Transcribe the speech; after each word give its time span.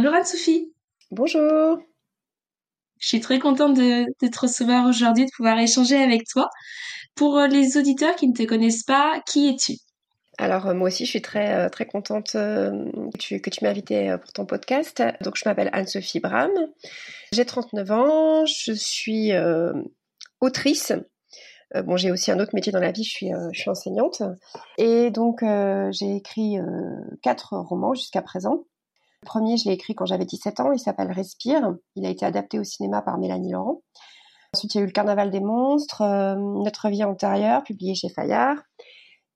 Bonjour 0.00 0.14
Anne-Sophie. 0.14 0.72
Bonjour. 1.10 1.80
Je 3.00 3.08
suis 3.08 3.18
très 3.18 3.40
contente 3.40 3.74
de, 3.74 4.04
te 4.28 4.38
recevoir 4.38 4.86
aujourd'hui, 4.86 5.24
de 5.24 5.30
pouvoir 5.36 5.58
échanger 5.58 5.96
avec 5.96 6.22
toi. 6.28 6.48
Pour 7.16 7.36
euh, 7.36 7.48
les 7.48 7.76
auditeurs 7.76 8.14
qui 8.14 8.28
ne 8.28 8.32
te 8.32 8.44
connaissent 8.44 8.84
pas, 8.84 9.20
qui 9.26 9.48
es-tu? 9.48 9.72
Alors 10.38 10.68
euh, 10.68 10.74
moi 10.74 10.86
aussi 10.86 11.04
je 11.04 11.10
suis 11.10 11.20
très 11.20 11.52
euh, 11.52 11.68
très 11.68 11.84
contente 11.84 12.34
que 12.34 13.18
tu, 13.18 13.40
que 13.40 13.50
tu 13.50 13.64
m'as 13.64 13.70
invitée 13.70 14.14
pour 14.22 14.32
ton 14.32 14.46
podcast. 14.46 15.02
Donc 15.22 15.36
je 15.36 15.42
m'appelle 15.48 15.68
Anne-Sophie 15.72 16.20
Bram, 16.20 16.52
j'ai 17.32 17.44
39 17.44 17.90
ans, 17.90 18.46
je 18.46 18.74
suis 18.74 19.32
autrice. 20.40 20.92
bon 21.74 21.96
j'ai 21.96 22.12
aussi 22.12 22.30
un 22.30 22.38
autre 22.38 22.54
métier 22.54 22.70
dans 22.70 22.78
la 22.78 22.92
vie, 22.92 23.02
je 23.02 23.10
suis, 23.10 23.30
je 23.52 23.60
suis 23.60 23.70
enseignante. 23.70 24.22
Et 24.78 25.10
donc 25.10 25.40
j'ai 25.90 26.14
écrit 26.14 26.54
quatre 27.20 27.56
romans 27.56 27.94
jusqu'à 27.94 28.22
présent. 28.22 28.62
Le 29.22 29.26
premier, 29.26 29.56
je 29.56 29.68
l'ai 29.68 29.74
écrit 29.74 29.94
quand 29.94 30.06
j'avais 30.06 30.24
17 30.24 30.60
ans, 30.60 30.72
il 30.72 30.78
s'appelle 30.78 31.10
Respire. 31.10 31.74
Il 31.96 32.06
a 32.06 32.10
été 32.10 32.24
adapté 32.24 32.58
au 32.58 32.64
cinéma 32.64 33.02
par 33.02 33.18
Mélanie 33.18 33.52
Laurent. 33.52 33.82
Ensuite, 34.54 34.74
il 34.74 34.78
y 34.78 34.80
a 34.80 34.84
eu 34.84 34.86
Le 34.86 34.92
Carnaval 34.92 35.30
des 35.30 35.40
monstres, 35.40 36.02
euh, 36.02 36.34
Notre 36.36 36.88
vie 36.88 37.04
antérieure, 37.04 37.62
publié 37.64 37.94
chez 37.94 38.08
Fayard. 38.08 38.56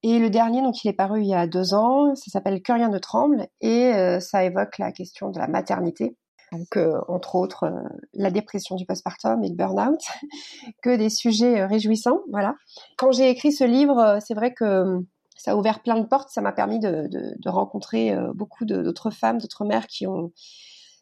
Et 0.02 0.18
le 0.18 0.30
dernier, 0.30 0.62
donc 0.62 0.82
il 0.84 0.88
est 0.88 0.94
paru 0.94 1.20
il 1.20 1.28
y 1.28 1.34
a 1.34 1.46
deux 1.46 1.74
ans, 1.74 2.14
ça 2.16 2.30
s'appelle 2.30 2.60
Que 2.62 2.72
rien 2.72 2.88
ne 2.88 2.98
tremble 2.98 3.46
et 3.60 3.94
euh, 3.94 4.18
ça 4.18 4.42
évoque 4.42 4.78
la 4.78 4.90
question 4.90 5.30
de 5.30 5.38
la 5.38 5.46
maternité. 5.46 6.16
Donc, 6.50 6.76
euh, 6.76 7.00
entre 7.08 7.36
autres, 7.36 7.72
la 8.12 8.30
dépression 8.30 8.74
du 8.76 8.84
postpartum 8.84 9.42
et 9.44 9.48
le 9.48 9.54
burn-out, 9.54 10.00
que 10.82 10.96
des 10.96 11.08
sujets 11.08 11.64
réjouissants. 11.64 12.20
Voilà. 12.30 12.54
Quand 12.98 13.12
j'ai 13.12 13.30
écrit 13.30 13.52
ce 13.52 13.64
livre, 13.64 14.18
c'est 14.26 14.34
vrai 14.34 14.52
que 14.52 14.98
ça 15.42 15.52
a 15.52 15.56
ouvert 15.56 15.82
plein 15.82 15.98
de 15.98 16.06
portes. 16.06 16.30
Ça 16.30 16.40
m'a 16.40 16.52
permis 16.52 16.78
de, 16.78 17.08
rencontrer 17.46 18.12
euh, 18.12 18.32
beaucoup 18.32 18.64
d'autres 18.64 19.10
femmes, 19.10 19.38
d'autres 19.38 19.64
mères 19.64 19.88
qui 19.88 20.06
ont, 20.06 20.32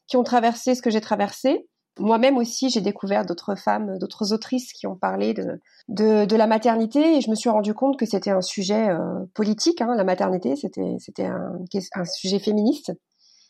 qui 0.08 0.16
ont 0.16 0.24
traversé 0.24 0.74
ce 0.74 0.80
que 0.80 0.88
j'ai 0.88 1.02
traversé. 1.02 1.68
Moi-même 1.98 2.38
aussi, 2.38 2.70
j'ai 2.70 2.80
découvert 2.80 3.26
d'autres 3.26 3.54
femmes, 3.54 3.98
d'autres 3.98 4.32
autrices 4.32 4.72
qui 4.72 4.86
ont 4.86 4.96
parlé 4.96 5.34
de, 5.34 5.60
de, 5.88 6.36
la 6.36 6.46
maternité 6.46 7.18
et 7.18 7.20
je 7.20 7.28
me 7.28 7.34
suis 7.34 7.50
rendu 7.50 7.74
compte 7.74 7.98
que 7.98 8.06
c'était 8.06 8.30
un 8.30 8.40
sujet 8.40 8.88
euh, 8.88 9.26
politique, 9.34 9.82
hein, 9.82 9.94
la 9.94 10.04
maternité, 10.04 10.56
c'était, 10.56 11.26
un, 11.26 12.04
sujet 12.06 12.38
féministe. 12.38 12.92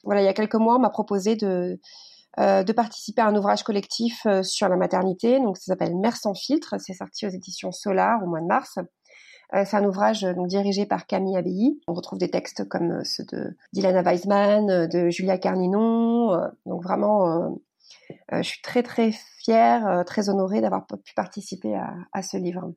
Voilà, 0.02 0.22
il 0.22 0.24
y 0.24 0.28
a 0.28 0.32
quelques 0.32 0.56
mois, 0.56 0.76
on 0.76 0.80
m'a 0.80 0.90
proposé 0.90 1.36
de, 1.36 1.78
euh, 2.40 2.64
de 2.64 2.72
participer 2.72 3.22
à 3.22 3.26
un 3.26 3.36
ouvrage 3.36 3.62
collectif 3.62 4.26
sur 4.42 4.68
la 4.68 4.76
maternité. 4.76 5.38
Donc, 5.38 5.58
ça 5.58 5.66
s'appelle 5.66 5.94
Mère 5.94 6.16
sans 6.16 6.34
filtre. 6.34 6.74
C'est 6.78 6.94
sorti 6.94 7.26
aux 7.26 7.30
éditions 7.30 7.70
Solar 7.70 8.20
au 8.24 8.26
mois 8.26 8.40
de 8.40 8.46
mars. 8.46 8.78
Euh, 9.54 9.64
c'est 9.64 9.76
un 9.76 9.84
ouvrage 9.84 10.22
donc, 10.22 10.48
dirigé 10.48 10.86
par 10.86 11.06
Camille 11.06 11.36
Abbaye. 11.36 11.80
On 11.88 11.94
retrouve 11.94 12.18
des 12.18 12.30
textes 12.30 12.68
comme 12.68 12.92
euh, 12.92 13.04
ceux 13.04 13.24
de 13.24 13.56
Dilana 13.72 14.02
Weisman, 14.02 14.70
euh, 14.70 14.86
de 14.86 15.10
Julia 15.10 15.38
Carninon. 15.38 16.38
Donc 16.66 16.82
vraiment, 16.82 17.58
je 18.32 18.42
suis 18.42 18.62
très 18.62 18.82
très 18.82 19.12
fière, 19.38 20.04
très 20.06 20.28
honorée 20.28 20.60
d'avoir 20.60 20.86
pu 20.86 21.14
participer 21.14 21.74
à, 22.12 22.22
ce 22.22 22.36
livre. 22.36 22.72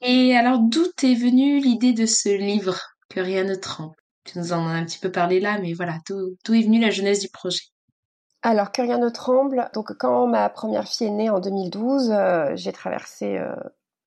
Et 0.00 0.36
alors, 0.36 0.58
d'où 0.58 0.84
est 1.02 1.14
venue 1.14 1.60
l'idée 1.60 1.92
de 1.92 2.06
ce 2.06 2.28
livre, 2.28 2.78
Que 3.08 3.20
rien 3.20 3.44
ne 3.44 3.54
tremble? 3.54 3.94
Tu 4.24 4.38
nous 4.38 4.52
en 4.52 4.66
as 4.66 4.72
un 4.72 4.84
petit 4.84 4.98
peu 4.98 5.10
parlé 5.10 5.40
là, 5.40 5.58
mais 5.60 5.72
voilà, 5.72 5.98
d'où 6.08 6.54
est 6.54 6.62
venue 6.62 6.80
la 6.80 6.90
jeunesse 6.90 7.20
du 7.20 7.28
projet? 7.28 7.62
Alors, 8.42 8.72
que 8.72 8.82
rien 8.82 8.98
ne 8.98 9.08
tremble. 9.08 9.70
Donc, 9.74 9.96
quand 9.98 10.26
ma 10.26 10.48
première 10.50 10.86
fille 10.86 11.06
est 11.06 11.10
née 11.10 11.30
en 11.30 11.40
2012, 11.40 12.12
j'ai 12.54 12.72
traversé 12.72 13.40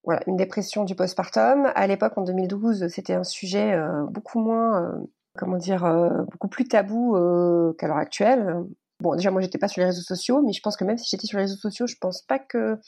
voilà, 0.06 0.22
une 0.28 0.38
dépression 0.38 0.84
du 0.84 0.96
postpartum. 0.96 1.72
À 1.76 1.88
l'époque, 1.88 2.14
en 2.18 2.22
2012, 2.22 2.88
c'était 2.90 3.14
un 3.14 3.24
sujet 3.24 3.74
euh, 3.74 4.04
beaucoup 4.10 4.40
moins, 4.40 4.84
euh, 4.84 4.92
comment 5.38 5.58
dire, 5.58 5.84
euh, 5.84 6.10
beaucoup 6.32 6.48
plus 6.48 6.68
tabou 6.68 7.14
qu'à 7.78 7.88
l'heure 7.88 7.98
actuelle. 7.98 8.56
Bon, 9.00 9.16
déjà, 9.16 9.32
moi, 9.32 9.42
j'étais 9.42 9.58
pas 9.58 9.68
sur 9.68 9.82
les 9.82 9.88
réseaux 9.88 10.04
sociaux, 10.04 10.42
mais 10.46 10.54
je 10.54 10.62
pense 10.62 10.78
que 10.78 10.86
même 10.86 10.98
si 10.98 11.10
j'étais 11.10 11.28
sur 11.28 11.38
les 11.38 11.46
réseaux 11.46 11.58
sociaux, 11.58 11.88
je 11.88 11.96
pense 12.00 12.22
pas 12.22 12.40
que 12.40 12.80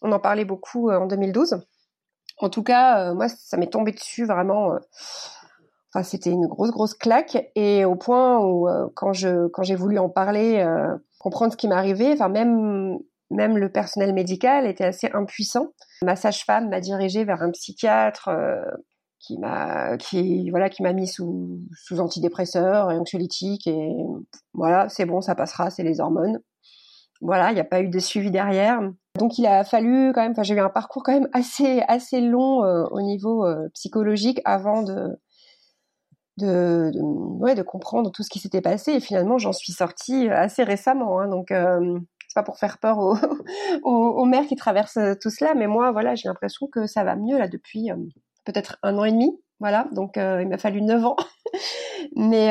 on 0.00 0.10
en 0.10 0.18
parlait 0.18 0.44
beaucoup 0.44 0.90
en 0.90 1.06
2012. 1.06 1.60
En 2.38 2.48
tout 2.48 2.64
cas, 2.64 3.14
moi, 3.14 3.28
ça 3.28 3.56
m'est 3.56 3.70
tombé 3.70 3.92
dessus 3.92 4.24
vraiment. 4.24 4.72
Enfin, 5.94 6.02
c'était 6.02 6.30
une 6.30 6.46
grosse, 6.46 6.70
grosse 6.70 6.94
claque, 6.94 7.50
et 7.54 7.84
au 7.84 7.94
point 7.94 8.44
où, 8.44 8.66
quand 8.94 9.12
je, 9.12 9.46
quand 9.48 9.62
j'ai 9.62 9.76
voulu 9.76 9.98
en 9.98 10.08
parler, 10.08 10.66
comprendre 11.20 11.52
ce 11.52 11.56
qui 11.56 11.68
m'arrivait, 11.68 12.12
enfin, 12.14 12.28
même 12.28 12.98
même 13.32 13.58
le 13.58 13.70
personnel 13.70 14.12
médical 14.12 14.66
était 14.66 14.84
assez 14.84 15.10
impuissant. 15.12 15.68
Ma 16.02 16.16
sage-femme 16.16 16.68
m'a 16.68 16.80
dirigée 16.80 17.24
vers 17.24 17.42
un 17.42 17.50
psychiatre 17.50 18.28
euh, 18.28 18.62
qui 19.18 19.38
m'a 19.38 19.96
qui 19.98 20.50
voilà 20.50 20.68
qui 20.68 20.82
m'a 20.82 20.92
mis 20.92 21.06
sous 21.06 21.60
sous 21.74 22.00
antidépresseurs 22.00 22.90
et 22.90 22.96
anxiolytiques 22.96 23.66
et 23.66 23.94
voilà 24.52 24.88
c'est 24.88 25.06
bon 25.06 25.20
ça 25.20 25.34
passera 25.34 25.70
c'est 25.70 25.84
les 25.84 26.00
hormones. 26.00 26.40
Voilà 27.20 27.50
il 27.50 27.54
n'y 27.54 27.60
a 27.60 27.64
pas 27.64 27.80
eu 27.80 27.88
de 27.88 27.98
suivi 27.98 28.30
derrière. 28.30 28.80
Donc 29.18 29.38
il 29.38 29.46
a 29.46 29.64
fallu 29.64 30.12
quand 30.12 30.22
même 30.22 30.32
enfin 30.32 30.42
j'ai 30.42 30.54
eu 30.54 30.60
un 30.60 30.70
parcours 30.70 31.02
quand 31.04 31.12
même 31.12 31.28
assez 31.32 31.82
assez 31.88 32.20
long 32.20 32.64
euh, 32.64 32.84
au 32.90 33.00
niveau 33.00 33.46
euh, 33.46 33.68
psychologique 33.74 34.40
avant 34.44 34.82
de 34.82 35.16
de, 36.38 36.90
ouais, 37.38 37.54
de 37.54 37.62
comprendre 37.62 38.10
tout 38.10 38.22
ce 38.22 38.30
qui 38.30 38.38
s'était 38.38 38.62
passé. 38.62 38.92
Et 38.92 39.00
finalement 39.00 39.38
j'en 39.38 39.52
suis 39.52 39.72
sortie 39.72 40.28
assez 40.30 40.64
récemment 40.64 41.20
hein, 41.20 41.28
donc 41.28 41.52
c'est 42.32 42.40
pas 42.40 42.44
pour 42.44 42.56
faire 42.56 42.78
peur 42.78 42.98
aux, 43.82 44.24
mères 44.24 44.46
qui 44.46 44.56
traversent 44.56 44.96
euh, 44.96 45.14
tout 45.20 45.28
cela, 45.28 45.54
mais 45.54 45.66
moi, 45.66 45.92
voilà, 45.92 46.14
j'ai 46.14 46.28
l'impression 46.28 46.66
que 46.66 46.86
ça 46.86 47.04
va 47.04 47.14
mieux 47.14 47.36
là 47.36 47.46
depuis 47.46 47.90
euh, 47.90 47.96
peut-être 48.46 48.78
un 48.82 48.96
an 48.96 49.04
et 49.04 49.12
demi. 49.12 49.38
Voilà, 49.60 49.86
donc 49.92 50.16
euh, 50.16 50.40
il 50.42 50.48
m'a 50.48 50.56
fallu 50.56 50.80
neuf 50.80 51.04
ans, 51.04 51.14
mais 52.16 52.50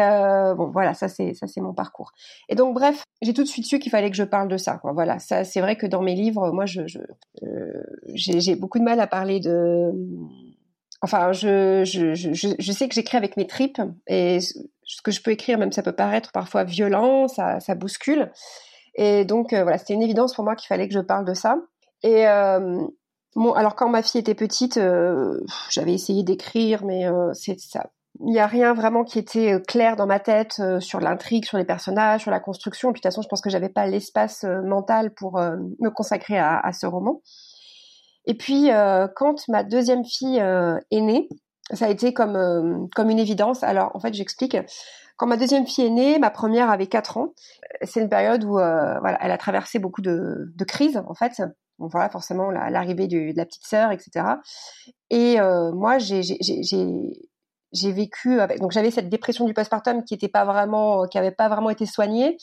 bon, 0.56 0.70
voilà, 0.70 0.94
ça 0.94 1.10
c'est 1.10 1.34
mon 1.58 1.74
parcours. 1.74 2.12
Et 2.48 2.56
donc 2.56 2.74
bref, 2.74 3.04
j'ai 3.22 3.34
tout 3.34 3.44
de 3.44 3.48
suite 3.48 3.66
su 3.66 3.80
qu'il 3.80 3.92
fallait 3.92 4.10
que 4.10 4.16
je 4.16 4.24
parle 4.24 4.48
de 4.48 4.56
ça. 4.56 4.80
Voilà, 4.84 5.20
c'est 5.20 5.60
vrai 5.60 5.76
que 5.76 5.88
dans 5.88 6.02
mes 6.02 6.16
livres, 6.16 6.52
moi, 6.52 6.64
j'ai 6.66 8.56
beaucoup 8.56 8.80
de 8.80 8.86
mal 8.86 9.02
à 9.02 9.08
parler 9.08 9.42
de 9.42 9.92
enfin, 11.02 11.34
je, 11.34 11.84
sais 12.72 12.88
que 12.88 12.96
j'écris 12.96 13.18
avec 13.18 13.36
mes 13.36 13.48
tripes 13.48 13.82
et 14.08 14.40
ce 14.40 15.02
que 15.04 15.12
je 15.12 15.22
peux 15.22 15.32
écrire, 15.32 15.58
même 15.58 15.74
ça 15.74 15.84
peut 15.84 15.92
paraître 15.92 16.32
parfois 16.32 16.64
violent, 16.64 17.28
ça 17.28 17.76
bouscule. 17.76 18.32
Et 18.96 19.26
donc 19.26 19.54
euh, 19.54 19.64
voilà, 19.64 19.78
c'était 19.78 19.94
une 19.94 20.02
évidence 20.02 20.34
pour 20.34 20.44
moi 20.44 20.56
qu'il 20.56 20.68
fallait 20.68 20.88
que 20.88 20.94
je 20.94 21.00
parle 21.00 21.26
de 21.26 21.34
ça. 21.34 21.58
Et 22.04 22.28
euh, 22.28 22.80
bon, 23.36 23.54
alors 23.54 23.76
quand 23.76 23.90
ma 23.90 24.02
fille 24.02 24.20
était 24.20 24.36
petite, 24.36 24.78
euh, 24.78 25.40
j'avais 25.70 25.94
essayé 25.94 26.24
d'écrire, 26.24 26.84
mais 26.86 27.06
c'est 27.34 27.60
ça. 27.60 27.92
Il 28.20 28.32
n'y 28.32 28.40
a 28.40 28.48
rien 28.48 28.74
vraiment 28.74 29.04
qui 29.04 29.18
était 29.18 29.60
clair 29.68 29.96
dans 29.96 30.06
ma 30.06 30.20
tête 30.20 30.62
sur 30.80 31.00
l'intrigue, 31.00 31.46
sur 31.46 31.58
les 31.58 31.64
personnages, 31.64 32.22
sur 32.22 32.32
la 32.32 32.40
construction. 32.40 32.90
Et 32.90 32.94
puis 32.94 33.00
de 33.00 33.04
toute 33.04 33.12
façon, 33.12 33.22
je 33.22 33.28
pense 33.28 33.42
que 33.42 33.50
j'avais 33.50 33.70
pas 33.70 33.88
l'espace 33.88 34.44
mental 34.44 35.14
pour 35.14 35.40
me 35.40 35.90
consacrer 35.90 36.38
à, 36.38 36.60
à, 36.60 36.74
ce 36.74 36.86
roman. 36.86 37.22
Et 38.26 38.36
puis 38.36 38.70
quand 39.16 39.48
ma 39.48 39.64
deuxième 39.64 40.04
fille 40.04 40.38
est 40.38 41.02
née, 41.02 41.30
ça 41.74 41.86
a 41.86 41.90
été 41.90 42.14
comme 42.14 42.90
comme 42.94 43.10
une 43.10 43.20
évidence. 43.20 43.64
Alors 43.64 43.92
en 43.96 44.00
fait, 44.00 44.14
j'explique. 44.14 44.58
Quand 45.22 45.28
ma 45.28 45.38
deuxième 45.38 45.68
fille 45.68 45.86
est 45.86 45.92
née, 45.92 46.18
ma 46.18 46.32
première 46.32 46.72
avait 46.72 46.88
4 46.88 47.18
ans. 47.18 47.36
C'est 47.84 48.02
une 48.02 48.10
période 48.10 48.44
où 48.44 48.58
euh, 48.58 49.00
voilà, 49.02 49.20
elle 49.22 49.30
a 49.30 49.38
traversé 49.38 49.78
beaucoup 49.78 50.02
de, 50.02 50.52
crises 50.68 51.00
en 51.08 51.14
fait. 51.14 51.44
Donc 51.78 51.92
voilà, 51.92 52.10
forcément 52.10 52.50
l'arrivée 52.50 53.08
de 53.08 53.32
la 53.38 53.46
petite 53.46 53.64
sœur, 53.64 53.92
etc. 53.92 54.26
Et 55.12 55.40
euh, 55.40 55.72
moi, 55.74 56.00
j'ai 56.00 57.92
vécu 57.92 58.40
avec 58.40 58.62
donc 58.62 58.72
j'avais 58.72 58.90
cette 58.90 59.10
dépression 59.10 59.46
du 59.46 59.54
postpartum 59.54 60.04
qui 60.04 60.16
était 60.16 60.28
pas 60.28 60.44
vraiment 60.44 61.06
qui 61.06 61.20
avait 61.20 61.30
pas 61.30 61.50
vraiment 61.50 61.70
été 61.70 61.86
soignée 61.86 62.38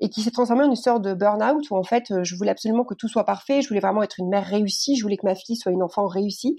et 0.00 0.08
qui 0.08 0.22
s'est 0.22 0.30
transformée 0.30 0.64
en 0.64 0.70
une 0.70 0.74
sorte 0.74 1.02
de 1.02 1.12
burn-out 1.12 1.70
où 1.70 1.76
en 1.76 1.84
fait 1.84 2.22
je 2.22 2.34
voulais 2.34 2.52
absolument 2.52 2.84
que 2.84 2.94
tout 2.94 3.08
soit 3.08 3.26
parfait, 3.26 3.60
je 3.60 3.68
voulais 3.68 3.80
vraiment 3.80 4.02
être 4.02 4.18
une 4.18 4.30
mère 4.30 4.46
réussie, 4.46 4.96
je 4.96 5.02
voulais 5.02 5.18
que 5.18 5.26
ma 5.26 5.34
fille 5.34 5.56
soit 5.56 5.70
une 5.70 5.82
enfant 5.82 6.06
réussie 6.06 6.56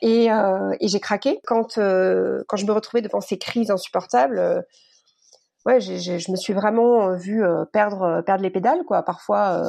et, 0.00 0.32
euh, 0.32 0.72
j'ai 0.80 1.00
craqué 1.00 1.38
quand 1.44 1.74
quand 1.74 2.56
je 2.56 2.64
me 2.64 2.72
retrouvais 2.72 3.02
devant 3.02 3.20
ces 3.20 3.36
crises 3.36 3.70
insupportables 3.70 4.64
ouais, 5.66 5.80
je 5.80 6.30
me 6.30 6.36
suis 6.36 6.52
vraiment 6.52 7.08
euh, 7.08 7.16
vue 7.16 7.44
euh, 7.44 7.64
perdre, 7.72 8.02
euh, 8.02 8.22
perdre 8.22 8.42
les 8.42 8.50
pédales, 8.50 8.84
quoi. 8.84 9.02
Parfois, 9.02 9.62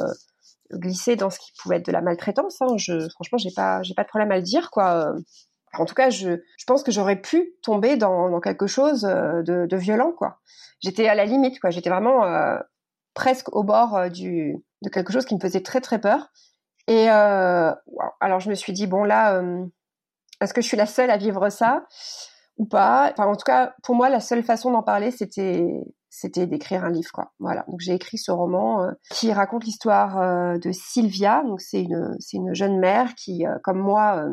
glisser 0.72 1.16
dans 1.16 1.30
ce 1.30 1.38
qui 1.38 1.52
pouvait 1.60 1.76
être 1.76 1.86
de 1.86 1.92
la 1.92 2.00
maltraitance. 2.00 2.60
Hein. 2.60 2.76
Je, 2.76 3.08
franchement, 3.10 3.38
j'ai 3.38 3.52
pas, 3.54 3.82
j'ai 3.82 3.94
pas 3.94 4.02
de 4.02 4.08
problème 4.08 4.32
à 4.32 4.36
le 4.36 4.42
dire, 4.42 4.70
quoi. 4.70 5.14
En 5.78 5.84
tout 5.86 5.94
cas, 5.94 6.10
je, 6.10 6.30
je 6.30 6.64
pense 6.66 6.82
que 6.82 6.92
j'aurais 6.92 7.20
pu 7.20 7.54
tomber 7.62 7.96
dans, 7.96 8.30
dans 8.30 8.40
quelque 8.40 8.66
chose 8.66 9.02
de, 9.02 9.76
violent, 9.76 10.12
quoi. 10.12 10.38
J'étais 10.80 11.08
à 11.08 11.14
la 11.14 11.24
limite, 11.24 11.60
quoi. 11.60 11.70
J'étais 11.70 11.90
vraiment 11.90 12.22
presque 13.14 13.54
au 13.54 13.62
bord 13.62 14.10
du, 14.10 14.56
de 14.82 14.88
quelque 14.88 15.12
chose 15.12 15.24
qui 15.24 15.34
me 15.34 15.40
faisait 15.40 15.62
très 15.62 15.80
très 15.80 16.00
peur. 16.00 16.28
Et 16.86 17.08
alors 17.08 18.40
je 18.40 18.50
me 18.50 18.54
suis 18.54 18.72
dit 18.72 18.86
bon 18.86 19.04
là, 19.04 19.42
est-ce 20.40 20.54
que 20.54 20.60
je 20.60 20.66
suis 20.66 20.76
la 20.76 20.86
seule 20.86 21.10
à 21.10 21.16
vivre 21.16 21.48
ça? 21.48 21.86
Ou 22.56 22.66
pas 22.66 23.10
Enfin 23.12 23.26
en 23.26 23.36
tout 23.36 23.44
cas, 23.44 23.74
pour 23.82 23.94
moi, 23.94 24.08
la 24.08 24.20
seule 24.20 24.42
façon 24.42 24.70
d'en 24.70 24.82
parler, 24.82 25.10
c'était 25.10 25.84
c'était 26.14 26.46
d'écrire 26.46 26.84
un 26.84 26.90
livre 26.90 27.10
quoi. 27.12 27.32
Voilà. 27.40 27.64
Donc 27.68 27.80
j'ai 27.80 27.92
écrit 27.92 28.18
ce 28.18 28.30
roman 28.30 28.84
euh, 28.84 28.92
qui 29.10 29.32
raconte 29.32 29.64
l'histoire 29.64 30.20
euh, 30.20 30.58
de 30.58 30.70
Sylvia. 30.70 31.42
Donc 31.42 31.60
c'est 31.60 31.82
une 31.82 32.14
c'est 32.20 32.36
une 32.36 32.54
jeune 32.54 32.78
mère 32.78 33.14
qui 33.16 33.46
euh, 33.46 33.56
comme 33.64 33.78
moi 33.78 34.24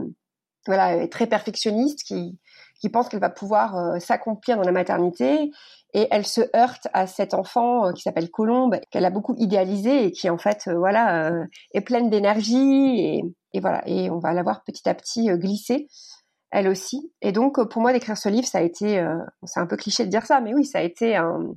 voilà 0.68 0.96
est 0.98 1.12
très 1.12 1.26
perfectionniste 1.26 2.04
qui 2.04 2.38
qui 2.80 2.90
pense 2.90 3.10
qu'elle 3.10 3.20
va 3.20 3.32
pouvoir 3.32 4.00
s'accomplir 4.00 4.58
dans 4.58 4.64
la 4.64 4.72
maternité 4.72 5.52
et 5.94 6.08
elle 6.12 6.26
se 6.26 6.42
heurte 6.56 6.88
à 6.94 7.08
cet 7.08 7.34
enfant 7.34 7.92
qui 7.94 8.04
s'appelle 8.04 8.30
Colombe 8.30 8.80
qu'elle 8.92 9.06
a 9.06 9.10
beaucoup 9.10 9.36
idéalisé 9.38 10.06
et 10.06 10.12
qui 10.12 10.30
en 10.30 10.38
fait 10.38 10.70
voilà 10.70 11.32
est 11.74 11.82
pleine 11.82 12.12
d'énergie 12.12 13.00
et, 13.00 13.24
et 13.54 13.60
voilà 13.60 13.82
et 13.88 14.12
on 14.12 14.20
va 14.20 14.34
la 14.34 14.44
voir 14.44 14.64
petit 14.64 14.88
à 14.88 14.94
petit 14.94 15.28
glisser 15.30 15.88
elle 16.52 16.68
aussi. 16.68 17.12
Et 17.22 17.32
donc, 17.32 17.62
pour 17.70 17.82
moi, 17.82 17.94
d'écrire 17.94 18.18
ce 18.18 18.30
livre, 18.30 18.48
ça 18.48 18.60
a 18.60 18.62
été, 18.62 19.06
c'est 19.44 19.60
un 19.60 19.68
peu 19.68 19.78
cliché 19.78 20.06
de 20.06 20.10
dire 20.10 20.26
ça, 20.26 20.42
mais 20.42 20.54
oui, 20.54 20.66
ça 20.66 20.80
a 20.80 20.82
été 20.82 21.18
euh, 21.18 21.48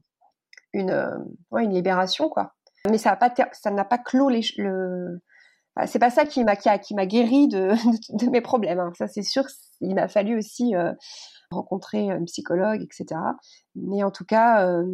une 0.73 1.73
libération, 1.73 2.29
quoi. 2.29 2.55
Mais 2.89 2.99
ça 2.99 3.11
n'a 3.11 3.17
pas, 3.17 3.33
ça 3.53 3.71
n'a 3.71 3.85
pas 3.85 3.99
clos 3.99 4.29
les, 4.29 4.43
le, 4.57 5.21
c'est 5.87 5.99
pas 5.99 6.11
ça 6.11 6.25
qui 6.25 6.45
m'a 6.45 6.57
qui, 6.57 6.95
m'a 6.95 7.07
guéri 7.07 7.49
de, 7.49 8.31
mes 8.31 8.41
problèmes. 8.41 8.81
Hein. 8.81 8.93
Ça 8.97 9.09
c'est 9.09 9.23
sûr. 9.23 9.45
Il 9.81 9.95
m'a 9.95 10.09
fallu 10.09 10.39
aussi 10.39 10.75
euh, 10.75 10.93
rencontrer 11.51 12.11
un 12.11 12.25
psychologue, 12.25 12.83
etc. 12.83 13.21
Mais 13.75 14.03
en 14.03 14.11
tout 14.11 14.25
cas, 14.25 14.67
euh, 14.67 14.85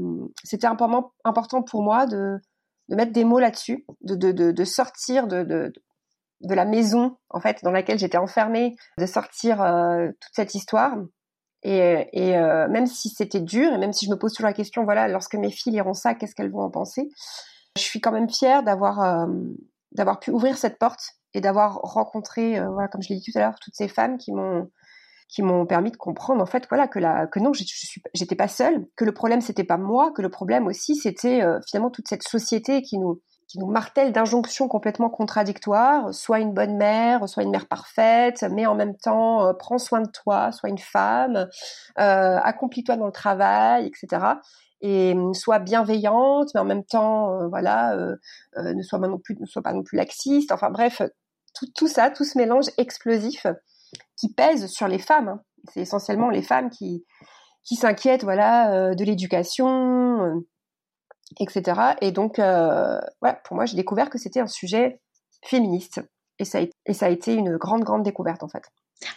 c'était 0.43 0.67
important, 0.67 1.63
pour 1.63 1.83
moi 1.83 2.07
de, 2.07 2.39
mettre 2.89 3.13
des 3.13 3.25
mots 3.25 3.39
là-dessus, 3.39 3.85
de, 4.03 4.15
de, 4.15 4.51
de, 4.51 4.65
sortir 4.65 5.27
de, 5.27 5.73
de, 6.41 6.55
la 6.55 6.65
maison 6.65 7.17
en 7.31 7.41
fait 7.41 7.63
dans 7.63 7.71
laquelle 7.71 7.99
j'étais 7.99 8.19
enfermée, 8.19 8.77
de 8.99 9.07
sortir 9.07 9.59
toute 10.21 10.35
cette 10.35 10.55
histoire. 10.55 10.97
Et, 11.63 12.09
et 12.13 12.37
euh, 12.37 12.69
même 12.69 12.87
si 12.87 13.11
c'était 13.11 13.41
dur, 13.41 13.73
et 13.73 13.79
même 13.79 13.93
si 13.93 14.07
je 14.07 14.11
me 14.11 14.17
pose 14.17 14.33
toujours 14.33 14.49
la 14.49 14.55
question, 14.55 14.85
voilà, 14.85 15.09
lorsque 15.09 15.35
mes 15.35 15.51
filles 15.51 15.73
liront 15.73 15.93
ça, 15.93 16.15
qu'est-ce 16.15 16.35
qu'elles 16.35 16.51
vont 16.51 16.63
en 16.63 16.71
penser 16.71 17.09
Je 17.77 17.83
suis 17.83 18.01
quand 18.01 18.13
même 18.13 18.31
fière 18.31 18.63
d'avoir 18.63 19.01
euh, 19.03 19.27
d'avoir 19.93 20.21
pu 20.21 20.31
ouvrir 20.31 20.57
cette 20.57 20.79
porte 20.79 21.03
et 21.35 21.41
d'avoir 21.41 21.75
rencontré, 21.83 22.59
euh, 22.59 22.69
voilà, 22.71 22.89
comme 22.89 23.03
je 23.03 23.11
l'ai 23.11 23.17
dit 23.17 23.31
tout 23.31 23.39
à 23.39 23.43
l'heure, 23.43 23.59
toutes 23.61 23.75
ces 23.75 23.89
femmes 23.89 24.17
qui 24.17 24.33
m'ont 24.33 24.71
qui 25.29 25.43
m'ont 25.43 25.65
permis 25.65 25.93
de 25.93 25.97
comprendre 25.97 26.43
en 26.43 26.47
fait 26.47 26.67
voilà 26.69 26.89
que 26.89 26.99
la 26.99 27.29
que 27.29 27.39
non 27.39 27.53
j'étais 27.53 28.35
pas 28.35 28.49
seule 28.49 28.89
que 28.97 29.05
le 29.05 29.13
problème 29.13 29.41
c'était 29.41 29.63
pas 29.63 29.77
moi 29.77 30.11
que 30.11 30.23
le 30.23 30.29
problème 30.29 30.67
aussi 30.67 30.97
c'était 30.97 31.41
finalement 31.69 31.91
toute 31.91 32.09
cette 32.09 32.25
société 32.25 32.83
qui 32.83 32.99
nous 32.99 33.23
qui 33.51 33.59
nous 33.59 33.67
martèle 33.67 34.13
d'injonctions 34.13 34.69
complètement 34.69 35.11
contradictoires, 35.11 36.15
soit 36.15 36.39
une 36.39 36.55
bonne 36.55 36.77
mère, 36.77 37.29
soit 37.29 37.43
une 37.43 37.51
mère 37.51 37.67
parfaite, 37.67 38.45
mais 38.49 38.65
en 38.65 38.77
même 38.77 38.97
temps, 38.97 39.45
euh, 39.45 39.53
prends 39.53 39.79
soin 39.79 40.03
de 40.03 40.09
toi, 40.09 40.53
sois 40.53 40.69
une 40.69 40.79
femme, 40.79 41.49
euh, 41.99 42.39
accomplis-toi 42.39 42.97
dans 42.97 43.07
le 43.07 43.13
travail, 43.13 43.89
etc. 43.89 44.25
Et 44.83 45.17
euh, 45.17 45.33
sois 45.33 45.59
bienveillante, 45.59 46.51
mais 46.55 46.61
en 46.61 46.65
même 46.65 46.85
temps, 46.85 47.41
euh, 47.41 47.49
voilà, 47.49 47.97
ne 48.57 48.83
sois 48.83 49.01
pas 49.01 49.09
non 49.09 49.19
plus, 49.19 49.37
ne 49.41 49.47
sois 49.47 49.63
pas 49.63 49.73
non 49.73 49.83
plus 49.83 49.97
laxiste. 49.97 50.53
Enfin 50.53 50.71
bref, 50.71 51.03
tout, 51.53 51.67
tout 51.75 51.89
ça, 51.89 52.09
tout 52.11 52.25
ce 52.25 52.39
mélange 52.39 52.67
explosif 52.79 53.49
qui 54.17 54.33
pèse 54.33 54.69
sur 54.69 54.87
les 54.87 55.01
femmes. 55.01 55.27
Hein. 55.27 55.41
C'est 55.73 55.81
essentiellement 55.81 56.31
les 56.31 56.43
femmes 56.43 56.71
qui 56.71 57.05
qui 57.63 57.75
s'inquiètent, 57.75 58.25
voilà, 58.25 58.95
de 58.95 59.05
l'éducation 59.05 60.43
etc. 61.39 61.81
Et 62.01 62.13
donc, 62.13 62.39
euh, 62.39 62.99
pour 63.45 63.57
moi, 63.57 63.67
j'ai 63.67 63.77
découvert 63.77 64.11
que 64.11 64.19
c'était 64.19 64.41
un 64.41 64.47
sujet 64.47 65.01
féministe. 65.45 66.01
Et 66.39 66.45
ça, 66.45 66.59
a, 66.59 66.63
et 66.87 66.95
ça 66.95 67.07
a 67.07 67.09
été 67.11 67.35
une 67.35 67.57
grande, 67.57 67.85
grande 67.85 68.03
découverte, 68.03 68.43
en 68.43 68.49
fait. 68.49 68.65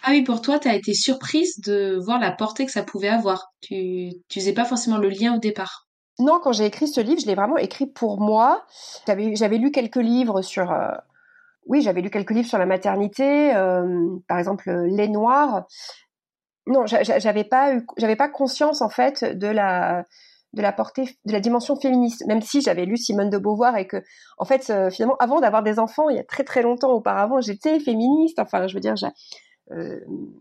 Ah 0.03 0.11
oui, 0.11 0.23
pour 0.23 0.41
toi, 0.41 0.59
tu 0.59 0.67
as 0.67 0.75
été 0.75 0.93
surprise 0.93 1.59
de 1.59 1.97
voir 2.03 2.19
la 2.19 2.31
portée 2.31 2.65
que 2.65 2.71
ça 2.71 2.83
pouvait 2.83 3.09
avoir. 3.09 3.53
Tu 3.61 3.75
ne 3.75 4.11
faisais 4.33 4.53
pas 4.53 4.65
forcément 4.65 4.97
le 4.97 5.09
lien 5.09 5.35
au 5.35 5.39
départ. 5.39 5.87
Non, 6.19 6.39
quand 6.41 6.51
j'ai 6.51 6.65
écrit 6.65 6.87
ce 6.87 7.01
livre, 7.01 7.19
je 7.19 7.25
l'ai 7.25 7.35
vraiment 7.35 7.57
écrit 7.57 7.87
pour 7.87 8.19
moi. 8.19 8.65
J'avais 9.07 9.57
lu 9.57 9.71
quelques 9.71 9.95
livres 9.95 10.41
sur... 10.41 10.71
Euh, 10.71 10.91
oui, 11.65 11.81
j'avais 11.81 12.01
lu 12.01 12.09
quelques 12.09 12.31
livres 12.31 12.47
sur 12.47 12.57
la 12.57 12.65
maternité, 12.65 13.55
euh, 13.55 14.17
par 14.27 14.37
exemple 14.37 14.69
Les 14.69 15.07
Noirs. 15.07 15.65
Non, 16.67 16.85
j'avais 16.85 17.43
pas 17.43 17.73
eu, 17.73 17.85
j'avais 17.97 18.15
pas 18.15 18.29
conscience 18.29 18.81
en 18.81 18.89
fait 18.89 19.23
de 19.23 19.47
la 19.47 20.05
de 20.53 20.61
la 20.61 20.71
portée, 20.71 21.17
de 21.25 21.31
la 21.31 21.39
dimension 21.39 21.75
féministe, 21.75 22.23
même 22.27 22.41
si 22.41 22.61
j'avais 22.61 22.85
lu 22.85 22.95
Simone 22.97 23.29
de 23.29 23.37
Beauvoir 23.37 23.75
et 23.77 23.87
que, 23.87 24.03
en 24.37 24.45
fait, 24.45 24.69
euh, 24.69 24.89
finalement, 24.91 25.17
avant 25.19 25.39
d'avoir 25.39 25.63
des 25.63 25.79
enfants, 25.79 26.09
il 26.09 26.15
y 26.15 26.19
a 26.19 26.23
très 26.23 26.43
très 26.43 26.61
longtemps 26.61 26.91
auparavant, 26.91 27.41
j'étais 27.41 27.79
féministe. 27.79 28.37
Enfin, 28.39 28.67
je 28.67 28.73
veux 28.75 28.79
dire, 28.79 28.93
euh, 29.71 29.99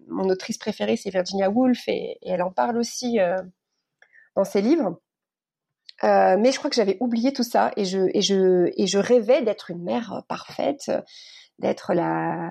mon 0.08 0.28
autrice 0.28 0.58
préférée, 0.58 0.96
c'est 0.96 1.10
Virginia 1.10 1.48
Woolf 1.48 1.88
et, 1.88 2.18
elle 2.22 2.42
en 2.42 2.50
parle 2.50 2.76
aussi 2.76 3.20
euh, 3.20 3.40
dans 4.36 4.44
ses 4.44 4.60
livres. 4.60 5.00
mais 6.02 6.52
je 6.52 6.58
crois 6.58 6.68
que 6.68 6.76
j'avais 6.76 6.98
oublié 7.00 7.32
tout 7.32 7.44
ça 7.44 7.72
et 7.76 7.84
je, 7.84 8.00
et 8.12 8.20
je, 8.20 8.70
et 8.76 8.86
je 8.86 8.98
rêvais 8.98 9.42
d'être 9.42 9.70
une 9.70 9.82
mère 9.82 10.24
parfaite, 10.28 10.90
d'être 11.58 11.94
la, 11.94 12.50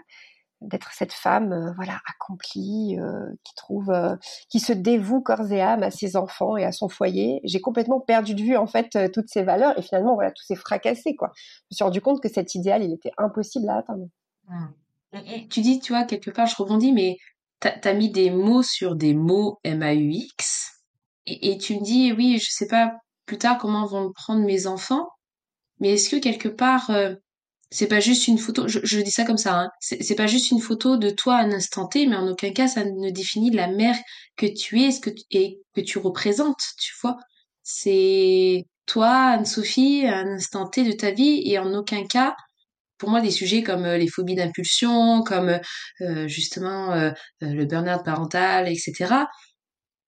d'être 0.62 0.92
cette 0.94 1.14
femme 1.14 1.52
euh, 1.52 1.72
voilà 1.76 2.00
accomplie 2.08 2.98
euh, 3.00 3.30
qui 3.44 3.56
trouve 3.56 3.90
euh, 3.90 4.16
qui 4.50 4.60
se 4.60 4.74
dévoue 4.74 5.22
corps 5.22 5.52
et 5.52 5.62
âme 5.62 5.84
à 5.84 5.92
ses 5.92 6.16
enfants 6.16 6.56
et 6.56 6.64
à 6.64 6.72
son 6.72 6.88
foyer. 6.88 7.42
J'ai 7.44 7.60
complètement 7.60 8.00
perdu 8.00 8.36
de 8.36 8.42
vue 8.42 8.56
en 8.56 8.68
fait 8.68 9.12
toutes 9.12 9.28
ces 9.28 9.44
valeurs 9.44 9.78
et 9.78 9.82
finalement 9.82 10.14
voilà 10.14 10.32
tout 10.32 10.44
s'est 10.44 10.56
fracassé 10.56 11.16
quoi. 11.16 11.32
Je 11.36 11.42
me 11.72 11.76
suis 11.76 11.84
rendu 11.84 12.02
compte 12.02 12.22
que 12.22 12.30
cet 12.30 12.56
idéal 12.56 12.84
il 12.84 12.94
était 12.94 13.12
impossible 13.18 13.70
à 13.70 13.78
atteindre. 13.78 14.06
Et, 15.14 15.48
tu 15.50 15.62
dis 15.62 15.80
tu 15.80 15.94
vois 15.94 16.04
quelque 16.04 16.32
part 16.32 16.46
je 16.46 16.56
rebondis 16.56 16.94
mais 16.94 17.18
t'as 17.60 17.74
as 17.84 17.94
mis 17.94 18.12
des 18.12 18.30
mots 18.30 18.64
sur 18.64 18.96
des 18.96 19.14
mots 19.14 19.60
M 19.64 19.82
A 19.82 19.94
U 19.94 20.12
X 20.12 20.84
et, 21.26 21.52
et 21.52 21.58
tu 21.58 21.76
me 21.76 21.84
dis 21.84 22.14
oui 22.14 22.38
je 22.38 22.50
sais 22.50 22.68
pas 22.68 22.94
plus 23.26 23.38
tard 23.38 23.58
comment 23.58 23.86
vont 23.86 24.04
le 24.04 24.14
prendre 24.14 24.46
mes 24.46 24.68
enfants 24.68 25.08
mais 25.80 25.94
est-ce 25.94 26.10
que 26.10 26.22
quelque 26.22 26.50
part 26.50 26.92
c'est 27.72 27.88
pas 27.88 28.02
juste 28.02 28.28
une 28.28 28.38
photo, 28.38 28.68
je, 28.68 29.00
dis 29.02 29.12
ça 29.12 29.24
comme 29.24 29.38
ça, 29.38 29.58
hein. 29.58 29.70
c'est 29.80 30.16
pas 30.16 30.28
juste 30.28 30.52
une 30.52 30.60
photo 30.60 30.98
de 30.98 31.10
toi 31.10 31.38
à 31.38 31.44
un 31.44 31.52
instant 31.52 31.88
T, 31.88 32.06
mais 32.06 32.18
en 32.18 32.28
aucun 32.28 32.52
cas 32.52 32.68
ça 32.68 32.84
ne 32.84 33.10
définit 33.10 33.50
la 33.50 33.68
mère 33.68 33.96
que 34.36 34.46
tu 34.46 34.82
es 34.82 34.92
ce 34.92 35.00
que 35.00 35.10
tu, 35.10 35.24
et 35.32 35.62
que 35.74 35.82
tu 35.82 35.98
représentes, 35.98 36.62
tu 36.78 36.94
vois. 37.02 37.18
C'est 37.64 38.66
toi, 38.86 39.10
Anne-Sophie, 39.10 40.06
à 40.06 40.18
un 40.18 40.34
instant 40.36 40.68
T 40.68 40.84
de 40.84 40.92
ta 40.92 41.12
vie, 41.12 41.42
et 41.46 41.60
en 41.60 41.74
aucun 41.74 42.06
cas, 42.06 42.36
pour 42.98 43.10
moi, 43.10 43.22
des 43.22 43.32
sujets 43.32 43.64
comme 43.64 43.86
euh, 43.86 43.98
les 43.98 44.08
phobies 44.08 44.36
d'impulsion, 44.36 45.24
comme 45.24 45.60
euh, 46.02 46.28
justement 46.28 46.94
euh, 46.94 47.12
le 47.42 47.66
burn-out 47.66 48.04
parental, 48.06 48.68
etc., 48.68 49.16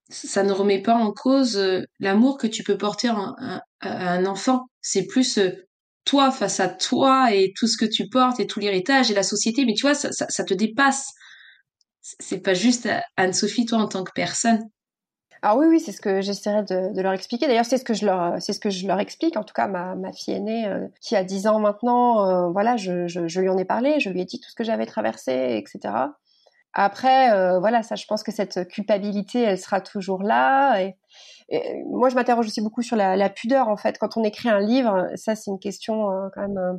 ça 0.09 0.43
ne 0.43 0.51
remet 0.51 0.81
pas 0.81 0.95
en 0.95 1.11
cause 1.11 1.59
l'amour 1.99 2.37
que 2.37 2.45
tu 2.45 2.61
peux 2.61 2.77
porter 2.77 3.07
à 3.07 3.63
un 3.81 4.25
enfant. 4.25 4.65
C'est 4.81 5.07
plus 5.07 5.39
toi 6.05 6.31
face 6.31 6.59
à 6.59 6.67
toi 6.67 7.33
et 7.33 7.53
tout 7.57 7.67
ce 7.67 7.77
que 7.77 7.85
tu 7.85 8.09
portes 8.09 8.39
et 8.39 8.47
tout 8.47 8.59
l'héritage 8.59 9.11
et 9.11 9.13
la 9.13 9.23
société, 9.23 9.65
mais 9.65 9.73
tu 9.73 9.83
vois, 9.83 9.95
ça, 9.95 10.43
te 10.43 10.53
dépasse. 10.53 11.09
C'est 12.01 12.41
pas 12.41 12.53
juste 12.53 12.89
Anne-Sophie, 13.15 13.65
toi, 13.65 13.79
en 13.79 13.87
tant 13.87 14.03
que 14.03 14.11
personne. 14.13 14.59
Alors 15.41 15.57
oui, 15.57 15.65
oui, 15.67 15.79
c'est 15.81 15.91
ce 15.91 15.99
que 15.99 16.21
j'essaierai 16.21 16.63
de, 16.63 17.01
leur 17.01 17.11
expliquer. 17.11 17.47
D'ailleurs, 17.47 17.65
c'est 17.65 17.77
ce 17.77 17.83
que 17.83 17.93
je 17.93 18.05
leur, 18.05 18.41
c'est 18.41 18.53
ce 18.53 18.61
que 18.61 18.69
je 18.69 18.87
leur 18.87 18.99
explique. 19.01 19.35
En 19.35 19.43
tout 19.43 19.53
cas, 19.53 19.67
ma, 19.67 20.13
fille 20.13 20.33
aînée, 20.33 20.67
euh, 20.67 20.87
qui 21.01 21.17
a 21.17 21.23
10 21.25 21.47
ans 21.47 21.59
maintenant, 21.59 22.25
euh, 22.25 22.49
voilà, 22.49 22.77
je, 22.77 23.39
lui 23.39 23.49
en 23.49 23.57
ai 23.57 23.65
parlé, 23.65 23.99
je 23.99 24.09
lui 24.09 24.21
ai 24.21 24.25
dit 24.25 24.39
tout 24.39 24.49
ce 24.49 24.55
que 24.55 24.63
j'avais 24.63 24.85
traversé, 24.85 25.57
etc. 25.57 25.93
Après, 26.73 27.31
euh, 27.33 27.59
voilà, 27.59 27.83
ça, 27.83 27.95
je 27.95 28.05
pense 28.05 28.23
que 28.23 28.31
cette 28.31 28.69
culpabilité, 28.69 29.41
elle 29.41 29.59
sera 29.59 29.81
toujours 29.81 30.23
là. 30.23 30.81
Et, 30.81 30.95
moi, 31.87 32.09
je 32.09 32.15
m'interroge 32.15 32.47
aussi 32.47 32.61
beaucoup 32.61 32.81
sur 32.81 32.95
la, 32.95 33.15
la, 33.15 33.29
pudeur, 33.29 33.67
en 33.67 33.77
fait. 33.77 33.97
Quand 33.97 34.17
on 34.17 34.23
écrit 34.23 34.49
un 34.49 34.59
livre, 34.59 35.07
ça, 35.15 35.35
c'est 35.35 35.51
une 35.51 35.59
question 35.59 36.09
euh, 36.09 36.29
quand 36.33 36.41
même 36.41 36.57
euh, 36.57 36.73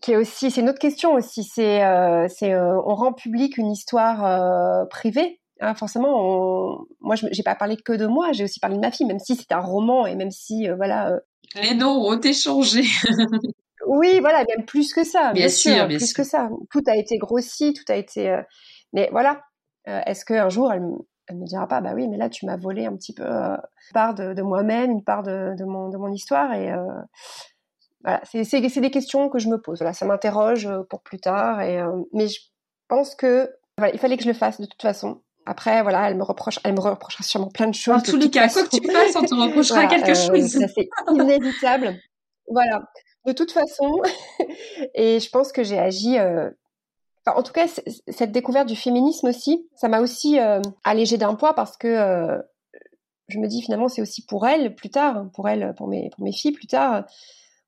qui 0.00 0.12
est 0.12 0.16
aussi, 0.16 0.50
c'est 0.50 0.60
une 0.60 0.68
autre 0.68 0.78
question 0.78 1.14
aussi. 1.14 1.44
C'est, 1.44 1.84
euh, 1.84 2.26
c'est, 2.28 2.54
on 2.56 2.94
rend 2.94 3.12
public 3.12 3.56
une 3.58 3.70
histoire 3.70 4.88
privée. 4.88 5.40
Hein, 5.60 5.74
forcément, 5.74 6.14
on... 6.18 6.86
moi, 7.00 7.16
j'ai 7.16 7.42
pas 7.42 7.54
parlé 7.54 7.76
que 7.76 7.92
de 7.92 8.06
moi, 8.06 8.32
j'ai 8.32 8.44
aussi 8.44 8.60
parlé 8.60 8.76
de 8.76 8.80
ma 8.80 8.90
fille, 8.90 9.06
même 9.06 9.18
si 9.18 9.36
c'est 9.36 9.52
un 9.52 9.60
roman 9.60 10.06
et 10.06 10.14
même 10.14 10.30
si, 10.30 10.68
voilà. 10.68 11.12
Les 11.60 11.74
noms 11.74 12.06
ont 12.06 12.16
été 12.16 12.32
changés. 12.32 12.86
oui, 13.86 14.20
voilà, 14.20 14.44
même 14.48 14.64
plus 14.64 14.94
que 14.94 15.04
ça. 15.04 15.32
Bien, 15.34 15.48
sûr, 15.48 15.86
bien 15.86 15.98
plus 15.98 16.06
sûr. 16.06 16.16
que 16.16 16.24
ça. 16.24 16.48
Tout 16.70 16.82
a 16.86 16.96
été 16.96 17.18
grossi, 17.18 17.74
tout 17.74 17.92
a 17.92 17.96
été. 17.96 18.40
Mais 18.94 19.10
voilà, 19.12 19.42
est-ce 19.84 20.24
qu'un 20.24 20.48
jour 20.48 20.72
elle, 20.72 20.82
elle 21.30 21.38
me 21.38 21.46
dira 21.46 21.66
pas, 21.66 21.80
bah 21.80 21.92
oui, 21.94 22.08
mais 22.08 22.16
là 22.16 22.28
tu 22.28 22.46
m'as 22.46 22.56
volé 22.56 22.86
un 22.86 22.96
petit 22.96 23.14
peu 23.14 23.24
euh, 23.24 23.54
une 23.54 23.92
part 23.94 24.14
de, 24.14 24.42
moi-même, 24.42 24.90
une 24.90 25.04
part 25.04 25.22
de, 25.22 25.64
mon, 25.64 25.88
de 25.88 25.96
mon 25.96 26.12
histoire 26.12 26.52
et 26.52 26.72
euh, 26.72 26.84
voilà, 28.02 28.20
c'est 28.24 28.80
des 28.80 28.90
questions 28.90 29.28
que 29.28 29.38
je 29.38 29.48
me 29.48 29.60
pose. 29.60 29.78
Voilà, 29.78 29.92
ça 29.92 30.06
m'interroge 30.06 30.68
pour 30.88 31.02
plus 31.02 31.20
tard. 31.20 31.60
Et, 31.60 31.82
mais 32.14 32.28
je 32.28 32.40
pense 32.88 33.14
que 33.14 33.50
voilà, 33.76 33.92
il 33.92 33.98
fallait 33.98 34.16
que 34.16 34.22
je 34.22 34.28
le 34.28 34.34
fasse 34.34 34.58
de 34.58 34.66
toute 34.66 34.80
façon. 34.80 35.20
Après, 35.44 35.82
voilà, 35.82 36.08
elle 36.08 36.16
me 36.16 36.22
reproche, 36.22 36.58
elle 36.64 36.74
me 36.74 36.80
reprochera 36.80 37.24
sûrement 37.24 37.50
plein 37.50 37.66
de 37.66 37.74
choses. 37.74 37.94
En 37.94 38.00
tous 38.00 38.16
les 38.16 38.30
cas, 38.30 38.48
quoi 38.48 38.62
que 38.64 38.76
tu 38.76 38.90
fasses, 38.90 39.16
on 39.16 39.24
te 39.24 39.34
reprochera 39.34 39.86
quelque 39.86 40.14
chose. 40.14 40.48
C'est 40.48 40.88
inévitable. 41.12 41.98
voilà. 42.48 42.82
De 43.26 43.32
toute 43.32 43.52
façon, 43.52 44.00
et 44.94 45.20
je 45.20 45.28
pense 45.28 45.52
que 45.52 45.62
j'ai 45.62 45.78
agi. 45.78 46.16
Euh... 47.28 47.32
En 47.32 47.42
tout 47.42 47.52
cas, 47.52 47.66
cette 48.08 48.32
découverte 48.32 48.68
du 48.68 48.76
féminisme 48.76 49.28
aussi, 49.28 49.68
ça 49.74 49.88
m'a 49.88 50.00
aussi 50.00 50.38
euh, 50.38 50.60
allégé 50.84 51.18
d'un 51.18 51.34
poids 51.34 51.54
parce 51.54 51.76
que 51.76 51.88
euh, 51.88 52.38
je 53.28 53.38
me 53.38 53.46
dis 53.46 53.62
finalement 53.62 53.88
c'est 53.88 54.02
aussi 54.02 54.24
pour 54.26 54.46
elles 54.46 54.74
plus 54.74 54.90
tard, 54.90 55.26
pour 55.34 55.48
elles, 55.48 55.74
pour 55.76 55.88
mes 55.88 56.32
filles 56.32 56.52
plus 56.52 56.66
tard. 56.66 57.04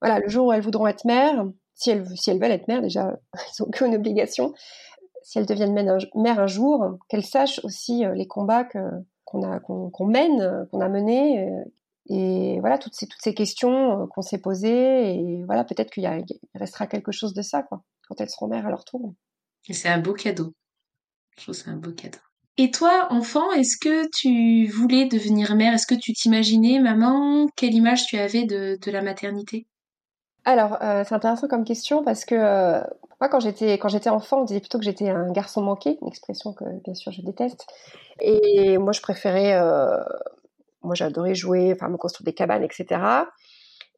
Voilà, 0.00 0.18
le 0.18 0.28
jour 0.28 0.47
où 0.49 0.52
elles 0.52 0.62
voudront 0.62 0.87
être 0.88 1.04
mères, 1.04 1.44
si 1.75 1.90
elles 1.90 2.06
si 2.16 2.30
elles 2.30 2.40
veulent 2.40 2.50
être 2.50 2.68
mères 2.68 2.82
déjà, 2.82 3.16
elles 3.35 3.40
n'ont 3.61 3.66
aucune 3.66 3.94
obligation 3.94 4.52
si 5.23 5.38
elles 5.38 5.47
deviennent 5.47 5.73
mères 5.73 6.40
un, 6.40 6.47
jour, 6.47 6.99
qu'elles 7.09 7.25
sachent 7.25 7.61
aussi 7.64 8.04
euh, 8.04 8.14
les 8.14 8.26
combats 8.26 8.64
qu'on 9.25 9.42
a 9.42 9.61
qu'on 9.61 10.06
mène, 10.06 10.66
qu'on 10.71 10.80
a 10.80 10.88
menés, 10.88 11.49
euh, 11.49 11.64
et 12.06 12.61
voilà 12.61 12.78
toutes 12.78 12.94
ces 12.94 13.06
toutes 13.06 13.23
ces 13.23 13.35
questions 13.35 14.02
euh, 14.02 14.06
qu'on 14.06 14.23
s'est 14.23 14.40
posées, 14.40 15.14
et 15.14 15.44
voilà 15.44 15.64
peut-être 15.64 15.90
qu'il 15.90 16.09
restera 16.54 16.87
quelque 16.87 17.12
chose 17.12 17.35
de 17.35 17.42
ça 17.42 17.62
quoi 17.62 17.82
quand 18.09 18.21
elles 18.21 18.30
seront 18.30 18.49
mères 18.49 18.66
à 18.66 18.71
leur 18.71 18.85
tour. 18.85 19.14
Et 19.69 19.73
c'est 19.73 19.88
un 19.88 19.99
beau 19.99 20.12
cadeau. 20.12 20.52
Je 21.37 21.42
trouve 21.42 21.54
c'est 21.54 21.71
un 21.71 21.76
beau 21.76 21.92
cadeau. 21.92 22.19
Et 22.59 22.71
toi, 22.71 23.07
enfant, 23.11 23.50
est-ce 23.52 23.78
que 23.78 24.09
tu 24.11 24.71
voulais 24.71 25.07
devenir 25.07 25.54
mère? 25.54 25.73
Est-ce 25.73 25.87
que 25.87 25.95
tu 25.95 26.12
t'imaginais, 26.12 26.78
maman 26.81 27.49
Quelle 27.57 27.75
image 27.75 28.07
tu 28.07 28.19
avais 28.19 28.45
de, 28.45 28.90
la 28.90 29.00
maternité? 29.00 29.66
Alors, 30.45 30.76
c'est 30.81 31.14
intéressant 31.14 31.49
comme 31.49 31.64
question 31.64 32.04
parce 32.04 32.26
que 32.26 32.83
moi, 33.23 33.28
quand 33.28 33.38
j'étais 33.38 33.78
quand 33.78 33.88
j'étais 33.88 34.11
enfant, 34.11 34.40
on 34.40 34.45
disait 34.45 34.59
plutôt 34.59 34.78
que 34.78 34.85
j'étais 34.85 35.09
un 35.09 35.31
garçon 35.31 35.62
manqué, 35.62 35.97
une 36.02 36.09
expression 36.09 36.52
que 36.52 36.64
bien 36.83 36.92
sûr 36.92 37.12
je 37.12 37.23
déteste. 37.23 37.64
Et 38.19 38.78
moi, 38.78 38.92
je 38.92 39.00
préférais, 39.00 39.54
euh, 39.54 40.02
moi, 40.83 40.97
j'adorais 40.97 41.37
jouer, 41.37 41.73
enfin, 41.73 41.88
me 41.88 41.97
construire 41.97 42.25
des 42.25 42.35
cabanes, 42.35 42.64
etc. 42.64 43.00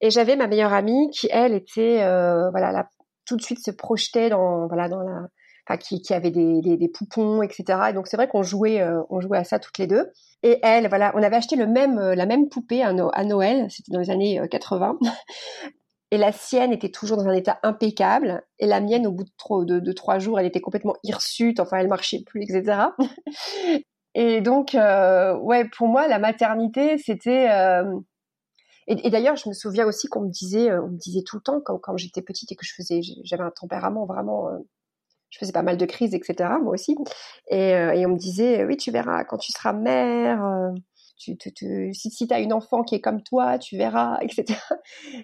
Et 0.03 0.11
j'avais 0.11 0.37
ma 0.37 0.47
meilleure 0.47 0.75
amie 0.75 1.09
qui, 1.11 1.29
elle, 1.31 1.55
était, 1.55 2.03
euh, 2.03 2.51
voilà, 2.51 2.71
là, 2.71 2.91
tout 3.25 3.39
de 3.39 3.43
suite 3.43 3.65
se 3.65 3.71
projetait 3.71 4.29
dans, 4.29 4.67
voilà, 4.67 4.91
dans 4.91 5.01
la, 5.01 5.23
enfin, 5.67 5.79
qui, 5.79 6.15
avait 6.15 6.31
des, 6.31 6.91
poupons, 6.93 7.43
etc. 7.43 7.79
Et 7.91 7.93
donc 7.93 8.07
c'est 8.07 8.17
vrai 8.17 8.29
qu'on 8.29 8.43
jouait, 8.43 8.81
euh, 8.81 9.03
on 9.11 9.21
jouait 9.21 9.39
à 9.39 9.45
ça 9.45 9.59
toutes 9.59 9.79
les 9.79 9.87
deux. 9.87 10.11
Et 10.43 10.59
elle, 10.63 10.89
voilà, 10.89 11.13
on 11.15 11.23
avait 11.23 11.37
acheté 11.37 11.57
le 11.57 11.67
même, 11.67 11.99
la 11.99 12.27
même 12.27 12.49
poupée 12.49 12.83
à, 12.83 12.93
Noël, 12.93 13.67
c'était 13.71 13.93
dans 13.93 14.01
les 14.01 14.11
années 14.11 14.41
80. 14.51 14.99
Et 16.15 16.17
la 16.17 16.31
sienne 16.31 16.73
était 16.73 16.91
toujours 16.91 17.17
dans 17.17 17.27
un 17.27 17.33
état 17.33 17.59
impeccable. 17.65 18.45
Et 18.61 18.69
la 18.69 18.81
mienne, 18.81 19.05
au 19.05 19.11
bout 19.11 19.25
de, 19.25 19.93
trois 19.93 20.21
jours, 20.21 20.39
elle 20.39 20.47
était 20.47 20.61
complètement 20.61 20.95
hirsute. 21.03 21.59
Enfin, 21.59 21.79
elle 21.79 21.89
marchait 21.89 22.23
plus, 22.25 22.43
etc. 22.43 22.83
et 24.15 24.41
donc, 24.41 24.77
euh, 24.77 25.37
ouais, 25.39 25.69
pour 25.77 25.89
moi, 25.89 26.07
la 26.07 26.21
maternité, 26.21 26.99
c'était. 26.99 27.51
Euh, 27.51 27.99
et, 28.87 29.11
d'ailleurs, 29.11 29.35
je 29.35 29.49
me 29.49 29.55
souviens 29.55 29.87
aussi 29.87 30.07
qu'on 30.07 30.21
me 30.21 30.31
disait, 30.31 30.71
euh, 30.71 30.85
on 30.85 30.91
me 30.91 30.99
disait 30.99 31.25
tout 31.27 31.35
le 31.35 31.43
temps 31.43 31.61
quand, 31.61 31.79
quand 31.79 31.97
j'étais 31.97 32.23
petite 32.23 32.53
et 32.53 32.55
que 32.55 32.65
je 32.65 32.75
faisais, 32.75 33.01
j'avais 33.25 33.43
un 33.43 33.51
tempérament 33.51 34.07
vraiment. 34.07 34.51
Je 35.35 35.39
faisais 35.41 35.53
pas 35.53 35.63
mal 35.63 35.77
de 35.77 35.85
crises, 35.85 36.15
etc. 36.15 36.49
Moi 36.63 36.75
aussi. 36.75 36.97
Et, 37.49 37.71
et 37.71 38.07
on 38.07 38.11
me 38.11 38.17
disait, 38.17 38.65
oui, 38.65 38.77
tu 38.77 38.93
verras 38.93 39.25
quand 39.25 39.39
tu 39.39 39.51
seras 39.53 39.73
mère 39.73 40.41
tu, 41.17 41.93
si, 41.93 42.27
tu 42.27 42.35
as 42.35 42.41
une 42.41 42.53
enfant 42.53 42.83
qui 42.83 42.95
est 42.97 43.01
comme 43.01 43.23
toi, 43.23 43.59
tu 43.59 43.77
verras, 43.77 44.19
etc. 44.21 44.59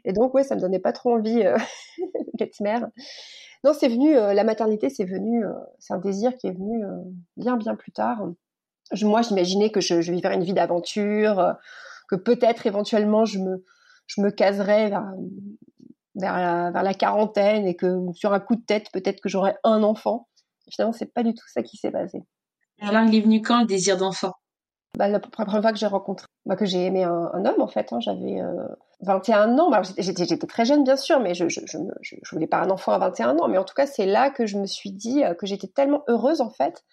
Et 0.04 0.12
donc, 0.12 0.34
ouais, 0.34 0.44
ça 0.44 0.54
me 0.54 0.60
donnait 0.60 0.78
pas 0.78 0.92
trop 0.92 1.14
envie 1.14 1.42
euh, 1.42 1.56
d'être 2.34 2.60
mère. 2.60 2.88
Non, 3.64 3.72
c'est 3.78 3.88
venu, 3.88 4.16
euh, 4.16 4.32
la 4.32 4.44
maternité, 4.44 4.88
c'est 4.88 5.04
venu, 5.04 5.44
euh, 5.44 5.52
c'est 5.78 5.92
un 5.92 5.98
désir 5.98 6.36
qui 6.36 6.46
est 6.46 6.52
venu 6.52 6.84
bien, 7.36 7.56
bien 7.56 7.74
plus 7.74 7.92
tard. 7.92 8.26
moi, 9.02 9.22
j'imaginais 9.22 9.70
que 9.70 9.80
je, 9.80 9.94
vivrais 9.94 10.34
une 10.34 10.44
vie 10.44 10.54
d'aventure, 10.54 11.56
que 12.08 12.16
peut-être 12.16 12.66
éventuellement 12.66 13.24
je 13.24 13.38
me, 13.38 13.64
je 14.06 14.20
me 14.20 14.30
caserais 14.30 14.88
vers, 14.88 15.12
vers, 16.14 16.70
la, 16.72 16.94
quarantaine 16.94 17.66
et 17.66 17.76
que 17.76 17.98
sur 18.14 18.32
un 18.32 18.40
coup 18.40 18.56
de 18.56 18.64
tête, 18.64 18.86
peut-être 18.92 19.20
que 19.20 19.28
j'aurais 19.28 19.56
un 19.64 19.82
enfant. 19.82 20.28
Finalement, 20.70 20.92
c'est 20.92 21.12
pas 21.12 21.22
du 21.22 21.34
tout 21.34 21.46
ça 21.52 21.62
qui 21.62 21.76
s'est 21.76 21.90
passé. 21.90 22.22
Alors, 22.80 23.04
il 23.04 23.14
est 23.14 23.20
venu 23.20 23.42
quand 23.42 23.60
le 23.60 23.66
désir 23.66 23.96
d'enfant? 23.96 24.32
Bah, 24.96 25.08
la 25.08 25.20
première 25.20 25.60
fois 25.60 25.72
que 25.72 25.78
j'ai 25.78 25.86
rencontré, 25.86 26.26
bah, 26.46 26.56
que 26.56 26.66
j'ai 26.66 26.84
aimé 26.84 27.04
un, 27.04 27.30
un, 27.32 27.44
homme 27.44 27.60
en 27.60 27.68
fait, 27.68 27.92
hein, 27.92 28.00
j'avais 28.00 28.40
euh, 28.40 28.66
21 29.02 29.58
ans. 29.58 29.70
Bah, 29.70 29.82
j'étais, 29.98 30.36
très 30.36 30.64
jeune 30.64 30.84
bien 30.84 30.96
sûr, 30.96 31.20
mais 31.20 31.34
je, 31.34 31.48
je, 31.48 31.60
je, 31.64 31.78
je, 32.00 32.30
voulais 32.34 32.46
pas 32.46 32.58
un 32.58 32.70
enfant 32.70 32.92
à 32.92 32.98
21 32.98 33.38
ans. 33.38 33.48
Mais 33.48 33.58
en 33.58 33.64
tout 33.64 33.74
cas, 33.74 33.86
c'est 33.86 34.06
là 34.06 34.30
que 34.30 34.46
je 34.46 34.58
me 34.58 34.66
suis 34.66 34.90
dit 34.90 35.24
euh, 35.24 35.34
que 35.34 35.46
j'étais 35.46 35.68
tellement 35.68 36.02
heureuse 36.08 36.40
en 36.40 36.50
fait 36.50 36.84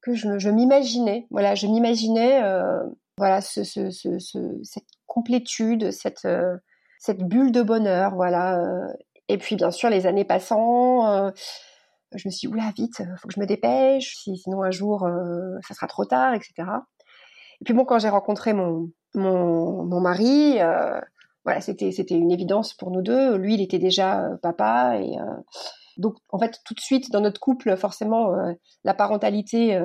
que 0.00 0.14
je, 0.14 0.38
je 0.38 0.50
m'imaginais. 0.50 1.26
Voilà, 1.30 1.54
je 1.54 1.66
m'imaginais 1.66 2.42
euh, 2.42 2.82
voilà 3.16 3.40
ce, 3.40 3.64
ce, 3.64 3.90
ce, 3.90 4.18
cette 4.62 4.88
complétude, 5.06 5.90
cette 5.90 6.24
euh, 6.24 6.56
cette 6.98 7.22
bulle 7.22 7.52
de 7.52 7.62
bonheur. 7.62 8.14
Voilà. 8.14 8.58
Euh. 8.58 8.86
Et 9.28 9.38
puis 9.38 9.56
bien 9.56 9.70
sûr, 9.70 9.90
les 9.90 10.06
années 10.06 10.24
passant 10.24 11.32
je 12.16 12.28
me 12.28 12.30
suis 12.30 12.46
dit, 12.46 12.54
oula, 12.54 12.70
vite, 12.76 13.02
faut 13.18 13.26
que 13.26 13.34
je 13.34 13.40
me 13.40 13.46
dépêche, 13.46 14.14
sinon 14.18 14.62
un 14.62 14.70
jour, 14.70 15.08
ça 15.66 15.74
sera 15.74 15.88
trop 15.88 16.04
tard, 16.04 16.32
etc. 16.34 16.52
Et 17.60 17.64
puis 17.64 17.74
bon, 17.74 17.84
quand 17.84 17.98
j'ai 17.98 18.08
rencontré 18.08 18.52
mon, 18.52 18.90
mon, 19.14 19.84
mon 19.84 20.00
mari, 20.00 20.60
euh, 20.60 21.00
voilà, 21.44 21.60
c'était 21.60 21.90
une 22.10 22.32
évidence 22.32 22.74
pour 22.74 22.90
nous 22.90 23.02
deux. 23.02 23.36
Lui, 23.36 23.54
il 23.54 23.62
était 23.62 23.78
déjà 23.78 24.24
euh, 24.24 24.36
papa 24.42 24.98
et 24.98 25.18
euh, 25.18 25.34
donc 25.96 26.16
en 26.30 26.38
fait 26.38 26.60
tout 26.64 26.74
de 26.74 26.80
suite 26.80 27.10
dans 27.10 27.20
notre 27.20 27.40
couple, 27.40 27.76
forcément, 27.76 28.34
la 28.82 28.94
parentalité, 28.94 29.80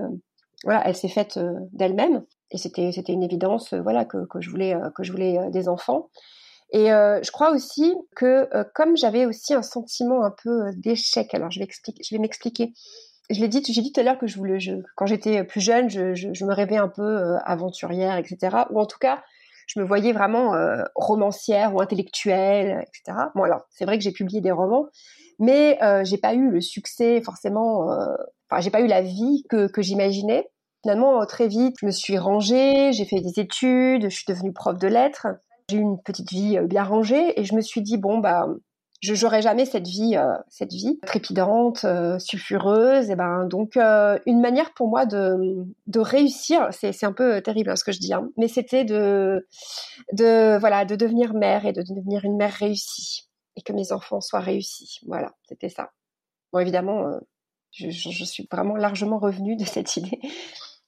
voilà, 0.64 0.82
elle 0.88 0.96
s'est 0.96 1.08
faite 1.08 1.40
d'elle-même 1.72 2.26
et 2.50 2.58
c'était 2.58 2.92
c'était 2.92 3.14
une 3.14 3.22
évidence, 3.22 3.76
voilà, 3.76 4.06
que, 4.06 4.26
que 4.26 4.42
je 4.42 4.50
voulais 4.50 4.76
que 4.96 5.04
je 5.04 5.12
voulais 5.12 5.52
des 5.52 5.70
enfants. 5.70 6.10
Et 6.72 6.88
je 6.88 7.32
crois 7.32 7.52
aussi 7.52 7.96
que 8.16 8.48
comme 8.76 8.96
j'avais 8.96 9.26
aussi 9.26 9.54
un 9.54 9.64
sentiment 9.64 10.24
un 10.24 10.34
peu 10.44 10.72
d'échec, 10.76 11.34
alors 11.34 11.50
je 11.50 11.60
vais 11.60 11.66
expliquer, 11.66 12.04
je 12.04 12.16
vais 12.16 12.20
m'expliquer 12.20 12.74
je 13.30 13.40
l'ai 13.42 13.48
dit, 13.48 13.64
j'ai 13.68 13.82
dit 13.82 13.92
tout 13.92 14.00
à 14.00 14.04
l'heure 14.04 14.18
que 14.18 14.28
je 14.28 14.38
voulais, 14.38 14.60
je, 14.60 14.72
quand 14.96 15.06
j'étais 15.06 15.44
plus 15.44 15.62
jeune, 15.62 15.90
je, 15.90 16.16
je, 16.16 16.34
je, 16.34 16.46
me 16.46 16.54
rêvais 16.54 16.78
un 16.78 16.88
peu 16.88 17.04
euh, 17.04 17.38
aventurière, 17.46 18.18
etc. 18.18 18.64
Ou 18.72 18.80
en 18.80 18.86
tout 18.86 18.98
cas, 18.98 19.22
je 19.68 19.80
me 19.80 19.86
voyais 19.86 20.14
vraiment 20.14 20.56
euh, 20.56 20.84
romancière 20.96 21.76
ou 21.76 21.82
intellectuelle, 21.82 22.84
etc. 22.88 23.18
Bon 23.36 23.44
alors, 23.44 23.62
c'est 23.70 23.86
vrai 23.86 23.98
que 23.98 24.04
j'ai 24.04 24.12
publié 24.12 24.42
des 24.42 24.52
romans, 24.52 24.88
mais 25.38 25.78
euh, 25.84 26.04
j'ai 26.04 26.18
pas 26.18 26.34
eu 26.34 26.50
le 26.50 26.60
succès 26.60 27.22
forcément. 27.22 27.92
Euh, 27.92 28.16
enfin, 28.50 28.62
j'ai 28.62 28.72
pas 28.72 28.82
eu 28.82 28.88
la 28.88 29.02
vie 29.02 29.46
que, 29.50 29.68
que 29.68 29.82
j'imaginais. 29.82 30.50
Finalement, 30.82 31.24
très 31.26 31.48
vite, 31.48 31.76
je 31.82 31.86
me 31.86 31.92
suis 31.92 32.18
rangée, 32.18 32.94
j'ai 32.94 33.06
fait 33.06 33.20
des 33.20 33.40
études, 33.40 34.04
je 34.10 34.16
suis 34.16 34.26
devenue 34.28 34.54
prof 34.54 34.78
de 34.78 34.88
lettres. 34.88 35.28
J'ai 35.70 35.78
eu 35.78 35.82
une 35.82 36.02
petite 36.02 36.32
vie 36.32 36.60
bien 36.66 36.84
rangée 36.84 37.40
et 37.40 37.44
je 37.44 37.56
me 37.56 37.62
suis 37.62 37.82
dit 37.82 37.98
bon 37.98 38.18
bah 38.18 38.48
je 39.02 39.14
n'aurais 39.24 39.42
jamais 39.42 39.66
cette 39.66 39.88
vie, 39.88 40.18
euh, 40.18 40.34
cette 40.50 40.74
vie 40.74 41.00
trépidante, 41.06 41.86
euh, 41.86 42.20
sulfureuse. 42.20 43.10
Et 43.10 43.16
ben 43.16 43.46
donc 43.46 43.78
euh, 43.78 44.20
une 44.26 44.42
manière 44.42 44.74
pour 44.74 44.90
moi 44.90 45.06
de, 45.06 45.66
de 45.88 46.00
réussir, 46.00 46.68
c'est, 46.72 47.04
un 47.04 47.14
peu 47.14 47.42
terrible 47.42 47.70
hein, 47.70 47.76
ce 47.76 47.84
que 47.84 47.92
je 47.92 48.00
dis, 48.00 48.14
hein, 48.14 48.30
mais 48.38 48.48
c'était 48.48 48.84
de, 48.84 49.48
de 50.14 50.58
voilà 50.60 50.86
de 50.86 50.96
devenir 50.96 51.34
mère 51.34 51.66
et 51.66 51.74
de 51.74 51.82
devenir 51.82 52.26
une 52.26 52.36
mère 52.36 52.54
réussie 52.54 53.30
et 53.56 53.62
que 53.62 53.74
mes 53.74 53.92
enfants 53.92 54.22
soient 54.22 54.42
réussis. 54.42 55.00
Voilà, 55.08 55.34
c'était 55.48 55.70
ça. 55.70 55.92
Bon 56.52 56.60
évidemment, 56.60 57.06
je, 57.72 57.90
je, 57.90 58.26
suis 58.26 58.48
vraiment 58.52 58.76
largement 58.76 59.20
revenue 59.20 59.56
de 59.56 59.66
cette 59.66 59.96
idée, 59.98 60.20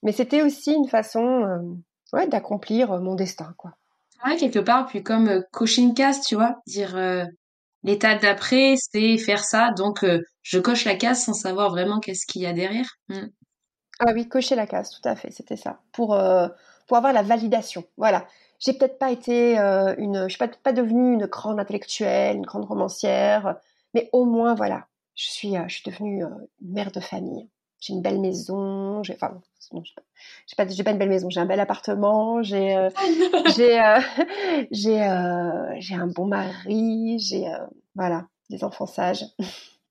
mais 0.03 0.11
c'était 0.11 0.41
aussi 0.41 0.73
une 0.73 0.88
façon 0.88 1.77
ouais 2.13 2.27
d'accomplir 2.27 3.00
mon 3.00 3.15
destin 3.15 3.53
quoi. 3.57 3.73
Quelque 4.39 4.59
part, 4.59 4.87
puis 4.87 5.03
comme 5.03 5.43
cocher 5.51 5.81
une 5.81 5.93
case, 5.93 6.21
tu 6.21 6.35
vois, 6.35 6.61
dire 6.67 6.95
L'étape 7.83 8.21
d'après, 8.21 8.75
c'est 8.77 9.17
faire 9.17 9.43
ça. 9.43 9.71
Donc, 9.71 10.03
euh, 10.03 10.21
je 10.43 10.59
coche 10.59 10.85
la 10.85 10.95
case 10.95 11.23
sans 11.23 11.33
savoir 11.33 11.69
vraiment 11.69 11.99
qu'est-ce 11.99 12.25
qu'il 12.27 12.43
y 12.43 12.45
a 12.45 12.53
derrière. 12.53 12.97
Mm. 13.09 13.27
Ah 13.99 14.11
oui, 14.13 14.27
cocher 14.27 14.55
la 14.55 14.67
case, 14.67 14.91
tout 14.91 15.07
à 15.07 15.15
fait, 15.15 15.31
c'était 15.31 15.57
ça. 15.57 15.79
Pour, 15.91 16.13
euh, 16.13 16.47
pour 16.87 16.97
avoir 16.97 17.13
la 17.13 17.23
validation. 17.23 17.83
Voilà. 17.97 18.27
J'ai 18.59 18.73
peut-être 18.73 18.99
pas 18.99 19.11
été 19.11 19.59
euh, 19.59 19.95
une, 19.97 20.23
je 20.23 20.29
suis 20.29 20.37
pas, 20.37 20.47
pas 20.47 20.73
devenue 20.73 21.13
une 21.13 21.25
grande 21.25 21.59
intellectuelle, 21.59 22.37
une 22.37 22.45
grande 22.45 22.65
romancière, 22.65 23.55
mais 23.95 24.09
au 24.13 24.25
moins, 24.25 24.53
voilà, 24.53 24.87
je 25.15 25.31
suis, 25.31 25.55
je 25.67 25.73
suis 25.73 25.89
devenue 25.89 26.23
une 26.23 26.47
mère 26.61 26.91
de 26.91 26.99
famille. 26.99 27.49
J'ai 27.81 27.93
une 27.93 28.03
belle 28.03 28.21
maison, 28.21 29.01
j'ai, 29.01 29.15
enfin, 29.15 29.41
j'ai 29.73 30.55
pas, 30.55 30.67
j'ai 30.67 30.83
pas 30.83 30.91
une 30.91 31.00
belle 31.00 31.09
maison, 31.09 31.31
j'ai 31.31 31.39
un 31.39 31.47
bel 31.47 31.59
appartement, 31.59 32.43
j'ai, 32.43 32.75
euh, 32.75 32.89
j'ai, 33.57 33.81
euh, 33.81 34.00
j'ai, 34.71 35.01
euh, 35.01 35.75
j'ai 35.79 35.95
un 35.95 36.05
bon 36.05 36.27
mari, 36.27 37.17
j'ai, 37.17 37.45
voilà, 37.95 38.27
des 38.51 38.63
enfants 38.63 38.85
sages. 38.85 39.25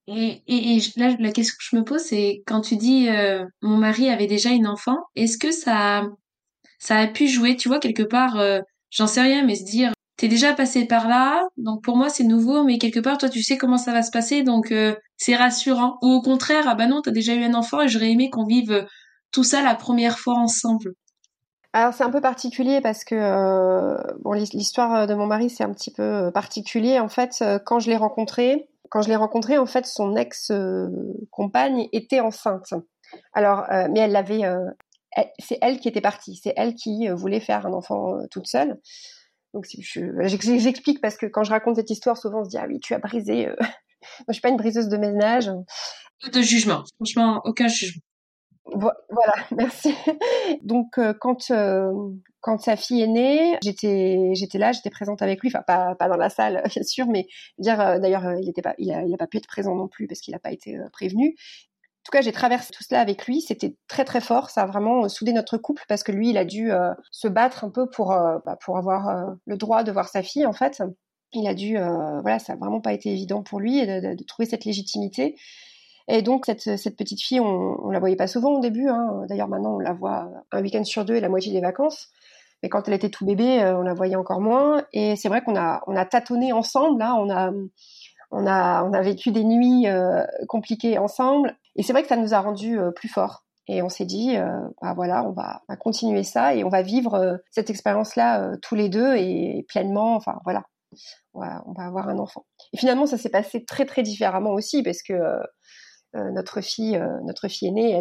Et, 0.07 0.41
et, 0.47 0.77
et, 0.77 0.81
là, 0.97 1.17
la 1.19 1.33
question 1.33 1.57
que 1.59 1.65
je 1.65 1.77
me 1.77 1.85
pose, 1.85 2.01
c'est 2.01 2.45
quand 2.47 2.61
tu 2.61 2.77
dis 2.77 3.09
mon 3.61 3.77
mari 3.77 4.09
avait 4.09 4.29
déjà 4.29 4.51
une 4.51 4.69
enfant, 4.69 4.99
est-ce 5.17 5.37
que 5.37 5.51
ça, 5.51 6.05
ça 6.79 6.97
a 6.97 7.09
pu 7.09 7.27
jouer, 7.27 7.57
tu 7.57 7.69
vois, 7.69 7.81
quelque 7.81 8.05
part, 8.05 8.41
j'en 8.91 9.09
sais 9.09 9.23
rien, 9.23 9.45
mais 9.45 9.57
se 9.57 9.65
dire 9.65 9.93
t'es 10.21 10.29
déjà 10.29 10.53
passé 10.53 10.85
par 10.85 11.09
là, 11.09 11.49
donc 11.57 11.83
pour 11.83 11.97
moi 11.97 12.11
c'est 12.11 12.25
nouveau, 12.25 12.63
mais 12.63 12.77
quelque 12.77 13.01
part 13.01 13.17
toi 13.17 13.31
tu 13.31 13.43
sais 13.43 13.57
comment 13.57 13.79
ça 13.79 13.95
va 13.95 14.03
se 14.03 14.11
passer, 14.11 14.43
donc 14.43 14.71
euh, 14.71 14.95
c'est 15.17 15.35
rassurant. 15.35 15.97
Ou 16.03 16.09
au 16.09 16.21
contraire, 16.21 16.65
ah 16.67 16.75
bah 16.75 16.87
non, 16.87 17.01
t'as 17.01 17.11
déjà 17.11 17.33
eu 17.33 17.43
un 17.43 17.55
enfant 17.55 17.81
et 17.81 17.89
j'aurais 17.89 18.11
aimé 18.11 18.29
qu'on 18.29 18.45
vive 18.45 18.87
tout 19.33 19.45
ça 19.45 19.63
la 19.63 19.75
première 19.75 20.19
fois 20.19 20.35
ensemble. 20.35 20.93
Alors 21.73 21.95
c'est 21.95 22.05
un 22.05 22.11
peu 22.11 22.21
particulier 22.21 22.83
parce 22.83 23.03
que 23.03 23.15
euh, 23.15 23.97
bon 24.23 24.33
l'histoire 24.33 25.07
de 25.07 25.15
mon 25.15 25.27
mari 25.27 25.49
c'est 25.49 25.65
un 25.65 25.73
petit 25.73 25.91
peu 25.91 26.03
euh, 26.03 26.31
particulier. 26.31 27.01
En 27.01 27.09
fait, 27.09 27.43
quand 27.65 27.79
je 27.79 27.89
l'ai 27.89 27.97
rencontré, 27.97 28.69
quand 28.91 29.01
je 29.01 29.09
l'ai 29.09 29.17
rencontré, 29.17 29.57
en 29.57 29.65
fait 29.65 29.87
son 29.87 30.17
ex 30.17 30.53
compagne 31.31 31.89
était 31.95 32.21
enceinte. 32.21 32.75
Alors, 33.33 33.65
mais 33.91 34.01
elle 34.01 34.13
l'avait, 34.13 34.43
c'est 35.39 35.57
elle 35.63 35.81
qui 35.81 35.89
était 35.89 36.03
partie, 36.03 36.37
c'est 36.37 36.53
elle 36.59 36.75
qui 36.75 37.09
voulait 37.09 37.41
faire 37.41 37.65
un 37.65 37.73
enfant 37.73 38.19
toute 38.31 38.49
seule. 38.49 38.79
Donc 39.55 39.67
j'explique 39.67 41.01
parce 41.01 41.17
que 41.17 41.27
quand 41.27 41.45
je 41.45 41.51
raconte 41.51 41.77
cette 41.77 41.91
histoire, 41.91 42.17
souvent 42.17 42.41
on 42.41 42.45
se 42.45 42.51
dit 42.51 42.59
ah 42.59 42.67
oui 42.69 42.81
tu 42.81 42.95
as 42.95 42.99
brisé. 42.99 43.49
Euh... 43.49 43.57
Moi 43.61 44.27
je 44.29 44.33
suis 44.35 44.43
pas 44.43 44.49
une 44.49 44.57
briseuse 44.57 44.89
de 44.89 44.97
ménage. 44.97 45.51
De 46.33 46.41
jugement, 46.43 46.85
franchement 46.99 47.41
aucun 47.45 47.69
jugement. 47.69 48.03
Voilà, 48.73 49.33
merci. 49.57 49.95
Donc 50.63 50.99
euh, 50.99 51.15
quand 51.19 51.51
euh, 51.51 51.91
quand 52.41 52.59
sa 52.59 52.77
fille 52.77 53.03
est 53.03 53.09
née, 53.09 53.59
j'étais 53.63 54.31
j'étais 54.35 54.59
là, 54.59 54.73
j'étais 54.73 54.91
présente 54.91 55.23
avec 55.23 55.41
lui, 55.41 55.49
enfin 55.49 55.63
pas 55.67 55.95
pas 55.95 56.09
dans 56.09 56.17
la 56.17 56.31
salle 56.31 56.63
bien 56.75 56.83
sûr, 56.83 57.07
mais 57.07 57.27
dire 57.59 57.81
euh, 57.81 57.99
d'ailleurs 57.99 58.35
il 58.41 58.49
était 58.49 58.63
pas 58.63 58.75
il 58.79 58.93
a, 58.93 59.03
il 59.05 59.13
a 59.13 59.17
pas 59.17 59.27
pu 59.27 59.39
être 59.39 59.47
présent 59.47 59.75
non 59.75 59.89
plus 59.89 60.07
parce 60.07 60.21
qu'il 60.21 60.33
n'a 60.33 60.39
pas 60.39 60.53
été 60.53 60.79
prévenu. 60.93 61.35
En 62.01 62.03
tout 62.05 62.13
cas, 62.13 62.23
j'ai 62.23 62.33
traversé 62.33 62.73
tout 62.73 62.83
cela 62.83 63.01
avec 63.01 63.27
lui. 63.27 63.43
C'était 63.43 63.77
très 63.87 64.07
très 64.07 64.23
fort. 64.23 64.49
Ça 64.49 64.63
a 64.63 64.67
vraiment 64.67 65.05
euh, 65.05 65.09
soudé 65.09 65.35
notre 65.35 65.59
couple 65.59 65.85
parce 65.87 66.03
que 66.03 66.13
lui, 66.13 66.31
il 66.31 66.39
a 66.39 66.47
dû 66.47 66.73
euh, 66.73 66.95
se 67.11 67.29
battre 67.29 67.63
un 67.63 67.69
peu 67.69 67.91
pour 67.91 68.13
euh, 68.13 68.39
bah, 68.47 68.57
pour 68.65 68.79
avoir 68.79 69.35
le 69.45 69.57
droit 69.59 69.83
de 69.83 69.93
voir 69.93 70.09
sa 70.09 70.23
fille. 70.23 70.47
En 70.47 70.55
fait, 70.55 70.83
il 71.35 71.47
a 71.47 71.53
dû 71.53 71.77
voilà, 71.77 72.39
ça 72.39 72.55
a 72.55 72.57
vraiment 72.57 72.81
pas 72.81 72.95
été 72.95 73.11
évident 73.11 73.43
pour 73.43 73.61
lui 73.61 73.87
de, 73.87 74.25
trouver 74.25 74.49
cette 74.49 74.65
légitimité. 74.65 75.37
Et 76.09 76.23
donc 76.23 76.47
cette, 76.47 76.77
cette 76.79 76.97
petite 76.97 77.23
fille, 77.23 77.39
on, 77.39 77.77
on 77.85 77.91
la 77.91 78.01
voyait 78.01 78.17
pas 78.17 78.27
souvent 78.27 78.53
au 78.55 78.61
début. 78.61 78.89
Hein. 78.89 79.27
D'ailleurs, 79.29 79.49
maintenant, 79.49 79.77
on 79.77 79.79
la 79.79 79.93
voit 79.93 80.31
un 80.53 80.63
week-end 80.63 80.85
sur 80.85 81.05
deux 81.05 81.17
et 81.17 81.21
la 81.21 81.29
moitié 81.29 81.53
des 81.53 81.61
vacances. 81.61 82.09
Mais 82.63 82.71
quand 82.71 82.89
elle 82.89 82.95
était 82.95 83.11
tout 83.11 83.27
bébé, 83.27 83.63
on 83.77 83.83
la 83.83 83.95
voyait 83.95 84.17
encore 84.17 84.41
moins. 84.41 84.85
Et 84.95 85.17
c'est 85.17 85.29
vrai 85.29 85.43
qu'on 85.43 85.57
a 85.57 85.83
on 85.87 85.97
a 85.97 86.07
tâtonné 86.07 86.53
ensemble. 86.55 87.03
On 87.03 87.31
a 87.31 87.53
on 88.33 88.47
a, 88.47 88.85
on 88.85 88.93
a 88.93 89.03
vécu 89.03 89.33
des 89.33 89.45
nuits 89.45 89.87
compliquées 90.49 90.99
ensemble. 90.99 91.57
Et 91.77 91.83
c'est 91.83 91.93
vrai 91.93 92.03
que 92.03 92.09
ça 92.09 92.17
nous 92.17 92.35
a 92.35 92.41
rendus 92.41 92.79
euh, 92.79 92.91
plus 92.91 93.09
forts. 93.09 93.45
Et 93.67 93.83
on 93.83 93.89
s'est 93.89 94.05
dit, 94.05 94.37
euh, 94.37 94.61
bah 94.83 94.95
voilà, 94.95 95.25
on 95.25 95.33
va, 95.33 95.61
continuer 95.79 96.25
ça 96.25 96.55
et 96.55 96.65
on 96.65 96.69
va 96.69 96.83
vivre 96.83 97.39
cette 97.53 97.71
expérience-là 97.71 98.57
tous 98.63 98.75
les 98.75 98.89
deux 98.89 99.15
et, 99.17 99.65
pleinement. 99.69 100.17
Enfin 100.17 100.41
voilà, 100.45 100.65
on 101.35 101.41
va, 101.41 101.85
avoir 101.85 102.09
un 102.09 102.19
enfant. 102.19 102.47
Et 102.73 102.79
finalement, 102.79 103.07
ça 103.07 103.17
s'est 103.17 103.31
passé 103.31 103.65
très 103.65 103.85
très 103.85 104.03
différemment 104.03 104.51
aussi 104.51 104.83
parce 104.83 105.03
que 105.03 105.15
euh, 106.17 106.31
notre 106.33 106.61
fille, 106.61 106.97
euh, 106.97 107.21
notre 107.25 107.47
fille 107.47 107.69
aînée, 107.69 107.93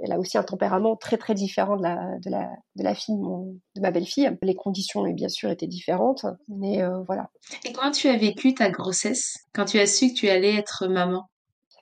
elle, 0.00 0.12
a 0.12 0.18
aussi 0.20 0.38
un 0.38 0.44
tempérament 0.44 0.94
très 0.94 1.16
très 1.16 1.34
différent 1.34 1.76
de 1.76 1.82
la, 1.82 2.94
fille 2.94 3.16
de, 3.16 3.80
ma 3.80 3.90
belle-fille. 3.90 4.30
Les 4.42 4.54
conditions, 4.54 5.02
bien 5.12 5.28
sûr, 5.28 5.50
étaient 5.50 5.66
différentes, 5.66 6.26
mais 6.48 6.80
euh, 6.82 7.02
voilà. 7.08 7.28
Et 7.64 7.72
comment 7.72 7.90
tu 7.90 8.06
as 8.08 8.16
vécu 8.16 8.54
ta 8.54 8.70
grossesse? 8.70 9.38
Quand 9.52 9.64
tu 9.64 9.80
as 9.80 9.86
su 9.86 10.10
que 10.10 10.14
tu 10.14 10.28
allais 10.28 10.54
être 10.54 10.86
maman? 10.86 11.28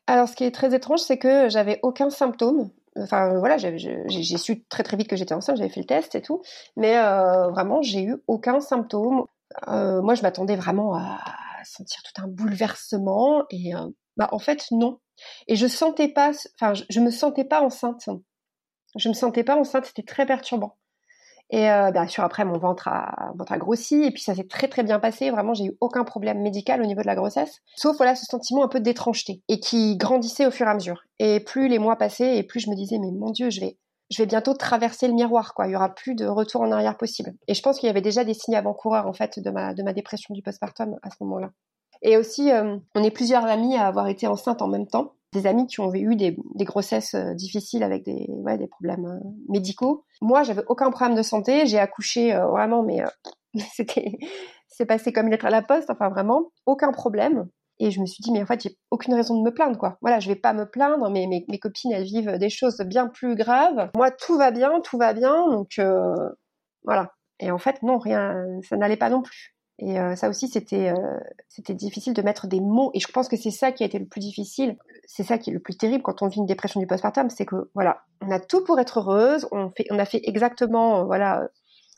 Alors, 0.07 0.29
ce 0.29 0.37
qui 0.37 0.45
est 0.45 0.51
très 0.51 0.75
étrange, 0.75 1.01
c'est 1.01 1.19
que 1.19 1.49
j'avais 1.49 1.81
aucun 1.83 2.11
symptôme. 2.11 2.71
Enfin, 2.97 3.39
voilà, 3.39 3.57
j'ai 3.59 4.37
su 4.37 4.65
très 4.67 4.83
très 4.83 4.97
vite 4.97 5.09
que 5.09 5.17
j'étais 5.17 5.35
enceinte, 5.35 5.57
j'avais 5.57 5.71
fait 5.71 5.81
le 5.81 5.87
test 5.87 6.15
et 6.15 6.23
tout, 6.23 6.43
mais 6.77 6.95
vraiment, 7.51 7.83
j'ai 7.83 8.03
eu 8.03 8.17
aucun 8.29 8.61
symptôme. 8.61 9.25
moi, 9.67 10.15
je 10.15 10.23
m'attendais 10.23 10.57
vraiment 10.57 10.95
à 10.95 11.19
sentir 11.65 12.03
tout 12.05 12.23
un 12.23 12.29
bouleversement 12.29 13.45
et 13.51 13.73
bah 14.17 14.29
en 14.31 14.39
fait 14.39 14.67
non 14.71 15.01
et 15.47 15.57
je 15.57 15.67
sentais 15.67 16.09
pas, 16.09 16.33
enfin, 16.61 16.75
je, 16.89 17.01
me 17.01 17.11
sentais 17.11 17.45
pas 17.45 17.63
enceinte. 17.63 18.09
Je 18.97 19.09
me 19.09 19.15
sentais 19.15 19.45
pas 19.45 19.57
enceinte, 19.57 19.87
c'était 19.87 20.03
très 20.03 20.27
perturbant. 20.27 20.77
Et 21.51 21.71
euh, 21.71 21.91
bien 21.91 22.07
sûr, 22.07 22.25
après, 22.25 22.45
mon 22.45 22.59
ventre 22.59 22.89
a, 22.89 23.33
ventre 23.37 23.53
a 23.53 23.59
grossi, 23.59 24.03
et 24.03 24.11
puis 24.11 24.23
ça 24.23 24.35
s'est 24.35 24.49
très 24.49 24.69
très 24.69 24.83
bien 24.83 24.99
passé. 24.99 25.31
Vraiment, 25.31 25.55
j'ai 25.55 25.67
eu 25.67 25.77
aucun 25.81 26.05
problème 26.05 26.41
médical 26.41 26.83
au 26.83 26.87
niveau 26.87 27.03
de 27.03 27.07
la 27.07 27.15
grossesse, 27.15 27.61
sauf 27.77 27.97
voilà 27.97 28.15
ce 28.15 28.25
sentiment 28.25 28.65
un 28.65 28.69
peu 28.69 28.81
d'étrangeté 28.81 29.43
et 29.49 29.61
qui 29.61 29.97
grandissait 29.97 30.47
au 30.47 30.51
fur 30.51 30.67
et 30.67 30.71
à 30.71 30.75
mesure. 30.75 31.03
Et 31.19 31.41
plus 31.41 31.69
les 31.69 31.79
mois 31.79 31.97
passaient, 31.97 32.39
et 32.39 32.43
plus 32.43 32.61
je 32.61 32.71
me 32.71 32.77
disais, 32.77 32.99
mais 32.99 33.11
mon 33.13 33.31
Dieu, 33.31 33.51
je 33.51 33.61
vais, 33.61 33.79
je 34.11 34.23
vais 34.23 34.27
bientôt 34.27 34.55
traverser 34.55 35.07
le 35.07 35.15
miroir, 35.15 35.55
quoi. 35.55 35.67
Il 35.67 35.73
y 35.73 35.77
aura 35.77 35.95
plus 35.95 36.15
de 36.15 36.27
retour 36.27 36.63
en 36.63 36.73
arrière 36.73 36.97
possible. 36.97 37.35
Et 37.47 37.55
je 37.55 37.63
pense 37.63 37.79
qu'il 37.79 37.87
y 37.87 37.91
avait 37.91 38.01
déjà 38.01 38.25
des 38.25 38.35
signes 38.35 38.57
avant-coureurs 38.57 39.07
en 39.07 39.13
fait 39.13 39.39
de 39.39 39.51
ma 39.51 39.75
de 39.75 39.83
ma 39.83 39.93
dépression 39.93 40.35
du 40.35 40.43
postpartum 40.43 40.97
à 41.03 41.11
ce 41.11 41.17
moment-là. 41.21 41.51
Et 42.03 42.17
aussi, 42.17 42.53
euh, 42.53 42.77
on 42.95 43.03
est 43.03 43.11
plusieurs 43.11 43.45
amis 43.45 43.77
à 43.77 43.87
avoir 43.87 44.09
été 44.09 44.27
enceintes 44.27 44.63
en 44.63 44.69
même 44.69 44.87
temps. 44.87 45.13
Des 45.35 45.47
amis 45.47 45.67
qui 45.67 45.81
ont 45.81 45.93
eu 45.93 46.17
des, 46.17 46.37
grossesses 46.61 47.15
euh, 47.15 47.35
difficiles 47.35 47.83
avec 47.83 48.05
des, 48.05 48.27
problèmes 48.71 49.07
euh, 49.07 49.29
médicaux. 49.49 50.05
Moi, 50.23 50.43
j'avais 50.43 50.63
aucun 50.69 50.91
problème 50.91 51.17
de 51.17 51.23
santé. 51.23 51.67
J'ai 51.67 51.79
accouché 51.79 52.33
vraiment, 52.33 52.83
mais 52.83 53.03
c'était, 53.75 54.13
c'est 54.69 54.87
passé 54.87 55.13
comme 55.13 55.27
une 55.27 55.33
lettre 55.33 55.47
à 55.47 55.51
la 55.51 55.63
poste. 55.63 55.91
Enfin, 55.91 56.09
vraiment, 56.09 56.53
aucun 56.67 56.93
problème. 56.93 57.49
Et 57.81 57.91
je 57.91 58.01
me 58.01 58.07
suis 58.07 58.23
dit, 58.23 58.31
mais 58.31 58.43
en 58.43 58.47
fait, 58.47 58.63
j'ai 58.63 58.79
aucune 58.91 59.15
raison 59.15 59.37
de 59.37 59.43
me 59.43 59.53
plaindre, 59.53 59.77
quoi. 59.77 59.99
Voilà, 60.01 60.21
je 60.21 60.29
vais 60.29 60.37
pas 60.37 60.53
me 60.53 60.65
plaindre, 60.65 61.11
mais 61.11 61.27
mes, 61.27 61.59
copines, 61.59 61.93
elles 61.93 62.05
vivent 62.05 62.39
des 62.39 62.51
choses 62.51 62.79
bien 62.87 63.09
plus 63.09 63.35
graves. 63.35 63.91
Moi, 63.97 64.13
tout 64.13 64.37
va 64.37 64.53
bien, 64.53 64.81
tout 64.81 64.97
va 64.97 65.13
bien, 65.13 65.51
donc 65.51 65.81
voilà. 66.85 67.13
Et 67.41 67.51
en 67.51 67.59
fait, 67.59 67.83
non, 67.83 67.99
rien, 67.99 68.47
ça 68.63 68.77
n'allait 68.77 68.97
pas 68.97 69.11
non 69.11 69.23
plus. 69.23 69.54
Et 69.79 69.99
euh, 69.99 70.15
ça 70.15 70.29
aussi, 70.29 70.49
c'était 70.49 70.91
euh, 70.91 71.19
c'était 71.49 71.75
difficile 71.75 72.15
de 72.15 72.23
mettre 72.23 72.47
des 72.47 72.61
mots. 72.61 72.91
Et 72.95 73.01
je 73.01 73.09
pense 73.09 73.29
que 73.29 73.37
c'est 73.37 73.51
ça 73.51 73.73
qui 73.73 73.83
a 73.83 73.87
été 73.87 73.99
le 73.99 74.07
plus 74.07 74.21
difficile. 74.21 74.77
C'est 75.05 75.25
ça 75.25 75.37
qui 75.39 75.51
est 75.51 75.53
le 75.53 75.61
plus 75.61 75.77
terrible 75.77 76.03
quand 76.03 76.23
on 76.23 76.29
vit 76.29 76.39
une 76.39 76.47
dépression 76.47 76.81
du 76.81 76.87
postpartum, 76.87 77.29
c'est 77.31 77.47
que 77.47 77.71
voilà, 77.75 78.03
on 78.21 78.31
a 78.31 78.39
tout 78.39 78.63
pour 78.65 78.79
être 78.79 79.01
heureuse. 79.01 79.49
On 79.51 79.71
fait, 79.71 79.87
on 79.91 79.99
a 79.99 80.05
fait 80.05 80.21
exactement 80.25 81.01
euh, 81.01 81.05
voilà 81.05 81.49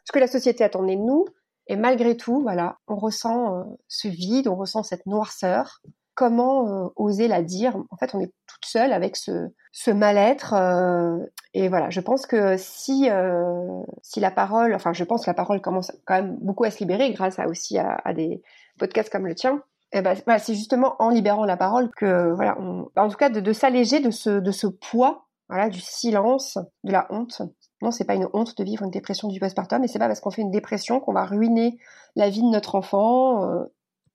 ce 0.05 0.13
que 0.13 0.19
la 0.19 0.27
société 0.27 0.65
attendait 0.65 0.97
de 0.97 1.03
nous. 1.03 1.27
Et 1.69 1.77
malgré 1.77 2.17
tout, 2.17 2.41
voilà, 2.43 2.79
on 2.87 2.97
ressent 2.97 3.67
ce 3.89 4.07
vide, 4.07 4.47
on 4.47 4.55
ressent 4.55 4.85
cette 4.85 5.05
noirceur 5.05 5.83
comment 6.17 6.67
euh, 6.67 6.89
oser 6.97 7.29
la 7.29 7.43
dire 7.43 7.77
En 7.91 7.97
fait, 7.97 8.13
on 8.15 8.21
est 8.21 8.33
toute 8.49 8.65
seule 8.65 8.93
avec 8.93 9.17
ce, 9.17 9.91
mal-être. 9.93 10.55
Euh, 10.55 11.19
et 11.55 11.69
voilà, 11.69 11.91
je 11.91 12.01
pense 12.01 12.27
que 12.27 12.57
si, 12.57 13.09
euh, 13.09 13.83
si 14.03 14.19
la 14.19 14.33
parole, 14.33 14.75
enfin, 14.75 14.93
je 14.93 15.05
pense 15.05 15.25
que 15.25 15.31
la 15.31 15.35
parole 15.35 15.61
commence 15.61 15.93
quand 16.07 16.15
même 16.15 16.37
beaucoup 16.41 16.65
à 16.65 16.71
se 16.73 16.79
libérer 16.81 17.13
grâce 17.13 17.39
à 17.39 17.47
aussi 17.47 17.79
à, 17.79 18.13
des 18.15 18.43
podcasts 18.79 19.13
comme 19.13 19.27
le 19.27 19.35
tien. 19.37 19.63
Et 19.93 19.99
eh 19.99 20.03
ben, 20.03 20.17
c'est 20.39 20.55
justement 20.55 20.97
en 20.99 21.11
libérant 21.11 21.45
la 21.45 21.57
parole 21.57 21.91
que, 21.97 22.33
voilà, 22.35 22.59
on, 22.59 22.89
en 22.97 23.09
tout 23.09 23.17
cas, 23.17 23.31
de, 23.31 23.39
de 23.39 23.53
s'alléger 23.53 24.01
de 24.01 24.11
ce, 24.11 24.31
de 24.41 24.51
ce 24.51 24.67
poids, 24.67 25.27
voilà, 25.49 25.69
du 25.69 25.81
silence, 25.81 26.59
de 26.83 26.91
la 26.91 27.07
honte. 27.11 27.43
Non, 27.83 27.93
c'est 27.93 28.05
pas 28.05 28.15
une 28.15 28.29
honte 28.33 28.57
de 28.57 28.65
vivre 28.65 28.83
une 28.83 28.91
dépression 28.91 29.29
du 29.29 29.39
postpartum, 29.39 29.85
et 29.85 29.89
c'est 29.89 30.01
pas 30.01 30.09
parce 30.09 30.21
qu'on 30.21 30.31
fait 30.31 30.43
une 30.43 30.51
dépression 30.51 30.99
qu'on 30.99 31.13
va 31.13 31.25
ruiner 31.25 31.79
la 32.17 32.31
vie 32.31 32.43
de 32.43 32.49
notre 32.49 32.75
enfant 32.75 33.49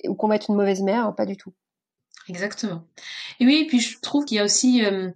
ou 0.08 0.16
qu'on 0.16 0.28
va 0.28 0.36
être 0.36 0.50
une 0.50 0.56
mauvaise 0.56 0.82
mère, 0.82 1.06
hein, 1.06 1.14
pas 1.14 1.26
du 1.26 1.38
tout. 1.38 1.54
Exactement. 2.27 2.84
Et 3.39 3.45
oui, 3.45 3.65
puis 3.67 3.79
je 3.79 3.99
trouve 3.99 4.25
qu'il 4.25 4.38
y 4.38 4.39
a 4.39 4.43
aussi, 4.43 4.86
euh, 4.86 5.10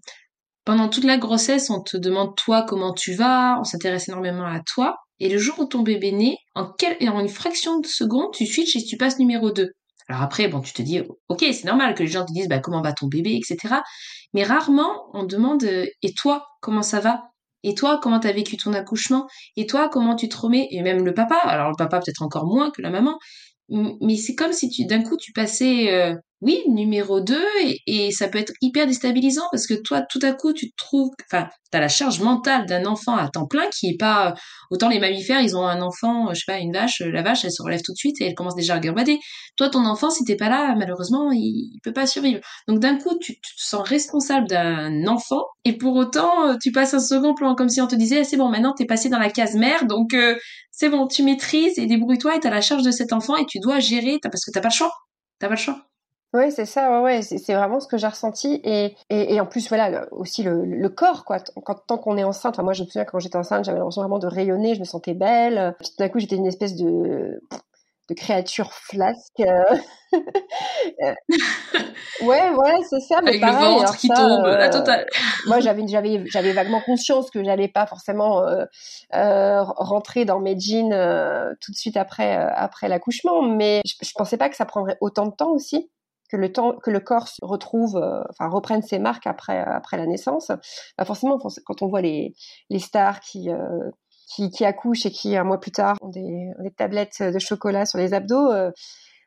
pendant 0.66 0.90
toute 0.90 1.04
la 1.04 1.18
grossesse, 1.18 1.70
on 1.70 1.82
te 1.82 1.98
demande 1.98 2.36
toi 2.36 2.64
comment 2.68 2.94
tu 2.94 3.14
vas, 3.14 3.58
on 3.60 3.64
s'intéresse 3.64 4.08
énormément 4.10 4.46
à 4.46 4.62
toi. 4.62 4.98
Et 5.20 5.30
le 5.30 5.38
jour 5.38 5.60
où 5.60 5.66
ton 5.66 5.82
bébé 5.82 6.12
naît, 6.12 6.38
en, 6.56 6.72
quel, 6.78 6.98
en 7.10 7.20
une 7.20 7.30
fraction 7.30 7.80
de 7.80 7.88
seconde, 7.88 8.34
tu 8.34 8.46
switches 8.46 8.76
et 8.76 8.84
tu 8.84 8.98
passes 8.98 9.20
numéro 9.20 9.52
2. 9.52 9.70
Alors 10.08 10.22
après, 10.22 10.48
bon, 10.48 10.62
tu 10.62 10.74
te 10.74 10.82
dis, 10.82 11.02
ok, 11.30 11.40
c'est 11.40 11.66
normal 11.66 11.96
que 11.96 12.04
les 12.04 12.10
gens 12.10 12.26
te 12.26 12.34
disent, 12.34 12.48
bah, 12.50 12.60
comment 12.60 12.82
va 12.82 12.94
ton 12.94 13.08
bébé, 13.08 13.36
etc. 13.36 13.76
Mais 14.34 14.44
rarement, 14.44 15.10
on 15.14 15.24
demande, 15.24 15.64
euh, 15.64 15.86
et 16.02 16.14
toi, 16.14 16.46
comment 16.62 16.84
ça 16.84 17.00
va? 17.00 17.24
Et 17.64 17.74
toi, 17.74 18.00
comment 18.02 18.20
t'as 18.20 18.32
vécu 18.32 18.58
ton 18.58 18.74
accouchement? 18.74 19.28
Et 19.56 19.66
toi, 19.66 19.90
comment 19.90 20.16
tu 20.16 20.30
te 20.30 20.38
remets? 20.38 20.68
Et 20.72 20.82
même 20.84 21.04
le 21.04 21.14
papa, 21.14 21.36
alors 21.36 21.70
le 21.70 21.76
papa 21.76 22.00
peut-être 22.00 22.22
encore 22.22 22.46
moins 22.46 22.70
que 22.70 22.82
la 22.82 22.92
maman, 22.92 23.18
mais 23.70 24.18
c'est 24.18 24.36
comme 24.36 24.54
si 24.54 24.70
tu 24.70 24.86
d'un 24.86 25.02
coup 25.02 25.18
tu 25.18 25.32
passais 25.32 25.92
euh, 25.92 26.16
oui, 26.46 26.62
numéro 26.68 27.22
2, 27.22 27.36
et, 27.88 28.12
ça 28.12 28.28
peut 28.28 28.38
être 28.38 28.54
hyper 28.62 28.86
déstabilisant 28.86 29.46
parce 29.52 29.66
que 29.66 29.74
toi, 29.74 30.04
tout 30.04 30.20
à 30.22 30.32
coup, 30.32 30.54
tu 30.54 30.70
te 30.70 30.76
trouves, 30.78 31.10
enfin, 31.32 31.50
tu 31.72 31.78
as 31.78 31.82
la 31.82 31.88
charge 31.88 32.22
mentale 32.22 32.68
d'un 32.68 32.86
enfant 32.86 33.18
à 33.18 33.28
temps 33.30 33.48
plein 33.48 33.68
qui 33.76 33.88
est 33.88 33.98
pas, 33.98 34.36
autant 34.70 34.88
les 34.88 35.00
mammifères, 35.00 35.42
ils 35.42 35.58
ont 35.58 35.66
un 35.66 35.82
enfant, 35.82 36.30
je 36.36 36.42
sais 36.42 36.44
pas, 36.46 36.60
une 36.60 36.72
vache, 36.72 37.02
la 37.02 37.24
vache, 37.24 37.46
elle 37.46 37.52
se 37.52 37.64
relève 37.64 37.82
tout 37.84 37.94
de 37.94 37.98
suite 37.98 38.22
et 38.22 38.26
elle 38.26 38.36
commence 38.36 38.54
déjà 38.54 38.76
à 38.76 38.80
garbader. 38.80 39.18
Toi, 39.58 39.70
ton 39.70 39.86
enfant, 39.86 40.12
si 40.12 40.24
t'es 40.24 40.36
pas 40.36 40.50
là, 40.50 40.76
malheureusement, 40.78 41.32
il, 41.32 41.72
il 41.74 41.80
peut 41.84 41.94
pas 41.94 42.06
survivre. 42.06 42.42
Donc 42.68 42.80
d'un 42.80 42.98
coup, 42.98 43.18
tu, 43.20 43.34
te 43.34 43.48
sens 43.58 43.82
responsable 43.88 44.48
d'un 44.48 45.08
enfant 45.08 45.42
et 45.64 45.74
pour 45.74 45.96
autant, 45.96 46.60
tu 46.62 46.72
passes 46.72 46.94
un 46.94 47.00
second 47.00 47.34
plan 47.34 47.56
comme 47.56 47.70
si 47.70 47.82
on 47.82 47.88
te 47.88 47.96
disait, 47.96 48.24
c'est 48.24 48.38
bon, 48.38 48.50
maintenant 48.50 48.76
t'es 48.78 48.86
passé 48.86 49.10
dans 49.10 49.20
la 49.20 49.32
case 49.32 49.56
mère, 49.56 49.86
donc 49.88 50.14
euh, 50.14 50.36
c'est 50.72 50.90
bon, 50.90 51.08
tu 51.08 51.24
maîtrises 51.24 51.80
et 51.80 51.88
débrouille-toi 51.88 52.36
et 52.36 52.40
t'as 52.40 52.52
la 52.52 52.62
charge 52.62 52.84
de 52.84 52.92
cet 52.92 53.14
enfant 53.14 53.36
et 53.36 53.48
tu 53.48 53.58
dois 53.60 53.80
gérer, 53.80 54.20
parce 54.22 54.46
que 54.46 54.52
t'as 54.52 54.62
pas 54.62 54.70
le 54.70 54.74
choix. 54.74 54.92
T'as 55.40 55.48
pas 55.48 55.56
le 55.56 55.60
choix. 55.60 55.95
Oui, 56.34 56.52
c'est 56.52 56.66
ça, 56.66 56.92
ouais, 56.92 57.02
ouais. 57.02 57.22
c'est 57.22 57.54
vraiment 57.54 57.80
ce 57.80 57.88
que 57.88 57.98
j'ai 57.98 58.08
ressenti. 58.08 58.60
Et, 58.66 58.96
et, 59.10 59.40
en 59.40 59.46
plus, 59.46 59.70
voilà, 59.70 60.06
aussi 60.12 60.44
le, 60.44 60.66
le, 60.66 60.90
corps, 60.90 61.24
quoi. 61.24 61.38
Quand, 61.64 61.76
tant 61.88 61.98
qu'on 61.98 62.18
est 62.18 62.26
enceinte, 62.26 62.60
moi 62.60 62.74
je 62.74 62.84
me 62.84 62.88
souviens 62.88 63.06
quand 63.06 63.20
j'étais 63.20 63.38
enceinte, 63.38 63.64
j'avais 63.64 63.78
l'impression 63.78 64.02
vraiment 64.02 64.20
de 64.20 64.28
rayonner, 64.28 64.76
je 64.76 64.82
me 64.82 64.86
sentais 64.86 65.14
belle. 65.14 65.76
Puis 65.80 65.90
tout 65.90 65.96
d'un 65.98 66.10
coup, 66.10 66.20
j'étais 66.20 66.36
une 66.36 66.46
espèce 66.48 66.76
de, 66.76 67.42
de 68.10 68.14
créatures 68.16 68.74
flasques. 68.74 69.32
ouais, 70.12 71.16
ouais, 72.22 72.76
c'est 72.90 73.00
ça. 73.00 73.22
Mais 73.24 73.42
Avec 73.42 73.42
le 73.42 73.52
ventre 73.52 73.96
qui 73.96 74.10
tombe, 74.10 74.46
la 74.46 74.68
totale. 74.68 75.08
moi, 75.48 75.62
j'avais, 75.62 75.88
j'avais, 75.88 76.22
j'avais 76.26 76.52
vaguement 76.52 76.82
conscience 76.82 77.32
que 77.32 77.42
j'allais 77.46 77.70
pas 77.70 77.86
forcément 77.86 78.44
rentrer 79.14 80.26
dans 80.26 80.42
mes 80.42 80.60
jeans 80.60 80.90
tout 81.62 81.72
de 81.72 81.78
suite 81.78 81.96
après, 81.96 82.36
après 82.36 82.90
l'accouchement, 82.90 83.42
mais 83.42 83.82
je, 83.86 83.94
je 84.02 84.12
pensais 84.16 84.36
pas 84.36 84.50
que 84.50 84.58
ça 84.58 84.66
prendrait 84.66 84.98
autant 85.00 85.28
de 85.28 85.34
temps 85.34 85.52
aussi 85.52 85.90
que 86.30 86.38
le 86.38 86.52
temps 86.52 86.76
que 86.78 86.92
le 86.92 87.00
corps 87.00 87.28
retrouve, 87.42 87.98
euh, 87.98 88.24
reprenne 88.40 88.82
ses 88.82 89.00
marques 89.00 89.28
après 89.28 89.60
après 89.60 89.98
la 89.98 90.06
naissance, 90.06 90.52
bah 90.98 91.06
forcément 91.06 91.38
quand 91.38 91.82
on 91.82 91.88
voit 91.88 92.02
les 92.02 92.34
les 92.70 92.80
stars 92.80 93.20
qui 93.20 93.50
euh, 93.50 93.92
qui, 94.34 94.50
qui 94.50 94.66
accouchent 94.66 95.06
et 95.06 95.12
qui 95.12 95.38
un 95.38 95.44
mois 95.44 95.60
plus 95.60 95.72
tard 95.72 95.96
ont 96.02 96.10
des, 96.10 96.50
des 96.60 96.72
tablettes 96.72 97.22
de 97.22 97.40
chocolat 97.40 97.86
sur 97.86 98.00
les 98.00 98.14
abdos, 98.14 98.52
euh, 98.52 98.72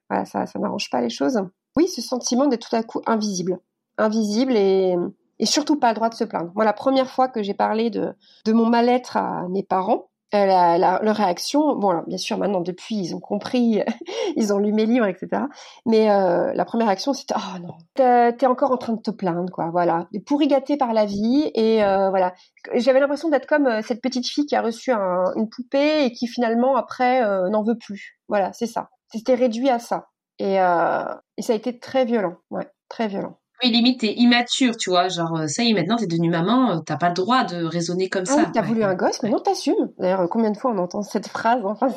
voilà, 0.08 0.24
ça 0.24 0.46
ça 0.46 0.58
n'arrange 0.58 0.90
pas 0.90 1.00
les 1.00 1.10
choses. 1.10 1.38
Oui, 1.76 1.86
ce 1.88 2.02
sentiment 2.02 2.46
d'être 2.46 2.68
tout 2.68 2.76
à 2.76 2.82
coup 2.82 3.00
invisible, 3.06 3.58
invisible 3.98 4.56
et 4.56 4.96
et 5.40 5.46
surtout 5.46 5.78
pas 5.78 5.90
le 5.90 5.94
droit 5.94 6.08
de 6.08 6.14
se 6.14 6.24
plaindre. 6.24 6.50
Moi, 6.56 6.64
la 6.64 6.72
première 6.72 7.08
fois 7.08 7.28
que 7.28 7.42
j'ai 7.42 7.54
parlé 7.54 7.90
de 7.90 8.12
de 8.44 8.52
mon 8.52 8.66
mal-être 8.66 9.16
à 9.16 9.46
mes 9.48 9.62
parents, 9.62 10.06
euh, 10.06 10.17
la, 10.32 11.00
leur 11.02 11.16
réaction, 11.16 11.76
bon, 11.76 11.90
alors, 11.90 12.04
bien 12.06 12.18
sûr, 12.18 12.38
maintenant, 12.38 12.60
depuis, 12.60 12.96
ils 12.96 13.14
ont 13.14 13.20
compris, 13.20 13.82
ils 14.36 14.52
ont 14.52 14.58
lu 14.58 14.72
mes 14.72 14.86
livres, 14.86 15.06
etc. 15.06 15.44
Mais 15.86 16.10
euh, 16.10 16.52
la 16.54 16.64
première 16.64 16.88
réaction, 16.88 17.12
c'était 17.12 17.34
oh 17.36 17.58
non, 17.60 17.74
t'es 17.94 18.46
encore 18.46 18.72
en 18.72 18.76
train 18.76 18.92
de 18.92 19.00
te 19.00 19.10
plaindre, 19.10 19.50
quoi. 19.52 19.70
Voilà, 19.70 20.08
pourri 20.26 20.48
gâté 20.48 20.76
par 20.76 20.92
la 20.92 21.06
vie, 21.06 21.50
et 21.54 21.82
euh, 21.82 22.10
voilà. 22.10 22.34
J'avais 22.74 23.00
l'impression 23.00 23.28
d'être 23.28 23.46
comme 23.46 23.66
euh, 23.66 23.82
cette 23.82 24.02
petite 24.02 24.28
fille 24.28 24.46
qui 24.46 24.56
a 24.56 24.62
reçu 24.62 24.92
un, 24.92 25.32
une 25.36 25.48
poupée 25.48 26.04
et 26.04 26.12
qui 26.12 26.26
finalement 26.26 26.76
après 26.76 27.24
euh, 27.24 27.48
n'en 27.48 27.62
veut 27.62 27.78
plus. 27.78 28.18
Voilà, 28.28 28.52
c'est 28.52 28.66
ça. 28.66 28.90
C'était 29.10 29.34
réduit 29.34 29.70
à 29.70 29.78
ça, 29.78 30.08
et, 30.38 30.56
et 30.56 31.42
ça 31.42 31.52
a 31.52 31.56
été 31.56 31.78
très 31.78 32.04
violent, 32.04 32.36
ouais, 32.50 32.68
très 32.90 33.08
violent. 33.08 33.38
Oui, 33.62 33.70
limite, 33.70 34.00
t'es 34.00 34.14
immature, 34.14 34.76
tu 34.76 34.90
vois. 34.90 35.08
Genre, 35.08 35.36
euh, 35.36 35.46
ça 35.48 35.64
y 35.64 35.70
est, 35.70 35.74
maintenant, 35.74 35.96
t'es 35.96 36.06
devenue 36.06 36.30
maman, 36.30 36.70
euh, 36.70 36.78
t'as 36.84 36.96
pas 36.96 37.08
le 37.08 37.14
droit 37.14 37.44
de 37.44 37.64
raisonner 37.64 38.08
comme 38.08 38.24
ah 38.28 38.32
ça. 38.32 38.36
Oui, 38.36 38.52
t'as 38.52 38.62
voulu 38.62 38.84
un 38.84 38.94
gosse, 38.94 39.22
maintenant 39.22 39.40
t'assumes. 39.40 39.90
D'ailleurs, 39.98 40.28
combien 40.28 40.50
de 40.50 40.56
fois 40.56 40.72
on 40.72 40.78
entend 40.78 41.02
cette 41.02 41.28
phrase, 41.28 41.60
enfin, 41.64 41.88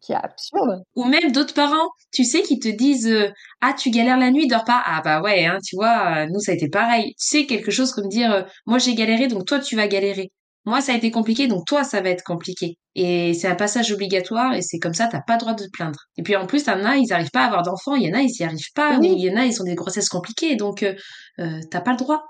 qui 0.00 0.12
est 0.12 0.16
absurde. 0.16 0.82
Ou 0.96 1.04
même 1.04 1.32
d'autres 1.32 1.54
parents, 1.54 1.88
tu 2.12 2.24
sais, 2.24 2.42
qui 2.42 2.58
te 2.58 2.68
disent 2.68 3.08
euh, 3.08 3.30
Ah, 3.60 3.72
tu 3.72 3.90
galères 3.90 4.18
la 4.18 4.30
nuit, 4.30 4.48
dors 4.48 4.64
pas. 4.64 4.82
Ah, 4.84 5.00
bah 5.04 5.22
ouais, 5.22 5.46
hein, 5.46 5.58
tu 5.64 5.76
vois, 5.76 6.26
nous, 6.26 6.40
ça 6.40 6.52
a 6.52 6.54
été 6.54 6.68
pareil. 6.68 7.14
Tu 7.18 7.26
sais, 7.38 7.46
quelque 7.46 7.70
chose 7.70 7.92
comme 7.92 8.08
dire 8.08 8.46
Moi, 8.66 8.78
j'ai 8.78 8.94
galéré, 8.94 9.28
donc 9.28 9.46
toi, 9.46 9.60
tu 9.60 9.76
vas 9.76 9.86
galérer 9.86 10.32
moi 10.64 10.80
ça 10.80 10.92
a 10.92 10.96
été 10.96 11.10
compliqué, 11.10 11.46
donc 11.46 11.64
toi 11.66 11.84
ça 11.84 12.00
va 12.00 12.10
être 12.10 12.24
compliqué. 12.24 12.78
Et 12.94 13.34
c'est 13.34 13.48
un 13.48 13.56
passage 13.56 13.92
obligatoire 13.92 14.54
et 14.54 14.62
c'est 14.62 14.78
comme 14.78 14.94
ça, 14.94 15.08
t'as 15.08 15.20
pas 15.20 15.34
le 15.34 15.40
droit 15.40 15.54
de 15.54 15.64
te 15.64 15.70
plaindre. 15.70 15.98
Et 16.16 16.22
puis 16.22 16.36
en 16.36 16.46
plus, 16.46 16.64
t'en 16.64 16.84
as, 16.84 16.96
ils 16.96 17.12
arrivent 17.12 17.32
pas 17.32 17.42
à 17.42 17.46
avoir 17.46 17.62
d'enfants, 17.62 17.96
il 17.96 18.08
y 18.08 18.12
en 18.12 18.16
a, 18.16 18.22
ils 18.22 18.30
y 18.38 18.44
arrivent 18.44 18.72
pas, 18.74 18.98
il 19.02 19.20
y 19.20 19.30
en 19.30 19.36
a, 19.36 19.44
ils 19.44 19.60
ont 19.60 19.64
des 19.64 19.74
grossesses 19.74 20.08
compliquées, 20.08 20.56
donc 20.56 20.82
euh, 20.82 20.94
euh, 21.40 21.60
t'as 21.70 21.80
pas 21.80 21.90
le 21.90 21.96
droit. 21.96 22.22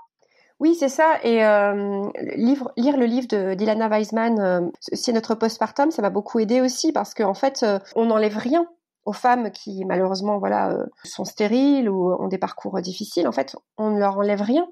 Oui, 0.59 0.75
c'est 0.75 0.89
ça. 0.89 1.19
Et 1.23 1.43
euh, 1.43 2.07
livre, 2.35 2.71
lire 2.77 2.97
le 2.97 3.05
livre 3.05 3.27
de 3.27 3.53
d'Ilana 3.55 3.89
Weisman, 3.89 4.39
euh, 4.39 4.61
c'est 4.79 5.11
notre 5.11 5.35
postpartum, 5.35 5.91
ça 5.91 6.01
m'a 6.01 6.09
beaucoup 6.09 6.39
aidé 6.39 6.61
aussi 6.61 6.91
parce 6.93 7.13
qu'en 7.13 7.33
fait, 7.33 7.61
euh, 7.63 7.79
on 7.95 8.05
n'enlève 8.05 8.37
rien 8.37 8.65
aux 9.03 9.13
femmes 9.13 9.51
qui 9.51 9.85
malheureusement 9.85 10.39
voilà 10.39 10.75
sont 11.03 11.25
stériles 11.25 11.89
ou 11.89 12.11
ont 12.13 12.27
des 12.27 12.39
parcours 12.39 12.81
difficiles. 12.81 13.27
En 13.27 13.31
fait, 13.31 13.55
on 13.77 13.91
ne 13.91 13.99
leur 13.99 14.17
enlève 14.17 14.41
rien. 14.41 14.65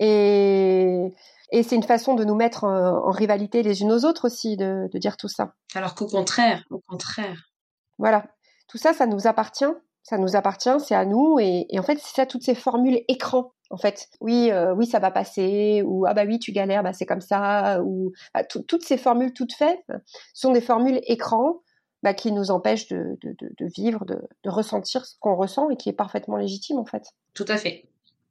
Et 0.00 1.10
et 1.50 1.62
c'est 1.62 1.76
une 1.76 1.82
façon 1.82 2.14
de 2.14 2.24
nous 2.24 2.34
mettre 2.34 2.64
en, 2.64 3.10
rivalité 3.10 3.62
les 3.62 3.82
unes 3.82 3.92
aux 3.92 4.04
autres 4.04 4.26
aussi, 4.26 4.56
de, 4.56 4.88
de 4.92 4.98
dire 4.98 5.16
tout 5.16 5.28
ça. 5.28 5.54
Alors 5.74 5.94
qu'au 5.94 6.06
contraire, 6.06 6.64
au 6.70 6.80
contraire. 6.86 7.50
Voilà, 7.98 8.26
tout 8.68 8.78
ça, 8.78 8.92
ça 8.92 9.06
nous 9.06 9.26
appartient. 9.26 9.64
Ça 10.02 10.16
nous 10.16 10.36
appartient, 10.36 10.80
c'est 10.80 10.94
à 10.94 11.04
nous. 11.04 11.38
Et, 11.38 11.66
et 11.68 11.78
en 11.78 11.82
fait, 11.82 11.98
c'est 11.98 12.14
ça, 12.14 12.26
toutes 12.26 12.42
ces 12.42 12.54
formules 12.54 13.02
écran. 13.08 13.52
En 13.70 13.76
fait, 13.76 14.08
oui, 14.20 14.50
euh, 14.50 14.74
oui, 14.74 14.86
ça 14.86 14.98
va 14.98 15.10
passer, 15.10 15.82
ou 15.84 16.06
ah 16.06 16.14
bah 16.14 16.24
oui, 16.26 16.38
tu 16.38 16.52
galères, 16.52 16.82
bah 16.82 16.94
c'est 16.94 17.04
comme 17.04 17.20
ça, 17.20 17.82
ou 17.82 18.12
bah, 18.32 18.42
toutes 18.44 18.84
ces 18.84 18.96
formules 18.96 19.34
toutes 19.34 19.52
faites 19.52 19.84
sont 20.32 20.52
des 20.52 20.62
formules 20.62 21.00
écran 21.02 21.60
bah, 22.02 22.14
qui 22.14 22.32
nous 22.32 22.50
empêchent 22.50 22.88
de, 22.88 23.18
de, 23.20 23.34
de, 23.38 23.50
de 23.58 23.66
vivre, 23.66 24.06
de, 24.06 24.18
de 24.44 24.50
ressentir 24.50 25.04
ce 25.04 25.16
qu'on 25.20 25.36
ressent 25.36 25.68
et 25.68 25.76
qui 25.76 25.90
est 25.90 25.94
parfaitement 25.94 26.36
légitime 26.36 26.78
en 26.78 26.86
fait. 26.86 27.08
Tout 27.34 27.44
à 27.48 27.58
fait. 27.58 27.84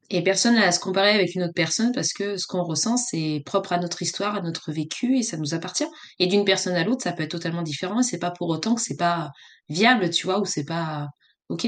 Et 0.09 0.23
personne 0.23 0.55
n'a 0.55 0.67
à 0.67 0.71
se 0.71 0.79
comparer 0.79 1.11
avec 1.11 1.35
une 1.35 1.43
autre 1.43 1.53
personne 1.53 1.91
parce 1.91 2.13
que 2.13 2.37
ce 2.37 2.47
qu'on 2.47 2.63
ressent, 2.63 2.95
c'est 2.97 3.41
propre 3.45 3.73
à 3.73 3.77
notre 3.77 4.01
histoire, 4.01 4.35
à 4.35 4.41
notre 4.41 4.71
vécu 4.71 5.17
et 5.17 5.23
ça 5.23 5.37
nous 5.37 5.53
appartient. 5.53 5.87
Et 6.19 6.27
d'une 6.27 6.45
personne 6.45 6.75
à 6.75 6.83
l'autre, 6.83 7.03
ça 7.03 7.11
peut 7.11 7.23
être 7.23 7.31
totalement 7.31 7.61
différent 7.61 7.99
et 7.99 8.03
c'est 8.03 8.19
pas 8.19 8.31
pour 8.31 8.49
autant 8.49 8.75
que 8.75 8.81
c'est 8.81 8.95
pas 8.97 9.31
viable, 9.69 10.09
tu 10.09 10.25
vois, 10.25 10.39
ou 10.39 10.45
c'est 10.45 10.65
pas 10.65 11.07
ok. 11.49 11.67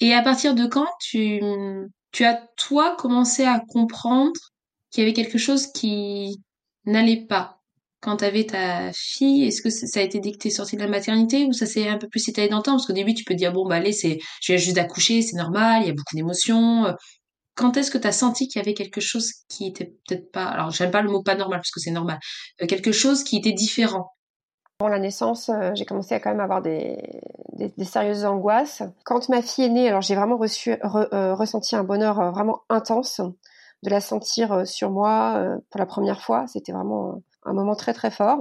Et 0.00 0.14
à 0.14 0.22
partir 0.22 0.54
de 0.54 0.66
quand 0.66 0.88
tu, 1.00 1.40
tu 2.12 2.24
as 2.24 2.42
toi 2.56 2.96
commencé 2.96 3.44
à 3.44 3.60
comprendre 3.68 4.32
qu'il 4.90 5.02
y 5.02 5.06
avait 5.06 5.14
quelque 5.14 5.38
chose 5.38 5.66
qui 5.72 6.42
n'allait 6.86 7.26
pas? 7.26 7.58
Quand 8.00 8.16
tu 8.18 8.24
avais 8.24 8.46
ta 8.46 8.92
fille, 8.94 9.44
est-ce 9.44 9.60
que 9.60 9.68
ça 9.70 10.00
a 10.00 10.02
été 10.02 10.20
dès 10.20 10.32
que 10.32 10.48
sortie 10.48 10.76
de 10.76 10.80
la 10.80 10.88
maternité 10.88 11.44
ou 11.44 11.52
ça 11.52 11.66
s'est 11.66 11.86
un 11.86 11.98
peu 11.98 12.08
plus 12.08 12.26
étalé 12.28 12.48
dans 12.48 12.56
le 12.58 12.62
temps? 12.62 12.72
Parce 12.72 12.86
qu'au 12.86 12.94
début, 12.94 13.12
tu 13.12 13.24
peux 13.24 13.34
dire, 13.34 13.52
bon, 13.52 13.68
bah 13.68 13.76
allez, 13.76 13.92
c'est, 13.92 14.18
je 14.40 14.52
viens 14.52 14.56
juste 14.56 14.76
d'accoucher, 14.76 15.20
c'est 15.20 15.36
normal, 15.36 15.82
il 15.82 15.88
y 15.88 15.90
a 15.90 15.94
beaucoup 15.94 16.16
d'émotions, 16.16 16.94
quand 17.54 17.76
est-ce 17.76 17.90
que 17.90 17.98
tu 17.98 18.06
as 18.06 18.12
senti 18.12 18.48
qu'il 18.48 18.60
y 18.60 18.64
avait 18.64 18.74
quelque 18.74 19.00
chose 19.00 19.32
qui 19.48 19.66
était 19.66 19.94
peut-être 20.08 20.30
pas, 20.32 20.46
alors 20.46 20.70
j'aime 20.70 20.90
pas 20.90 21.02
le 21.02 21.10
mot 21.10 21.22
pas 21.22 21.34
normal 21.34 21.58
parce 21.58 21.70
que 21.70 21.80
c'est 21.80 21.90
normal, 21.90 22.18
euh, 22.62 22.66
quelque 22.66 22.92
chose 22.92 23.24
qui 23.24 23.36
était 23.36 23.52
différent? 23.52 24.12
Avant 24.80 24.88
la 24.88 24.98
naissance, 24.98 25.50
euh, 25.50 25.72
j'ai 25.74 25.84
commencé 25.84 26.14
à 26.14 26.20
quand 26.20 26.30
même 26.30 26.40
avoir 26.40 26.62
des, 26.62 26.96
des, 27.52 27.84
sérieuses 27.84 28.24
angoisses. 28.24 28.82
Quand 29.04 29.28
ma 29.28 29.42
fille 29.42 29.64
est 29.64 29.68
née, 29.68 29.88
alors 29.88 30.00
j'ai 30.00 30.14
vraiment 30.14 30.40
euh, 30.40 31.34
ressenti 31.34 31.76
un 31.76 31.84
bonheur 31.84 32.32
vraiment 32.32 32.60
intense 32.70 33.20
de 33.82 33.90
la 33.90 34.00
sentir 34.00 34.66
sur 34.66 34.90
moi 34.90 35.58
pour 35.70 35.78
la 35.78 35.86
première 35.86 36.22
fois. 36.22 36.46
C'était 36.46 36.72
vraiment 36.72 37.22
un 37.44 37.52
moment 37.52 37.74
très 37.74 37.92
très 37.92 38.10
fort. 38.10 38.38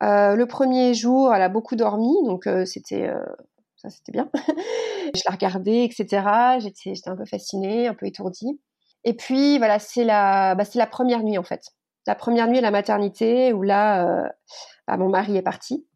le 0.00 0.44
premier 0.44 0.92
jour, 0.92 1.34
elle 1.34 1.42
a 1.42 1.48
beaucoup 1.48 1.76
dormi, 1.76 2.14
donc 2.24 2.46
c'était 2.64 3.10
ça 3.78 3.90
c'était 3.90 4.12
bien. 4.12 4.30
je 5.14 5.22
la 5.26 5.32
regardais, 5.32 5.84
etc. 5.84 6.58
J'étais, 6.58 6.94
j'étais 6.94 7.10
un 7.10 7.16
peu 7.16 7.24
fascinée, 7.24 7.88
un 7.88 7.94
peu 7.94 8.06
étourdie. 8.06 8.60
Et 9.04 9.14
puis 9.14 9.58
voilà, 9.58 9.78
c'est 9.78 10.04
la, 10.04 10.54
bah, 10.54 10.64
c'est 10.64 10.78
la 10.78 10.86
première 10.86 11.22
nuit 11.22 11.38
en 11.38 11.44
fait. 11.44 11.62
La 12.06 12.14
première 12.14 12.48
nuit 12.48 12.58
à 12.58 12.62
la 12.62 12.70
maternité 12.70 13.52
où 13.52 13.62
là, 13.62 14.06
euh, 14.06 14.28
bah, 14.86 14.96
mon 14.96 15.08
mari 15.08 15.36
est 15.36 15.42
parti. 15.42 15.86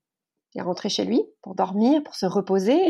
Il 0.55 0.61
est 0.61 0.63
rentré 0.63 0.89
chez 0.89 1.05
lui 1.05 1.23
pour 1.43 1.55
dormir, 1.55 2.03
pour 2.03 2.15
se 2.15 2.27
reposer. 2.27 2.81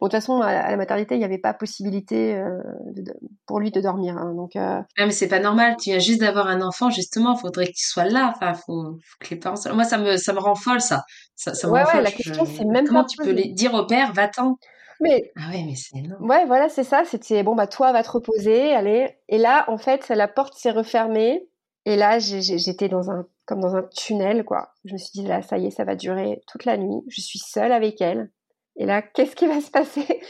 Bon, 0.00 0.06
de 0.06 0.10
toute 0.10 0.12
façon, 0.12 0.40
à 0.40 0.70
la 0.70 0.76
maternité, 0.76 1.14
il 1.14 1.18
n'y 1.18 1.24
avait 1.24 1.38
pas 1.38 1.54
possibilité 1.54 2.34
euh, 2.34 2.58
de, 2.94 3.14
pour 3.46 3.60
lui 3.60 3.70
de 3.70 3.80
dormir. 3.80 4.16
Hein, 4.16 4.34
donc, 4.34 4.56
euh... 4.56 4.80
mais 4.98 5.10
c'est 5.10 5.28
pas 5.28 5.40
normal. 5.40 5.76
Tu 5.80 5.90
viens 5.90 5.98
juste 5.98 6.20
d'avoir 6.20 6.48
un 6.48 6.60
enfant, 6.60 6.90
justement. 6.90 7.34
Il 7.36 7.40
faudrait 7.40 7.66
qu'il 7.66 7.84
soit 7.84 8.04
là. 8.04 8.32
Enfin, 8.34 8.54
faut, 8.54 8.98
faut, 9.02 9.18
que 9.20 9.30
les 9.30 9.36
parents. 9.36 9.56
Soient... 9.56 9.72
Moi, 9.72 9.84
ça 9.84 9.98
me, 9.98 10.16
ça 10.16 10.32
me 10.32 10.40
rend 10.40 10.54
folle, 10.54 10.80
ça. 10.80 11.04
Ça, 11.36 11.54
ça 11.54 11.68
me 11.68 11.72
ouais, 11.72 11.82
rend 11.82 11.86
ouais, 11.86 11.92
folle. 11.94 12.04
la 12.04 12.10
question, 12.10 12.44
c'est 12.46 12.64
même 12.64 12.86
Comment 12.86 13.02
pas 13.02 13.08
tu 13.08 13.16
peux 13.18 13.30
les 13.30 13.48
dire 13.48 13.74
au 13.74 13.86
père, 13.86 14.12
va-t'en 14.12 14.56
mais 15.00 15.32
ah 15.36 15.50
ouais, 15.50 15.64
mais 15.66 15.74
c'est 15.74 15.98
énorme. 15.98 16.24
Ouais, 16.24 16.46
voilà, 16.46 16.68
c'est 16.68 16.84
ça. 16.84 17.04
C'était 17.04 17.42
bon, 17.42 17.54
bah 17.54 17.66
toi, 17.66 17.92
va 17.92 18.02
te 18.02 18.10
reposer, 18.10 18.72
allez. 18.72 19.18
Et 19.28 19.38
là, 19.38 19.64
en 19.68 19.76
fait, 19.76 20.08
la 20.08 20.28
porte 20.28 20.54
s'est 20.54 20.70
refermée. 20.70 21.48
Et 21.84 21.96
là, 21.96 22.18
j'étais 22.18 22.88
dans 22.88 23.10
un 23.10 23.26
comme 23.46 23.60
dans 23.60 23.76
un 23.76 23.82
tunnel, 23.94 24.44
quoi. 24.44 24.72
Je 24.84 24.94
me 24.94 24.98
suis 24.98 25.10
dit 25.12 25.26
là, 25.26 25.42
ça 25.42 25.58
y 25.58 25.66
est, 25.66 25.70
ça 25.70 25.84
va 25.84 25.96
durer 25.96 26.40
toute 26.46 26.64
la 26.64 26.78
nuit. 26.78 27.02
Je 27.08 27.20
suis 27.20 27.38
seule 27.38 27.72
avec 27.72 28.00
elle. 28.00 28.30
Et 28.76 28.86
là, 28.86 29.02
qu'est-ce 29.02 29.36
qui 29.36 29.46
va 29.46 29.60
se 29.60 29.70
passer? 29.70 30.20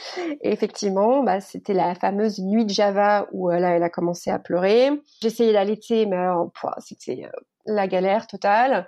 Et 0.42 0.52
effectivement, 0.52 1.22
bah, 1.22 1.40
c'était 1.40 1.72
la 1.72 1.94
fameuse 1.94 2.40
nuit 2.40 2.66
de 2.66 2.70
Java 2.70 3.26
où 3.32 3.50
euh, 3.50 3.58
là, 3.58 3.70
elle 3.70 3.82
a 3.82 3.90
commencé 3.90 4.30
à 4.30 4.38
pleurer. 4.38 4.90
J'essayais 5.22 5.52
d'allaiter, 5.52 6.04
mais 6.06 6.16
alors, 6.16 6.50
c'était 6.78 7.24
euh, 7.24 7.40
la 7.64 7.86
galère 7.86 8.26
totale. 8.26 8.86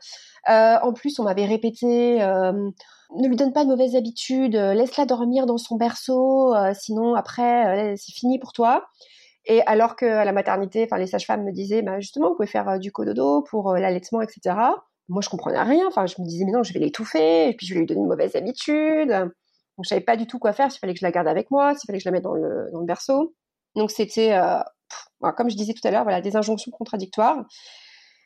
Euh, 0.50 0.76
en 0.82 0.92
plus, 0.92 1.18
on 1.18 1.24
m'avait 1.24 1.46
répété 1.46 2.18
ne 3.14 3.28
lui 3.28 3.36
donne 3.36 3.52
pas 3.52 3.62
de 3.62 3.68
mauvaises 3.68 3.94
habitudes, 3.94 4.56
laisse-la 4.56 5.06
dormir 5.06 5.46
dans 5.46 5.58
son 5.58 5.76
berceau, 5.76 6.52
sinon 6.74 7.14
après 7.14 7.94
c'est 7.96 8.10
fini 8.10 8.40
pour 8.40 8.52
toi. 8.52 8.88
Et 9.44 9.62
alors 9.66 9.94
que 9.94 10.04
à 10.04 10.24
la 10.24 10.32
maternité, 10.32 10.82
enfin 10.84 10.98
les 10.98 11.06
sages-femmes 11.06 11.44
me 11.44 11.52
disaient, 11.52 11.82
bah 11.82 12.00
justement, 12.00 12.30
vous 12.30 12.34
pouvez 12.34 12.48
faire 12.48 12.80
du 12.80 12.90
cododo 12.90 13.42
pour 13.42 13.74
l'allaitement, 13.74 14.22
etc. 14.22 14.56
Moi, 15.08 15.22
je 15.22 15.28
comprenais 15.28 15.62
rien. 15.62 15.86
Enfin, 15.86 16.06
je 16.06 16.20
me 16.20 16.26
disais, 16.26 16.44
mais 16.44 16.50
non, 16.50 16.64
je 16.64 16.72
vais 16.72 16.80
l'étouffer, 16.80 17.48
et 17.48 17.54
puis 17.54 17.64
je 17.64 17.74
vais 17.74 17.80
lui 17.80 17.86
donner 17.86 18.00
une 18.00 18.08
mauvaise 18.08 18.34
habitude. 18.34 19.30
Donc, 19.76 19.84
je 19.84 19.88
savais 19.88 20.00
pas 20.00 20.16
du 20.16 20.26
tout 20.26 20.38
quoi 20.38 20.52
faire. 20.52 20.70
S'il 20.70 20.80
fallait 20.80 20.94
que 20.94 21.00
je 21.00 21.04
la 21.04 21.12
garde 21.12 21.28
avec 21.28 21.50
moi, 21.50 21.74
s'il 21.74 21.86
fallait 21.86 21.98
que 21.98 22.04
je 22.04 22.08
la 22.08 22.12
mette 22.12 22.24
dans 22.24 22.34
le, 22.34 22.70
dans 22.72 22.80
le 22.80 22.86
berceau. 22.86 23.34
Donc, 23.74 23.90
c'était, 23.90 24.32
euh, 24.32 24.58
comme 25.36 25.50
je 25.50 25.56
disais 25.56 25.74
tout 25.74 25.86
à 25.86 25.90
l'heure, 25.90 26.04
voilà, 26.04 26.20
des 26.20 26.36
injonctions 26.36 26.70
contradictoires. 26.70 27.44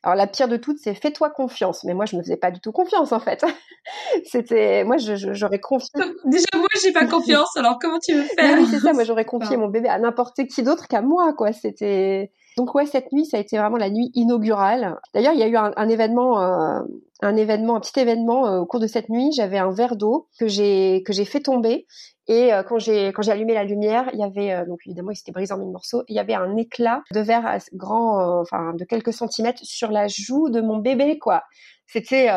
Alors 0.02 0.16
la 0.16 0.26
pire 0.26 0.48
de 0.48 0.56
toutes, 0.56 0.78
c'est 0.78 0.94
fais-toi 0.94 1.30
confiance. 1.30 1.84
Mais 1.84 1.92
moi, 1.92 2.06
je 2.06 2.16
me 2.16 2.22
faisais 2.22 2.38
pas 2.38 2.50
du 2.50 2.60
tout 2.60 2.72
confiance 2.72 3.12
en 3.12 3.20
fait. 3.20 3.44
C'était, 4.24 4.82
moi, 4.84 4.96
j'aurais 4.98 5.60
confié. 5.60 5.90
Déjà 6.24 6.46
moi, 6.54 6.68
j'ai 6.82 6.92
pas 6.92 7.04
confiance. 7.06 7.54
Alors 7.56 7.78
comment 7.78 7.98
tu 7.98 8.14
veux 8.14 8.22
faire 8.22 8.58
Oui, 8.58 8.66
c'est 8.70 8.80
ça. 8.80 8.92
Moi, 8.92 9.04
j'aurais 9.04 9.26
confié 9.26 9.56
mon 9.56 9.68
bébé 9.68 9.88
à 9.88 9.98
n'importe 9.98 10.46
qui 10.46 10.62
d'autre 10.62 10.88
qu'à 10.88 11.02
moi, 11.02 11.34
quoi. 11.34 11.52
C'était, 11.52 12.32
Donc 12.56 12.74
ouais, 12.74 12.86
cette 12.86 13.12
nuit, 13.12 13.26
ça 13.26 13.36
a 13.36 13.40
été 13.40 13.58
vraiment 13.58 13.76
la 13.76 13.90
nuit 13.90 14.10
inaugurale. 14.14 14.96
D'ailleurs, 15.14 15.32
il 15.34 15.40
y 15.40 15.42
a 15.42 15.48
eu 15.48 15.56
un, 15.56 15.88
événement, 15.88 16.40
euh, 16.40 16.80
un 17.22 17.36
événement, 17.36 17.76
un 17.76 17.80
petit 17.80 17.98
événement 17.98 18.46
euh, 18.46 18.58
au 18.60 18.66
cours 18.66 18.80
de 18.80 18.86
cette 18.86 19.08
nuit. 19.08 19.30
J'avais 19.32 19.58
un 19.58 19.70
verre 19.70 19.96
d'eau 19.96 20.28
que 20.38 20.48
j'ai 20.48 21.02
que 21.04 21.12
j'ai 21.12 21.24
fait 21.24 21.40
tomber 21.40 21.86
et 22.26 22.52
euh, 22.52 22.62
quand 22.62 22.78
j'ai 22.78 23.08
quand 23.08 23.22
j'ai 23.22 23.32
allumé 23.32 23.54
la 23.54 23.64
lumière, 23.64 24.10
il 24.12 24.18
y 24.18 24.24
avait 24.24 24.66
donc 24.66 24.80
évidemment 24.86 25.10
il 25.10 25.16
s'était 25.16 25.32
brisé 25.32 25.52
en 25.52 25.58
mille 25.58 25.70
morceaux. 25.70 26.02
Il 26.08 26.16
y 26.16 26.18
avait 26.18 26.34
un 26.34 26.56
éclat 26.56 27.02
de 27.12 27.20
verre 27.20 27.58
grand, 27.74 28.40
enfin 28.40 28.74
de 28.74 28.84
quelques 28.84 29.12
centimètres 29.12 29.60
sur 29.62 29.90
la 29.90 30.08
joue 30.08 30.50
de 30.50 30.60
mon 30.60 30.78
bébé 30.78 31.18
quoi. 31.18 31.42
C'était 31.86 32.28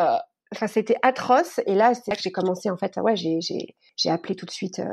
enfin 0.54 0.66
c'était 0.66 0.96
atroce 1.02 1.60
et 1.66 1.74
là 1.74 1.94
c'est 1.94 2.08
là 2.08 2.16
que 2.16 2.22
j'ai 2.22 2.32
commencé 2.32 2.70
en 2.70 2.76
fait 2.76 2.96
ouais 2.98 3.16
j'ai 3.16 3.40
j'ai 3.40 3.74
j'ai 3.96 4.10
appelé 4.10 4.34
tout 4.34 4.46
de 4.46 4.50
suite 4.50 4.80
euh, 4.80 4.84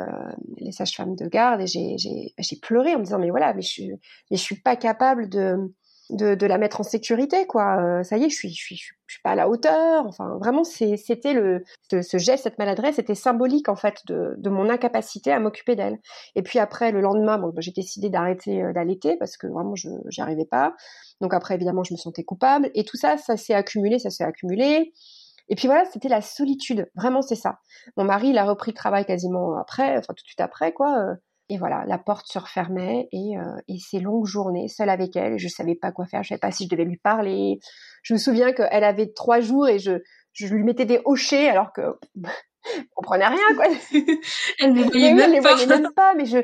les 0.58 0.72
sages-femmes 0.72 1.16
de 1.16 1.28
garde 1.28 1.62
et 1.62 1.68
j'ai 1.68 1.96
j'ai 1.98 2.60
pleuré 2.62 2.96
en 2.96 3.00
me 3.00 3.04
disant 3.04 3.20
mais 3.20 3.30
voilà 3.30 3.54
mais 3.54 3.62
je 3.62 3.84
mais 4.30 4.38
suis 4.38 4.60
pas 4.60 4.76
capable 4.76 5.30
de 5.30 6.46
la 6.46 6.58
mettre 6.58 6.82
en 6.82 6.84
sécurité 6.84 7.48
quoi. 7.48 7.82
Euh, 7.82 8.04
ça 8.04 8.18
y 8.18 8.24
est 8.24 8.30
je 8.30 8.36
suis 8.36 8.54
suis 8.54 9.22
pas 9.24 9.32
à 9.32 9.36
la 9.36 9.50
hauteur. 9.50 10.06
Enfin 10.06 10.38
vraiment 10.40 10.64
c'était 10.64 11.34
le 11.34 11.64
ce, 11.90 12.18
geste 12.18 12.44
cette 12.44 12.60
maladresse 12.60 13.00
était 13.00 13.16
symbolique 13.16 13.70
en 13.70 13.76
fait 13.76 13.98
de 14.08 14.50
mon 14.50 14.70
incapacité 14.70 15.32
à 15.32 15.40
m'occuper 15.40 15.76
d'elle. 15.76 16.00
Et 16.36 16.44
puis 16.44 16.60
après 16.60 16.92
le 16.92 17.02
lendemain 17.02 17.38
bon 17.38 17.54
j'ai 17.58 17.72
décidé 17.72 18.10
d'arrêter 18.10 18.62
euh, 18.62 18.74
d'allaiter 18.74 19.18
parce 19.18 19.36
que 19.38 19.48
vraiment 19.48 19.76
je 19.76 19.90
j'y 20.10 20.22
arrivais 20.22 20.46
pas. 20.46 20.76
Donc 21.22 21.34
après 21.34 21.56
évidemment 21.56 21.84
je 21.84 21.94
me 21.94 21.98
sentais 21.98 22.24
coupable. 22.24 22.70
Et 22.76 22.84
tout 22.84 22.98
ça 22.98 23.18
ça 23.18 23.36
s'est 23.38 23.54
accumulé 23.54 23.98
ça 24.00 24.10
s'est 24.10 24.24
accumulé 24.24 24.94
et 25.50 25.56
puis 25.56 25.68
voilà, 25.68 25.86
c'était 25.86 26.10
la 26.10 26.22
solitude. 26.22 26.90
Vraiment, 26.96 27.22
c'est 27.22 27.36
ça. 27.36 27.60
Mon 27.98 28.04
mari, 28.04 28.30
il 28.30 28.38
a 28.38 28.46
repris 28.46 28.72
le 28.72 28.76
travail 28.76 29.06
quasiment 29.06 29.58
après, 29.58 29.98
enfin 29.98 30.14
tout 30.14 30.24
de 30.24 30.28
suite 30.28 30.42
après, 30.42 30.74
quoi. 30.74 30.98
Euh. 30.98 31.16
Et 31.50 31.58
voilà, 31.58 31.84
la 31.86 31.98
porte 31.98 32.28
se 32.28 32.40
refermait 32.40 33.10
et, 33.12 33.38
euh, 33.38 33.58
et 33.68 33.78
ces 33.78 34.00
longues 34.00 34.26
journées, 34.26 34.70
seule 34.70 34.90
avec 34.90 35.18
elle, 35.18 35.38
je 35.38 35.50
savais 35.50 35.76
pas 35.76 35.92
quoi 35.92 36.06
faire, 36.06 36.24
je 36.24 36.30
savais 36.30 36.40
pas 36.40 36.52
si 36.52 36.64
je 36.64 36.70
devais 36.70 36.86
lui 36.86 36.96
parler. 36.96 37.60
Je 38.04 38.14
me 38.14 38.18
souviens 38.18 38.54
qu'elle 38.54 38.86
avait 38.86 39.12
trois 39.12 39.42
jours 39.42 39.68
et 39.68 39.78
je, 39.78 40.00
je 40.32 40.48
lui 40.48 40.64
mettais 40.64 40.86
des 40.86 41.02
hochets 41.04 41.50
alors 41.50 41.74
que 41.74 41.82
on 42.16 42.84
comprenait 42.96 43.28
rien, 43.28 43.56
quoi. 43.56 43.66
elle 44.60 44.74
ne 44.74 44.84
voyait, 44.84 45.14
même, 45.14 45.44
pas. 45.44 45.66
même 45.66 45.90
pas. 45.94 46.14
mais 46.16 46.26
je, 46.26 46.38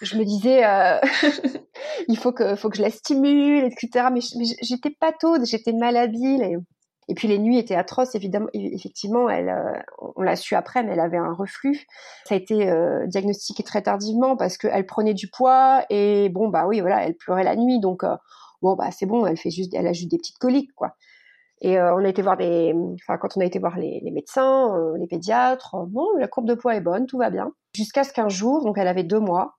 je 0.00 0.16
me 0.16 0.24
disais, 0.24 0.64
euh, 0.64 0.98
il 2.08 2.16
faut 2.16 2.32
que, 2.32 2.56
faut 2.56 2.70
que 2.70 2.76
je 2.76 2.82
la 2.82 2.90
stimule, 2.90 3.64
etc. 3.64 4.08
Mais, 4.12 4.20
j'étais 4.62 4.90
pas 4.90 5.12
taude, 5.12 5.44
j'étais 5.44 5.72
malhabile 5.72 6.42
et 6.42 6.56
et 7.10 7.14
puis 7.14 7.26
les 7.26 7.40
nuits 7.40 7.58
étaient 7.58 7.74
atroces, 7.74 8.14
évidemment. 8.14 8.46
Effectivement, 8.54 9.28
euh, 9.28 9.72
on 10.16 10.22
l'a 10.22 10.36
su 10.36 10.54
après, 10.54 10.84
mais 10.84 10.92
elle 10.92 11.00
avait 11.00 11.16
un 11.16 11.32
reflux. 11.32 11.86
Ça 12.24 12.36
a 12.36 12.38
été 12.38 12.70
euh, 12.70 13.04
diagnostiqué 13.08 13.64
très 13.64 13.82
tardivement 13.82 14.36
parce 14.36 14.56
qu'elle 14.56 14.86
prenait 14.86 15.12
du 15.12 15.28
poids 15.28 15.84
et 15.90 16.28
bon 16.28 16.48
bah 16.48 16.66
oui 16.68 16.80
voilà, 16.80 17.04
elle 17.04 17.16
pleurait 17.16 17.42
la 17.42 17.56
nuit, 17.56 17.80
donc 17.80 18.04
euh, 18.04 18.16
bon 18.62 18.76
bah 18.76 18.92
c'est 18.92 19.06
bon, 19.06 19.26
elle 19.26 19.36
fait 19.36 19.50
juste, 19.50 19.74
elle 19.74 19.88
a 19.88 19.92
juste 19.92 20.08
des 20.08 20.18
petites 20.18 20.38
coliques 20.38 20.72
quoi. 20.76 20.94
Et 21.62 21.78
on 21.78 21.98
a 21.98 22.08
été 22.08 22.22
voir 22.22 22.38
des, 22.38 22.74
enfin 23.02 23.18
quand 23.18 23.36
on 23.36 23.40
a 23.40 23.44
été 23.44 23.58
voir 23.58 23.76
les, 23.76 24.00
les 24.02 24.10
médecins, 24.10 24.72
les 24.98 25.06
pédiatres, 25.06 25.76
bon 25.88 26.06
la 26.18 26.28
courbe 26.28 26.46
de 26.46 26.54
poids 26.54 26.74
est 26.74 26.80
bonne, 26.80 27.06
tout 27.06 27.18
va 27.18 27.28
bien. 27.28 27.52
Jusqu'à 27.74 28.04
ce 28.04 28.12
qu'un 28.12 28.30
jour, 28.30 28.64
donc 28.64 28.78
elle 28.78 28.88
avait 28.88 29.04
deux 29.04 29.20
mois, 29.20 29.58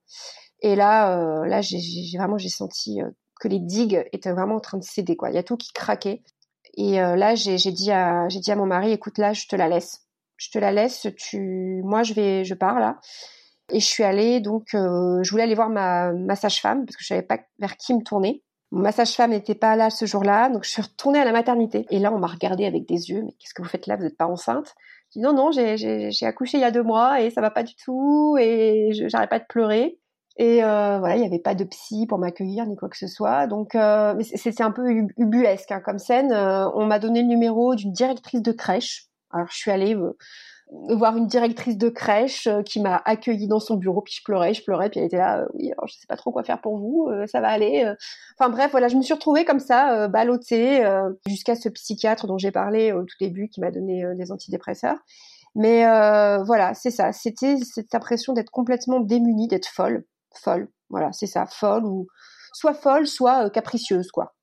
et 0.62 0.76
là 0.76 1.46
là 1.46 1.62
j'ai 1.62 2.18
vraiment 2.18 2.38
j'ai 2.38 2.50
senti 2.50 3.02
que 3.40 3.48
les 3.48 3.60
digues 3.60 4.08
étaient 4.14 4.32
vraiment 4.32 4.56
en 4.56 4.60
train 4.62 4.78
de 4.78 4.84
céder 4.84 5.16
quoi. 5.16 5.30
Il 5.30 5.36
y 5.36 5.38
a 5.38 5.44
tout 5.44 5.58
qui 5.58 5.74
craquait. 5.74 6.24
Et 6.76 7.02
euh, 7.02 7.16
là, 7.16 7.36
j'ai 7.36 7.58
dit 7.58 7.92
à 7.92 8.28
dit 8.28 8.52
à 8.52 8.56
mon 8.56 8.66
mari, 8.66 8.92
écoute, 8.92 9.18
là, 9.18 9.34
je 9.34 9.48
te 9.48 9.56
la 9.56 9.68
laisse. 9.68 10.06
Je 10.38 10.50
te 10.50 10.60
la 10.60 10.72
laisse. 10.72 11.08
Tu, 11.18 11.82
moi, 11.84 12.04
je 12.04 12.14
vais, 12.14 12.44
je 12.44 12.54
pars 12.54 12.80
là. 12.80 13.00
Et 13.72 13.80
je 13.80 13.86
suis 13.86 14.04
allée 14.04 14.42
donc, 14.42 14.74
euh, 14.74 15.22
je 15.24 15.32
voulais 15.32 15.44
aller 15.44 15.56
voir 15.56 15.70
ma, 15.70 16.12
ma 16.14 16.36
sage-femme 16.36 16.86
parce 16.86 16.98
que 16.98 17.04
je 17.04 17.08
savais 17.08 17.22
pas 17.22 17.40
vers 17.60 17.78
qui 17.78 17.94
me 17.94 18.04
tourner. 18.04 18.44
Ma 18.72 18.92
sage-femme 18.92 19.32
n'était 19.32 19.56
pas 19.56 19.76
là 19.76 19.90
ce 19.90 20.06
jour-là, 20.06 20.50
donc 20.50 20.64
je 20.64 20.70
suis 20.70 20.82
retournée 20.82 21.20
à 21.20 21.26
la 21.26 21.34
maternité. 21.34 21.86
Et 21.90 22.00
là, 22.00 22.14
on 22.14 22.20
m'a 22.20 22.28
regardé 22.28 22.66
avec 22.66 22.88
des 22.88 23.10
yeux, 23.10 23.22
mais 23.24 23.34
qu'est-ce 23.34 23.54
que 23.54 23.62
vous 23.62 23.68
faites 23.68 23.86
là? 23.86 23.98
Vous 23.98 24.04
n'êtes 24.04 24.18
pas 24.18 24.28
enceinte? 24.28 24.76
Je 25.10 25.20
dis 25.20 25.24
non, 25.24 25.34
non, 25.34 25.52
j'ai 25.52 26.26
accouché 26.26 26.58
il 26.58 26.62
y 26.62 26.66
a 26.66 26.72
deux 26.72 26.84
mois 26.84 27.22
et 27.22 27.32
ça 27.32 27.42
va 27.42 27.52
pas 27.52 27.64
du 27.64 27.76
tout 27.76 28.38
et 28.40 28.92
j'arrête 28.94 29.30
pas 29.30 29.40
de 29.40 29.46
pleurer. 29.48 30.00
Et 30.38 30.64
euh, 30.64 31.00
voilà, 31.00 31.16
il 31.16 31.20
n'y 31.20 31.28
avait 31.28 31.40
pas 31.40 31.56
de 31.56 31.64
psy 31.66 32.08
pour 32.08 32.18
m'accueillir 32.18 32.66
ni 32.66 32.76
quoi 32.76 32.90
que 32.90 32.98
ce 32.98 33.08
soit. 33.08 33.48
Donc, 33.48 33.76
euh, 33.76 34.16
c'était 34.22 34.64
un 34.64 34.72
peu 34.72 34.90
ubuesque 35.18 35.72
hein, 35.72 35.82
comme 35.84 36.00
scène. 36.00 36.32
Euh, 36.32 36.70
on 36.74 36.86
m'a 36.86 37.00
donné 37.00 37.22
le 37.22 37.28
numéro 37.28 37.76
d'une 37.76 37.92
directrice 37.92 38.42
de 38.42 38.52
crèche. 38.52 39.08
Alors, 39.32 39.48
je 39.52 39.58
suis 39.58 39.72
allée 39.72 39.94
euh, 39.96 40.16
voir 40.96 41.18
une 41.18 41.28
directrice 41.28 41.78
de 41.78 41.90
crèche 41.90 42.48
euh, 42.48 42.64
qui 42.64 42.80
m'a 42.80 43.02
accueillie 43.04 43.50
dans 43.50 43.60
son 43.60 43.76
bureau. 43.76 44.02
Puis 44.02 44.16
je 44.20 44.24
pleurais, 44.24 44.54
je 44.54 44.64
pleurais. 44.64 44.90
Puis 44.90 45.02
elle 45.02 45.08
était 45.08 45.18
là, 45.18 45.46
oui, 45.54 45.74
alors 45.74 45.86
je 45.88 45.96
sais 45.96 46.08
pas 46.08 46.16
trop 46.16 46.32
quoi 46.32 46.44
faire 46.46 46.62
pour 46.62 46.78
vous. 46.78 47.10
ça 47.28 47.42
va 47.42 47.50
aller. 47.50 47.94
Enfin 48.40 48.50
bref, 48.50 48.72
voilà, 48.72 48.88
je 48.88 48.96
me 48.96 49.02
suis 49.02 49.14
retrouvée 49.14 49.44
comme 49.44 49.60
ça, 49.60 50.08
ballottée, 50.08 50.82
jusqu'à 51.28 51.56
ce 51.56 51.68
psychiatre 51.68 52.26
dont 52.26 52.38
j'ai 52.38 52.52
parlé 52.52 52.94
au 52.94 53.04
tout 53.04 53.18
début, 53.20 53.50
qui 53.50 53.60
m'a 53.60 53.72
donné 53.72 54.06
des 54.16 54.32
antidépresseurs. 54.32 54.98
Mais 55.56 55.84
voilà, 56.46 56.74
c'est 56.74 56.92
ça. 56.92 57.12
C'était 57.12 57.58
cette 57.58 57.94
impression 57.94 58.34
d'être 58.34 58.52
complètement 58.52 59.02
démunie, 59.02 59.48
d'être 59.48 59.68
folle 59.68 60.06
folle. 60.38 60.70
Voilà, 60.90 61.12
c'est 61.12 61.28
ça, 61.28 61.46
folle 61.46 61.86
ou 61.86 62.08
soit 62.54 62.74
folle, 62.74 63.08
soit 63.08 63.46
euh, 63.46 63.50
capricieuse, 63.50 64.12
quoi. 64.12 64.34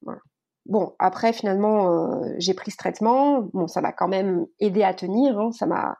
Bon, 0.66 0.94
après 0.98 1.32
finalement, 1.32 1.92
euh, 1.92 2.34
j'ai 2.38 2.54
pris 2.54 2.70
ce 2.70 2.76
traitement. 2.76 3.48
Bon, 3.52 3.66
ça 3.66 3.80
m'a 3.80 3.92
quand 3.92 4.08
même 4.08 4.46
aidé 4.60 4.82
à 4.82 4.94
tenir. 4.94 5.38
Hein. 5.38 5.50
ça 5.52 5.66
m'a, 5.66 5.96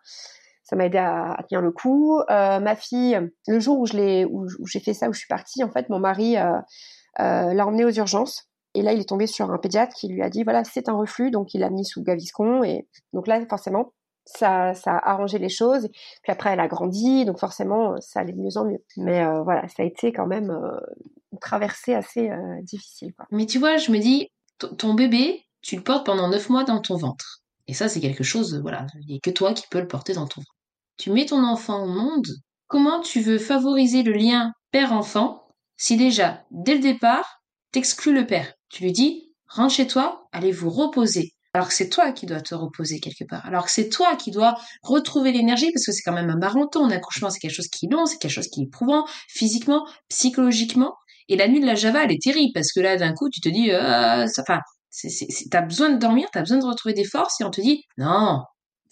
ça 0.63 0.77
m'a 0.77 0.87
aidé 0.87 0.99
à, 0.99 1.37
tenir 1.49 1.63
le 1.63 1.71
coup. 1.71 2.21
Euh, 2.31 2.61
ma 2.61 2.77
fille, 2.77 3.19
le 3.47 3.61
jour 3.61 3.79
où 3.79 3.87
je 3.87 3.95
l'ai, 3.95 4.25
où, 4.27 4.47
j'ai 4.67 4.81
fait 4.81 4.95
ça, 4.95 5.09
où 5.09 5.13
je 5.13 5.21
suis 5.21 5.29
partie, 5.29 5.65
en 5.65 5.71
fait, 5.71 5.89
mon 5.89 5.99
mari 5.99 6.35
l'a 7.17 7.67
emmenée 7.67 7.85
aux 7.85 7.93
urgences. 7.93 8.45
Et 8.75 8.83
là, 8.83 8.93
il 8.93 9.01
est 9.01 9.09
tombé 9.09 9.27
sur 9.27 9.51
un 9.51 9.59
pédiatre 9.59 9.95
qui 9.95 10.09
lui 10.09 10.23
a 10.23 10.29
dit 10.29 10.45
voilà, 10.45 10.63
c'est 10.63 10.89
un 10.89 10.93
reflux, 10.93 11.31
donc 11.31 11.55
il 11.55 11.61
l'a 11.61 11.71
mis 11.71 11.85
sous 11.85 12.03
Gaviscon. 12.03 12.63
Et 12.63 12.87
donc 13.13 13.27
là, 13.27 13.41
forcément, 13.49 13.93
ça, 14.37 14.73
a 14.87 15.11
arrangé 15.11 15.39
les 15.39 15.49
choses. 15.49 15.89
Puis 16.23 16.33
après, 16.33 16.51
elle 16.51 16.61
a 16.61 16.69
grandi, 16.69 17.25
donc 17.25 17.39
forcément, 17.39 18.01
ça 18.01 18.21
allait 18.21 18.33
de 18.33 18.41
mieux 18.41 18.57
en 18.57 18.65
mieux. 18.65 18.83
Mais 18.97 19.25
euh, 19.25 19.43
voilà, 19.43 19.67
ça 19.69 19.83
a 19.83 19.87
été 19.87 20.13
quand 20.13 20.27
même 20.27 20.51
euh, 20.51 20.79
une 21.33 21.39
traversée 21.39 21.95
assez 21.95 22.31
euh, 22.31 22.63
difficile. 22.63 23.13
Mais 23.31 23.47
tu 23.47 23.59
vois, 23.59 23.77
je 23.77 23.91
me 23.91 23.99
dis, 23.99 24.29
ton 24.79 24.95
bébé, 24.95 25.45
tu 25.63 25.77
le 25.77 25.83
portes 25.83 26.07
pendant 26.07 26.29
neuf 26.29 26.51
mois 26.51 26.65
dans 26.65 26.81
ton 26.81 26.97
ventre. 26.97 27.43
Et 27.67 27.75
ça, 27.75 27.89
c'est 27.89 28.01
quelque 28.01 28.25
chose, 28.25 28.59
voilà, 28.61 28.87
il 29.01 29.07
n'y 29.09 29.17
a 29.17 29.21
que 29.23 29.31
toi 29.31 29.53
qui 29.53 29.67
peux 29.71 29.81
le 29.81 29.89
porter 29.89 30.15
dans 30.15 30.27
ton 30.27 30.41
ventre. 30.41 30.57
Tu 30.97 31.11
mets 31.11 31.27
ton 31.27 31.45
enfant 31.45 31.85
au 31.85 31.89
monde, 31.89 32.27
comment 32.67 33.01
tu 33.01 33.21
veux 33.21 33.39
favoriser 33.39 34.03
le 34.03 34.13
lien 34.13 34.53
père-enfant 34.73 35.45
si 35.77 35.97
déjà, 35.97 36.45
dès 36.51 36.75
le 36.75 36.81
départ, 36.81 37.41
t'exclus 37.71 38.13
le 38.13 38.27
père? 38.27 38.55
Tu 38.69 38.83
lui 38.83 38.93
dis, 38.93 39.33
rentre 39.47 39.75
chez 39.75 39.87
toi, 39.87 40.29
allez 40.33 40.51
vous 40.51 40.71
reposer 40.71 41.35
alors 41.55 41.69
que 41.69 41.75
c'est 41.75 41.89
toi 41.89 42.13
qui 42.13 42.27
dois 42.27 42.41
te 42.41 42.55
reposer 42.55 43.01
quelque 43.01 43.25
part, 43.25 43.45
alors 43.47 43.65
que 43.65 43.71
c'est 43.71 43.89
toi 43.89 44.17
qui 44.17 44.31
dois 44.31 44.57
retrouver 44.83 45.33
l'énergie, 45.33 45.71
parce 45.73 45.87
que 45.87 45.93
c'est 45.93 46.03
quand 46.03 46.13
même 46.13 46.31
un 46.31 46.37
marathon, 46.37 46.85
un 46.85 46.91
accouchement, 46.91 47.31
c'est 47.31 47.41
quelque 47.41 47.55
chose 47.55 47.69
qui 47.69 47.87
est 47.87 47.89
long, 47.93 48.07
c'est 48.07 48.19
quelque 48.19 48.33
chose 48.33 48.49
qui 48.49 48.61
est 48.61 48.65
éprouvant, 48.65 49.07
physiquement, 49.29 49.87
psychologiquement, 50.09 50.95
et 51.29 51.37
la 51.37 51.49
nuit 51.49 51.61
de 51.61 51.67
la 51.67 51.75
Java, 51.75 52.05
elle 52.05 52.13
est 52.13 52.23
terrible, 52.23 52.53
parce 52.55 52.73
que 52.73 52.81
là, 52.81 52.97
d'un 52.97 53.13
coup, 53.13 53.29
tu 53.31 53.41
te 53.41 53.49
dis, 53.49 53.71
euh, 53.71 54.27
enfin, 54.39 54.61
t'as 55.51 55.63
besoin 55.63 55.91
de 55.91 55.99
dormir, 55.99 56.29
t'as 56.33 56.41
besoin 56.41 56.59
de 56.59 56.65
retrouver 56.65 56.95
des 56.95 57.05
forces, 57.05 57.41
et 57.41 57.45
on 57.45 57.51
te 57.51 57.61
dit, 57.61 57.83
non, 57.97 58.43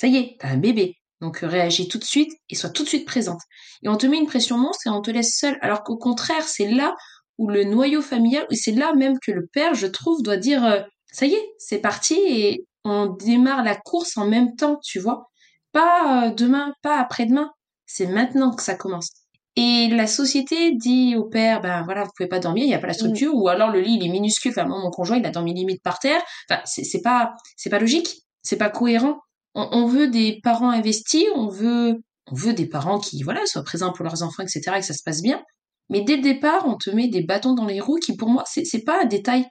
ça 0.01 0.07
y 0.07 0.17
est, 0.17 0.37
t'as 0.39 0.49
un 0.49 0.59
bébé, 0.59 0.95
donc 1.21 1.39
réagis 1.39 1.89
tout 1.89 1.99
de 1.99 2.05
suite, 2.05 2.33
et 2.51 2.55
sois 2.55 2.71
tout 2.71 2.85
de 2.85 2.89
suite 2.89 3.07
présente. 3.07 3.41
Et 3.83 3.89
on 3.89 3.97
te 3.97 4.07
met 4.07 4.19
une 4.19 4.27
pression 4.27 4.59
monstre, 4.59 4.87
et 4.87 4.91
on 4.91 5.01
te 5.03 5.11
laisse 5.11 5.37
seule, 5.39 5.59
alors 5.61 5.83
qu'au 5.83 5.97
contraire, 5.97 6.47
c'est 6.47 6.71
là 6.71 6.95
où 7.39 7.49
le 7.49 7.65
noyau 7.65 8.03
familial, 8.03 8.47
c'est 8.53 8.73
là 8.73 8.95
même 8.95 9.19
que 9.21 9.31
le 9.33 9.47
père, 9.47 9.75
je 9.75 9.87
trouve, 9.87 10.23
doit 10.23 10.39
dire, 10.39 10.65
euh, 10.65 10.81
ça 11.17 11.25
y 11.25 11.33
est, 11.33 11.55
c'est 11.57 11.79
parti 11.79 12.15
et 12.15 12.67
on 12.85 13.07
démarre 13.07 13.65
la 13.65 13.75
course 13.75 14.19
en 14.19 14.27
même 14.27 14.55
temps, 14.55 14.79
tu 14.85 14.99
vois. 14.99 15.31
Pas 15.73 16.27
euh, 16.27 16.31
demain, 16.35 16.75
pas 16.83 16.99
après-demain. 17.01 17.53
C'est 17.87 18.07
maintenant 18.07 18.55
que 18.55 18.63
ça 18.63 18.75
commence. 18.75 19.09
Et 19.57 19.89
la 19.89 20.07
société 20.07 20.73
dit 20.73 21.17
au 21.17 21.25
père, 21.25 21.63
ben 21.63 21.85
voilà, 21.85 22.05
vous 22.05 22.11
pouvez 22.15 22.29
pas 22.29 22.39
dormir, 22.39 22.65
il 22.65 22.69
n'y 22.69 22.75
a 22.75 22.79
pas 22.79 22.89
la 22.89 22.93
structure, 22.93 23.35
ou 23.35 23.49
alors 23.49 23.71
le 23.71 23.81
lit 23.81 23.95
il 23.95 24.05
est 24.05 24.11
minuscule. 24.11 24.51
Enfin, 24.51 24.67
moi, 24.67 24.79
mon 24.79 24.91
conjoint 24.91 25.17
il 25.17 25.25
a 25.25 25.31
dormi 25.31 25.55
limite 25.55 25.83
par 25.83 26.01
terre. 26.01 26.21
Enfin, 26.51 26.61
c'est 26.67 27.01
pas, 27.01 27.35
c'est 27.57 27.71
pas 27.71 27.79
logique, 27.79 28.09
c'est 28.43 28.59
pas 28.59 28.69
cohérent. 28.69 29.19
On, 29.55 29.71
on, 29.73 29.87
veut 29.87 30.09
des 30.09 30.41
parents 30.43 30.69
investis, 30.69 31.25
on 31.35 31.49
veut, 31.49 32.03
on 32.31 32.35
veut 32.35 32.53
des 32.53 32.67
parents 32.67 32.99
qui, 32.99 33.23
voilà, 33.23 33.47
soient 33.47 33.65
présents 33.65 33.95
pour 33.95 34.05
leurs 34.05 34.23
enfants, 34.23 34.43
etc., 34.43 34.61
et 34.77 34.81
que 34.81 34.87
ça 34.87 34.93
se 34.93 35.03
passe 35.03 35.23
bien. 35.23 35.43
Mais 35.89 36.03
dès 36.03 36.17
le 36.17 36.23
départ, 36.23 36.67
on 36.67 36.77
te 36.77 36.91
met 36.91 37.09
des 37.09 37.23
bâtons 37.23 37.55
dans 37.55 37.65
les 37.65 37.81
roues 37.81 38.01
qui, 38.05 38.17
pour 38.17 38.29
moi, 38.29 38.45
c'est 38.47 38.85
pas 38.85 39.01
un 39.01 39.07
détail 39.07 39.47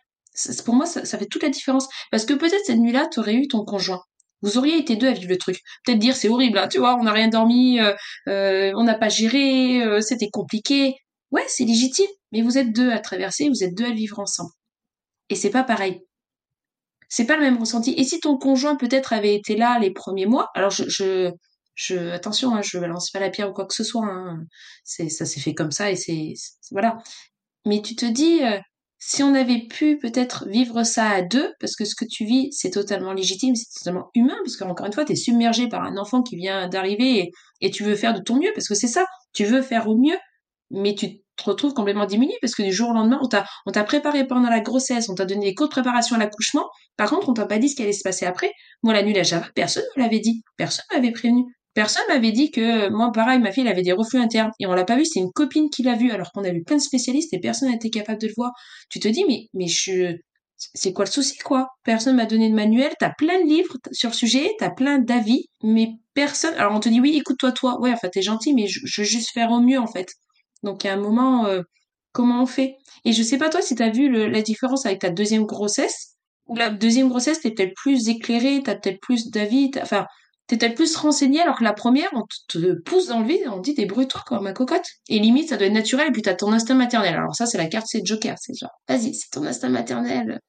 pour 0.65 0.75
moi, 0.75 0.85
ça, 0.85 1.05
fait 1.05 1.25
toute 1.25 1.43
la 1.43 1.49
différence. 1.49 1.87
Parce 2.11 2.25
que 2.25 2.33
peut-être 2.33 2.65
cette 2.65 2.77
nuit-là, 2.79 3.07
tu 3.11 3.19
aurais 3.19 3.35
eu 3.35 3.47
ton 3.47 3.63
conjoint. 3.63 4.01
Vous 4.41 4.57
auriez 4.57 4.77
été 4.77 4.95
deux 4.95 5.07
à 5.07 5.13
vivre 5.13 5.29
le 5.29 5.37
truc. 5.37 5.59
Peut-être 5.85 5.99
dire 5.99 6.15
c'est 6.15 6.29
horrible, 6.29 6.57
hein, 6.57 6.67
tu 6.67 6.79
vois, 6.79 6.95
on 6.99 7.03
n'a 7.03 7.13
rien 7.13 7.29
dormi, 7.29 7.79
euh, 7.79 7.93
euh, 8.27 8.71
on 8.75 8.83
n'a 8.83 8.95
pas 8.95 9.09
géré, 9.09 9.81
euh, 9.81 10.01
c'était 10.01 10.29
compliqué. 10.29 10.95
Ouais, 11.31 11.45
c'est 11.47 11.65
légitime, 11.65 12.09
mais 12.31 12.41
vous 12.41 12.57
êtes 12.57 12.71
deux 12.73 12.91
à 12.91 12.99
traverser, 12.99 13.49
vous 13.49 13.63
êtes 13.63 13.75
deux 13.75 13.85
à 13.85 13.91
vivre 13.91 14.19
ensemble. 14.19 14.51
Et 15.29 15.35
c'est 15.35 15.49
pas 15.49 15.63
pareil. 15.63 16.01
C'est 17.09 17.25
pas 17.25 17.37
le 17.37 17.43
même 17.43 17.57
ressenti. 17.57 17.93
Et 17.97 18.03
si 18.03 18.19
ton 18.19 18.37
conjoint 18.37 18.75
peut-être 18.75 19.13
avait 19.13 19.35
été 19.35 19.55
là 19.55 19.79
les 19.79 19.91
premiers 19.91 20.25
mois, 20.25 20.49
alors 20.53 20.69
je, 20.69 20.83
je, 20.89 21.31
je 21.75 22.11
attention, 22.11 22.55
hein, 22.55 22.61
je 22.61 22.77
balance 22.77 23.11
pas 23.11 23.19
la 23.19 23.29
pierre 23.29 23.49
ou 23.49 23.53
quoi 23.53 23.65
que 23.65 23.73
ce 23.73 23.83
soit. 23.83 24.05
Hein, 24.05 24.43
c'est 24.83 25.09
ça 25.09 25.25
s'est 25.25 25.39
fait 25.39 25.53
comme 25.53 25.71
ça 25.71 25.91
et 25.91 25.95
c'est 25.95 26.33
voilà. 26.71 26.97
Mais 27.65 27.81
tu 27.81 27.95
te 27.95 28.05
dis, 28.05 28.41
si 29.07 29.21
on 29.21 29.35
avait 29.35 29.67
pu 29.69 29.99
peut-être 29.99 30.47
vivre 30.49 30.81
ça 30.81 31.07
à 31.07 31.21
deux, 31.21 31.53
parce 31.59 31.75
que 31.75 31.85
ce 31.85 31.93
que 31.93 32.05
tu 32.05 32.25
vis, 32.25 32.47
c'est 32.49 32.71
totalement 32.71 33.13
légitime, 33.13 33.53
c'est 33.53 33.67
totalement 33.77 34.09
humain, 34.15 34.33
parce 34.43 34.57
qu'encore 34.57 34.87
une 34.87 34.93
fois, 34.93 35.05
tu 35.05 35.11
es 35.11 35.15
submergé 35.15 35.69
par 35.69 35.83
un 35.83 35.95
enfant 35.97 36.23
qui 36.23 36.35
vient 36.35 36.67
d'arriver 36.67 37.31
et, 37.61 37.69
tu 37.69 37.83
veux 37.83 37.95
faire 37.95 38.15
de 38.15 38.19
ton 38.19 38.37
mieux, 38.37 38.49
parce 38.55 38.67
que 38.67 38.73
c'est 38.73 38.87
ça, 38.87 39.05
tu 39.31 39.45
veux 39.45 39.61
faire 39.61 39.87
au 39.87 39.95
mieux, 39.95 40.17
mais 40.71 40.95
tu 40.95 41.19
te 41.35 41.43
retrouves 41.43 41.75
complètement 41.75 42.07
diminué, 42.07 42.33
parce 42.41 42.55
que 42.55 42.63
du 42.63 42.73
jour 42.73 42.89
au 42.89 42.93
lendemain, 42.93 43.19
on 43.21 43.27
t'a, 43.71 43.83
préparé 43.83 44.25
pendant 44.25 44.49
la 44.49 44.59
grossesse, 44.59 45.07
on 45.07 45.13
t'a 45.13 45.25
donné 45.25 45.49
des 45.49 45.53
cours 45.53 45.67
de 45.67 45.71
préparation 45.71 46.15
à 46.15 46.19
l'accouchement, 46.19 46.67
par 46.97 47.11
contre, 47.11 47.29
on 47.29 47.33
t'a 47.33 47.45
pas 47.45 47.59
dit 47.59 47.69
ce 47.69 47.75
qui 47.75 47.83
allait 47.83 47.93
se 47.93 48.01
passer 48.03 48.25
après. 48.25 48.51
Moi, 48.81 48.93
la 48.93 49.03
nuit, 49.03 49.13
la 49.13 49.21
Java, 49.21 49.45
personne 49.53 49.85
ne 49.95 50.01
l'avait 50.01 50.19
dit, 50.19 50.41
personne 50.57 50.85
m'avait 50.91 51.11
prévenu. 51.11 51.43
Personne 51.75 52.03
m'avait 52.07 52.31
dit 52.31 52.51
que 52.51 52.89
moi, 52.89 53.11
pareil, 53.11 53.39
ma 53.39 53.51
fille, 53.51 53.63
elle 53.63 53.71
avait 53.71 53.83
des 53.83 53.91
reflux 53.91 54.19
internes. 54.19 54.51
Et 54.59 54.65
on 54.65 54.73
l'a 54.73 54.85
pas 54.85 54.95
vu, 54.95 55.05
c'est 55.05 55.19
une 55.19 55.31
copine 55.31 55.69
qui 55.69 55.83
l'a 55.83 55.95
vu, 55.95 56.09
alors 56.09 56.31
qu'on 56.31 56.45
a 56.45 56.51
vu 56.51 56.63
plein 56.63 56.77
de 56.77 56.81
spécialistes 56.81 57.33
et 57.33 57.39
personne 57.39 57.69
n'a 57.69 57.75
été 57.75 57.89
capable 57.89 58.19
de 58.21 58.27
le 58.27 58.33
voir. 58.35 58.53
Tu 58.89 59.01
te 59.01 59.09
dis, 59.09 59.25
mais, 59.27 59.49
mais 59.53 59.67
je, 59.67 60.15
c'est 60.55 60.93
quoi 60.93 61.03
le 61.03 61.11
souci, 61.11 61.37
quoi? 61.39 61.67
Personne 61.83 62.15
m'a 62.15 62.25
donné 62.25 62.49
de 62.49 62.55
manuel, 62.55 62.93
t'as 62.97 63.11
plein 63.17 63.43
de 63.43 63.47
livres 63.47 63.75
sur 63.91 64.09
le 64.09 64.15
sujet, 64.15 64.53
t'as 64.57 64.69
plein 64.69 64.99
d'avis, 64.99 65.49
mais 65.63 65.89
personne, 66.13 66.53
alors 66.53 66.73
on 66.73 66.79
te 66.79 66.87
dit, 66.87 67.01
oui, 67.01 67.17
écoute-toi, 67.17 67.51
toi. 67.51 67.77
Ouais, 67.81 67.91
enfin, 67.91 68.07
t'es 68.07 68.21
gentil, 68.21 68.53
mais 68.53 68.67
je, 68.67 68.79
veux 68.97 69.05
juste 69.05 69.31
faire 69.33 69.51
au 69.51 69.59
mieux, 69.59 69.79
en 69.79 69.87
fait. 69.87 70.13
Donc, 70.63 70.85
il 70.85 70.87
y 70.87 70.89
a 70.89 70.93
un 70.93 71.01
moment, 71.01 71.45
euh, 71.45 71.61
comment 72.13 72.41
on 72.41 72.45
fait? 72.45 72.77
Et 73.03 73.11
je 73.11 73.21
sais 73.21 73.37
pas, 73.37 73.49
toi, 73.49 73.61
si 73.61 73.75
t'as 73.75 73.89
vu 73.89 74.09
la 74.09 74.41
différence 74.41 74.85
avec 74.85 74.99
ta 74.99 75.09
deuxième 75.09 75.45
grossesse, 75.45 76.15
ou 76.47 76.55
la 76.55 76.69
deuxième 76.69 77.09
grossesse, 77.09 77.41
t'es 77.41 77.51
peut-être 77.51 77.73
plus 77.75 78.07
éclairée, 78.07 78.61
t'as 78.63 78.75
peut-être 78.75 79.01
plus 79.01 79.29
d'avis, 79.29 79.71
enfin, 79.81 80.05
t'es 80.47 80.69
plus 80.69 80.95
renseigné 80.95 81.41
alors 81.41 81.57
que 81.57 81.63
la 81.63 81.73
première, 81.73 82.09
on 82.13 82.23
te 82.47 82.73
pousse 82.81 83.07
dans 83.07 83.19
le 83.19 83.27
vide, 83.27 83.41
on 83.51 83.59
dit 83.59 83.73
débrouille-toi 83.73 84.21
quoi, 84.27 84.41
ma 84.41 84.53
cocotte. 84.53 84.85
Et 85.09 85.19
limite, 85.19 85.49
ça 85.49 85.57
doit 85.57 85.67
être 85.67 85.73
naturel, 85.73 86.09
et 86.09 86.11
puis 86.11 86.21
t'as 86.21 86.35
ton 86.35 86.51
instinct 86.51 86.75
maternel. 86.75 87.15
Alors 87.15 87.35
ça, 87.35 87.45
c'est 87.45 87.57
la 87.57 87.67
carte, 87.67 87.87
c'est 87.87 88.05
Joker, 88.05 88.35
c'est 88.39 88.53
genre, 88.53 88.79
vas-y, 88.87 89.13
c'est 89.13 89.31
ton 89.31 89.45
instinct 89.45 89.69
maternel. 89.69 90.39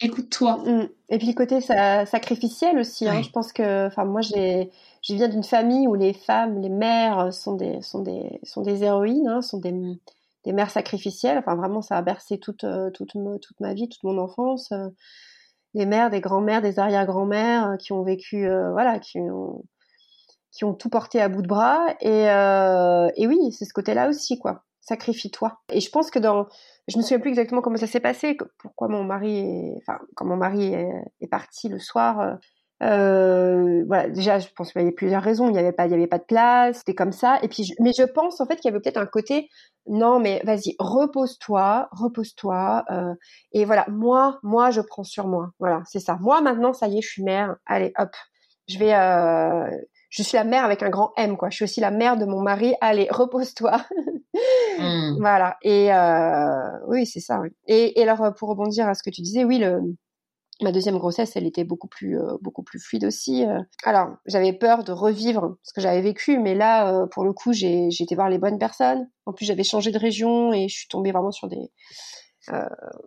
Écoute-toi. 0.00 0.58
Mm. 0.58 0.88
Et 1.08 1.18
puis 1.18 1.26
le 1.28 1.32
côté 1.32 1.60
sacrificiel 1.60 2.78
aussi. 2.78 3.08
Hein. 3.08 3.22
Je 3.22 3.30
pense 3.30 3.52
que, 3.52 3.86
enfin, 3.86 4.04
moi, 4.04 4.20
j'ai, 4.20 4.70
je 5.02 5.14
viens 5.14 5.28
d'une 5.28 5.44
famille 5.44 5.88
où 5.88 5.94
les 5.94 6.12
femmes, 6.12 6.60
les 6.60 6.68
mères 6.68 7.32
sont 7.32 7.54
des, 7.54 7.80
sont 7.82 8.02
des, 8.02 8.38
sont 8.44 8.62
des 8.62 8.84
héroïnes, 8.84 9.28
hein, 9.28 9.42
sont 9.42 9.58
des, 9.58 9.72
des 10.44 10.52
mères 10.52 10.70
sacrificielles. 10.70 11.38
Enfin, 11.38 11.56
vraiment, 11.56 11.82
ça 11.82 11.96
a 11.96 12.02
bercé 12.02 12.38
toute, 12.38 12.64
euh, 12.64 12.90
toute, 12.90 13.12
toute 13.12 13.60
ma 13.60 13.74
vie, 13.74 13.88
toute 13.88 14.04
mon 14.04 14.18
enfance 14.18 14.72
des 15.78 15.86
mères, 15.86 16.10
des 16.10 16.20
grands-mères, 16.20 16.60
des 16.60 16.78
arrière-grands-mères 16.78 17.70
euh, 17.70 17.76
qui 17.76 17.92
ont 17.92 18.02
vécu, 18.02 18.46
euh, 18.46 18.72
voilà, 18.72 18.98
qui 18.98 19.18
ont, 19.20 19.64
qui 20.50 20.64
ont 20.64 20.74
tout 20.74 20.90
porté 20.90 21.20
à 21.22 21.28
bout 21.28 21.40
de 21.40 21.46
bras. 21.46 21.80
Et, 22.00 22.28
euh, 22.28 23.08
et 23.16 23.26
oui, 23.26 23.38
c'est 23.52 23.64
ce 23.64 23.72
côté-là 23.72 24.08
aussi, 24.08 24.38
quoi. 24.38 24.64
Sacrifie-toi. 24.80 25.60
Et 25.72 25.80
je 25.80 25.90
pense 25.90 26.10
que 26.10 26.18
dans, 26.18 26.46
je 26.88 26.98
me 26.98 27.02
souviens 27.02 27.20
plus 27.20 27.30
exactement 27.30 27.62
comment 27.62 27.76
ça 27.76 27.86
s'est 27.86 28.00
passé, 28.00 28.36
pourquoi 28.58 28.88
mon 28.88 29.04
mari, 29.04 29.38
est, 29.38 29.74
enfin, 29.78 29.98
quand 30.16 30.24
mon 30.26 30.36
mari 30.36 30.74
est, 30.74 30.90
est 31.20 31.28
parti 31.28 31.68
le 31.68 31.78
soir. 31.78 32.38
Euh, 32.82 33.84
voilà, 33.86 34.08
déjà, 34.08 34.38
je 34.38 34.48
pense 34.54 34.72
qu'il 34.72 34.80
y 34.80 34.84
avait 34.84 34.94
plusieurs 34.94 35.22
raisons. 35.22 35.48
Il 35.48 35.52
n'y 35.52 35.58
avait 35.58 35.72
pas, 35.72 35.86
il 35.86 35.90
y 35.90 35.94
avait 35.94 36.06
pas 36.06 36.18
de 36.18 36.24
place. 36.24 36.78
C'était 36.78 36.94
comme 36.94 37.12
ça. 37.12 37.38
Et 37.42 37.48
puis, 37.48 37.74
mais 37.80 37.92
je 37.96 38.04
pense 38.04 38.40
en 38.40 38.46
fait 38.46 38.56
qu'il 38.56 38.70
y 38.70 38.74
avait 38.74 38.80
peut-être 38.80 38.98
un 38.98 39.06
côté. 39.06 39.48
Non, 39.86 40.20
mais 40.20 40.42
vas-y, 40.44 40.76
repose-toi, 40.78 41.88
repose-toi. 41.92 42.84
Euh, 42.90 43.14
et 43.52 43.64
voilà, 43.64 43.86
moi, 43.88 44.38
moi, 44.42 44.70
je 44.70 44.80
prends 44.80 45.04
sur 45.04 45.26
moi. 45.26 45.50
Voilà, 45.58 45.82
c'est 45.86 46.00
ça. 46.00 46.18
Moi, 46.20 46.40
maintenant, 46.40 46.72
ça 46.72 46.88
y 46.88 46.98
est, 46.98 47.02
je 47.02 47.08
suis 47.08 47.22
mère. 47.22 47.56
Allez, 47.66 47.92
hop, 47.98 48.10
je 48.68 48.78
vais. 48.78 48.94
Euh, 48.94 49.70
je 50.10 50.22
suis 50.22 50.38
la 50.38 50.44
mère 50.44 50.64
avec 50.64 50.82
un 50.82 50.88
grand 50.88 51.12
M, 51.16 51.36
quoi. 51.36 51.50
Je 51.50 51.56
suis 51.56 51.64
aussi 51.64 51.80
la 51.80 51.90
mère 51.90 52.16
de 52.16 52.24
mon 52.24 52.40
mari. 52.40 52.74
Allez, 52.80 53.08
repose-toi. 53.10 53.82
Hmm. 54.78 55.16
Voilà. 55.20 55.56
Et 55.62 55.92
euh, 55.92 56.70
oui, 56.86 57.04
c'est 57.06 57.20
ça. 57.20 57.40
Oui. 57.40 57.48
Et, 57.66 58.00
et 58.00 58.08
alors, 58.08 58.32
pour 58.34 58.48
rebondir 58.48 58.88
à 58.88 58.94
ce 58.94 59.02
que 59.02 59.10
tu 59.10 59.20
disais, 59.20 59.44
oui, 59.44 59.58
le 59.58 59.80
Ma 60.60 60.72
deuxième 60.72 60.98
grossesse, 60.98 61.36
elle 61.36 61.46
était 61.46 61.64
beaucoup 61.64 61.86
plus 61.86 62.18
euh, 62.18 62.36
beaucoup 62.40 62.64
plus 62.64 62.80
fluide 62.80 63.04
aussi. 63.04 63.44
Euh. 63.44 63.60
Alors, 63.84 64.16
j'avais 64.26 64.52
peur 64.52 64.82
de 64.82 64.90
revivre 64.90 65.56
ce 65.62 65.72
que 65.72 65.80
j'avais 65.80 66.00
vécu, 66.00 66.38
mais 66.38 66.54
là, 66.54 66.92
euh, 66.92 67.06
pour 67.06 67.24
le 67.24 67.32
coup, 67.32 67.52
j'ai 67.52 67.88
été 67.88 68.14
voir 68.16 68.28
les 68.28 68.38
bonnes 68.38 68.58
personnes. 68.58 69.08
En 69.26 69.32
plus, 69.32 69.44
j'avais 69.44 69.62
changé 69.62 69.92
de 69.92 69.98
région 69.98 70.52
et 70.52 70.68
je 70.68 70.76
suis 70.76 70.88
tombée 70.88 71.12
vraiment 71.12 71.30
sur 71.30 71.48
des 71.48 71.70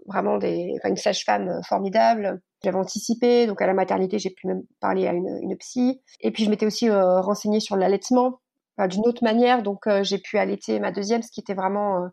vraiment 0.05 0.37
des, 0.37 0.75
une 0.83 0.97
sage-femme 0.97 1.61
formidable. 1.67 2.41
J'avais 2.63 2.77
anticipé, 2.77 3.47
donc 3.47 3.59
à 3.59 3.65
la 3.65 3.73
maternité, 3.73 4.19
j'ai 4.19 4.29
pu 4.29 4.45
même 4.45 4.61
parler 4.79 5.07
à 5.07 5.13
une, 5.13 5.39
une 5.41 5.57
psy. 5.57 5.99
Et 6.19 6.29
puis, 6.29 6.45
je 6.45 6.49
m'étais 6.51 6.67
aussi 6.67 6.91
renseignée 6.91 7.59
sur 7.59 7.75
l'allaitement 7.75 8.39
d'une 8.87 9.07
autre 9.07 9.23
manière, 9.23 9.63
donc 9.63 9.89
j'ai 10.03 10.19
pu 10.19 10.37
allaiter 10.37 10.79
ma 10.79 10.91
deuxième, 10.91 11.23
ce 11.23 11.31
qui 11.31 11.39
était 11.39 11.55
vraiment, 11.55 12.07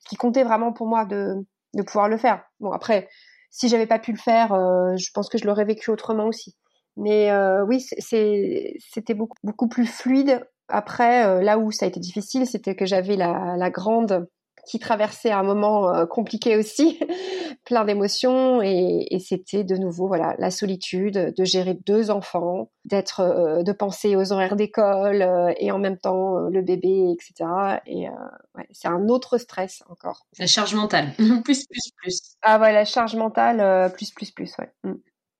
ce 0.00 0.08
qui 0.10 0.16
comptait 0.16 0.44
vraiment 0.44 0.74
pour 0.74 0.86
moi 0.86 1.06
de 1.06 1.46
de 1.74 1.82
pouvoir 1.82 2.08
le 2.08 2.16
faire. 2.16 2.42
Bon, 2.60 2.72
après 2.72 3.08
si 3.54 3.68
j'avais 3.68 3.86
pas 3.86 4.00
pu 4.00 4.10
le 4.10 4.18
faire, 4.18 4.52
euh, 4.52 4.96
je 4.96 5.12
pense 5.14 5.28
que 5.28 5.38
je 5.38 5.46
l'aurais 5.46 5.64
vécu 5.64 5.90
autrement 5.90 6.26
aussi. 6.26 6.56
Mais 6.96 7.30
euh, 7.30 7.64
oui, 7.64 7.80
c'était 7.80 9.14
beaucoup, 9.14 9.68
plus 9.68 9.86
fluide. 9.86 10.44
Après, 10.66 11.24
euh, 11.24 11.40
là 11.40 11.56
où 11.58 11.70
ça 11.70 11.84
a 11.84 11.88
été 11.88 12.00
difficile, 12.00 12.48
c'était 12.48 12.74
que 12.74 12.84
j'avais 12.84 13.14
la, 13.14 13.54
la 13.56 13.70
grande 13.70 14.26
qui 14.66 14.78
traversait 14.78 15.30
un 15.30 15.42
moment 15.42 15.94
euh, 15.94 16.06
compliqué 16.06 16.56
aussi, 16.56 16.98
plein 17.64 17.84
d'émotions, 17.84 18.62
et, 18.62 19.06
et 19.10 19.18
c'était 19.18 19.64
de 19.64 19.76
nouveau 19.76 20.06
voilà 20.06 20.34
la 20.38 20.50
solitude 20.50 21.34
de 21.36 21.44
gérer 21.44 21.74
deux 21.74 22.10
enfants, 22.10 22.70
d'être, 22.84 23.20
euh, 23.20 23.62
de 23.62 23.72
penser 23.72 24.16
aux 24.16 24.32
horaires 24.32 24.56
d'école 24.56 25.22
euh, 25.22 25.52
et 25.58 25.70
en 25.70 25.78
même 25.78 25.98
temps 25.98 26.38
le 26.38 26.62
bébé, 26.62 27.12
etc. 27.12 27.80
Et 27.86 28.06
ouais, 28.54 28.68
c'est 28.72 28.88
un 28.88 29.08
autre 29.08 29.38
stress 29.38 29.82
encore. 29.88 30.26
La 30.38 30.46
charge 30.46 30.74
mentale, 30.74 31.12
plus 31.44 31.66
plus 31.66 31.90
plus. 31.96 32.20
Ah 32.42 32.58
ouais, 32.60 32.72
la 32.72 32.84
charge 32.84 33.16
mentale, 33.16 33.92
plus 33.92 34.10
plus 34.10 34.30
plus, 34.30 34.52
ouais. 34.58 34.70
Mm. 34.84 34.94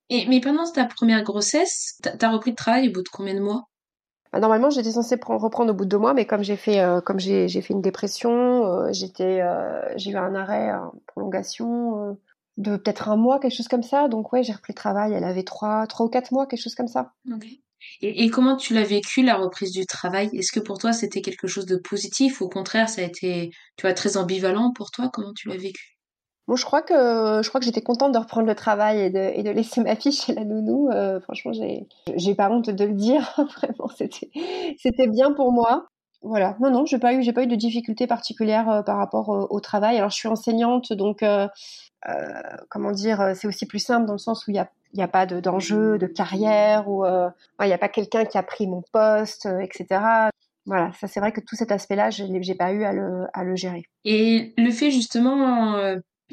Et 0.09 0.27
mais 0.27 0.39
pendant 0.39 0.71
ta 0.71 0.85
première 0.85 1.23
grossesse, 1.23 1.99
t'as 2.01 2.29
repris 2.29 2.51
de 2.51 2.55
travail 2.55 2.89
au 2.89 2.91
bout 2.91 3.01
de 3.03 3.09
combien 3.09 3.33
de 3.33 3.39
mois? 3.39 3.67
Normalement, 4.39 4.69
j'étais 4.69 4.91
censée 4.91 5.17
reprendre 5.25 5.71
au 5.71 5.73
bout 5.73 5.85
de 5.85 5.89
deux 5.89 5.97
mois, 5.97 6.13
mais 6.13 6.25
comme 6.25 6.43
j'ai 6.43 6.55
fait, 6.55 6.79
euh, 6.79 7.01
comme 7.01 7.19
j'ai, 7.19 7.47
fait 7.47 7.73
une 7.73 7.81
dépression, 7.81 8.65
euh, 8.65 8.91
euh, 9.19 9.81
j'ai 9.95 10.11
eu 10.11 10.17
un 10.17 10.35
arrêt, 10.35 10.69
une 10.69 10.99
prolongation 11.07 12.17
de 12.57 12.77
peut-être 12.77 13.09
un 13.09 13.15
mois, 13.15 13.39
quelque 13.39 13.55
chose 13.55 13.67
comme 13.67 13.83
ça. 13.83 14.07
Donc 14.07 14.33
ouais, 14.33 14.43
j'ai 14.43 14.53
repris 14.53 14.73
le 14.73 14.77
travail. 14.77 15.13
Elle 15.13 15.23
avait 15.23 15.43
trois, 15.43 15.87
trois 15.87 16.05
ou 16.05 16.09
quatre 16.09 16.31
mois, 16.31 16.47
quelque 16.47 16.61
chose 16.61 16.75
comme 16.75 16.87
ça. 16.87 17.13
Et, 18.01 18.23
et, 18.23 18.29
comment 18.29 18.55
tu 18.55 18.73
l'as 18.73 18.83
vécu 18.83 19.21
la 19.21 19.35
reprise 19.35 19.71
du 19.71 19.85
travail? 19.85 20.29
Est-ce 20.33 20.51
que 20.51 20.59
pour 20.59 20.79
toi 20.79 20.91
c'était 20.91 21.21
quelque 21.21 21.47
chose 21.47 21.65
de 21.65 21.77
positif? 21.77 22.41
Ou 22.41 22.45
au 22.45 22.49
contraire 22.49 22.89
ça 22.89 23.01
a 23.01 23.05
été, 23.05 23.51
tu 23.77 23.83
vois, 23.83 23.93
très 23.93 24.17
ambivalent 24.17 24.71
pour 24.73 24.91
toi? 24.91 25.09
Comment 25.13 25.33
tu 25.33 25.49
l'as 25.49 25.57
vécu? 25.57 25.94
Bon, 26.47 26.55
je 26.55 26.63
crois 26.63 26.83
que 26.83 26.93
je 27.41 27.49
crois 27.49 27.59
que 27.59 27.65
j'étais 27.65 27.81
contente 27.81 28.11
de 28.11 28.19
reprendre 28.19 28.45
le 28.45 28.53
travail 28.53 28.99
et 28.99 29.09
de, 29.09 29.19
et 29.19 29.41
de 29.41 29.49
laisser 29.49 29.81
ma 29.81 29.95
fille 29.95 30.11
chez 30.11 30.33
la 30.33 30.45
nounou. 30.45 30.89
Euh, 30.91 31.19
franchement, 31.19 31.53
j'ai 31.53 31.87
j'ai 32.15 32.35
pas 32.35 32.49
honte 32.51 32.69
de 32.69 32.85
le 32.85 32.93
dire. 32.93 33.33
Vraiment, 33.57 33.89
c'était 33.95 34.29
c'était 34.77 35.07
bien 35.07 35.31
pour 35.33 35.51
moi. 35.51 35.87
Voilà. 36.21 36.55
Non, 36.59 36.69
non, 36.71 36.85
j'ai 36.85 36.99
pas 36.99 37.13
eu 37.13 37.23
j'ai 37.23 37.33
pas 37.33 37.43
eu 37.43 37.47
de 37.47 37.55
difficultés 37.55 38.05
particulières 38.05 38.69
euh, 38.69 38.81
par 38.83 38.97
rapport 38.97 39.33
euh, 39.33 39.47
au 39.49 39.59
travail. 39.59 39.97
Alors, 39.97 40.11
je 40.11 40.17
suis 40.17 40.27
enseignante, 40.27 40.93
donc 40.93 41.23
euh, 41.23 41.47
comment 42.69 42.91
dire, 42.91 43.31
c'est 43.35 43.47
aussi 43.47 43.65
plus 43.65 43.79
simple 43.79 44.05
dans 44.05 44.13
le 44.13 44.19
sens 44.19 44.45
où 44.47 44.51
il 44.51 44.55
y 44.55 44.59
a 44.59 44.69
il 44.93 44.99
y 44.99 45.03
a 45.03 45.07
pas 45.07 45.25
d'enjeu 45.25 45.97
de, 45.97 46.07
carrière 46.07 46.87
ou 46.87 47.05
il 47.05 47.67
y 47.67 47.73
a 47.73 47.77
pas 47.77 47.89
quelqu'un 47.89 48.23
qui 48.23 48.37
a 48.37 48.43
pris 48.43 48.65
mon 48.67 48.81
poste, 48.93 49.47
etc 49.61 50.29
voilà, 50.67 50.91
ça 50.93 51.07
c'est 51.07 51.19
vrai 51.19 51.31
que 51.31 51.41
tout 51.41 51.55
cet 51.55 51.71
aspect-là, 51.71 52.09
je 52.09 52.23
n'ai 52.23 52.55
pas 52.55 52.71
eu 52.71 52.85
à 52.85 52.91
le, 52.91 53.27
à 53.33 53.43
le 53.43 53.55
gérer. 53.55 53.83
Et 54.03 54.53
le 54.57 54.71
fait 54.71 54.89
justement 54.89 55.75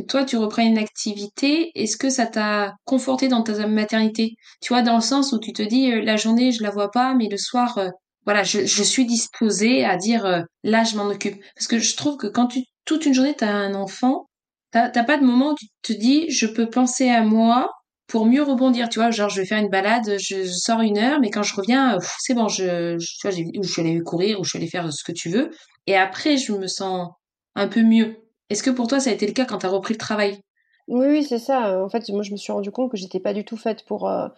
toi, 0.09 0.25
tu 0.25 0.37
reprends 0.37 0.63
une 0.63 0.79
activité, 0.79 1.71
est-ce 1.75 1.97
que 1.97 2.09
ça 2.09 2.27
t'a 2.27 2.75
conforté 2.85 3.29
dans 3.29 3.43
ta 3.43 3.67
maternité? 3.67 4.35
Tu 4.63 4.73
vois, 4.73 4.83
dans 4.83 4.97
le 4.97 5.03
sens 5.03 5.33
où 5.33 5.39
tu 5.39 5.53
te 5.53 5.63
dis, 5.63 5.93
euh, 5.93 6.03
la 6.03 6.17
journée, 6.17 6.53
je 6.53 6.63
la 6.63 6.71
vois 6.71 6.91
pas, 6.91 7.15
mais 7.15 7.29
le 7.31 7.37
soir, 7.37 7.77
euh, 7.79 7.89
voilà, 8.25 8.43
je, 8.43 8.83
suis 8.83 9.05
disposée 9.05 9.85
à 9.85 9.97
dire, 9.97 10.25
euh, 10.25 10.41
là, 10.63 10.85
je 10.85 10.97
m'en 10.97 11.07
occupe. 11.07 11.43
Parce 11.57 11.67
que 11.67 11.79
je 11.79 11.97
trouve 11.97 12.17
que 12.17 12.27
quand 12.27 12.47
tu, 12.47 12.61
toute 12.85 13.05
une 13.05 13.15
journée, 13.15 13.35
tu 13.37 13.45
as 13.45 13.55
un 13.55 13.75
enfant, 13.75 14.29
t'as 14.71 14.89
pas 14.91 15.19
de 15.19 15.25
moment 15.25 15.53
où 15.53 15.55
tu 15.55 15.67
te 15.83 15.93
dis, 15.93 16.31
je 16.31 16.47
peux 16.47 16.71
penser 16.71 17.11
à 17.11 17.23
moi 17.23 17.71
pour 18.07 18.25
mieux 18.27 18.43
rebondir, 18.43 18.89
tu 18.89 18.99
vois, 18.99 19.11
genre, 19.11 19.29
je 19.29 19.41
vais 19.41 19.47
faire 19.47 19.59
une 19.59 19.69
balade, 19.69 20.17
je, 20.19 20.45
sors 20.45 20.81
une 20.81 20.99
heure, 20.99 21.21
mais 21.21 21.31
quand 21.31 21.43
je 21.43 21.55
reviens, 21.55 21.99
c'est 22.19 22.35
bon, 22.35 22.49
je, 22.49 22.99
je, 22.99 23.29
tu 23.29 23.61
je 23.63 23.69
suis 23.69 23.83
allée 23.83 24.01
courir, 24.01 24.41
ou 24.41 24.45
je 24.45 24.51
suis 24.51 24.59
allée 24.59 24.69
faire 24.69 24.91
ce 24.93 25.05
que 25.05 25.13
tu 25.13 25.29
veux, 25.29 25.51
et 25.87 25.97
après, 25.97 26.37
je 26.37 26.53
me 26.53 26.67
sens 26.67 27.09
un 27.55 27.69
peu 27.69 27.83
mieux. 27.83 28.22
Est-ce 28.53 28.63
que 28.63 28.69
pour 28.69 28.87
toi, 28.87 29.01
ça 29.01 29.09
a 29.09 29.15
été 29.15 29.27
le 29.27 29.33
cas 29.33 29.47
quand 29.47 29.57
tu 29.57 29.67
as 29.67 29.71
repris 29.71 29.95
le 29.95 29.99
travail? 29.99 30.39
Oui, 30.87 31.07
oui, 31.07 31.25
c'est 31.25 31.39
ça. 31.39 31.83
En 31.83 31.89
fait, 31.89 32.07
moi, 32.11 32.23
je 32.23 32.33
me 32.33 32.37
suis 32.37 32.53
rendu 32.53 32.71
compte 32.71 32.91
que 32.91 32.99
j'étais 32.99 33.19
pas 33.19 33.33
du 33.33 33.47
tout 33.47 33.57
faite 33.57 33.87
pour, 33.87 34.07
euh, 34.07 34.29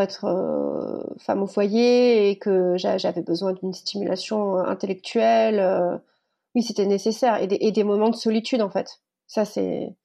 être 0.00 0.24
euh, 0.26 1.02
femme 1.18 1.42
au 1.42 1.48
foyer 1.48 2.30
et 2.30 2.38
que 2.38 2.76
j'avais 2.76 3.22
besoin 3.22 3.52
d'une 3.52 3.72
stimulation 3.72 4.58
euh, 4.58 4.62
intellectuelle. 4.66 6.00
oui, 6.54 6.62
c'était 6.62 6.86
nécessaire. 6.86 7.42
Et 7.42 7.72
des, 7.72 7.84
moments 7.84 8.10
de 8.10 8.14
solitude, 8.14 8.62
en 8.62 8.70
fait. 8.70 9.00
Ça, 9.26 9.44
c'est 9.44 9.96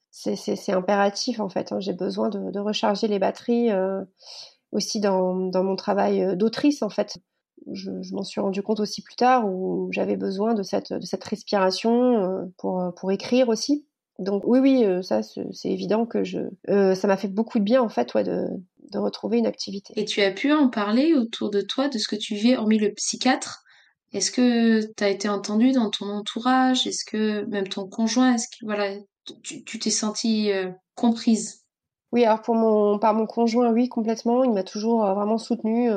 impératif, 0.72 1.38
en 1.38 1.48
fait. 1.48 1.70
Hein. 1.70 1.78
J'ai 1.78 1.92
besoin 1.92 2.30
de, 2.30 2.58
recharger 2.58 3.06
les 3.06 3.20
batteries 3.20 3.70
aussi 4.72 4.98
dans 4.98 5.52
mon 5.54 5.76
travail 5.76 6.36
d'autrice, 6.36 6.82
en 6.82 6.90
fait 6.90 7.20
je, 7.72 7.90
je 8.02 8.14
m'en 8.14 8.22
suis 8.22 8.40
rendu 8.40 8.62
compte 8.62 8.80
aussi 8.80 9.02
plus 9.02 9.16
tard 9.16 9.46
où 9.46 9.88
j'avais 9.92 10.16
besoin 10.16 10.54
de 10.54 10.62
cette, 10.62 10.92
de 10.92 11.04
cette 11.04 11.24
respiration 11.24 12.18
euh, 12.18 12.44
pour, 12.58 12.92
pour 12.96 13.12
écrire 13.12 13.48
aussi. 13.48 13.86
Donc 14.18 14.42
oui, 14.44 14.58
oui, 14.58 14.84
ça 15.02 15.22
c'est 15.22 15.70
évident 15.70 16.04
que 16.04 16.24
je, 16.24 16.40
ça 16.68 17.08
m'a 17.08 17.16
fait 17.16 17.28
beaucoup 17.28 17.58
de 17.58 17.64
bien 17.64 17.80
en 17.80 17.88
fait, 17.88 18.12
ouais, 18.12 18.22
de, 18.22 18.44
de 18.90 18.98
retrouver 18.98 19.38
une 19.38 19.46
activité. 19.46 19.94
Et 19.96 20.04
tu 20.04 20.20
as 20.20 20.30
pu 20.30 20.52
en 20.52 20.68
parler 20.68 21.14
autour 21.14 21.50
de 21.50 21.62
toi 21.62 21.88
de 21.88 21.96
ce 21.96 22.06
que 22.06 22.16
tu 22.16 22.34
vis, 22.34 22.54
hormis 22.54 22.78
le 22.78 22.92
psychiatre? 22.92 23.64
Est-ce 24.12 24.30
que 24.30 24.92
tu 24.94 25.04
as 25.04 25.08
été 25.08 25.28
entendu 25.28 25.72
dans 25.72 25.88
ton 25.88 26.06
entourage? 26.06 26.86
Est-ce 26.86 27.04
que 27.06 27.46
même 27.46 27.68
ton 27.68 27.88
conjoint, 27.88 28.34
est-ce 28.34 28.48
que 28.48 28.66
voilà, 28.66 28.94
tu 29.42 29.78
t'es 29.78 29.90
sentie 29.90 30.50
comprise? 30.96 31.59
Oui, 32.12 32.24
alors 32.24 32.42
pour 32.42 32.54
mon 32.54 32.98
par 32.98 33.14
mon 33.14 33.26
conjoint, 33.26 33.70
oui, 33.70 33.88
complètement. 33.88 34.42
Il 34.44 34.52
m'a 34.52 34.64
toujours 34.64 35.04
vraiment 35.14 35.38
soutenue 35.38 35.90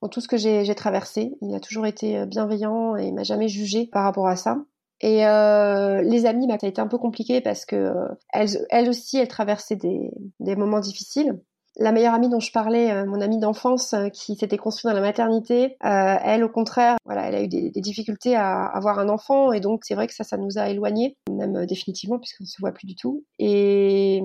dans 0.00 0.08
tout 0.08 0.20
ce 0.20 0.28
que 0.28 0.36
j'ai 0.36 0.74
traversé. 0.74 1.34
Il 1.42 1.54
a 1.54 1.60
toujours 1.60 1.86
été 1.86 2.24
bienveillant 2.26 2.96
et 2.96 3.06
il 3.06 3.14
m'a 3.14 3.24
jamais 3.24 3.48
jugé 3.48 3.86
par 3.86 4.04
rapport 4.04 4.28
à 4.28 4.36
ça. 4.36 4.58
Et 5.02 5.26
euh, 5.26 6.00
les 6.02 6.26
amis, 6.26 6.46
bah, 6.46 6.56
ça 6.60 6.66
a 6.66 6.70
été 6.70 6.80
un 6.80 6.86
peu 6.86 6.98
compliqué 6.98 7.40
parce 7.40 7.66
que 7.66 7.76
euh, 7.76 8.08
elles, 8.32 8.88
aussi, 8.88 9.18
elles 9.18 9.28
traversaient 9.28 9.76
des, 9.76 10.10
moments 10.56 10.78
difficiles. 10.78 11.40
La 11.78 11.90
meilleure 11.90 12.14
amie 12.14 12.28
dont 12.28 12.38
je 12.38 12.52
parlais, 12.52 12.92
euh, 12.92 13.06
mon 13.06 13.20
amie 13.20 13.38
d'enfance 13.38 13.94
qui 14.12 14.36
s'était 14.36 14.58
construite 14.58 14.92
dans 14.92 14.94
la 14.94 15.04
maternité, 15.04 15.76
elle, 15.80 16.44
au 16.44 16.48
contraire, 16.48 16.96
voilà, 17.04 17.28
elle 17.28 17.34
a 17.34 17.42
eu 17.42 17.48
des, 17.48 17.70
des, 17.70 17.80
difficultés 17.80 18.36
à 18.36 18.66
avoir 18.66 18.98
un 18.98 19.08
enfant 19.08 19.52
et 19.52 19.60
donc 19.60 19.84
c'est 19.84 19.94
vrai 19.94 20.06
que 20.06 20.14
ça, 20.14 20.22
ça 20.22 20.36
nous 20.36 20.58
a 20.58 20.68
éloignés, 20.68 21.16
même 21.30 21.66
définitivement 21.66 22.18
puisqu'on 22.18 22.44
se 22.44 22.60
voit 22.60 22.72
plus 22.72 22.86
du 22.86 22.94
tout. 22.94 23.24
Et 23.38 24.21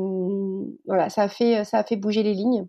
voilà, 0.85 1.09
ça 1.09 1.23
a 1.23 1.27
fait, 1.27 1.63
ça 1.63 1.79
a 1.79 1.83
fait 1.83 1.95
bouger 1.95 2.23
les 2.23 2.33
lignes. 2.33 2.67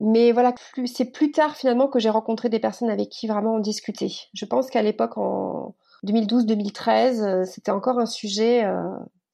Mais 0.00 0.32
voilà, 0.32 0.54
c'est 0.86 1.12
plus 1.12 1.30
tard 1.30 1.56
finalement 1.56 1.86
que 1.86 1.98
j'ai 1.98 2.08
rencontré 2.08 2.48
des 2.48 2.58
personnes 2.58 2.88
avec 2.88 3.10
qui 3.10 3.26
vraiment 3.26 3.56
on 3.56 3.58
discutait. 3.58 4.10
Je 4.32 4.44
pense 4.46 4.70
qu'à 4.70 4.80
l'époque, 4.80 5.18
en 5.18 5.74
2012-2013, 6.06 7.22
euh, 7.22 7.44
c'était 7.44 7.70
encore 7.70 7.98
un 7.98 8.06
sujet. 8.06 8.64
Euh, 8.64 8.82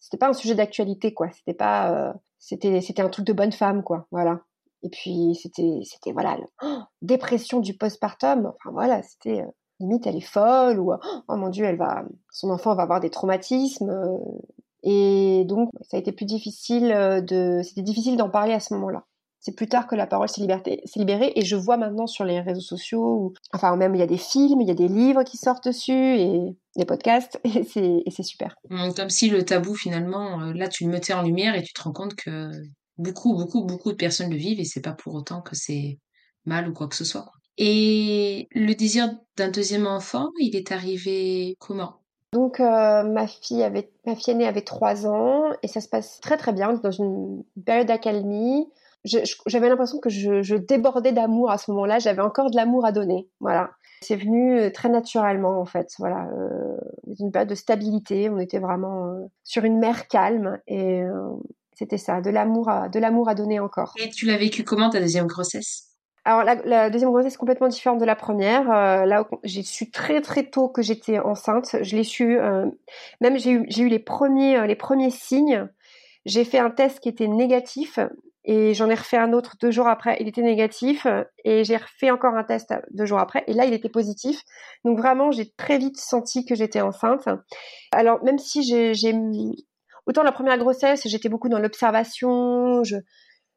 c'était 0.00 0.16
pas 0.16 0.28
un 0.28 0.32
sujet 0.32 0.56
d'actualité, 0.56 1.14
quoi. 1.14 1.30
C'était 1.30 1.54
pas. 1.54 1.92
Euh, 1.92 2.12
c'était 2.40 2.80
c'était 2.80 3.02
un 3.02 3.08
truc 3.08 3.24
de 3.24 3.32
bonne 3.32 3.52
femme, 3.52 3.84
quoi. 3.84 4.08
Voilà. 4.10 4.40
Et 4.82 4.90
puis 4.90 5.38
c'était 5.40 5.80
c'était 5.84 6.12
voilà 6.12 6.36
oh, 6.62 6.80
dépression 7.00 7.60
du 7.60 7.76
postpartum. 7.76 8.52
Enfin 8.56 8.70
voilà, 8.72 9.02
c'était 9.04 9.44
limite 9.78 10.06
elle 10.06 10.16
est 10.16 10.20
folle 10.20 10.80
ou 10.80 10.92
oh 10.92 11.36
mon 11.36 11.48
dieu 11.48 11.64
elle 11.64 11.76
va 11.76 12.04
son 12.32 12.50
enfant 12.50 12.74
va 12.74 12.82
avoir 12.82 13.00
des 13.00 13.10
traumatismes. 13.10 14.18
Et 14.86 15.44
donc 15.44 15.68
ça 15.82 15.98
a 15.98 16.00
été 16.00 16.12
plus 16.12 16.24
difficile 16.24 16.88
de 17.26 17.60
c'était 17.62 17.82
difficile 17.82 18.16
d'en 18.16 18.30
parler 18.30 18.54
à 18.54 18.60
ce 18.60 18.72
moment-là 18.74 19.04
c'est 19.46 19.54
plus 19.54 19.68
tard 19.68 19.86
que 19.86 19.94
la 19.94 20.08
parole 20.08 20.28
s'est 20.28 20.40
libérée 20.40 21.32
et 21.36 21.44
je 21.44 21.54
vois 21.54 21.76
maintenant 21.76 22.08
sur 22.08 22.24
les 22.24 22.40
réseaux 22.40 22.60
sociaux, 22.60 23.32
enfin 23.52 23.76
même 23.76 23.94
il 23.94 23.98
y 23.98 24.02
a 24.02 24.06
des 24.08 24.18
films, 24.18 24.60
il 24.60 24.66
y 24.66 24.72
a 24.72 24.74
des 24.74 24.88
livres 24.88 25.22
qui 25.22 25.36
sortent 25.36 25.68
dessus 25.68 25.92
et 25.92 26.56
des 26.74 26.84
podcasts 26.84 27.38
et 27.44 27.62
c'est 28.10 28.22
super. 28.24 28.56
Mmh, 28.70 28.94
comme 28.96 29.08
si 29.08 29.30
le 29.30 29.44
tabou 29.44 29.76
finalement, 29.76 30.40
euh, 30.40 30.52
là 30.52 30.66
tu 30.66 30.84
le 30.84 30.90
mettais 30.90 31.12
en 31.12 31.22
lumière 31.22 31.54
et 31.54 31.62
tu 31.62 31.72
te 31.72 31.80
rends 31.80 31.92
compte 31.92 32.16
que 32.16 32.50
beaucoup, 32.98 33.34
beaucoup, 33.34 33.64
beaucoup 33.64 33.92
de 33.92 33.96
personnes 33.96 34.30
le 34.30 34.36
vivent 34.36 34.58
et 34.58 34.64
c'est 34.64 34.80
pas 34.80 34.94
pour 34.94 35.14
autant 35.14 35.42
que 35.42 35.54
c'est 35.54 36.00
mal 36.44 36.68
ou 36.68 36.72
quoi 36.72 36.88
que 36.88 36.96
ce 36.96 37.04
soit. 37.04 37.30
Et 37.56 38.48
le 38.50 38.74
désir 38.74 39.08
d'un 39.36 39.50
deuxième 39.52 39.86
enfant, 39.86 40.30
il 40.40 40.56
est 40.56 40.72
arrivé 40.72 41.54
comment? 41.60 42.00
Donc 42.36 42.60
euh, 42.60 43.02
ma 43.02 43.26
fille 43.26 43.62
avait 43.62 43.90
ma 44.04 44.14
fille 44.14 44.34
aînée 44.34 44.46
avait 44.46 44.60
trois 44.60 45.06
ans 45.06 45.52
et 45.62 45.68
ça 45.68 45.80
se 45.80 45.88
passe 45.88 46.20
très 46.20 46.36
très 46.36 46.52
bien 46.52 46.74
dans 46.74 46.90
une 46.90 47.42
période 47.64 47.86
d'accalmie 47.86 48.68
j'avais 49.46 49.68
l'impression 49.68 50.00
que 50.00 50.10
je, 50.10 50.56
débordais 50.56 51.12
d'amour 51.12 51.52
à 51.52 51.58
ce 51.58 51.70
moment-là. 51.70 52.00
J'avais 52.00 52.22
encore 52.22 52.50
de 52.50 52.56
l'amour 52.56 52.84
à 52.84 52.90
donner. 52.90 53.28
Voilà. 53.38 53.70
C'est 54.02 54.16
venu 54.16 54.58
euh, 54.58 54.70
très 54.70 54.88
naturellement 54.88 55.60
en 55.60 55.64
fait. 55.64 55.92
Voilà, 56.00 56.28
euh, 56.32 56.76
une 57.20 57.30
période 57.30 57.48
de 57.48 57.54
stabilité. 57.54 58.28
On 58.28 58.40
était 58.40 58.58
vraiment 58.58 59.30
sur 59.44 59.62
une 59.62 59.78
mer 59.78 60.08
calme 60.08 60.58
et 60.66 61.04
c'était 61.72 61.98
ça, 61.98 62.20
de 62.20 62.30
l'amour, 62.30 62.68
à, 62.68 62.88
de 62.88 62.98
l'amour 62.98 63.28
à 63.28 63.36
donner 63.36 63.60
encore. 63.60 63.94
Et 63.96 64.10
tu 64.10 64.26
l'as 64.26 64.38
vécu 64.38 64.64
comment 64.64 64.90
ta 64.90 64.98
deuxième 64.98 65.28
grossesse? 65.28 65.85
Alors 66.26 66.44
la, 66.44 66.90
deuxième 66.90 67.10
grossesse 67.10 67.34
est 67.34 67.38
complètement 67.38 67.68
différente 67.68 67.98
de 67.98 68.04
la 68.04 68.16
première. 68.16 68.64
là, 69.06 69.28
j'ai 69.44 69.62
su 69.62 69.90
très 69.90 70.20
très 70.20 70.44
tôt 70.44 70.68
que 70.68 70.82
j'étais 70.82 71.18
enceinte. 71.18 71.76
Je 71.82 71.96
l'ai 71.96 72.04
su, 72.04 72.38
même 73.20 73.38
j'ai 73.38 73.50
eu, 73.52 73.66
j'ai 73.68 73.84
eu 73.84 73.88
les 73.88 73.98
premiers 73.98 74.66
les 74.66 74.76
premiers 74.76 75.10
signes. 75.10 75.68
J'ai 76.24 76.44
fait 76.44 76.58
un 76.58 76.70
test 76.70 77.00
qui 77.00 77.08
était 77.08 77.28
négatif 77.28 78.00
et 78.46 78.74
j'en 78.74 78.88
ai 78.88 78.94
refait 78.94 79.16
un 79.16 79.32
autre 79.32 79.56
deux 79.60 79.72
jours 79.72 79.88
après, 79.88 80.16
il 80.20 80.28
était 80.28 80.40
négatif. 80.40 81.06
Et 81.44 81.64
j'ai 81.64 81.76
refait 81.76 82.12
encore 82.12 82.34
un 82.34 82.44
test 82.44 82.72
deux 82.92 83.04
jours 83.04 83.18
après, 83.18 83.42
et 83.48 83.52
là, 83.52 83.64
il 83.64 83.74
était 83.74 83.88
positif. 83.88 84.40
Donc 84.84 84.98
vraiment, 84.98 85.32
j'ai 85.32 85.50
très 85.56 85.78
vite 85.78 85.98
senti 85.98 86.46
que 86.46 86.54
j'étais 86.54 86.80
enceinte. 86.80 87.28
Alors 87.92 88.22
même 88.24 88.38
si 88.38 88.62
j'ai... 88.62 88.92
Autant 90.06 90.22
la 90.22 90.30
première 90.30 90.56
grossesse, 90.56 91.02
j'étais 91.06 91.28
beaucoup 91.28 91.48
dans 91.48 91.58
l'observation, 91.58 92.84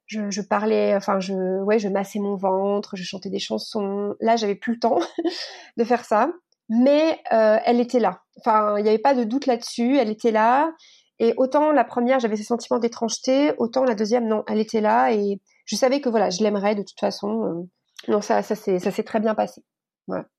je, 0.10 0.42
parlais, 0.42 0.96
enfin, 0.96 1.20
je, 1.20 1.62
ouais, 1.64 1.80
je 1.80 1.88
massais 1.88 2.20
mon 2.20 2.36
ventre, 2.36 2.96
je 2.96 3.04
chantais 3.04 3.30
des 3.30 3.40
chansons. 3.40 4.16
Là, 4.20 4.36
j'avais 4.36 4.56
plus 4.56 4.74
le 4.74 4.80
temps 4.80 5.00
de 5.78 5.84
faire 5.84 6.04
ça, 6.04 6.32
mais 6.68 7.20
euh, 7.32 7.58
elle 7.66 7.80
était 7.80 8.00
là. 8.00 8.22
Enfin, 8.38 8.78
il 8.78 8.84
n'y 8.84 8.90
avait 8.90 8.98
pas 8.98 9.14
de 9.14 9.24
doute 9.24 9.46
là-dessus. 9.46 9.98
Elle 9.98 10.10
était 10.10 10.32
là. 10.32 10.72
Et 11.20 11.34
autant 11.38 11.72
la 11.72 11.84
première, 11.84 12.20
j'avais 12.20 12.38
ce 12.38 12.44
sentiment 12.44 12.80
d'étrangeté, 12.80 13.54
autant 13.58 13.84
la 13.84 13.94
deuxième, 13.94 14.28
non, 14.28 14.44
elle 14.48 14.60
était 14.60 14.82
là 14.82 15.12
et 15.12 15.42
je 15.66 15.76
savais 15.76 16.00
que 16.00 16.08
voilà, 16.08 16.30
je 16.30 16.42
l'aimerais 16.42 16.76
de 16.76 16.82
toute 16.82 17.00
façon. 17.00 17.44
Euh. 17.44 17.68
non, 18.08 18.22
ça, 18.22 18.42
ça 18.42 18.56
s'est, 18.56 18.80
ça 18.80 18.92
très 19.04 19.20
bien 19.20 19.36
passé. 19.36 19.62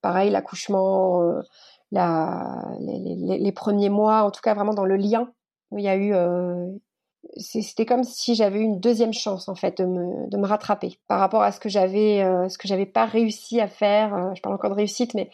Pareil, 0.00 0.30
l'accouchement, 0.30 1.22
euh, 1.22 1.42
les, 1.92 3.52
premiers 3.52 3.90
mois, 3.90 4.22
en 4.22 4.30
tout 4.30 4.40
cas 4.42 4.54
vraiment 4.54 4.74
dans 4.74 4.86
le 4.86 4.96
lien, 4.96 5.30
il 5.76 5.84
y 5.84 5.88
a 5.88 5.96
eu, 5.96 6.12
c'était 7.36 7.86
comme 7.86 8.04
si 8.04 8.34
j'avais 8.34 8.60
eu 8.60 8.62
une 8.62 8.80
deuxième 8.80 9.12
chance 9.12 9.48
en 9.48 9.54
fait 9.54 9.78
de 9.78 9.84
me, 9.84 10.30
de 10.30 10.36
me 10.36 10.46
rattraper 10.46 10.98
par 11.06 11.20
rapport 11.20 11.42
à 11.42 11.52
ce 11.52 11.60
que 11.60 11.68
j'avais, 11.68 12.22
euh, 12.22 12.48
ce 12.48 12.58
que 12.58 12.68
j'avais 12.68 12.86
pas 12.86 13.06
réussi 13.06 13.60
à 13.60 13.68
faire. 13.68 14.32
je 14.34 14.40
parle 14.40 14.54
encore 14.54 14.70
de 14.70 14.76
réussite, 14.76 15.14
mais 15.14 15.30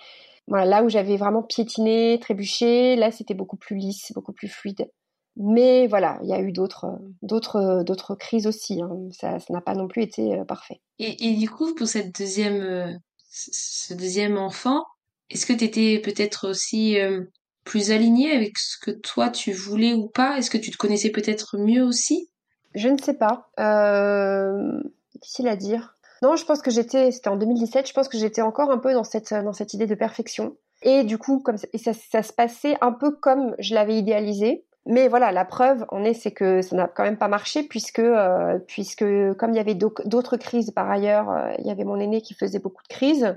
voilà, 0.48 0.64
là 0.64 0.82
où 0.84 0.88
j'avais 0.88 1.16
vraiment 1.16 1.42
piétiné, 1.42 2.18
trébuché, 2.20 2.96
là 2.96 3.10
c'était 3.10 3.34
beaucoup 3.34 3.56
plus 3.56 3.76
lisse, 3.76 4.12
beaucoup 4.14 4.32
plus 4.32 4.48
fluide. 4.48 4.88
Mais 5.36 5.86
voilà, 5.86 6.18
il 6.22 6.28
y 6.28 6.32
a 6.32 6.40
eu 6.40 6.50
d'autres, 6.50 6.98
d'autres, 7.20 7.82
d'autres 7.84 8.14
crises 8.14 8.46
aussi. 8.46 8.80
Hein. 8.80 8.96
Ça, 9.12 9.36
n'a 9.50 9.60
pas 9.60 9.74
non 9.74 9.86
plus 9.86 10.02
été 10.02 10.34
euh, 10.34 10.44
parfait. 10.44 10.80
Et, 10.98 11.28
et, 11.28 11.36
du 11.36 11.50
coup, 11.50 11.74
pour 11.74 11.86
cette 11.86 12.18
deuxième, 12.18 12.62
euh, 12.62 12.92
ce 13.28 13.92
deuxième 13.92 14.38
enfant, 14.38 14.84
est-ce 15.28 15.44
que 15.44 15.52
tu 15.52 15.64
étais 15.64 16.00
peut-être 16.02 16.48
aussi 16.48 16.98
euh, 16.98 17.24
plus 17.66 17.90
alignée 17.90 18.30
avec 18.30 18.56
ce 18.58 18.78
que 18.78 18.90
toi 18.90 19.28
tu 19.28 19.52
voulais 19.52 19.92
ou 19.92 20.06
pas? 20.06 20.38
Est-ce 20.38 20.48
que 20.48 20.56
tu 20.56 20.70
te 20.70 20.78
connaissais 20.78 21.10
peut-être 21.10 21.58
mieux 21.58 21.82
aussi? 21.82 22.30
Je 22.74 22.88
ne 22.88 22.96
sais 22.96 23.14
pas. 23.14 23.50
Euh, 23.60 24.80
difficile 25.20 25.48
à 25.48 25.56
dire. 25.56 25.96
Non, 26.22 26.36
je 26.36 26.44
pense 26.44 26.62
que 26.62 26.70
j'étais, 26.70 27.10
c'était 27.10 27.28
en 27.28 27.36
2017, 27.36 27.88
je 27.88 27.92
pense 27.92 28.08
que 28.08 28.16
j'étais 28.16 28.40
encore 28.40 28.70
un 28.70 28.78
peu 28.78 28.92
dans 28.94 29.04
cette, 29.04 29.34
dans 29.34 29.52
cette 29.52 29.74
idée 29.74 29.86
de 29.86 29.94
perfection. 29.94 30.56
Et 30.82 31.04
du 31.04 31.18
coup, 31.18 31.40
comme 31.40 31.56
et 31.72 31.78
ça, 31.78 31.92
ça 31.92 32.22
se 32.22 32.32
passait 32.32 32.76
un 32.80 32.92
peu 32.92 33.10
comme 33.10 33.54
je 33.58 33.74
l'avais 33.74 33.96
idéalisé. 33.98 34.65
Mais 34.88 35.08
voilà, 35.08 35.32
la 35.32 35.44
preuve 35.44 35.84
en 35.88 36.04
est, 36.04 36.14
c'est 36.14 36.30
que 36.30 36.62
ça 36.62 36.76
n'a 36.76 36.86
quand 36.86 37.02
même 37.02 37.18
pas 37.18 37.26
marché 37.26 37.64
puisque, 37.64 37.98
euh, 37.98 38.58
puisque 38.68 39.04
comme 39.36 39.50
il 39.50 39.56
y 39.56 39.60
avait 39.60 39.74
d'autres 39.74 40.36
crises 40.36 40.70
par 40.70 40.88
ailleurs, 40.88 41.28
euh, 41.28 41.52
il 41.58 41.66
y 41.66 41.70
avait 41.72 41.82
mon 41.82 41.98
aîné 41.98 42.22
qui 42.22 42.34
faisait 42.34 42.60
beaucoup 42.60 42.84
de 42.84 42.88
crises. 42.88 43.36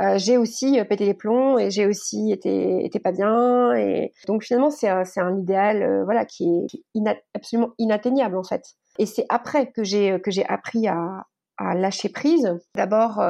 Euh, 0.00 0.16
j'ai 0.16 0.38
aussi 0.38 0.82
pété 0.88 1.04
les 1.04 1.12
plombs 1.12 1.58
et 1.58 1.70
j'ai 1.70 1.86
aussi 1.86 2.32
été, 2.32 2.82
été 2.82 2.98
pas 2.98 3.12
bien. 3.12 3.74
Et 3.74 4.14
donc 4.26 4.42
finalement, 4.42 4.70
c'est 4.70 4.88
un, 4.88 5.02
un 5.16 5.38
idéal, 5.38 6.04
voilà, 6.04 6.24
qui 6.24 6.66
est 6.94 7.22
absolument 7.34 7.72
inatteignable 7.78 8.38
en 8.38 8.44
fait. 8.44 8.64
Et 8.98 9.04
c'est 9.04 9.26
après 9.28 9.70
que 9.70 9.84
j'ai 9.84 10.18
que 10.22 10.30
j'ai 10.30 10.46
appris 10.46 10.88
à, 10.88 11.26
à 11.58 11.74
lâcher 11.74 12.08
prise. 12.08 12.58
D'abord, 12.74 13.22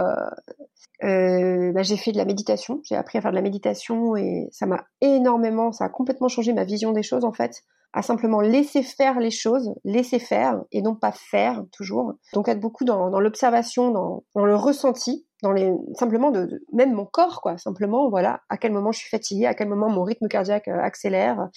euh, 1.05 1.67
euh, 1.67 1.73
bah, 1.73 1.83
j'ai 1.83 1.97
fait 1.97 2.13
de 2.13 2.17
la 2.17 2.25
méditation. 2.25 2.81
J'ai 2.85 2.97
appris 2.97 3.19
à 3.19 3.21
faire 3.21 3.31
de 3.31 3.37
la 3.37 3.43
méditation 3.43 4.17
et 4.17 4.49
ça 4.51 4.67
m'a 4.67 4.85
énormément, 5.01 5.73
ça 5.73 5.85
a 5.85 5.89
complètement 5.89 6.29
changé 6.29 6.53
ma 6.53 6.65
vision 6.65 6.93
des 6.93 7.03
choses 7.03 7.25
en 7.25 7.33
fait. 7.33 7.63
À 7.93 8.03
simplement 8.03 8.41
laisser 8.41 8.83
faire 8.83 9.21
les 9.21 9.31
choses, 9.31 9.75
laisser 9.85 10.19
faire 10.19 10.61
et 10.71 10.83
non 10.83 10.95
pas 10.95 11.13
faire 11.13 11.65
toujours. 11.73 12.15
Donc 12.35 12.49
être 12.49 12.61
beaucoup 12.61 12.85
dans, 12.85 13.09
l'observation, 13.21 13.91
dans, 13.91 14.45
le 14.45 14.55
ressenti, 14.55 15.27
dans 15.43 15.53
les 15.53 15.73
simplement 15.95 16.31
de, 16.31 16.63
même 16.73 16.93
mon 16.93 17.07
corps 17.07 17.41
quoi. 17.41 17.57
Simplement 17.57 18.11
voilà 18.11 18.41
à 18.49 18.59
quel 18.59 18.73
moment 18.73 18.93
je 18.93 18.99
suis 18.99 19.09
fatiguée, 19.09 19.47
à 19.47 19.55
quel 19.55 19.69
moment 19.69 19.89
mon 19.89 20.03
rythme 20.03 20.29
cardiaque 20.29 20.69
euh, 20.69 20.79
accélère. 20.81 21.49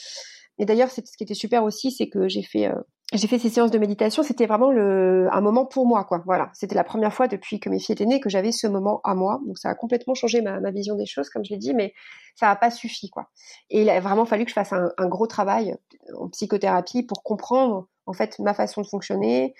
Et 0.61 0.65
d'ailleurs, 0.65 0.91
ce 0.91 0.99
qui 0.99 1.23
était 1.23 1.33
super 1.33 1.63
aussi, 1.63 1.91
c'est 1.91 2.09
que 2.09 2.27
j'ai 2.27 2.43
fait 2.43 2.69
j'ai 3.11 3.27
fait 3.27 3.39
ces 3.39 3.49
séances 3.49 3.71
de 3.71 3.79
méditation, 3.79 4.21
c'était 4.21 4.45
vraiment 4.45 4.71
le, 4.71 5.27
un 5.31 5.41
moment 5.41 5.65
pour 5.65 5.87
moi, 5.87 6.03
quoi. 6.03 6.21
Voilà, 6.25 6.51
c'était 6.53 6.75
la 6.75 6.83
première 6.83 7.11
fois 7.11 7.27
depuis 7.27 7.59
que 7.59 7.67
mes 7.67 7.79
filles 7.79 7.93
étaient 7.93 8.05
nées 8.05 8.19
que 8.19 8.29
j'avais 8.29 8.51
ce 8.51 8.67
moment 8.67 9.01
à 9.03 9.15
moi. 9.15 9.41
Donc 9.47 9.57
ça 9.57 9.69
a 9.69 9.75
complètement 9.75 10.13
changé 10.13 10.41
ma, 10.41 10.59
vision 10.69 10.95
des 10.95 11.07
choses, 11.07 11.29
comme 11.29 11.43
je 11.43 11.49
l'ai 11.49 11.57
dit, 11.57 11.73
mais 11.73 11.93
ça 12.35 12.45
n'a 12.45 12.55
pas 12.55 12.69
suffi, 12.69 13.09
quoi. 13.09 13.29
Et 13.71 13.81
il 13.81 13.89
a 13.89 13.99
vraiment 13.99 14.25
fallu 14.25 14.43
que 14.43 14.49
je 14.49 14.53
fasse 14.53 14.73
un, 14.73 14.91
un, 14.97 15.07
gros 15.07 15.25
travail 15.25 15.75
en 16.15 16.29
psychothérapie 16.29 17.01
pour 17.01 17.23
comprendre 17.23 17.87
en 18.05 18.13
fait 18.13 18.37
ma 18.37 18.53
façon 18.53 18.81
de 18.81 18.87
fonctionner, 18.87 19.55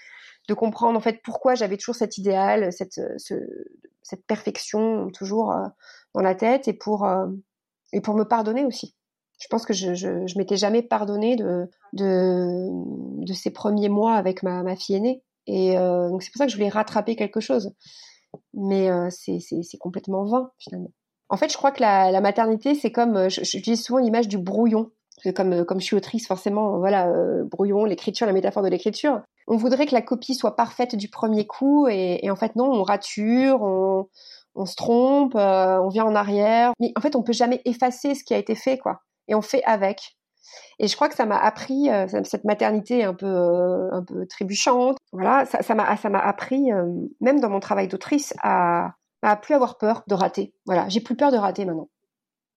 de 0.48 0.54
comprendre 0.54 0.98
en 0.98 1.02
fait 1.02 1.20
pourquoi 1.24 1.56
j'avais 1.56 1.78
toujours 1.78 1.96
cet 1.96 2.20
idéal, 2.20 2.72
cette, 2.72 3.02
ce, 3.18 3.34
cette 4.04 4.26
perfection 4.28 5.10
toujours 5.10 5.52
euh, 5.52 5.66
dans 6.14 6.22
la 6.22 6.36
tête, 6.36 6.68
et 6.68 6.74
pour 6.74 7.06
euh, 7.06 7.26
et 7.94 8.02
pour 8.02 8.16
me 8.16 8.26
pardonner 8.26 8.64
aussi. 8.66 8.96
Je 9.40 9.48
pense 9.48 9.66
que 9.66 9.74
je, 9.74 9.96
je, 9.96 10.38
m'étais 10.38 10.58
jamais 10.58 10.82
pardonné 10.82 11.38
de, 11.38 11.70
ces 13.34 13.52
premiers 13.52 13.90
mois 13.90 14.14
avec 14.14 14.44
ma, 14.44 14.76
fille 14.76 14.98
aînée. 14.98 15.24
Et 15.48 15.78
euh, 15.78 16.10
donc 16.10 16.22
c'est 16.22 16.32
pour 16.32 16.40
ça 16.40 16.46
que 16.46 16.52
je 16.52 16.58
voulais 16.58 16.70
rattraper 16.70 17.16
quelque 17.16 17.40
chose. 17.40 17.74
Mais 18.54 18.90
euh, 18.90 19.10
c'est 19.10 19.78
complètement 19.80 20.26
vain 20.26 20.52
finalement. 20.60 20.92
En 21.30 21.38
fait, 21.38 21.52
je 21.52 21.58
crois 21.58 21.72
que 21.72 21.82
la, 21.82 22.22
maternité, 22.22 22.76
c'est 22.76 22.92
comme, 22.92 23.16
euh, 23.16 23.30
j'utilise 23.30 23.82
souvent 23.84 24.00
l'image 24.00 24.28
du 24.28 24.38
brouillon. 24.38 24.92
Comme, 25.36 25.66
je 25.80 25.84
suis 25.84 25.98
autrice, 25.98 26.28
forcément, 26.28 26.80
voilà, 26.80 27.12
brouillon, 27.44 27.84
l'écriture, 27.84 28.26
la 28.26 28.32
métaphore 28.32 28.64
de 28.64 28.70
l'écriture. 28.70 29.22
On 29.48 29.58
voudrait 29.58 29.86
que 29.86 29.94
la 29.94 30.02
copie 30.02 30.34
soit 30.34 30.56
parfaite 30.56 30.96
du 30.96 31.10
premier 31.10 31.46
coup, 31.46 31.90
et, 31.90 32.30
en 32.32 32.38
fait, 32.38 32.56
non, 32.56 32.72
on 32.72 32.84
rature, 32.84 33.62
on, 33.62 34.08
on 34.56 34.66
se 34.66 34.76
trompe, 34.78 35.36
on 35.36 35.90
vient 35.90 36.06
en 36.06 36.16
arrière. 36.16 36.72
Mais 36.80 36.94
en 36.96 37.02
fait, 37.02 37.18
on 37.18 37.22
peut 37.22 37.34
jamais 37.34 37.62
effacer 37.66 38.16
ce 38.16 38.24
qui 38.24 38.34
a 38.34 38.38
été 38.38 38.56
fait, 38.56 38.78
quoi. 38.78 39.02
Et 39.30 39.36
on 39.36 39.42
fait 39.42 39.64
avec. 39.64 40.18
Et 40.80 40.88
je 40.88 40.96
crois 40.96 41.08
que 41.08 41.16
ça 41.16 41.26
m'a 41.26 41.38
appris 41.38 41.90
euh, 41.90 42.08
cette 42.24 42.44
maternité 42.44 43.04
un 43.04 43.14
peu 43.14 43.26
euh, 43.26 43.90
un 43.92 44.04
peu 44.04 44.26
trébuchante. 44.26 44.98
Voilà, 45.14 45.46
ça 45.46 45.76
m'a 45.76 45.96
ça 45.96 46.10
m'a 46.10 46.20
appris 46.20 46.70
même 47.22 47.40
dans 47.40 47.50
mon 47.50 47.60
travail 47.60 47.88
d'autrice 47.88 48.34
à 48.42 48.96
à 49.22 49.36
plus 49.38 49.54
avoir 49.54 49.78
peur 49.78 50.04
de 50.08 50.16
rater. 50.16 50.54
Voilà, 50.66 50.90
j'ai 50.90 51.02
plus 51.02 51.16
peur 51.16 51.32
de 51.32 51.38
rater 51.38 51.66
maintenant. 51.66 51.90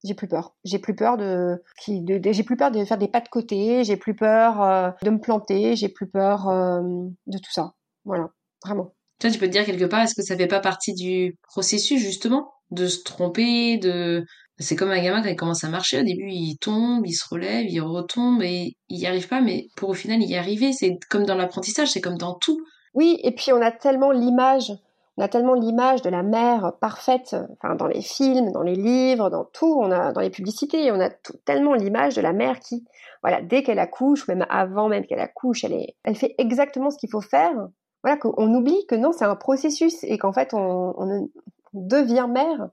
J'ai 0.05 0.15
plus 0.15 0.27
peur. 0.27 0.57
J'ai 0.65 0.81
plus 0.81 0.97
peur 0.97 1.17
de, 1.17 1.63
de, 1.87 2.19
de 2.19 2.33
j'ai 2.33 2.43
plus 2.43 2.57
peur 2.57 2.73
de 2.73 2.85
faire 2.85 2.99
des 2.99 3.09
pas 3.09 3.21
de 3.21 3.29
côté. 3.29 3.85
J'ai 3.85 3.97
plus 3.97 4.17
peur 4.17 4.95
de 5.03 5.11
me 5.11 5.21
planter. 5.21 5.77
J'ai 5.77 5.89
plus 5.89 6.09
peur 6.09 6.47
de 6.49 7.39
tout 7.39 7.53
ça. 7.53 7.75
Voilà, 8.05 8.31
vraiment. 8.65 8.95
Toi, 9.23 9.31
tu 9.31 9.39
peux 9.39 9.47
te 9.47 9.53
dire 9.53 9.65
quelque 9.65 9.85
part, 9.85 10.01
est-ce 10.01 10.17
que 10.17 10.23
ça 10.23 10.37
fait 10.37 10.49
pas 10.49 10.59
partie 10.59 10.95
du 10.95 11.39
processus 11.45 12.01
justement 12.01 12.53
de 12.73 12.89
se 12.89 13.05
tromper, 13.05 13.79
de 13.79 14.27
c'est 14.59 14.77
comme 14.77 14.91
un 14.91 15.03
gamin 15.03 15.23
quand 15.23 15.29
il 15.29 15.37
commence 15.37 15.65
à 15.65 15.69
marcher, 15.69 16.01
au 16.01 16.05
début 16.05 16.29
il 16.29 16.57
tombe, 16.59 17.07
il 17.07 17.13
se 17.13 17.29
relève, 17.29 17.67
il 17.69 17.81
retombe 17.81 18.43
et 18.43 18.77
il 18.89 18.99
n'y 18.99 19.07
arrive 19.07 19.29
pas, 19.29 19.41
mais 19.41 19.69
pour 19.77 19.91
au 19.91 19.95
final 19.95 20.23
y 20.23 20.37
arriver, 20.37 20.73
c'est 20.73 20.99
comme 21.11 21.25
dans 21.25 21.35
l'apprentissage, 21.35 21.91
c'est 21.91 22.01
comme 22.01 22.19
dans 22.19 22.35
tout. 22.35 22.61
Oui, 22.95 23.19
et 23.23 23.35
puis 23.35 23.53
on 23.53 23.61
a 23.61 23.71
tellement 23.71 24.11
l'image, 24.11 24.73
on 25.17 25.23
a 25.23 25.29
tellement 25.29 25.55
l'image 25.55 26.03
de 26.03 26.11
la 26.11 26.23
mère 26.23 26.73
parfaite, 26.81 27.35
enfin 27.53 27.75
dans 27.75 27.87
les 27.87 28.03
films, 28.03 28.53
dans 28.53 28.63
les 28.63 28.77
livres, 28.77 29.31
dans 29.31 29.45
tout, 29.45 29.81
on 29.81 29.91
a 29.91 30.13
dans 30.13 30.21
les 30.21 30.31
publicités, 30.31 30.93
on 30.93 31.01
a 31.01 31.11
tellement 31.45 31.75
l'image 31.75 32.15
de 32.15 32.21
la 32.21 32.33
mère 32.33 32.61
qui, 32.61 32.85
voilà, 33.23 33.41
dès 33.41 33.63
qu'elle 33.63 33.79
accouche, 33.79 34.29
même 34.29 34.47
avant 34.51 34.89
même 34.89 35.07
qu'elle 35.07 35.21
accouche, 35.21 35.65
elle 35.65 35.73
est, 35.73 35.97
elle 36.05 36.17
fait 36.17 36.35
exactement 36.39 36.91
ce 36.91 36.99
qu'il 36.99 37.11
faut 37.11 37.21
faire 37.21 37.55
voilà, 38.03 38.17
qu'on 38.17 38.55
oublie 38.55 38.85
que 38.87 38.95
non, 38.95 39.13
c'est 39.13 39.25
un 39.25 39.37
processus 39.37 40.03
et 40.05 40.19
qu'en 40.19 40.33
fait, 40.33 40.55
on, 40.55 40.95
on, 40.97 41.29
devient 41.73 42.27
mère 42.29 42.69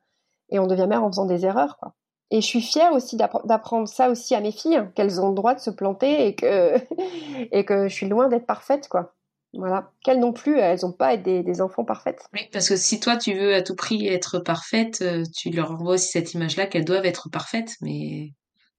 et 0.50 0.60
on 0.60 0.68
devient 0.68 0.88
mère 0.88 1.04
en 1.04 1.12
faisant 1.12 1.26
des 1.26 1.46
erreurs, 1.46 1.78
quoi. 1.78 1.94
Et 2.32 2.42
je 2.42 2.46
suis 2.46 2.62
fière 2.62 2.94
aussi 2.94 3.18
d'apprendre 3.18 3.88
ça 3.88 4.10
aussi 4.10 4.36
à 4.36 4.40
mes 4.40 4.52
filles, 4.52 4.84
qu'elles 4.96 5.20
ont 5.20 5.30
le 5.30 5.36
droit 5.36 5.56
de 5.56 5.60
se 5.60 5.72
planter 5.72 6.28
et 6.28 6.36
que, 6.36 6.76
et 7.52 7.66
que 7.66 7.88
je 7.88 7.94
suis 7.94 8.08
loin 8.08 8.28
d'être 8.28 8.46
parfaite, 8.46 8.88
quoi. 8.88 9.16
Voilà. 9.54 9.92
Qu'elles 10.04 10.20
non 10.20 10.32
plus, 10.32 10.60
elles 10.60 10.82
n'ont 10.84 10.92
pas 10.92 11.08
à 11.08 11.14
être 11.14 11.24
des, 11.24 11.42
des, 11.42 11.60
enfants 11.60 11.84
parfaites. 11.84 12.22
Oui, 12.34 12.42
parce 12.52 12.70
que 12.70 12.76
si 12.76 13.00
toi, 13.00 13.18
tu 13.18 13.34
veux 13.34 13.56
à 13.56 13.64
tout 13.64 13.76
prix 13.76 14.08
être 14.08 14.38
parfaite, 14.38 15.02
euh, 15.02 15.24
tu 15.36 15.50
leur 15.50 15.72
envoies 15.72 15.96
aussi 15.96 16.10
cette 16.10 16.36
image-là 16.36 16.68
qu'elles 16.68 16.86
doivent 16.86 17.08
être 17.08 17.30
parfaites, 17.32 17.72
mais 17.82 18.34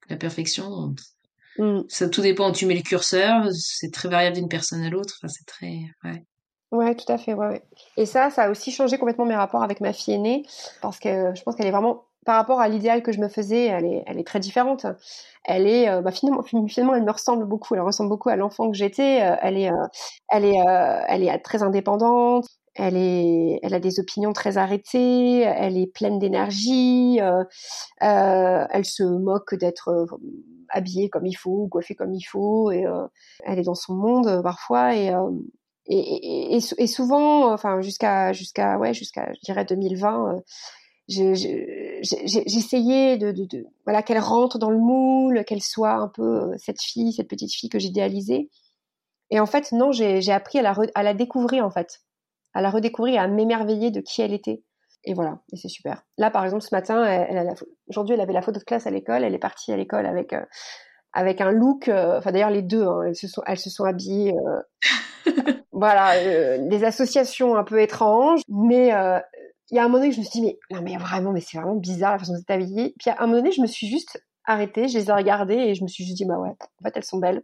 la 0.08 0.16
perfection, 0.16 0.94
mm. 1.58 1.80
ça 1.88 2.08
tout 2.08 2.22
dépend 2.22 2.50
où 2.50 2.52
tu 2.52 2.66
mets 2.66 2.76
le 2.76 2.82
curseur, 2.82 3.48
c'est 3.52 3.92
très 3.92 4.08
variable 4.08 4.36
d'une 4.36 4.48
personne 4.48 4.82
à 4.82 4.90
l'autre, 4.90 5.14
enfin, 5.18 5.28
c'est 5.28 5.46
très, 5.46 5.80
ouais. 6.04 6.24
Ouais, 6.72 6.94
tout 6.94 7.10
à 7.12 7.18
fait. 7.18 7.34
Ouais, 7.34 7.48
ouais. 7.48 7.62
Et 7.96 8.06
ça, 8.06 8.30
ça 8.30 8.44
a 8.44 8.50
aussi 8.50 8.70
changé 8.70 8.96
complètement 8.98 9.26
mes 9.26 9.34
rapports 9.34 9.62
avec 9.62 9.80
ma 9.80 9.92
fille 9.92 10.14
aînée, 10.14 10.44
parce 10.82 11.00
que 11.00 11.34
je 11.34 11.42
pense 11.42 11.56
qu'elle 11.56 11.66
est 11.66 11.72
vraiment, 11.72 12.04
par 12.24 12.36
rapport 12.36 12.60
à 12.60 12.68
l'idéal 12.68 13.02
que 13.02 13.10
je 13.10 13.20
me 13.20 13.28
faisais, 13.28 13.66
elle 13.66 13.84
est, 13.84 14.04
elle 14.06 14.18
est 14.20 14.26
très 14.26 14.38
différente. 14.38 14.86
Elle 15.44 15.66
est, 15.66 15.88
euh, 15.88 16.00
bah, 16.00 16.12
finalement, 16.12 16.42
finalement, 16.68 16.94
elle 16.94 17.04
me 17.04 17.10
ressemble 17.10 17.44
beaucoup. 17.46 17.74
Elle 17.74 17.80
ressemble 17.80 18.10
beaucoup 18.10 18.28
à 18.28 18.36
l'enfant 18.36 18.70
que 18.70 18.76
j'étais. 18.76 19.20
Euh, 19.22 19.36
elle 19.42 19.56
est, 19.58 19.70
euh, 19.72 19.86
elle 20.28 20.44
est, 20.44 20.56
elle 21.08 21.24
est 21.24 21.38
très 21.40 21.62
indépendante. 21.62 22.46
Elle 22.76 22.96
est, 22.96 23.58
elle 23.62 23.74
a 23.74 23.80
des 23.80 23.98
opinions 23.98 24.32
très 24.32 24.56
arrêtées. 24.56 25.40
Elle 25.40 25.76
est 25.76 25.88
pleine 25.92 26.20
d'énergie. 26.20 27.18
elle 28.00 28.84
se 28.84 29.02
moque 29.02 29.54
d'être 29.56 30.06
habillée 30.68 31.08
comme 31.08 31.26
il 31.26 31.34
faut, 31.34 31.66
coiffée 31.68 31.96
comme 31.96 32.14
il 32.14 32.22
faut. 32.22 32.70
Et 32.70 32.84
elle 33.44 33.58
est 33.58 33.64
dans 33.64 33.74
son 33.74 33.94
monde 33.94 34.40
parfois. 34.42 34.94
Et 34.94 35.12
et, 35.86 36.86
souvent, 36.86 37.52
enfin 37.52 37.80
jusqu'à 37.80 38.32
jusqu'à 38.32 38.78
ouais 38.78 38.94
jusqu'à 38.94 39.32
je 39.34 39.40
dirais 39.42 39.64
2020, 39.64 40.34
euh, 40.34 40.40
j'essayais 41.08 43.18
de, 43.18 43.32
de, 43.32 43.66
voilà 43.84 44.02
qu'elle 44.02 44.20
rentre 44.20 44.58
dans 44.58 44.70
le 44.70 44.78
moule, 44.78 45.44
qu'elle 45.44 45.62
soit 45.62 45.94
un 45.94 46.08
peu 46.08 46.22
euh, 46.22 46.54
cette 46.58 46.80
fille, 46.80 47.12
cette 47.12 47.28
petite 47.28 47.52
fille 47.52 47.68
que 47.68 47.78
j'idéalisais. 47.78 48.48
Et 49.30 49.40
en 49.40 49.46
fait, 49.46 49.72
non, 49.72 49.92
j'ai 49.92 50.32
appris 50.32 50.58
à 50.58 51.02
la, 51.02 51.14
découvrir 51.14 51.64
en 51.64 51.70
fait, 51.70 52.00
à 52.52 52.60
la 52.60 52.70
redécouvrir, 52.70 53.20
à 53.20 53.28
m'émerveiller 53.28 53.90
de 53.90 54.00
qui 54.00 54.22
elle 54.22 54.32
était. 54.32 54.62
Et 55.04 55.14
voilà, 55.14 55.38
et 55.52 55.56
c'est 55.56 55.68
super. 55.68 56.02
Là, 56.18 56.30
par 56.30 56.44
exemple, 56.44 56.62
ce 56.62 56.74
matin, 56.74 57.24
aujourd'hui, 57.88 58.14
elle 58.14 58.20
avait 58.20 58.32
la 58.32 58.42
photo 58.42 58.58
de 58.58 58.64
classe 58.64 58.86
à 58.86 58.90
l'école. 58.90 59.24
Elle 59.24 59.34
est 59.34 59.38
partie 59.38 59.72
à 59.72 59.76
l'école 59.76 60.04
avec 60.04 60.32
euh, 60.32 60.44
avec 61.12 61.40
un 61.40 61.50
look. 61.50 61.88
Enfin, 61.88 62.32
d'ailleurs, 62.32 62.50
les 62.50 62.62
deux, 62.62 62.84
hein, 62.84 63.02
elles 63.06 63.16
se 63.16 63.28
sont 63.28 63.42
elles 63.46 63.58
se 63.58 63.70
sont 63.70 63.84
habillées. 63.84 64.34
voilà, 65.80 66.14
euh, 66.16 66.68
des 66.68 66.84
associations 66.84 67.56
un 67.56 67.64
peu 67.64 67.80
étranges, 67.80 68.42
mais 68.48 68.92
euh, 68.92 69.18
il 69.70 69.76
y 69.76 69.78
a 69.78 69.84
un 69.84 69.88
moment 69.88 69.98
donné, 70.00 70.12
je 70.12 70.18
me 70.20 70.24
suis 70.24 70.40
dit, 70.40 70.42
mais 70.42 70.58
non, 70.70 70.82
mais 70.82 70.96
vraiment, 70.98 71.32
mais 71.32 71.40
c'est 71.40 71.56
vraiment 71.56 71.76
bizarre 71.76 72.12
la 72.12 72.18
façon 72.18 72.34
de 72.34 72.42
s'habiller. 72.46 72.94
Puis 72.98 73.08
à 73.08 73.16
un 73.18 73.26
moment 73.26 73.38
donné, 73.38 73.50
je 73.50 73.62
me 73.62 73.66
suis 73.66 73.88
juste 73.88 74.22
arrêtée, 74.44 74.88
je 74.88 74.98
les 74.98 75.08
ai 75.08 75.12
regardées 75.12 75.54
et 75.54 75.74
je 75.74 75.82
me 75.82 75.88
suis 75.88 76.04
juste 76.04 76.18
dit, 76.18 76.26
bah 76.26 76.38
ouais, 76.38 76.50
en 76.50 76.84
fait, 76.84 76.92
elles 76.96 77.04
sont 77.04 77.18
belles. 77.18 77.42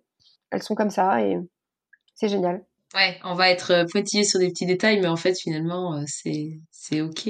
Elles 0.50 0.62
sont 0.62 0.74
comme 0.74 0.90
ça 0.90 1.22
et 1.22 1.38
c'est 2.14 2.28
génial. 2.28 2.64
Ouais, 2.94 3.18
on 3.24 3.34
va 3.34 3.50
être 3.50 3.72
euh, 3.72 3.84
pointillé 3.90 4.24
sur 4.24 4.38
des 4.38 4.48
petits 4.48 4.66
détails, 4.66 5.00
mais 5.00 5.08
en 5.08 5.16
fait, 5.16 5.34
finalement, 5.38 6.02
c'est, 6.06 6.60
c'est 6.70 7.00
ok. 7.00 7.28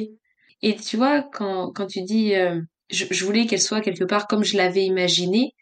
Et 0.63 0.75
tu 0.75 0.97
vois, 0.97 1.23
quand, 1.23 1.71
quand 1.73 1.87
tu 1.87 2.03
dis, 2.03 2.33
je, 2.91 3.05
je, 3.11 3.25
voulais 3.25 3.47
qu'elle 3.47 3.61
soit 3.61 3.81
quelque 3.81 4.05
part 4.05 4.27
comme 4.27 4.43
je 4.43 4.57
l'avais 4.57 4.85
imaginé, 4.85 5.55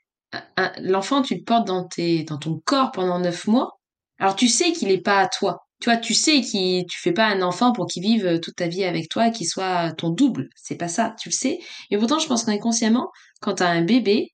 l'enfant, 0.80 1.22
tu 1.22 1.35
le 1.35 1.43
portes 1.45 1.66
dans, 1.66 1.87
tes, 1.87 2.24
dans 2.24 2.39
ton 2.39 2.61
corps 2.64 2.93
pendant 2.93 3.18
neuf 3.18 3.47
mois, 3.47 3.78
alors 4.18 4.37
tu 4.37 4.49
sais 4.49 4.72
qu'il 4.72 4.91
est 4.91 5.03
pas 5.03 5.20
à 5.20 5.28
toi. 5.28 5.61
Tu 5.80 5.91
vois, 5.91 5.99
tu 5.99 6.14
sais 6.14 6.41
qu'il 6.41 6.87
tu 6.87 7.01
fais 7.01 7.12
pas 7.12 7.26
un 7.26 7.43
enfant 7.43 7.72
pour 7.72 7.87
qu'il 7.87 8.03
vive 8.03 8.26
euh, 8.26 8.39
toute 8.39 8.57
ta 8.57 8.68
vie 8.68 8.85
avec 8.85 9.09
toi, 9.09 9.30
qu'il 9.30 9.47
soit 9.47 9.93
ton 9.93 10.11
double. 10.11 10.49
C'est 10.57 10.76
pas 10.76 10.89
ça, 10.89 11.14
tu 11.20 11.28
le 11.28 11.35
sais. 11.35 11.59
Et 11.91 11.99
pourtant, 11.99 12.18
je 12.18 12.26
pense 12.26 12.45
qu'inconsciemment, 12.45 13.11
quand 13.41 13.55
t'as 13.57 13.68
un 13.68 13.82
bébé, 13.82 14.30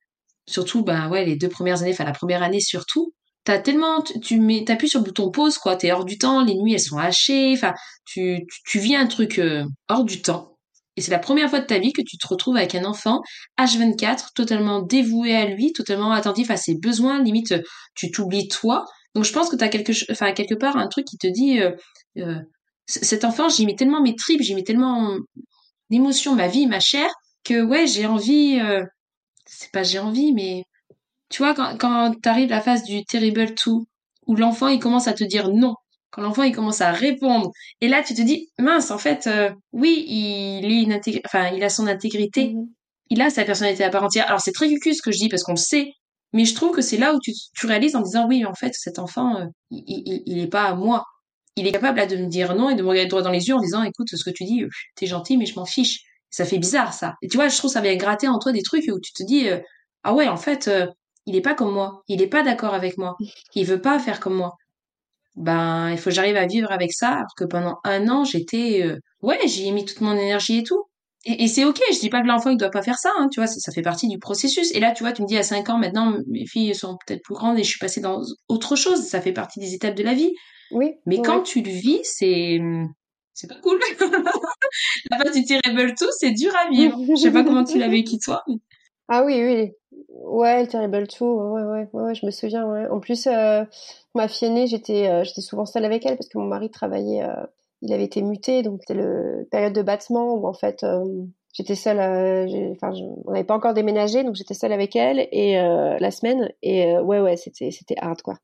surtout, 0.47 0.85
ben 0.85 1.09
ouais, 1.09 1.25
les 1.25 1.37
deux 1.37 1.49
premières 1.49 1.83
années, 1.83 1.93
enfin 1.93 2.05
la 2.05 2.13
première 2.13 2.43
année 2.43 2.61
surtout, 2.61 3.15
t'as 3.45 3.59
tellement, 3.59 4.03
tu, 4.03 4.39
mets, 4.39 4.65
t'appuies 4.65 4.89
sur 4.89 5.01
le 5.01 5.07
bouton 5.07 5.31
pause, 5.31 5.59
quoi. 5.59 5.77
T'es 5.77 5.93
hors 5.93 6.05
du 6.05 6.19
temps, 6.19 6.45
les 6.45 6.55
nuits 6.55 6.75
elles 6.75 6.81
sont 6.81 6.99
hachées, 6.99 7.53
enfin, 7.55 7.75
tu, 8.05 8.47
tu, 8.67 8.79
vis 8.79 8.97
un 8.97 9.07
truc 9.07 9.39
euh, 9.39 9.65
hors 9.89 10.05
du 10.05 10.23
temps. 10.23 10.50
Et 11.01 11.03
c'est 11.03 11.13
la 11.13 11.19
première 11.19 11.49
fois 11.49 11.61
de 11.61 11.65
ta 11.65 11.79
vie 11.79 11.95
que 11.95 12.03
tu 12.03 12.19
te 12.19 12.29
retrouves 12.29 12.59
avec 12.59 12.75
un 12.75 12.85
enfant 12.85 13.23
H24, 13.59 14.35
totalement 14.35 14.83
dévoué 14.83 15.35
à 15.35 15.47
lui, 15.47 15.73
totalement 15.73 16.13
attentif 16.13 16.51
à 16.51 16.59
ses 16.59 16.75
besoins, 16.75 17.23
limite 17.23 17.55
tu 17.95 18.11
t'oublies 18.11 18.49
toi, 18.49 18.85
donc 19.15 19.25
je 19.25 19.33
pense 19.33 19.49
que 19.49 19.57
tu 19.57 19.65
as 19.65 19.71
quelque, 19.71 20.55
part 20.57 20.77
un 20.77 20.89
truc 20.89 21.07
qui 21.07 21.17
te 21.17 21.27
dit, 21.27 21.59
euh, 21.59 21.71
euh, 22.19 22.39
cet 22.85 23.25
enfant, 23.25 23.49
j'y 23.49 23.65
mets 23.65 23.77
tellement 23.77 24.03
mes 24.03 24.15
tripes, 24.15 24.43
j'y 24.43 24.55
mets 24.55 24.63
tellement 24.63 25.17
d'émotions, 25.89 26.35
ma 26.35 26.49
vie, 26.49 26.67
ma 26.67 26.81
chair, 26.81 27.09
que 27.45 27.63
ouais, 27.63 27.87
j'ai 27.87 28.05
envie, 28.05 28.61
euh, 28.61 28.85
c'est 29.47 29.73
pas 29.73 29.83
j'ai 29.83 30.01
envie, 30.01 30.35
mais 30.35 30.65
tu 31.31 31.41
vois, 31.43 31.55
quand, 31.55 31.79
quand 31.79 32.13
t'arrives 32.21 32.53
à 32.53 32.57
la 32.57 32.61
phase 32.61 32.85
du 32.85 33.07
terrible 33.07 33.55
tout, 33.55 33.87
où 34.27 34.37
l'enfant 34.37 34.69
il 34.69 34.79
commence 34.79 35.09
à 35.09 35.15
te 35.15 35.25
dire 35.25 35.49
non, 35.49 35.77
quand 36.11 36.23
l'enfant 36.23 36.43
il 36.43 36.55
commence 36.55 36.81
à 36.81 36.93
répondre, 36.93 37.51
et 37.81 37.89
là 37.89 38.03
tu 38.03 38.15
te 38.15 38.23
dis, 38.23 38.51
mince, 38.59 38.91
en 38.91 38.99
fait, 38.99 39.29
oui, 39.73 40.05
il 40.09 40.65
est 40.65 40.83
une 40.83 41.01
enfin, 41.25 41.51
il 41.55 41.63
a 41.63 41.69
son 41.69 41.87
intégrité, 41.87 42.49
mmh 42.49 42.67
il 43.11 43.21
a 43.21 43.29
sa 43.29 43.45
personnalité 43.45 43.85
à 43.85 43.91
part 43.91 44.05
entière. 44.05 44.27
Alors 44.29 44.41
c'est 44.41 44.53
très 44.53 44.69
cucu 44.69 44.95
ce 44.95 45.03
que 45.03 45.11
je 45.11 45.19
dis 45.19 45.29
parce 45.29 45.43
qu'on 45.43 45.53
le 45.53 45.59
sait, 45.59 45.93
mais 46.33 46.45
je 46.45 46.55
trouve 46.55 46.75
que 46.75 46.81
c'est 46.81 46.97
là 46.97 47.13
où 47.13 47.19
tu, 47.21 47.33
tu, 47.59 47.67
réalises 47.67 47.97
en 47.97 48.03
disant 48.03 48.27
oui, 48.29 48.45
en 48.45 48.55
fait, 48.55 48.73
cet 48.75 48.99
enfant, 48.99 49.37
euh, 49.37 49.47
il, 49.71 49.83
il, 49.87 50.23
il, 50.27 50.39
est 50.39 50.47
pas 50.47 50.65
à 50.65 50.75
moi. 50.75 51.05
Il 51.57 51.67
est 51.67 51.73
capable 51.73 51.99
là 51.99 52.07
de 52.07 52.17
me 52.17 52.29
dire 52.29 52.55
non 52.55 52.71
et 52.71 52.77
de 52.77 52.83
me 52.83 52.89
regarder 52.89 53.09
droit 53.09 53.23
dans 53.23 53.33
les 53.33 53.49
yeux 53.49 53.55
en 53.55 53.61
disant 53.61 53.83
écoute, 53.83 54.09
ce 54.15 54.25
que 54.25 54.31
tu 54.31 54.45
dis, 54.45 54.63
t'es 54.95 55.07
gentil, 55.07 55.37
mais 55.37 55.47
je 55.47 55.57
m'en 55.57 55.67
fiche. 55.67 56.01
Ça 56.31 56.45
fait 56.45 56.59
bizarre 56.59 56.95
ça. 56.95 57.15
Et 57.23 57.29
tu 57.29 57.37
vois, 57.37 57.49
je 57.49 57.57
trouve 57.59 57.73
ça 57.73 57.81
vient 57.81 57.97
gratter 57.97 58.29
en 58.29 58.39
toi 58.39 58.53
des 58.53 58.63
trucs 58.63 58.85
où 58.87 59.01
tu 59.01 59.13
te 59.13 59.25
dis 59.25 59.49
euh, 59.49 59.59
ah 60.05 60.15
ouais, 60.15 60.29
en 60.29 60.37
fait, 60.37 60.69
euh, 60.69 60.87
il 61.27 61.35
est 61.35 61.41
pas 61.41 61.55
comme 61.55 61.73
moi. 61.73 62.03
Il 62.07 62.23
est 62.23 62.29
pas 62.29 62.45
d'accord 62.45 62.75
avec 62.75 62.97
moi. 62.97 63.17
Il 63.57 63.67
veut 63.67 63.81
pas 63.81 63.99
faire 63.99 64.21
comme 64.21 64.37
moi. 64.37 64.55
Ben, 65.37 65.91
il 65.91 65.99
faut 65.99 66.11
que 66.11 66.17
j'arrive 66.17 66.37
à 66.37 66.47
vivre 66.47 66.71
avec 66.73 66.93
ça. 66.93 67.11
Alors 67.11 67.35
que 67.37 67.45
pendant 67.45 67.79
un 67.85 68.09
an, 68.09 68.25
j'étais 68.25 68.85
ouais, 69.23 69.39
j'y 69.47 69.69
ai 69.69 69.73
mis 69.73 69.85
toute 69.85 70.01
mon 70.01 70.13
énergie 70.13 70.59
et 70.59 70.63
tout. 70.63 70.85
Et, 71.27 71.45
et 71.45 71.49
c'est 71.49 71.65
ok, 71.65 71.81
je 71.93 72.01
dis 72.01 72.09
pas 72.09 72.23
que 72.23 72.27
l'enfant 72.27 72.51
il 72.51 72.57
doit 72.57 72.71
pas 72.71 72.83
faire 72.83 72.99
ça, 72.99 73.11
hein, 73.19 73.29
tu 73.31 73.41
vois, 73.41 73.47
ça, 73.47 73.57
ça, 73.59 73.73
fait 73.73 73.83
partie 73.83 74.09
du 74.09 74.19
processus. 74.19 74.75
Et 74.75 74.81
là, 74.81 74.93
tu 74.93 75.03
vois, 75.03 75.13
tu 75.13 75.23
me 75.23 75.27
dis 75.27 75.37
à 75.37 75.43
5 75.43 75.69
ans 75.69 75.79
maintenant, 75.79 76.17
mes 76.29 76.47
filles 76.47 76.75
sont 76.75 76.97
peut-être 77.07 77.23
plus 77.23 77.35
grandes 77.35 77.59
et 77.59 77.63
je 77.63 77.69
suis 77.69 77.79
passée 77.79 78.01
dans 78.01 78.23
autre 78.49 78.75
chose, 78.75 79.03
ça 79.03 79.21
fait 79.21 79.33
partie 79.33 79.61
des 79.61 79.75
étapes 79.75 79.95
de 79.95 80.03
la 80.03 80.15
vie. 80.15 80.33
Oui. 80.71 80.93
Mais 81.05 81.21
quand 81.21 81.43
tu 81.43 81.63
le 81.63 81.71
vis, 81.71 82.01
c'est 82.05 82.61
c'est 83.35 83.49
pas 83.49 83.61
cool. 83.63 83.79
la 85.11 85.19
phase 85.19 85.35
du 85.35 85.45
terrible 85.45 85.95
tout, 85.99 86.09
c'est 86.19 86.33
dur 86.33 86.53
à 86.57 86.71
vivre. 86.71 86.99
je 87.17 87.21
sais 87.21 87.33
pas 87.33 87.45
comment 87.45 87.65
tu 87.65 87.79
l'as 87.79 87.89
vécu 87.89 88.19
toi. 88.19 88.43
Ah 89.09 89.25
oui, 89.25 89.43
oui. 89.43 89.71
Ouais, 90.13 90.63
le 90.63 90.69
Terrible 90.69 91.07
Two, 91.07 91.53
ouais, 91.53 91.63
ouais, 91.63 91.89
ouais, 91.93 92.15
je 92.15 92.27
me 92.27 92.31
souviens. 92.31 92.67
Ouais. 92.67 92.89
En 92.89 92.99
plus, 92.99 93.27
euh, 93.27 93.65
ma 94.15 94.27
fille 94.27 94.49
aînée, 94.49 94.67
j'étais, 94.67 95.09
euh, 95.09 95.23
j'étais 95.25 95.41
souvent 95.41 95.67
seule 95.67 95.85
avec 95.85 96.05
elle 96.05 96.17
parce 96.17 96.29
que 96.29 96.39
mon 96.39 96.47
mari 96.47 96.69
travaillait, 96.71 97.23
euh, 97.23 97.47
il 97.83 97.93
avait 97.93 98.05
été 98.05 98.21
muté, 98.23 98.63
donc 98.63 98.81
c'était 98.81 99.01
le 99.01 99.47
période 99.51 99.73
de 99.73 99.83
battement 99.83 100.35
où 100.35 100.47
en 100.47 100.53
fait 100.53 100.85
j'étais 101.55 101.75
seule. 101.75 101.99
Enfin, 102.73 102.93
on 103.25 103.31
n'avait 103.31 103.45
pas 103.45 103.55
encore 103.55 103.73
déménagé, 103.73 104.23
donc 104.23 104.35
j'étais 104.35 104.53
seule 104.53 104.73
avec 104.73 104.97
elle 104.97 105.27
et 105.33 105.55
la 105.55 106.11
semaine 106.11 106.53
et 106.63 106.99
ouais, 106.99 107.21
ouais, 107.21 107.37
c'était, 107.37 107.71
c'était 107.71 107.97
hard 107.99 108.21
quoi. 108.21 108.35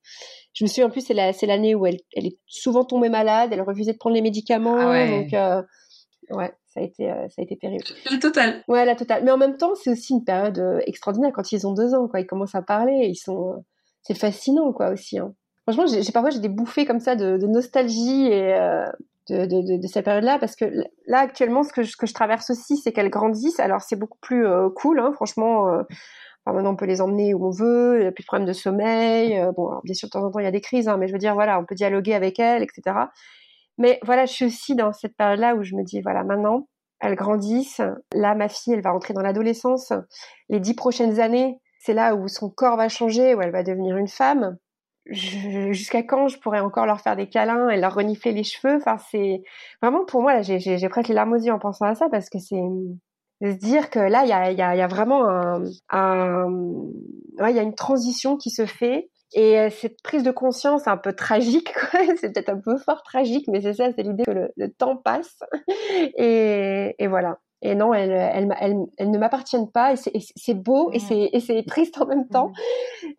Je 0.55 0.65
me 0.65 0.69
souviens 0.69 0.87
en 0.87 0.91
plus, 0.91 1.03
c'est 1.03 1.13
la, 1.13 1.35
c'est 1.35 1.45
l'année 1.45 1.75
où 1.75 1.85
elle, 1.85 1.99
elle 2.15 2.27
est 2.27 2.39
souvent 2.47 2.85
tombée 2.85 3.11
malade, 3.11 3.51
elle 3.53 3.61
refusait 3.61 3.93
de 3.93 3.99
prendre 3.99 4.17
les 4.17 4.23
médicaments, 4.23 4.79
ah 4.79 4.91
ouais. 4.91 5.25
donc 5.25 6.39
ouais 6.39 6.53
ça 6.77 6.83
a 6.83 6.85
été 6.85 7.11
euh, 7.11 7.29
ça 7.31 7.41
a 7.41 7.43
été 7.43 7.57
terrible. 7.57 7.85
Le 8.11 8.19
total. 8.19 8.63
Ouais, 8.69 8.85
la 8.85 8.95
totale. 8.95 9.25
Mais 9.25 9.31
en 9.31 9.39
même 9.39 9.57
temps, 9.57 9.75
c'est 9.75 9.91
aussi 9.91 10.13
une 10.13 10.25
période 10.25 10.59
euh, 10.59 10.81
extraordinaire 10.87 11.33
quand 11.35 11.53
ils 11.53 11.67
ont 11.67 11.73
deux 11.73 11.95
ans, 11.95 12.07
quoi. 12.07 12.21
Ils 12.21 12.27
commencent 12.27 12.55
à 12.55 12.63
parler, 12.63 13.07
ils 13.09 13.17
sont, 13.17 13.53
euh, 13.53 13.57
c'est 14.03 14.19
fascinant, 14.19 14.73
quoi, 14.73 14.91
aussi. 14.91 15.19
Hein. 15.19 15.33
Franchement, 15.63 15.87
j'ai 15.87 16.13
parfois 16.13 16.31
j'ai 16.31 16.39
des 16.39 16.49
bouffées 16.49 16.85
comme 16.85 17.01
ça 17.01 17.17
de, 17.17 17.39
de 17.39 17.47
nostalgie 17.47 18.27
et 18.27 18.55
de, 19.29 19.47
de, 19.47 19.81
de, 19.81 19.87
cette 19.89 20.05
période-là, 20.05 20.39
parce 20.39 20.55
que 20.55 20.65
là 21.09 21.19
actuellement, 21.19 21.65
ce 21.65 21.73
que 21.73 21.83
je, 21.83 21.91
ce 21.91 21.97
que 21.97 22.07
je 22.07 22.15
traverse 22.15 22.51
aussi, 22.51 22.77
c'est 22.77 22.93
qu'elles 22.93 23.11
grandissent. 23.11 23.59
Alors 23.59 23.81
c'est 23.81 23.97
beaucoup 23.97 24.19
plus 24.21 24.47
cool, 24.77 25.01
hein, 25.01 25.11
franchement. 25.13 25.65
Enfin, 25.65 26.55
maintenant, 26.55 26.71
on 26.71 26.77
peut 26.77 26.87
les 26.87 27.01
emmener 27.01 27.35
où 27.35 27.45
on 27.45 27.51
veut, 27.51 27.97
il 27.97 28.03
n'y 28.03 28.07
a 28.07 28.13
plus 28.13 28.23
de 28.23 28.27
problème 28.29 28.47
de 28.47 28.53
sommeil. 28.53 29.45
bon, 29.57 29.73
bien 29.83 29.95
sûr, 29.95 30.07
de 30.07 30.13
temps 30.13 30.23
en 30.23 30.31
temps, 30.31 30.39
il 30.39 30.45
y 30.45 30.47
a 30.47 30.53
des 30.53 30.61
crises, 30.61 30.87
hein, 30.87 30.99
mais 30.99 31.09
je 31.09 31.13
veux 31.13 31.19
dire, 31.19 31.35
voilà, 31.35 31.59
on 31.59 31.65
peut 31.65 31.75
dialoguer 31.75 32.15
avec 32.15 32.39
elles, 32.39 32.63
etc. 32.63 32.95
Mais 33.79 33.99
voilà, 34.05 34.27
je 34.27 34.33
suis 34.33 34.45
aussi 34.47 34.75
dans 34.75 34.93
cette 34.93 35.17
période-là 35.17 35.55
où 35.55 35.63
je 35.63 35.75
me 35.75 35.85
dis, 35.85 36.01
voilà, 36.01 36.25
maintenant, 36.25 36.69
elles 37.01 37.15
grandissent. 37.15 37.83
Là, 38.13 38.35
ma 38.35 38.49
fille, 38.49 38.73
elle 38.73 38.83
va 38.83 38.95
entrer 38.95 39.15
dans 39.15 39.23
l'adolescence. 39.23 39.93
Les 40.49 40.61
dix 40.61 40.75
prochaines 40.75 41.21
années, 41.21 41.61
c'est 41.81 41.95
là 41.95 42.15
où 42.15 42.29
son 42.29 42.51
corps 42.51 42.77
va 42.77 42.89
changer, 42.89 43.35
où 43.35 43.43
elle 43.43 43.53
va 43.53 43.63
devenir 43.63 43.97
une 43.97 44.09
femme. 44.09 44.57
Jusqu'à 45.09 46.03
quand 46.03 46.27
je 46.27 46.39
pourrais 46.41 46.61
encore 46.61 46.87
leur 46.87 47.01
faire 47.01 47.15
des 47.15 47.29
câlins 47.29 47.69
et 47.69 47.77
leur 47.77 47.95
renifler 47.95 48.33
les 48.33 48.43
cheveux? 48.43 48.77
Enfin, 48.77 48.97
c'est 49.11 49.43
vraiment 49.81 50.05
pour 50.05 50.21
moi, 50.21 50.35
là, 50.35 50.43
j'ai 50.43 50.89
presque 50.89 51.09
les 51.09 51.15
larmes 51.15 51.35
aux 51.35 51.37
yeux 51.37 51.53
en 51.53 51.61
pensant 51.61 51.87
à 51.87 51.95
ça 51.95 52.09
parce 52.11 52.29
que 52.29 52.39
c'est 52.39 52.61
de 53.41 53.53
se 53.53 53.57
dire 53.57 53.91
que 53.91 54.01
là, 54.01 54.25
il 54.25 54.29
y 54.29 54.33
a, 54.33 54.51
y, 54.51 54.83
a, 54.83 54.87
vraiment 54.89 55.29
un, 55.29 55.63
un... 55.91 56.51
Ouais, 57.39 57.53
y 57.53 57.59
a 57.59 57.63
une 57.63 57.75
transition 57.75 58.37
qui 58.37 58.51
se 58.51 58.67
fait 58.67 59.11
et 59.33 59.59
euh, 59.59 59.71
cette 59.71 60.01
prise 60.03 60.23
de 60.23 60.31
conscience 60.31 60.87
un 60.87 60.97
peu 60.97 61.13
tragique, 61.13 61.73
c'est 62.21 62.33
peut-être 62.33 62.49
un 62.49 62.61
peu 62.61 62.77
fort 62.79 63.03
tragique, 63.03 63.47
mais 63.49 63.61
c'est 63.61 63.75
ça, 63.75 63.89
c'est 63.97 64.03
l'idée 64.03 64.25
que 64.25 64.51
le, 64.57 64.73
temps 64.73 64.97
passe. 64.97 65.39
et, 66.17 66.95
et, 66.99 67.07
voilà. 67.07 67.39
Et 67.63 67.75
non, 67.75 67.93
elles, 67.93 68.11
elles, 68.11 68.49
elles, 68.61 68.77
elles 68.99 69.11
ne 69.11 69.19
m'appartiennent 69.19 69.71
pas. 69.71 69.95
Et 69.95 70.21
c'est 70.37 70.55
beau 70.55 70.91
et 70.93 70.99
mmh. 70.99 71.41
c'est 71.41 71.65
triste 71.67 72.01
en 72.01 72.07
même 72.07 72.29
temps. 72.29 72.53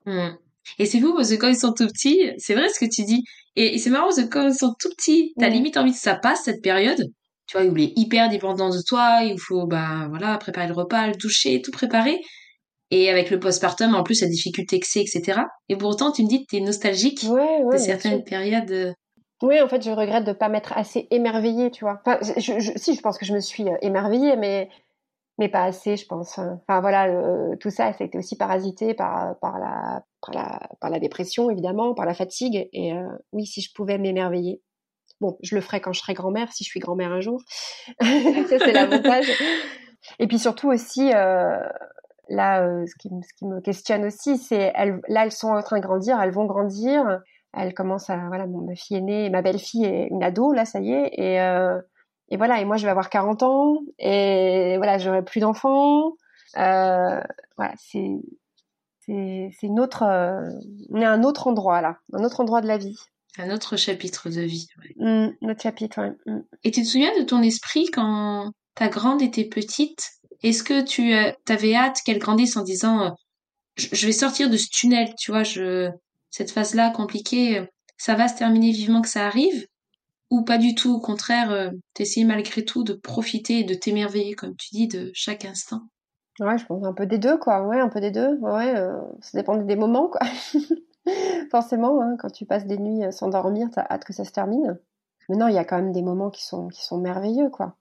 Mmh. 0.05 0.30
Et 0.80 0.86
c'est 0.86 0.99
fou 0.99 1.14
parce 1.16 1.30
que 1.30 1.36
quand 1.36 1.47
ils 1.47 1.55
sont 1.55 1.74
tout 1.74 1.88
petits, 1.88 2.32
c'est 2.38 2.53
vrai 2.53 2.70
ce 2.70 2.80
que 2.80 2.89
tu 2.89 3.03
dis. 3.03 3.24
Et, 3.55 3.78
c'est 3.78 3.89
marrant 3.89 4.05
parce 4.05 4.22
que 4.22 4.28
quand 4.28 4.47
ils 4.47 4.53
sont 4.53 4.76
tout 4.80 4.89
petits, 4.89 5.34
t'as 5.39 5.49
mmh. 5.49 5.53
limite 5.53 5.78
envie 5.78 5.91
que 5.91 5.97
ça 5.97 6.16
passe 6.16 6.43
cette 6.43 6.62
période. 6.62 7.12
Tu 7.47 7.58
vois, 7.58 7.66
où 7.66 7.76
il 7.78 7.84
est 7.84 7.93
hyper 7.95 8.30
dépendant 8.30 8.70
de 8.70 8.82
toi, 8.86 9.22
il 9.24 9.39
faut, 9.39 9.66
bah, 9.66 10.08
voilà, 10.10 10.38
préparer 10.38 10.68
le 10.68 10.74
repas, 10.74 11.08
le 11.08 11.16
toucher, 11.16 11.62
tout 11.62 11.72
préparer. 11.72 12.22
Et 12.89 13.09
avec 13.09 13.29
le 13.29 13.39
postpartum, 13.39 13.95
en 13.95 14.03
plus, 14.03 14.21
la 14.21 14.27
difficulté 14.27 14.79
que 14.79 14.88
c'est, 14.88 15.01
etc. 15.01 15.41
Et 15.67 15.75
pour 15.75 15.89
autant, 15.89 16.11
tu 16.11 16.23
me 16.23 16.27
dis 16.27 16.45
que 16.45 16.49
tu 16.49 16.57
es 16.57 16.61
nostalgique 16.61 17.25
de 17.25 17.77
certaines 17.77 18.23
périodes. 18.23 18.71
Euh. 18.71 18.93
Oui, 19.41 19.61
en 19.61 19.67
fait, 19.67 19.83
je 19.83 19.91
regrette 19.91 20.23
de 20.23 20.31
pas 20.31 20.49
m'être 20.49 20.73
assez 20.75 21.07
émerveillée, 21.11 21.69
tu 21.69 21.83
vois. 21.83 22.01
Enfin, 22.05 22.17
je, 22.21 22.71
si, 22.75 22.95
je 22.95 23.01
pense 23.01 23.17
que 23.17 23.25
je 23.25 23.33
me 23.33 23.39
suis 23.39 23.67
euh, 23.67 23.75
émerveillée, 23.81 24.35
mais 24.35 24.69
mais 25.38 25.49
pas 25.49 25.63
assez, 25.63 25.97
je 25.97 26.05
pense. 26.05 26.39
Enfin 26.39 26.81
voilà, 26.81 27.07
tout 27.59 27.69
ça, 27.69 27.93
ça 27.93 28.03
a 28.03 28.07
été 28.07 28.17
aussi 28.17 28.38
parasité 28.38 28.93
par 28.93 29.38
par 29.39 29.59
la 29.59 30.03
par 30.21 30.33
la 30.33 30.69
par 30.81 30.89
la 30.89 30.99
dépression 30.99 31.49
évidemment, 31.49 31.93
par 31.93 32.05
la 32.05 32.13
fatigue. 32.13 32.67
Et 32.73 32.93
euh, 32.93 33.07
oui, 33.33 33.45
si 33.45 33.61
je 33.61 33.71
pouvais 33.73 33.97
m'émerveiller, 33.97 34.61
bon, 35.21 35.38
je 35.43 35.55
le 35.55 35.61
ferai 35.61 35.79
quand 35.79 35.93
je 35.93 35.99
serai 35.99 36.13
grand-mère, 36.13 36.51
si 36.51 36.63
je 36.63 36.69
suis 36.69 36.79
grand-mère 36.79 37.11
un 37.11 37.21
jour. 37.21 37.41
ça 38.01 38.59
c'est 38.59 38.71
l'avantage. 38.71 39.31
Et 40.19 40.27
puis 40.27 40.39
surtout 40.39 40.69
aussi, 40.69 41.11
euh, 41.13 41.59
là, 42.30 42.63
euh, 42.63 42.86
ce, 42.86 42.95
qui, 42.95 43.09
ce, 43.09 43.34
qui, 43.38 43.45
me 43.45 43.61
questionne 43.61 44.05
aussi, 44.05 44.38
c'est 44.38 44.71
elles, 44.75 44.99
là, 45.07 45.23
elles 45.23 45.32
sont 45.32 45.49
en 45.49 45.61
train 45.61 45.78
de 45.78 45.86
grandir, 45.86 46.19
elles 46.21 46.32
vont 46.32 46.45
grandir. 46.45 47.21
Elles 47.53 47.73
commencent 47.73 48.09
à, 48.09 48.17
voilà, 48.28 48.45
ma 48.45 48.75
fille 48.75 48.97
est 48.97 49.01
née, 49.01 49.30
ma 49.30 49.41
belle-fille 49.41 49.86
est 49.86 50.07
une 50.11 50.23
ado, 50.23 50.51
là, 50.51 50.65
ça 50.65 50.80
y 50.80 50.91
est, 50.91 51.09
et, 51.13 51.41
euh, 51.41 51.80
et 52.30 52.38
voilà, 52.38 52.61
et 52.61 52.65
moi, 52.65 52.78
je 52.78 52.84
vais 52.84 52.91
avoir 52.91 53.09
40 53.09 53.41
ans, 53.41 53.80
et 53.97 54.75
voilà, 54.78 54.97
j'aurai 54.97 55.23
plus 55.23 55.39
d'enfants. 55.39 56.11
Euh, 56.57 57.21
voilà, 57.57 57.73
c'est, 57.78 58.11
c'est, 58.99 59.49
une 59.63 59.80
autre, 59.80 60.03
on 60.03 61.01
est 61.01 61.05
à 61.05 61.11
un 61.11 61.23
autre 61.23 61.47
endroit, 61.47 61.82
là, 61.82 61.97
un 62.13 62.23
autre 62.23 62.41
endroit 62.41 62.61
de 62.61 62.67
la 62.67 62.78
vie. 62.78 62.97
Un 63.39 63.51
autre 63.51 63.78
chapitre 63.78 64.30
de 64.30 64.41
vie. 64.41 64.67
Ouais. 64.78 64.93
Mmh, 64.97 65.36
un 65.41 65.49
autre 65.49 65.61
chapitre, 65.61 66.01
ouais. 66.01 66.13
Mmh. 66.25 66.39
Et 66.63 66.71
tu 66.71 66.82
te 66.82 66.88
souviens 66.88 67.17
de 67.17 67.23
ton 67.23 67.41
esprit 67.41 67.86
quand 67.91 68.51
ta 68.75 68.89
grande 68.89 69.21
était 69.21 69.45
petite? 69.45 70.11
Est-ce 70.43 70.63
que 70.63 70.83
tu 70.83 71.13
euh, 71.13 71.31
avais 71.49 71.75
hâte 71.75 72.01
qu'elle 72.05 72.19
grandisse 72.19 72.57
en 72.57 72.63
disant 72.63 73.01
euh, 73.01 73.09
je, 73.75 74.05
vais 74.05 74.11
sortir 74.11 74.49
de 74.49 74.57
ce 74.57 74.67
tunnel, 74.69 75.13
tu 75.17 75.31
vois, 75.31 75.43
je 75.43 75.89
cette 76.29 76.51
phase-là 76.51 76.91
compliquée, 76.91 77.59
euh, 77.59 77.65
ça 77.97 78.15
va 78.15 78.27
se 78.27 78.38
terminer 78.38 78.71
vivement 78.71 79.01
que 79.01 79.09
ça 79.09 79.25
arrive? 79.25 79.67
Ou 80.29 80.43
pas 80.43 80.57
du 80.57 80.75
tout, 80.75 80.93
au 80.93 80.99
contraire, 80.99 81.71
t'essayes 81.93 82.25
malgré 82.25 82.65
tout 82.65 82.83
de 82.83 82.91
profiter 82.91 83.59
et 83.59 83.63
de 83.63 83.73
t'émerveiller, 83.73 84.33
comme 84.33 84.57
tu 84.57 84.67
dis, 84.73 84.89
de 84.89 85.09
chaque 85.13 85.45
instant? 85.45 85.83
Ouais, 86.41 86.57
je 86.57 86.65
pense 86.65 86.83
un 86.83 86.91
peu 86.91 87.05
des 87.05 87.17
deux, 87.17 87.38
quoi. 87.38 87.65
Ouais, 87.65 87.79
un 87.79 87.88
peu 87.88 88.01
des 88.01 88.11
deux. 88.11 88.35
Ouais, 88.39 88.75
ça 89.21 89.38
dépend 89.38 89.55
des 89.55 89.75
moments, 89.77 90.09
quoi. 90.09 90.19
Forcément, 91.49 92.01
hein, 92.01 92.17
quand 92.19 92.29
tu 92.29 92.45
passes 92.45 92.65
des 92.65 92.77
nuits 92.77 93.05
sans 93.13 93.29
dormir, 93.29 93.69
t'as 93.73 93.88
hâte 93.89 94.03
que 94.03 94.11
ça 94.11 94.25
se 94.25 94.31
termine. 94.31 94.77
Mais 95.29 95.38
non, 95.38 95.47
il 95.47 95.55
y 95.55 95.59
a 95.59 95.63
quand 95.63 95.77
même 95.77 95.93
des 95.93 96.01
moments 96.01 96.29
qui 96.29 96.45
sont 96.45 96.67
qui 96.67 96.83
sont 96.83 96.97
merveilleux, 96.97 97.49
quoi 97.49 97.77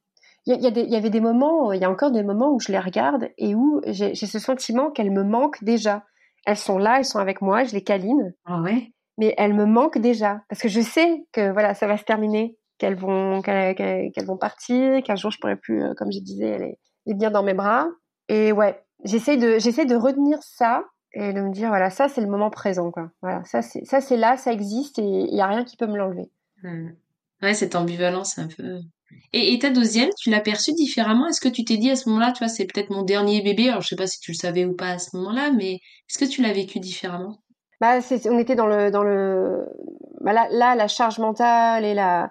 il 0.47 0.55
y, 0.55 0.91
y, 0.91 0.97
avait 0.97 1.11
des 1.11 1.21
moments, 1.21 1.73
il 1.73 1.81
y 1.81 1.85
a 1.85 1.91
encore 1.91 2.13
des 2.13 2.23
moments 2.23 2.53
où 2.53 2.61
je 2.61 2.71
les 2.71 2.79
regarde 2.79 3.29
et 3.37 3.55
où 3.57 3.81
j'ai 3.87 4.15
ce 4.15 4.39
sentiment 4.39 4.91
qu'elles 4.91 5.11
me 5.11 5.25
manquent 5.25 5.63
déjà. 5.65 6.05
Elles 6.47 6.57
sont 6.57 6.79
là, 6.79 6.99
elles 6.99 7.05
sont 7.05 7.19
avec 7.19 7.43
moi, 7.43 7.65
je 7.65 7.75
les 7.75 7.83
câline. 7.83 8.33
Ah 8.45 8.63
ouais? 8.63 8.93
Mais 9.19 9.35
elles 9.39 9.55
me 9.55 9.67
manquent 9.67 9.99
déjà 9.99 10.43
parce 10.49 10.61
que 10.61 10.69
je 10.69 10.81
sais 10.81 11.27
que 11.33 11.51
voilà, 11.51 11.75
ça 11.75 11.89
va 11.89 11.97
se 11.97 12.05
terminer, 12.05 12.57
qu'elles 12.79 12.95
vont 12.95 13.43
qu'elles 13.43 14.27
vont 14.27 14.37
partir, 14.37 15.03
qu'un 15.03 15.17
jour 15.17 15.33
je 15.33 15.39
pourrai 15.41 15.57
plus, 15.57 15.83
euh, 15.83 15.95
comme 15.97 16.13
je 16.13 16.21
disais, 16.21 16.59
les, 16.59 16.79
les 17.07 17.15
tenir 17.15 17.33
dans 17.33 17.43
mes 17.43 17.55
bras. 17.55 17.89
Et 18.29 18.53
ouais, 18.53 18.81
j'essaie 19.05 19.37
de 19.37 19.59
j'essaie 19.59 19.87
de 19.87 19.97
retenir 19.97 20.39
ça 20.43 20.85
et 21.13 21.33
de 21.33 21.41
me 21.41 21.51
dire 21.51 21.69
voilà, 21.71 21.91
ça 21.91 22.09
c'est 22.09 22.21
le 22.21 22.29
moment 22.29 22.51
présent 22.51 22.93
quoi. 22.93 23.11
Voilà, 23.21 23.43
ça 23.45 23.63
c'est 23.63 23.85
ça 23.85 24.01
c'est 24.01 24.17
là, 24.17 24.37
ça 24.37 24.53
existe 24.53 25.01
et 25.01 25.03
il 25.03 25.35
y 25.35 25.41
a 25.41 25.47
rien 25.47 25.65
qui 25.65 25.77
peut 25.77 25.87
me 25.87 25.97
l'enlever. 25.97 26.31
Hmm. 26.63 26.91
Ouais, 27.43 27.55
cette 27.55 27.75
ambivalence 27.75 28.39
un 28.39 28.49
peu. 28.49 28.81
Et, 29.33 29.59
ta 29.59 29.71
deuxième, 29.71 30.11
tu 30.19 30.31
l'as 30.31 30.41
perçue 30.41 30.73
différemment? 30.73 31.29
Est-ce 31.29 31.41
que 31.41 31.49
tu 31.49 31.65
t'es 31.65 31.77
dit 31.77 31.91
à 31.91 31.97
ce 31.97 32.09
moment-là, 32.09 32.33
tu 32.33 32.39
vois, 32.45 32.49
c'est 32.49 32.65
peut-être 32.65 32.91
mon 32.91 33.03
dernier 33.03 33.43
bébé? 33.43 33.69
Alors, 33.69 33.83
je 33.83 33.89
sais 33.89 33.97
pas 33.97 34.07
si 34.07 34.21
tu 34.21 34.33
le 34.33 34.37
savais 34.37 34.65
ou 34.65 34.75
pas 34.75 34.91
à 34.91 34.99
ce 34.99 35.17
moment-là, 35.17 35.51
mais 35.53 35.75
est-ce 35.75 36.19
que 36.19 36.25
tu 36.25 36.43
l'as 36.43 36.53
vécu 36.53 36.81
différemment? 36.81 37.39
Bah, 37.81 37.99
on 38.27 38.39
était 38.39 38.55
dans 38.55 38.67
le, 38.67 38.91
dans 38.91 39.03
le, 39.03 39.67
bah 40.23 40.33
là, 40.33 40.75
la 40.75 40.89
charge 40.89 41.19
mentale 41.19 41.85
et 41.85 41.93
la, 41.93 42.31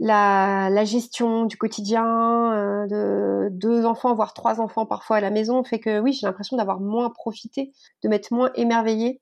la, 0.00 0.68
la 0.70 0.84
gestion 0.84 1.44
du 1.44 1.56
quotidien 1.56 2.52
euh, 2.52 2.86
de 2.86 3.48
deux 3.50 3.86
enfants, 3.86 4.14
voire 4.14 4.34
trois 4.34 4.60
enfants 4.60 4.86
parfois 4.86 5.18
à 5.18 5.20
la 5.20 5.30
maison, 5.30 5.62
fait 5.62 5.78
que 5.78 6.00
oui, 6.00 6.12
j'ai 6.12 6.26
l'impression 6.26 6.56
d'avoir 6.56 6.80
moins 6.80 7.10
profité, 7.10 7.72
de 8.02 8.08
m'être 8.08 8.32
moins 8.32 8.50
émerveillée. 8.56 9.20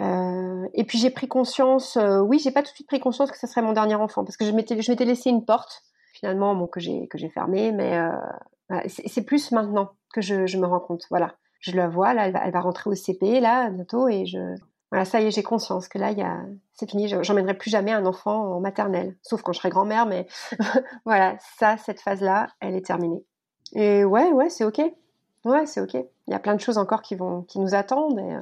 Euh, 0.00 0.66
et 0.74 0.84
puis 0.84 0.98
j'ai 0.98 1.10
pris 1.10 1.28
conscience, 1.28 1.96
euh, 1.96 2.20
oui, 2.20 2.38
j'ai 2.38 2.50
pas 2.50 2.62
tout 2.62 2.70
de 2.70 2.74
suite 2.74 2.88
pris 2.88 3.00
conscience 3.00 3.30
que 3.30 3.38
ce 3.38 3.46
serait 3.46 3.62
mon 3.62 3.72
dernier 3.72 3.94
enfant 3.94 4.24
parce 4.24 4.36
que 4.36 4.44
je 4.44 4.50
m'étais, 4.50 4.80
je 4.80 4.90
m'étais 4.90 5.04
laissé 5.04 5.30
une 5.30 5.44
porte 5.44 5.82
finalement 6.14 6.54
bon, 6.54 6.66
que 6.66 6.80
j'ai 6.80 7.06
que 7.08 7.18
j'ai 7.18 7.28
fermé 7.28 7.72
mais 7.72 7.98
euh, 7.98 8.80
c'est 8.86 9.24
plus 9.24 9.52
maintenant 9.52 9.90
que 10.12 10.20
je, 10.20 10.56
me 10.56 10.66
rends 10.66 10.80
compte 10.80 11.04
voilà. 11.10 11.34
Je 11.60 11.72
la 11.72 11.88
vois 11.88 12.14
là 12.14 12.26
elle 12.26 12.32
va, 12.32 12.44
elle 12.44 12.52
va 12.52 12.60
rentrer 12.60 12.90
au 12.90 12.94
CP 12.94 13.40
là 13.40 13.70
bientôt 13.70 14.08
et 14.08 14.26
je 14.26 14.38
voilà 14.90 15.04
ça 15.04 15.20
y 15.20 15.26
est 15.26 15.30
j'ai 15.30 15.42
conscience 15.42 15.88
que 15.88 15.98
là 15.98 16.12
il 16.12 16.20
a 16.20 16.42
c'est 16.72 16.88
fini 16.88 17.08
j'emmènerai 17.08 17.54
plus 17.54 17.70
jamais 17.70 17.92
un 17.92 18.06
enfant 18.06 18.54
en 18.54 18.60
maternelle. 18.60 19.16
Sauf 19.22 19.42
quand 19.42 19.52
je 19.52 19.58
serai 19.58 19.70
grand-mère 19.70 20.06
mais 20.06 20.26
voilà 21.04 21.36
ça 21.58 21.76
cette 21.76 22.00
phase 22.00 22.20
là 22.20 22.46
elle 22.60 22.74
est 22.74 22.86
terminée. 22.86 23.24
Et 23.72 24.04
ouais 24.04 24.30
ouais 24.32 24.50
c'est 24.50 24.64
ok. 24.64 24.80
Ouais 25.44 25.66
c'est 25.66 25.80
ok. 25.80 25.94
Il 25.94 26.30
y 26.30 26.34
a 26.34 26.38
plein 26.38 26.54
de 26.54 26.60
choses 26.60 26.78
encore 26.78 27.02
qui 27.02 27.16
vont 27.16 27.42
qui 27.42 27.58
nous 27.58 27.74
attendent 27.74 28.18
et 28.18 28.34
euh, 28.34 28.40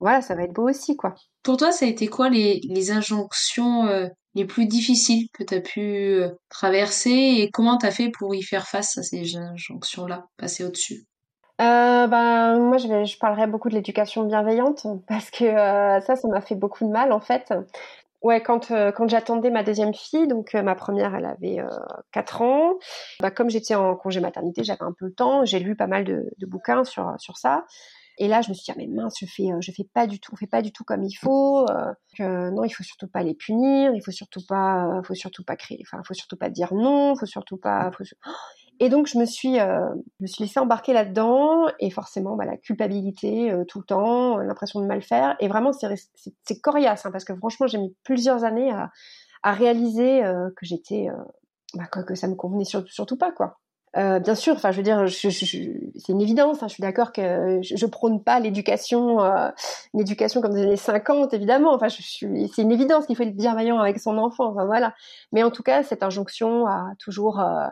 voilà 0.00 0.20
ça 0.22 0.34
va 0.34 0.42
être 0.42 0.52
beau 0.52 0.68
aussi 0.68 0.96
quoi 0.96 1.14
pour 1.42 1.56
toi 1.56 1.72
ça 1.72 1.86
a 1.86 1.88
été 1.88 2.06
quoi 2.08 2.28
les, 2.28 2.60
les 2.64 2.90
injonctions 2.90 3.86
euh, 3.86 4.08
les 4.36 4.44
plus 4.44 4.66
difficiles 4.66 5.28
que 5.32 5.42
tu 5.42 5.54
as 5.54 5.60
pu 5.60 5.80
euh, 5.80 6.28
traverser 6.50 7.10
et 7.10 7.50
comment 7.50 7.78
tu 7.78 7.86
as 7.86 7.90
fait 7.90 8.10
pour 8.10 8.34
y 8.34 8.42
faire 8.42 8.68
face 8.68 8.98
à 8.98 9.02
ces 9.02 9.34
injonctions-là, 9.34 10.26
passer 10.36 10.62
au-dessus? 10.62 11.06
Euh, 11.62 12.06
ben, 12.06 12.58
moi, 12.58 12.76
je, 12.76 12.86
vais, 12.86 13.06
je 13.06 13.18
parlerai 13.18 13.46
beaucoup 13.46 13.70
de 13.70 13.74
l'éducation 13.74 14.24
bienveillante 14.24 14.86
parce 15.08 15.30
que 15.30 15.44
euh, 15.44 16.00
ça, 16.02 16.16
ça 16.16 16.28
m'a 16.28 16.42
fait 16.42 16.54
beaucoup 16.54 16.84
de 16.84 16.90
mal 16.90 17.12
en 17.12 17.20
fait. 17.20 17.52
Ouais, 18.22 18.42
quand, 18.42 18.68
quand 18.68 19.08
j'attendais 19.08 19.50
ma 19.50 19.62
deuxième 19.62 19.94
fille, 19.94 20.26
donc 20.26 20.54
ma 20.54 20.74
première, 20.74 21.14
elle 21.14 21.26
avait 21.26 21.58
4 22.12 22.42
ans. 22.42 22.74
Bah, 23.20 23.30
comme 23.30 23.50
j'étais 23.50 23.76
en 23.76 23.94
congé 23.94 24.20
maternité, 24.20 24.64
j'avais 24.64 24.82
un 24.82 24.92
peu 24.98 25.06
le 25.06 25.12
temps. 25.12 25.44
J'ai 25.44 25.60
lu 25.60 25.76
pas 25.76 25.86
mal 25.86 26.04
de, 26.04 26.24
de 26.36 26.46
bouquins 26.46 26.82
sur, 26.82 27.14
sur 27.18 27.36
ça. 27.36 27.64
Et 28.18 28.28
là, 28.28 28.40
je 28.40 28.48
me 28.48 28.54
suis 28.54 28.64
dit, 28.64 28.70
ah, 28.72 28.74
mais 28.78 28.86
mince, 28.86 29.16
je 29.20 29.26
fais, 29.26 29.48
je 29.60 29.72
fais 29.72 29.84
pas 29.84 30.06
du 30.06 30.20
tout, 30.20 30.32
on 30.32 30.36
fait 30.36 30.46
pas 30.46 30.62
du 30.62 30.72
tout 30.72 30.84
comme 30.84 31.04
il 31.04 31.14
faut. 31.14 31.66
Euh, 31.70 32.50
non, 32.50 32.64
il 32.64 32.70
faut 32.70 32.82
surtout 32.82 33.08
pas 33.08 33.22
les 33.22 33.34
punir, 33.34 33.92
il 33.94 34.02
faut 34.02 34.10
surtout 34.10 34.40
pas, 34.46 35.00
faut 35.04 35.14
surtout 35.14 35.44
pas 35.44 35.56
créer, 35.56 35.82
enfin, 35.82 36.02
faut 36.06 36.14
surtout 36.14 36.36
pas 36.36 36.48
dire 36.48 36.72
non, 36.72 37.14
faut 37.16 37.26
surtout 37.26 37.58
pas. 37.58 37.90
Et 38.78 38.88
donc, 38.90 39.06
je 39.06 39.18
me 39.18 39.24
suis, 39.24 39.58
euh, 39.58 39.88
je 40.18 40.22
me 40.22 40.26
suis 40.26 40.44
laissée 40.44 40.60
embarquer 40.60 40.92
là-dedans, 40.92 41.66
et 41.80 41.90
forcément, 41.90 42.36
bah, 42.36 42.44
la 42.44 42.58
culpabilité 42.58 43.50
euh, 43.50 43.64
tout 43.64 43.78
le 43.78 43.86
temps, 43.86 44.36
l'impression 44.38 44.80
de 44.80 44.86
mal 44.86 45.02
faire. 45.02 45.34
Et 45.40 45.48
vraiment, 45.48 45.72
c'est 45.72 46.60
coriace, 46.60 47.06
hein, 47.06 47.10
parce 47.10 47.24
que 47.24 47.34
franchement, 47.36 47.66
j'ai 47.66 47.78
mis 47.78 47.96
plusieurs 48.02 48.44
années 48.44 48.70
à, 48.70 48.90
à 49.42 49.52
réaliser 49.52 50.24
euh, 50.24 50.50
que 50.56 50.66
j'étais, 50.66 51.08
bah, 51.74 51.86
que, 51.86 52.14
ça 52.14 52.28
me 52.28 52.34
convenait 52.34 52.64
surtout 52.64 53.16
pas, 53.16 53.32
quoi. 53.32 53.58
Euh, 53.96 54.18
bien 54.18 54.34
sûr, 54.34 54.54
enfin, 54.54 54.72
je 54.72 54.76
veux 54.76 54.82
dire, 54.82 55.06
je, 55.06 55.30
je, 55.30 55.46
c'est 55.96 56.12
une 56.12 56.20
évidence. 56.20 56.62
Hein, 56.62 56.68
je 56.68 56.74
suis 56.74 56.82
d'accord 56.82 57.12
que 57.12 57.60
je, 57.62 57.76
je 57.76 57.86
prône 57.86 58.22
pas 58.22 58.40
l'éducation, 58.40 59.22
euh, 59.22 59.48
une 59.94 60.00
éducation 60.00 60.42
comme 60.42 60.52
des 60.52 60.62
années 60.62 60.76
50, 60.76 61.32
évidemment. 61.32 61.74
Enfin, 61.74 61.88
je, 61.88 62.02
c'est 62.02 62.62
une 62.62 62.72
évidence 62.72 63.06
qu'il 63.06 63.16
faut 63.16 63.22
être 63.22 63.36
bienveillant 63.36 63.78
avec 63.78 63.98
son 63.98 64.18
enfant. 64.18 64.50
Enfin, 64.50 64.66
voilà. 64.66 64.94
Mais 65.32 65.42
en 65.42 65.50
tout 65.50 65.62
cas, 65.62 65.82
cette 65.82 66.02
injonction 66.02 66.66
à 66.66 66.92
toujours 66.98 67.40
euh, 67.40 67.66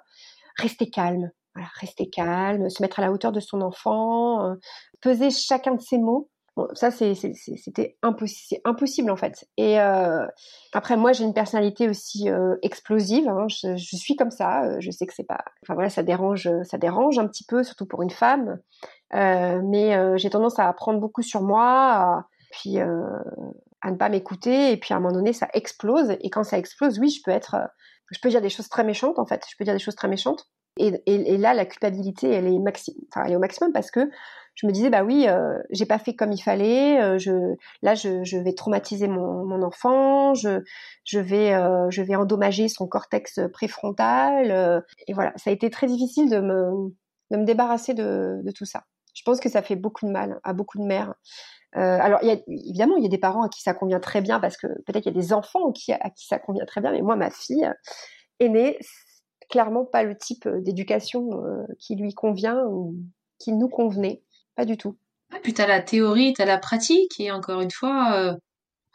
rester 0.57 0.89
calme, 0.89 1.31
voilà, 1.55 1.69
rester 1.81 2.09
calme, 2.09 2.71
se 2.71 2.83
mettre 2.83 3.01
à 3.01 3.03
la 3.03 3.13
hauteur 3.13 3.33
de 3.33 3.41
son 3.41 3.61
enfant, 3.61 4.51
euh, 4.51 4.55
peser 5.03 5.31
chacun 5.31 5.75
de 5.75 5.83
ses 5.83 5.99
mots. 5.99 6.31
Bon, 6.57 6.69
ça, 6.75 6.93
c'était 6.93 7.99
impossible, 8.03 8.61
impossible 8.65 9.11
en 9.11 9.17
fait. 9.17 9.45
Et 9.57 9.81
euh, 9.81 10.25
après, 10.73 10.97
moi, 10.97 11.13
j'ai 11.13 11.25
une 11.25 11.35
personnalité 11.35 11.89
aussi 11.89 12.31
euh, 12.31 12.55
explosive. 12.63 13.29
Hein. 13.29 13.47
Je, 13.49 13.97
suis 13.97 14.15
comme 14.15 14.31
ça. 14.31 14.65
Euh, 14.65 14.77
je 14.79 14.93
sais 14.93 15.05
que 15.05 15.15
c'est 15.15 15.27
pas. 15.27 15.45
Enfin 15.63 15.75
voilà, 15.75 15.91
ça 15.91 16.05
dérange, 16.05 16.49
ça 16.63 16.79
dérange 16.79 17.19
un 17.19 17.27
petit 17.27 17.45
peu, 17.45 17.65
surtout 17.65 17.87
pour 17.87 18.03
une 18.03 18.11
femme. 18.11 18.61
Mais 19.13 20.19
j'ai 20.19 20.31
tendance 20.31 20.59
à 20.59 20.69
apprendre 20.69 21.01
beaucoup 21.01 21.23
sur 21.23 21.43
moi, 21.43 21.65
à, 21.65 22.27
puis 22.53 22.79
à 22.79 23.91
ne 23.91 23.97
pas 23.97 24.09
m'écouter. 24.09 24.71
Et 24.73 24.77
puis 24.77 24.95
à 24.95 24.99
un 24.99 25.01
moment 25.01 25.15
donné, 25.15 25.33
ça 25.33 25.49
explose. 25.55 26.17
Et 26.21 26.31
quand 26.31 26.45
ça 26.45 26.59
explose, 26.59 27.01
oui, 27.01 27.11
je 27.11 27.21
peux 27.25 27.33
être, 27.33 27.57
je 28.13 28.21
peux 28.21 28.29
dire 28.29 28.41
des 28.41 28.51
choses 28.51 28.69
très 28.69 28.85
méchantes 28.85 29.19
en 29.19 29.27
fait. 29.27 29.45
Je 29.51 29.57
peux 29.57 29.65
dire 29.65 29.75
des 29.75 29.81
choses 29.81 29.97
très 29.97 30.09
méchantes. 30.09 30.49
Et, 30.79 30.93
et, 31.07 31.35
et 31.35 31.37
là, 31.37 31.55
la 31.55 31.67
culpabilité, 31.67 32.29
elle 32.31 32.47
est, 32.47 32.59
maxi 32.59 32.97
elle 33.25 33.33
est 33.33 33.37
au 33.37 33.41
maximum 33.41 33.73
parce 33.73 33.91
que 33.91 34.11
je 34.55 34.67
me 34.67 34.73
disais 34.73 34.91
bah 34.91 35.03
oui, 35.03 35.27
euh, 35.29 35.59
j'ai 35.71 35.87
pas 35.87 35.99
fait 35.99 36.15
comme 36.15 36.33
il 36.33 36.41
fallait. 36.41 37.01
Euh, 37.01 37.19
je 37.19 37.33
là, 37.83 37.95
je, 37.95 38.23
je, 38.25 38.37
vais 38.39 38.55
traumatiser 38.55 39.09
mon, 39.09 39.45
mon 39.45 39.63
enfant. 39.63 40.35
Je 40.35 40.63
je 41.05 41.19
vais 41.19 41.55
euh, 41.55 41.91
je 41.91 42.03
vais 42.03 42.15
endommager 42.15 42.69
son 42.69 42.87
cortex 42.87 43.41
préfrontal. 43.53 44.51
Euh, 44.51 44.81
et 45.09 45.13
voilà, 45.13 45.33
ça 45.37 45.51
a 45.51 45.53
été 45.53 45.71
très 45.71 45.87
difficile 45.87 46.31
de 46.31 46.41
me 46.41 46.95
de 47.31 47.37
me 47.37 47.45
débarrasser 47.45 47.95
de, 47.95 48.41
de 48.45 48.51
tout 48.53 48.65
ça. 48.65 48.85
Je 49.15 49.23
pense 49.25 49.41
que 49.41 49.49
ça 49.49 49.63
fait 49.63 49.77
beaucoup 49.77 50.07
de 50.07 50.13
mal 50.13 50.41
à 50.45 50.53
beaucoup 50.53 50.79
de 50.79 50.85
mères. 50.85 51.15
alors, 51.73 52.21
il 52.23 52.29
y 52.29 52.33
a, 52.33 52.37
évidemment, 52.47 52.97
il 52.97 53.03
y 53.03 53.07
a 53.07 53.09
des 53.09 53.19
parents 53.19 53.43
à 53.43 53.49
qui 53.49 53.63
ça 53.63 53.75
convient 53.75 54.01
très 54.01 54.21
bien 54.21 54.41
parce 54.41 54.57
que 54.57 54.67
peut-être 54.87 55.07
il 55.07 55.15
y 55.15 55.17
a 55.17 55.21
des 55.21 55.33
enfants 55.33 55.71
à 56.01 56.11
qui 56.11 56.27
ça 56.27 56.39
convient 56.39 56.65
très 56.65 56.81
bien. 56.81 56.93
Mais 56.93 57.03
moi, 57.03 57.17
ma 57.17 57.31
fille 57.31 57.69
aînée, 58.41 58.79
clairement 59.51 59.85
pas 59.85 60.03
le 60.03 60.17
type 60.17 60.49
d'éducation 60.49 61.31
qui 61.79 61.97
lui 61.97 62.15
convient 62.15 62.65
ou 62.67 62.97
qui 63.39 63.53
nous 63.53 63.69
convenait. 63.69 64.23
Pas 64.57 64.65
du 64.65 64.77
tout. 64.77 64.97
Ah, 65.33 65.39
puis 65.43 65.55
t'as 65.55 65.67
la 65.67 65.81
théorie, 65.81 66.33
t'as 66.33 66.45
la 66.45 66.59
pratique, 66.59 67.19
et 67.19 67.33
encore 67.33 67.61
une 67.61 67.71
fois, 67.71 68.37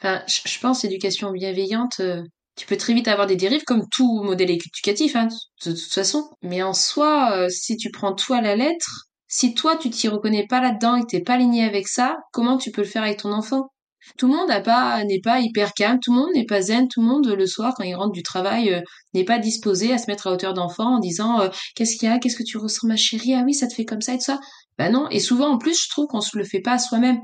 euh, 0.04 0.20
je 0.28 0.60
pense 0.60 0.84
éducation 0.84 1.32
bienveillante, 1.32 2.00
euh, 2.00 2.24
tu 2.56 2.66
peux 2.66 2.78
très 2.78 2.94
vite 2.94 3.08
avoir 3.08 3.28
des 3.28 3.36
dérives 3.36 3.64
comme 3.64 3.88
tout 3.90 4.24
modèle 4.24 4.52
éducatif, 4.52 5.16
hein, 5.16 5.28
de, 5.66 5.72
toute 5.72 5.94
façon. 5.94 6.30
Mais 6.42 6.62
en 6.62 6.74
soi, 6.74 7.32
euh, 7.34 7.50
si 7.50 7.78
tu 7.78 7.92
prends 7.92 8.14
toi 8.14 8.38
à 8.38 8.42
la 8.42 8.56
lettre, 8.56 9.08
si 9.28 9.54
toi 9.54 9.76
tu 9.78 9.90
t'y 9.90 10.08
reconnais 10.08 10.48
pas 10.48 10.62
là-dedans 10.62 10.96
et 10.96 11.06
t'es 11.06 11.22
pas 11.22 11.34
aligné 11.34 11.64
avec 11.64 11.88
ça, 11.88 12.18
comment 12.32 12.58
tu 12.58 12.72
peux 12.72 12.82
le 12.82 12.88
faire 12.88 13.04
avec 13.04 13.20
ton 13.20 13.32
enfant? 13.32 13.70
Tout 14.18 14.28
le 14.28 14.36
monde 14.36 14.50
n'est 14.50 15.22
pas 15.22 15.40
hyper 15.40 15.74
calme, 15.74 16.00
tout 16.02 16.14
le 16.14 16.20
monde 16.20 16.30
n'est 16.34 16.46
pas 16.46 16.62
zen, 16.62 16.88
tout 16.88 17.02
le 17.02 17.08
monde 17.08 17.28
le 17.28 17.46
soir 17.46 17.74
quand 17.76 17.84
il 17.84 17.96
rentre 17.96 18.12
du 18.12 18.24
travail 18.24 18.84
n'est 19.14 19.26
pas 19.26 19.40
disposé 19.40 19.94
à 19.94 19.98
se 19.98 20.08
mettre 20.08 20.28
à 20.28 20.32
hauteur 20.32 20.54
d'enfant 20.54 20.96
en 20.96 21.00
disant 21.00 21.50
qu'est-ce 21.76 21.98
qu'il 21.98 22.10
y 22.10 22.12
a, 22.12 22.20
qu'est-ce 22.20 22.38
que 22.38 22.44
tu 22.44 22.58
ressens 22.58 22.88
ma 22.88 22.96
chérie, 22.96 23.34
ah 23.34 23.44
oui 23.46 23.54
ça 23.54 23.68
te 23.68 23.74
fait 23.74 23.86
comme 23.86 24.02
ça 24.02 24.14
et 24.14 24.18
tout 24.18 24.24
ça. 24.24 24.40
Ben 24.80 24.94
non. 24.94 25.10
Et 25.12 25.20
souvent, 25.20 25.50
en 25.50 25.58
plus, 25.58 25.84
je 25.84 25.90
trouve 25.90 26.08
qu'on 26.08 26.22
se 26.22 26.38
le 26.38 26.46
fait 26.46 26.62
pas 26.62 26.80
soi-même. 26.80 27.20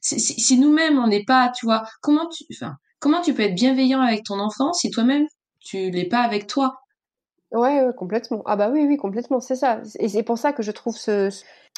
Si, 0.00 0.58
nous-mêmes, 0.58 0.98
on 0.98 1.06
n'est 1.06 1.24
pas, 1.24 1.52
tu 1.56 1.64
vois, 1.64 1.84
comment 2.02 2.28
tu, 2.28 3.34
peux 3.34 3.42
être 3.42 3.54
bienveillant 3.54 4.00
avec 4.00 4.24
ton 4.24 4.40
enfant 4.40 4.72
si 4.72 4.90
toi-même, 4.90 5.26
tu 5.60 5.90
l'es 5.90 6.08
pas 6.08 6.20
avec 6.20 6.48
toi? 6.48 6.80
Ouais, 7.52 7.82
ouais, 7.82 7.92
complètement. 7.96 8.42
Ah 8.46 8.56
bah 8.56 8.70
oui, 8.70 8.86
oui, 8.86 8.96
complètement, 8.96 9.40
c'est 9.40 9.54
ça. 9.54 9.80
Et 10.00 10.08
c'est 10.08 10.22
pour 10.24 10.38
ça 10.38 10.52
que 10.52 10.62
je 10.62 10.72
trouve 10.72 10.96
ce, 10.96 11.30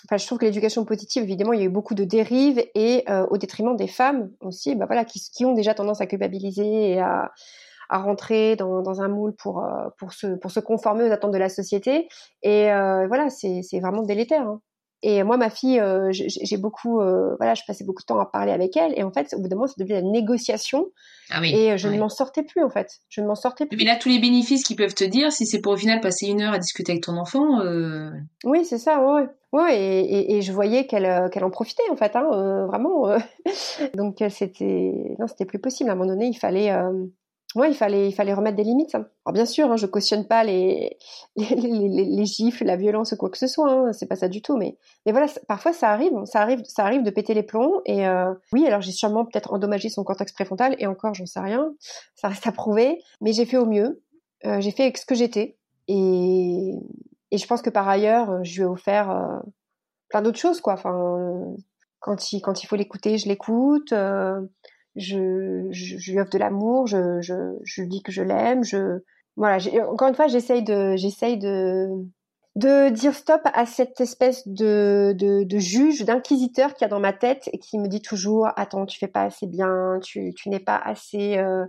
enfin, 0.04 0.16
je 0.16 0.26
trouve 0.26 0.38
que 0.38 0.44
l'éducation 0.44 0.84
positive, 0.84 1.22
évidemment, 1.22 1.52
il 1.52 1.60
y 1.60 1.62
a 1.62 1.66
eu 1.66 1.70
beaucoup 1.70 1.94
de 1.94 2.04
dérives 2.04 2.62
et 2.74 3.04
euh, 3.08 3.26
au 3.30 3.38
détriment 3.38 3.76
des 3.76 3.88
femmes 3.88 4.30
aussi, 4.40 4.74
bah 4.74 4.86
voilà, 4.86 5.04
qui, 5.04 5.20
qui 5.20 5.44
ont 5.44 5.54
déjà 5.54 5.74
tendance 5.74 6.00
à 6.00 6.06
culpabiliser 6.06 6.92
et 6.92 7.00
à, 7.00 7.32
à 7.88 7.98
rentrer 7.98 8.56
dans, 8.56 8.82
dans 8.82 9.00
un 9.00 9.08
moule 9.08 9.34
pour 9.36 9.64
euh, 9.64 9.88
pour 9.98 10.12
se 10.12 10.34
pour 10.36 10.50
se 10.50 10.60
conformer 10.60 11.04
aux 11.08 11.12
attentes 11.12 11.32
de 11.32 11.38
la 11.38 11.48
société. 11.48 12.08
Et 12.42 12.72
euh, 12.72 13.06
voilà, 13.06 13.30
c'est 13.30 13.62
c'est 13.62 13.80
vraiment 13.80 14.02
délétère. 14.02 14.46
Hein. 14.46 14.60
Et 15.04 15.24
moi, 15.24 15.36
ma 15.36 15.50
fille, 15.50 15.80
euh, 15.80 16.10
j'ai 16.12 16.56
beaucoup, 16.56 17.00
euh, 17.00 17.34
voilà, 17.38 17.54
je 17.54 17.62
passais 17.66 17.82
beaucoup 17.82 18.02
de 18.02 18.06
temps 18.06 18.20
à 18.20 18.26
parler 18.26 18.52
avec 18.52 18.76
elle. 18.76 18.92
Et 18.96 19.02
en 19.02 19.10
fait, 19.10 19.34
au 19.34 19.40
bout 19.40 19.48
d'un 19.48 19.56
moment, 19.56 19.66
ça 19.66 19.74
devenait 19.78 20.00
la 20.00 20.08
négociation. 20.08 20.86
Ah 21.30 21.40
oui, 21.40 21.52
et 21.52 21.76
je 21.76 21.88
ne 21.88 21.98
m'en 21.98 22.08
sortais 22.08 22.44
plus, 22.44 22.62
en 22.62 22.70
fait. 22.70 23.00
Je 23.08 23.20
ne 23.20 23.26
m'en 23.26 23.34
sortais 23.34 23.66
plus. 23.66 23.76
Mais 23.76 23.84
là, 23.84 23.96
tous 23.96 24.08
les 24.08 24.20
bénéfices 24.20 24.62
qu'ils 24.62 24.76
peuvent 24.76 24.94
te 24.94 25.02
dire, 25.02 25.32
si 25.32 25.44
c'est 25.44 25.60
pour 25.60 25.72
au 25.72 25.76
final 25.76 26.00
passer 26.00 26.26
une 26.26 26.40
heure 26.40 26.52
à 26.52 26.58
discuter 26.58 26.92
avec 26.92 27.02
ton 27.02 27.16
enfant. 27.16 27.60
Euh... 27.62 28.10
Oui, 28.44 28.64
c'est 28.64 28.78
ça, 28.78 29.02
ouais. 29.02 29.26
Ouais, 29.52 29.76
et, 29.76 30.00
et, 30.00 30.36
et 30.36 30.42
je 30.42 30.52
voyais 30.52 30.86
qu'elle 30.86 31.04
euh, 31.04 31.28
qu'elle 31.28 31.44
en 31.44 31.50
profitait, 31.50 31.82
en 31.90 31.96
fait, 31.96 32.14
hein, 32.14 32.28
euh, 32.32 32.66
vraiment. 32.66 33.08
Donc, 33.94 34.22
c'était, 34.30 35.16
non, 35.18 35.26
c'était 35.26 35.46
plus 35.46 35.58
possible. 35.58 35.90
À 35.90 35.94
un 35.94 35.96
moment 35.96 36.10
donné, 36.10 36.26
il 36.26 36.38
fallait, 36.38 36.70
Ouais, 37.54 37.70
il 37.70 37.74
fallait, 37.74 38.08
il 38.08 38.12
fallait 38.12 38.32
remettre 38.32 38.56
des 38.56 38.64
limites. 38.64 38.94
Alors 38.94 39.32
bien 39.32 39.44
sûr, 39.44 39.70
hein, 39.70 39.76
je 39.76 39.86
cautionne 39.86 40.26
pas 40.26 40.42
les 40.44 40.96
les, 41.36 41.54
les, 41.56 42.04
les, 42.04 42.24
gifles, 42.24 42.64
la 42.64 42.76
violence 42.76 43.12
ou 43.12 43.16
quoi 43.16 43.30
que 43.30 43.38
ce 43.38 43.46
soit. 43.46 43.70
Hein, 43.70 43.92
c'est 43.92 44.06
pas 44.06 44.16
ça 44.16 44.28
du 44.28 44.40
tout. 44.40 44.56
Mais, 44.56 44.78
mais 45.04 45.12
voilà, 45.12 45.26
parfois 45.48 45.72
ça 45.72 45.90
arrive, 45.90 46.12
ça 46.24 46.40
arrive, 46.40 46.62
ça 46.64 46.84
arrive 46.84 47.02
de 47.02 47.10
péter 47.10 47.34
les 47.34 47.42
plombs. 47.42 47.82
Et 47.84 48.06
euh, 48.06 48.32
oui, 48.52 48.66
alors 48.66 48.80
j'ai 48.80 48.92
sûrement 48.92 49.24
peut-être 49.24 49.52
endommagé 49.52 49.88
son 49.88 50.04
cortex 50.04 50.32
préfrontal. 50.32 50.76
Et 50.78 50.86
encore, 50.86 51.14
j'en 51.14 51.26
sais 51.26 51.40
rien. 51.40 51.74
Ça 52.14 52.28
reste 52.28 52.46
à 52.46 52.52
prouver. 52.52 53.02
Mais 53.20 53.32
j'ai 53.32 53.44
fait 53.44 53.58
au 53.58 53.66
mieux. 53.66 54.02
Euh, 54.46 54.60
j'ai 54.60 54.70
fait 54.70 54.84
avec 54.84 54.98
ce 54.98 55.06
que 55.06 55.14
j'étais. 55.14 55.56
Et, 55.88 56.74
et 57.30 57.38
je 57.38 57.46
pense 57.46 57.60
que 57.60 57.70
par 57.70 57.88
ailleurs, 57.88 58.42
je 58.44 58.54
lui 58.54 58.62
ai 58.62 58.66
offert 58.66 59.10
euh, 59.10 59.38
plein 60.08 60.22
d'autres 60.22 60.38
choses, 60.38 60.60
quoi. 60.60 60.74
Enfin, 60.74 61.54
quand 62.00 62.32
il 62.32 62.40
quand 62.40 62.62
il 62.62 62.66
faut 62.66 62.76
l'écouter, 62.76 63.18
je 63.18 63.28
l'écoute. 63.28 63.92
Je, 64.96 66.10
lui 66.10 66.20
offre 66.20 66.30
de 66.30 66.38
l'amour, 66.38 66.86
je, 66.86 67.80
lui 67.80 67.88
dis 67.88 68.02
que 68.02 68.12
je 68.12 68.22
l'aime, 68.22 68.62
je 68.64 69.00
voilà, 69.36 69.58
encore 69.88 70.08
une 70.08 70.14
fois, 70.14 70.26
j'essaye 70.26 70.62
de 70.62 70.94
j'essaye 70.96 71.38
de 71.38 71.88
de 72.54 72.90
dire 72.90 73.14
stop 73.14 73.40
à 73.54 73.64
cette 73.64 73.98
espèce 74.02 74.46
de, 74.46 75.14
de, 75.16 75.58
juge, 75.58 76.04
d'inquisiteur 76.04 76.74
qu'il 76.74 76.82
y 76.82 76.84
a 76.84 76.88
dans 76.88 77.00
ma 77.00 77.14
tête 77.14 77.48
et 77.50 77.58
qui 77.58 77.78
me 77.78 77.88
dit 77.88 78.02
toujours 78.02 78.46
attends 78.56 78.84
tu 78.84 78.98
fais 78.98 79.08
pas 79.08 79.22
assez 79.22 79.46
bien, 79.46 79.98
tu, 80.02 80.34
tu 80.34 80.50
n'es 80.50 80.60
pas 80.60 80.76
assez 80.76 81.38
euh, 81.38 81.64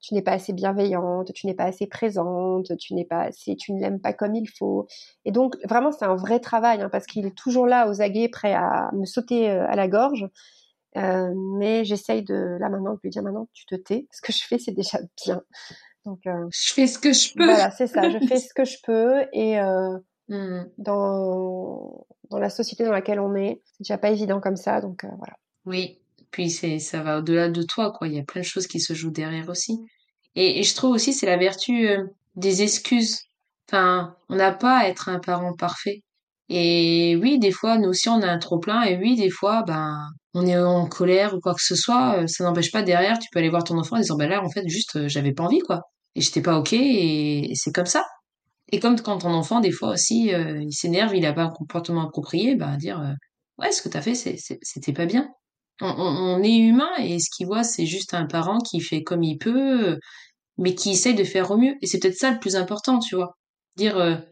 tu 0.00 0.14
n'es 0.14 0.22
pas 0.22 0.32
assez 0.32 0.54
bienveillante, 0.54 1.34
tu 1.34 1.46
n'es 1.46 1.52
pas 1.54 1.64
assez 1.64 1.86
présente, 1.86 2.74
tu 2.78 2.94
n'es 2.94 3.04
pas 3.04 3.28
tu 3.30 3.72
ne 3.74 3.80
l'aimes 3.80 4.00
pas 4.00 4.14
comme 4.14 4.34
il 4.34 4.46
faut. 4.46 4.86
Et 5.26 5.32
donc 5.32 5.56
vraiment 5.68 5.92
c'est 5.92 6.06
un 6.06 6.16
vrai 6.16 6.40
travail 6.40 6.80
hein, 6.80 6.88
parce 6.90 7.04
qu'il 7.04 7.26
est 7.26 7.36
toujours 7.36 7.66
là 7.66 7.90
aux 7.90 8.00
aguets 8.00 8.30
prêt 8.30 8.54
à 8.54 8.90
me 8.94 9.04
sauter 9.04 9.50
euh, 9.50 9.66
à 9.68 9.76
la 9.76 9.86
gorge 9.86 10.30
euh, 10.96 11.32
mais 11.58 11.84
j'essaye 11.84 12.22
de, 12.22 12.58
là 12.60 12.68
maintenant, 12.68 12.94
de 12.94 13.00
lui 13.02 13.10
dire 13.10 13.22
maintenant, 13.22 13.48
tu 13.52 13.64
te 13.66 13.74
tais. 13.74 14.06
Ce 14.10 14.20
que 14.20 14.32
je 14.32 14.44
fais, 14.44 14.58
c'est 14.58 14.72
déjà 14.72 14.98
bien. 15.24 15.42
Donc, 16.04 16.20
euh, 16.26 16.46
je 16.50 16.72
fais 16.72 16.86
ce 16.86 16.98
que 16.98 17.12
je 17.12 17.32
peux. 17.34 17.44
Voilà, 17.44 17.70
c'est 17.70 17.86
ça. 17.86 18.08
Je 18.10 18.18
fais 18.26 18.38
ce 18.38 18.52
que 18.54 18.64
je 18.64 18.76
peux 18.84 19.22
et 19.32 19.58
euh, 19.58 19.98
mmh. 20.28 20.64
dans 20.78 22.06
dans 22.30 22.38
la 22.38 22.50
société 22.50 22.84
dans 22.84 22.92
laquelle 22.92 23.20
on 23.20 23.34
est, 23.36 23.62
c'est 23.64 23.82
déjà 23.84 23.98
pas 23.98 24.10
évident 24.10 24.40
comme 24.40 24.56
ça. 24.56 24.80
Donc 24.80 25.04
euh, 25.04 25.08
voilà. 25.18 25.34
Oui. 25.64 25.98
Puis 26.30 26.50
c'est 26.50 26.78
ça 26.78 27.02
va 27.02 27.18
au-delà 27.18 27.48
de 27.48 27.62
toi, 27.62 27.92
quoi. 27.92 28.08
Il 28.08 28.14
y 28.14 28.18
a 28.18 28.24
plein 28.24 28.40
de 28.40 28.46
choses 28.46 28.66
qui 28.66 28.80
se 28.80 28.94
jouent 28.94 29.10
derrière 29.10 29.48
aussi. 29.48 29.78
Et, 30.34 30.58
et 30.58 30.62
je 30.62 30.74
trouve 30.74 30.92
aussi 30.92 31.12
c'est 31.12 31.26
la 31.26 31.36
vertu 31.36 31.88
euh, 31.88 32.06
des 32.36 32.62
excuses. 32.62 33.20
Enfin, 33.68 34.16
on 34.28 34.36
n'a 34.36 34.52
pas 34.52 34.78
à 34.78 34.88
être 34.88 35.08
un 35.08 35.18
parent 35.18 35.54
parfait. 35.54 36.02
Et 36.54 37.16
oui, 37.16 37.38
des 37.38 37.50
fois, 37.50 37.78
nous 37.78 37.88
aussi, 37.88 38.10
on 38.10 38.20
a 38.20 38.26
un 38.26 38.38
trop 38.38 38.58
plein. 38.58 38.82
Et 38.82 38.98
oui, 38.98 39.16
des 39.16 39.30
fois, 39.30 39.62
ben, 39.66 40.06
on 40.34 40.46
est 40.46 40.58
en 40.58 40.86
colère 40.86 41.34
ou 41.34 41.40
quoi 41.40 41.54
que 41.54 41.62
ce 41.62 41.74
soit. 41.74 42.18
Euh, 42.18 42.26
ça 42.26 42.44
n'empêche 42.44 42.70
pas 42.70 42.82
derrière, 42.82 43.18
tu 43.18 43.28
peux 43.32 43.38
aller 43.38 43.48
voir 43.48 43.64
ton 43.64 43.78
enfant 43.78 43.96
en 43.96 44.00
disant, 44.00 44.16
ben 44.16 44.28
là, 44.28 44.44
en 44.44 44.50
fait, 44.50 44.68
juste, 44.68 44.96
euh, 44.96 45.08
j'avais 45.08 45.32
pas 45.32 45.44
envie, 45.44 45.60
quoi. 45.60 45.80
Et 46.14 46.20
j'étais 46.20 46.42
pas 46.42 46.58
ok. 46.58 46.74
Et, 46.74 47.52
c'est 47.54 47.72
comme 47.72 47.86
ça. 47.86 48.04
Et 48.70 48.80
comme 48.80 49.00
quand 49.00 49.18
ton 49.18 49.30
enfant, 49.30 49.60
des 49.60 49.72
fois 49.72 49.92
aussi, 49.92 50.34
euh, 50.34 50.60
il 50.60 50.72
s'énerve, 50.74 51.16
il 51.16 51.24
a 51.24 51.32
pas 51.32 51.44
un 51.44 51.50
comportement 51.50 52.06
approprié, 52.06 52.54
ben, 52.54 52.76
dire, 52.76 53.02
ouais, 53.58 53.72
ce 53.72 53.80
que 53.80 53.88
t'as 53.88 54.02
fait, 54.02 54.14
c'était 54.14 54.92
pas 54.92 55.06
bien. 55.06 55.28
On, 55.80 55.86
on, 55.88 56.42
est 56.42 56.58
humain 56.58 56.90
et 56.98 57.18
ce 57.18 57.28
qu'il 57.34 57.46
voit, 57.46 57.64
c'est 57.64 57.86
juste 57.86 58.12
un 58.12 58.26
parent 58.26 58.58
qui 58.58 58.80
fait 58.80 59.02
comme 59.02 59.22
il 59.22 59.38
peut, 59.38 59.98
mais 60.58 60.74
qui 60.74 60.90
essaye 60.90 61.14
de 61.14 61.24
faire 61.24 61.50
au 61.50 61.56
mieux. 61.56 61.74
Et 61.80 61.86
c'est 61.86 61.98
peut-être 61.98 62.18
ça 62.18 62.30
le 62.30 62.38
plus 62.38 62.56
important, 62.56 62.98
tu 62.98 63.16
vois. 63.16 63.32
Dire, 63.76 64.22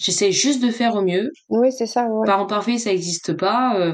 J'essaie 0.00 0.32
juste 0.32 0.62
de 0.62 0.70
faire 0.70 0.94
au 0.94 1.02
mieux. 1.02 1.30
Oui, 1.50 1.70
c'est 1.70 1.86
ça. 1.86 2.06
Ouais. 2.06 2.26
Parent 2.26 2.46
parfait, 2.46 2.78
ça 2.78 2.90
n'existe 2.90 3.34
pas. 3.34 3.78
Euh, 3.78 3.92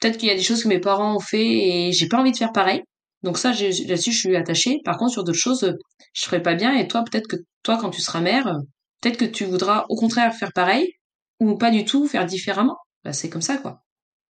peut-être 0.00 0.16
qu'il 0.16 0.28
y 0.28 0.32
a 0.32 0.36
des 0.36 0.42
choses 0.42 0.62
que 0.62 0.68
mes 0.68 0.78
parents 0.78 1.16
ont 1.16 1.20
fait 1.20 1.44
et 1.44 1.92
j'ai 1.92 2.06
pas 2.06 2.18
envie 2.18 2.30
de 2.30 2.36
faire 2.36 2.52
pareil. 2.52 2.82
Donc 3.24 3.38
ça, 3.38 3.50
là-dessus, 3.50 4.12
je 4.12 4.18
suis 4.18 4.36
attachée. 4.36 4.78
Par 4.84 4.96
contre, 4.96 5.12
sur 5.12 5.24
d'autres 5.24 5.36
choses, 5.36 5.74
je 6.12 6.24
ferai 6.24 6.40
pas 6.40 6.54
bien. 6.54 6.74
Et 6.74 6.86
toi, 6.86 7.02
peut-être 7.02 7.26
que 7.26 7.36
toi, 7.64 7.76
quand 7.76 7.90
tu 7.90 8.00
seras 8.00 8.20
mère, 8.20 8.56
peut-être 9.00 9.16
que 9.16 9.24
tu 9.24 9.46
voudras 9.46 9.84
au 9.88 9.96
contraire 9.96 10.32
faire 10.32 10.52
pareil 10.54 10.92
ou 11.40 11.56
pas 11.56 11.72
du 11.72 11.84
tout 11.84 12.06
faire 12.06 12.24
différemment. 12.24 12.76
Bah, 13.04 13.12
c'est 13.12 13.28
comme 13.28 13.42
ça, 13.42 13.56
quoi. 13.56 13.80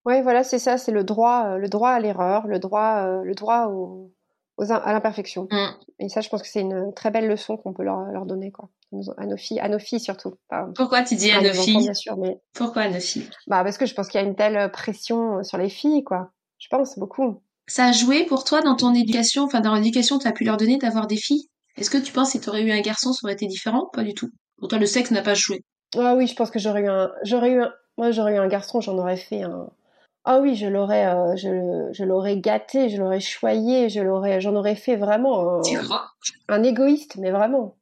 Oui, 0.06 0.22
voilà, 0.22 0.46
c'est 0.46 0.60
ça, 0.60 0.78
c'est 0.78 0.94
le 0.94 1.04
droit, 1.04 1.48
euh, 1.48 1.58
le 1.58 1.68
droit 1.68 1.90
à 1.90 2.00
l'erreur, 2.00 2.48
le 2.48 2.60
droit, 2.60 3.04
euh, 3.06 3.24
le 3.24 3.34
droit 3.34 3.68
au, 3.68 4.14
à 4.60 4.94
l'imperfection. 4.94 5.48
Mm. 5.52 5.68
Et 6.00 6.10
ça, 6.10 6.22
je 6.22 6.30
pense 6.30 6.42
que 6.42 6.48
c'est 6.48 6.62
une 6.62 6.94
très 6.94 7.12
belle 7.12 7.28
leçon 7.28 7.58
qu'on 7.58 7.74
peut 7.74 7.84
leur, 7.84 8.00
leur, 8.12 8.26
donner, 8.26 8.52
quoi. 8.52 8.70
À 9.18 9.26
nos 9.26 9.38
filles, 9.38 9.60
à 9.60 9.70
nos 9.70 9.80
filles 9.80 10.00
surtout. 10.00 10.36
Pourquoi 10.76 11.04
tu 11.04 11.16
dis 11.16 11.32
à, 11.32 11.42
nos 11.42 11.54
filles 11.54 11.78
bien 11.78 11.94
sûr, 11.94 12.18
mais... 12.18 12.40
Pourquoi 12.54 12.84
à 12.84 12.90
nos 12.90 13.00
filles? 13.00 13.30
Bah 13.48 13.64
parce 13.64 13.78
que 13.78 13.86
je 13.86 13.94
pense 13.94 14.08
qu'il 14.08 14.22
y 14.22 14.24
a 14.24 14.26
une 14.26 14.36
telle 14.36 14.72
pression 14.72 15.44
sur 15.44 15.58
les 15.58 15.70
filles, 15.70 16.04
quoi. 16.04 16.32
Je 16.58 16.68
pense 16.70 16.98
beaucoup. 16.98 17.42
Ça 17.68 17.88
a 17.88 17.92
joué 17.92 18.26
pour 18.26 18.46
toi 18.46 18.62
dans 18.62 18.76
ton 18.76 18.94
éducation, 18.94 19.44
enfin 19.44 19.60
dans 19.60 19.76
l'éducation 19.76 20.18
que 20.18 20.24
tu 20.24 20.30
as 20.30 20.32
pu 20.32 20.46
leur 20.46 20.56
donner 20.56 20.78
d'avoir 20.78 21.08
des 21.08 21.18
filles? 21.18 21.50
Est-ce 21.76 21.90
que 21.90 21.98
tu 21.98 22.14
penses 22.14 22.30
que 22.30 22.40
si 22.40 22.42
tu 22.42 22.50
aurais 22.50 22.64
eu 22.64 22.72
un 22.72 22.82
garçon, 22.82 23.12
ça 23.12 23.20
aurait 23.24 23.34
été 23.34 23.46
différent? 23.46 23.90
Pas 23.94 24.04
du 24.04 24.14
tout. 24.14 24.32
Pour 24.58 24.70
toi, 24.70 24.80
le 24.80 24.86
sexe 24.86 25.12
n'a 25.12 25.22
pas 25.22 25.34
joué. 25.34 25.64
Ah 25.96 26.16
oui, 26.16 26.28
je 26.28 26.36
pense 26.36 26.50
que 26.50 26.60
j'aurais 26.60 26.82
eu 26.82 26.90
un, 26.90 27.12
j'aurais 27.24 27.52
eu 27.52 27.62
un, 27.62 27.72
moi 27.98 28.12
j'aurais 28.12 28.36
eu 28.36 28.38
un 28.38 28.48
garçon, 28.48 28.82
j'en 28.82 28.98
aurais 28.98 29.18
fait 29.18 29.44
un. 29.44 29.70
Ah 30.30 30.42
oui, 30.42 30.56
je 30.56 30.68
l'aurais, 30.68 31.06
euh, 31.06 31.38
je, 31.38 31.88
je 31.94 32.04
l'aurais 32.04 32.36
gâté, 32.36 32.90
je 32.90 32.98
l'aurais 32.98 33.22
choyé, 33.22 33.88
je 33.88 34.02
l'aurais, 34.02 34.42
j'en 34.42 34.56
aurais 34.56 34.76
fait 34.76 34.98
vraiment 34.98 35.62
un, 35.62 35.62
un 36.50 36.64
égoïste, 36.64 37.16
mais 37.16 37.32
vraiment. 37.32 37.78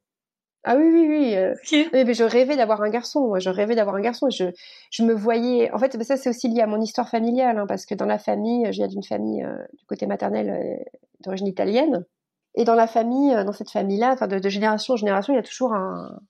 Ah 0.62 0.76
oui, 0.76 0.84
oui, 0.84 1.08
oui. 1.08 1.34
Euh, 1.34 1.54
mais 1.92 2.14
je 2.14 2.22
rêvais 2.22 2.56
d'avoir 2.56 2.82
un 2.82 2.88
garçon. 2.88 3.26
Moi, 3.26 3.40
je 3.40 3.50
rêvais 3.50 3.74
d'avoir 3.74 3.96
un 3.96 4.00
garçon. 4.00 4.30
Je, 4.30 4.44
je 4.92 5.02
me 5.02 5.12
voyais. 5.12 5.72
En 5.72 5.78
fait, 5.78 6.00
ça, 6.04 6.16
c'est 6.16 6.30
aussi 6.30 6.46
lié 6.48 6.60
à 6.60 6.68
mon 6.68 6.80
histoire 6.80 7.08
familiale, 7.08 7.58
hein, 7.58 7.66
parce 7.66 7.84
que 7.84 7.96
dans 7.96 8.06
la 8.06 8.18
famille, 8.18 8.64
je 8.66 8.78
viens 8.78 8.86
d'une 8.86 9.02
famille 9.02 9.42
euh, 9.42 9.56
du 9.76 9.84
côté 9.86 10.06
maternel 10.06 10.84
d'origine 11.24 11.48
italienne. 11.48 12.06
Et 12.54 12.62
dans 12.62 12.76
la 12.76 12.86
famille, 12.86 13.34
dans 13.44 13.52
cette 13.52 13.72
famille-là, 13.72 14.12
enfin 14.12 14.28
de, 14.28 14.38
de, 14.38 14.48
génération 14.48 14.94
en 14.94 14.96
génération, 14.96 15.32
il 15.32 15.36
y 15.36 15.40
a 15.40 15.42
toujours 15.42 15.74
un, 15.74 16.20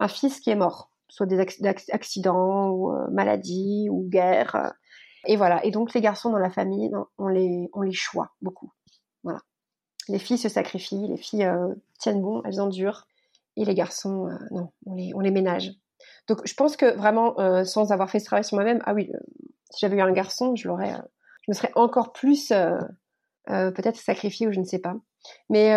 un 0.00 0.08
fils 0.08 0.40
qui 0.40 0.48
est 0.48 0.56
mort 0.56 0.90
soit 1.08 1.26
des 1.26 1.38
accidents 1.38 2.70
ou 2.70 2.92
maladies 3.10 3.88
ou 3.90 4.08
guerre. 4.08 4.72
Et 5.26 5.36
voilà. 5.36 5.64
Et 5.64 5.70
donc 5.70 5.94
les 5.94 6.00
garçons 6.00 6.30
dans 6.30 6.38
la 6.38 6.50
famille, 6.50 6.90
on 7.18 7.28
les 7.28 7.68
on 7.72 7.90
choix 7.90 8.30
beaucoup. 8.40 8.72
Voilà. 9.22 9.40
Les 10.08 10.18
filles 10.18 10.38
se 10.38 10.48
sacrifient, 10.48 11.08
les 11.08 11.16
filles 11.16 11.44
euh, 11.44 11.74
tiennent 11.98 12.22
bon, 12.22 12.42
elles 12.44 12.60
endurent, 12.60 13.06
et 13.56 13.64
les 13.64 13.74
garçons, 13.74 14.28
euh, 14.28 14.36
non, 14.50 14.70
on 14.86 15.20
les 15.20 15.30
ménage. 15.30 15.72
Donc 16.28 16.46
je 16.46 16.54
pense 16.54 16.76
que 16.76 16.96
vraiment, 16.96 17.34
sans 17.64 17.92
avoir 17.92 18.10
fait 18.10 18.18
ce 18.18 18.26
travail 18.26 18.44
sur 18.44 18.56
moi-même, 18.56 18.82
ah 18.84 18.94
oui, 18.94 19.10
si 19.70 19.80
j'avais 19.80 19.96
eu 19.96 20.00
un 20.00 20.12
garçon, 20.12 20.54
je 20.54 20.68
l'aurais, 20.68 20.92
je 21.42 21.50
me 21.50 21.54
serais 21.54 21.72
encore 21.74 22.12
plus 22.12 22.52
peut-être 23.46 23.96
sacrifiée 23.96 24.46
ou 24.46 24.52
je 24.52 24.60
ne 24.60 24.64
sais 24.64 24.80
pas. 24.80 24.94
Mais 25.48 25.74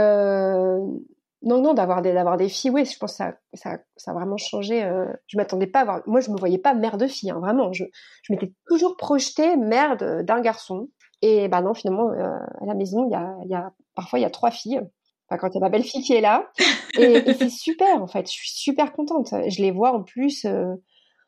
non, 1.42 1.62
non, 1.62 1.74
d'avoir 1.74 2.02
des, 2.02 2.14
d'avoir 2.14 2.36
des 2.36 2.50
filles, 2.50 2.72
oui, 2.72 2.86
je 2.86 2.98
pense 2.98 3.12
que 3.14 3.18
ça, 3.18 3.34
ça, 3.54 3.78
ça 3.96 4.12
a 4.12 4.14
vraiment 4.14 4.36
changé. 4.38 4.84
Euh, 4.84 5.06
je 5.28 5.38
m'attendais 5.38 5.68
pas 5.68 5.80
à 5.80 5.82
avoir. 5.84 6.02
Moi, 6.06 6.20
je 6.20 6.32
me 6.32 6.38
voyais 6.38 6.58
pas 6.58 6.74
mère 6.74 6.98
de 6.98 7.08
fille, 7.08 7.32
hein, 7.32 7.40
vraiment. 7.40 7.72
Je, 7.72 7.86
je 8.24 8.34
m'étais 8.34 8.52
toujours 8.68 8.98
projetée 8.98 9.56
mère 9.56 9.96
d'un 9.98 10.42
garçon. 10.42 10.90
Et 11.22 11.48
bah 11.48 11.62
non, 11.62 11.74
finalement, 11.74 12.12
euh, 12.12 12.38
à 12.62 12.66
la 12.66 12.74
maison, 12.76 13.08
il 13.08 13.12
y 13.12 13.16
a, 13.16 13.36
y 13.46 13.56
a 13.56 13.72
parfois 13.96 14.20
il 14.20 14.24
y 14.24 14.26
a 14.26 14.30
trois 14.30 14.52
filles. 14.52 14.82
Enfin, 15.30 15.38
quand 15.38 15.50
il 15.50 15.56
y 15.56 15.58
a 15.58 15.62
ma 15.62 15.70
belle-fille 15.70 16.02
qui 16.02 16.14
est 16.14 16.22
là, 16.22 16.50
et, 17.00 17.34
c'est 17.34 17.50
super 17.50 18.02
en 18.02 18.08
fait. 18.08 18.28
Je 18.28 18.34
suis 18.34 18.50
super 18.50 18.92
contente. 18.92 19.30
Je 19.48 19.62
les 19.62 19.72
vois 19.72 19.94
en 19.94 20.04
plus. 20.04 20.44
Euh, 20.46 20.74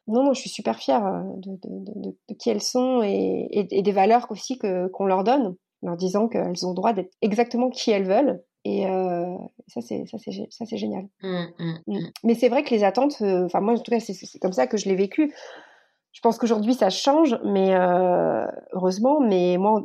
non, 0.07 0.23
non, 0.23 0.33
je 0.33 0.41
suis 0.41 0.49
super 0.49 0.77
fière 0.77 1.05
euh, 1.05 1.21
de, 1.37 1.51
de, 1.51 1.93
de, 1.93 2.17
de 2.29 2.35
qui 2.35 2.49
elles 2.49 2.61
sont 2.61 3.01
et, 3.01 3.47
et, 3.51 3.77
et 3.77 3.81
des 3.81 3.91
valeurs 3.91 4.27
aussi 4.29 4.57
que 4.57 4.87
qu'on 4.89 5.05
leur 5.05 5.23
donne, 5.23 5.55
leur 5.83 5.95
disant 5.95 6.27
qu'elles 6.27 6.65
ont 6.65 6.69
le 6.69 6.75
droit 6.75 6.91
d'être 6.91 7.13
exactement 7.21 7.69
qui 7.69 7.91
elles 7.91 8.07
veulent 8.07 8.41
et 8.63 8.85
euh, 8.85 9.35
ça, 9.67 9.81
c'est 9.81 10.05
ça, 10.05 10.17
c'est 10.23 10.31
ça, 10.49 10.65
c'est 10.65 10.77
génial. 10.77 11.07
Mmh, 11.23 11.45
mmh, 11.59 11.73
mmh. 11.87 12.11
Mais 12.23 12.35
c'est 12.35 12.49
vrai 12.49 12.63
que 12.63 12.69
les 12.69 12.83
attentes, 12.83 13.17
euh, 13.21 13.45
enfin 13.45 13.59
moi, 13.59 13.73
en 13.73 13.77
tout 13.77 13.91
cas, 13.91 13.99
c'est 13.99 14.39
comme 14.39 14.53
ça 14.53 14.67
que 14.67 14.77
je 14.77 14.87
l'ai 14.87 14.95
vécu. 14.95 15.33
Je 16.11 16.19
pense 16.21 16.37
qu'aujourd'hui, 16.37 16.73
ça 16.73 16.89
change, 16.89 17.37
mais 17.43 17.73
euh, 17.73 18.45
heureusement. 18.73 19.19
Mais 19.19 19.57
moi, 19.57 19.83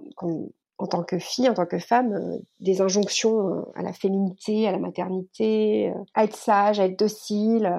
en 0.78 0.86
tant 0.86 1.04
que 1.04 1.18
fille, 1.18 1.48
en 1.48 1.54
tant 1.54 1.64
que 1.66 1.78
femme, 1.78 2.38
des 2.60 2.82
injonctions 2.82 3.64
à 3.74 3.82
la 3.82 3.92
féminité, 3.92 4.68
à 4.68 4.72
la 4.72 4.78
maternité, 4.78 5.92
à 6.14 6.24
être 6.24 6.36
sage, 6.36 6.80
à 6.80 6.84
être 6.84 6.98
docile, 6.98 7.72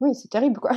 oui, 0.00 0.14
c'est 0.14 0.28
terrible, 0.28 0.60
quoi. 0.60 0.76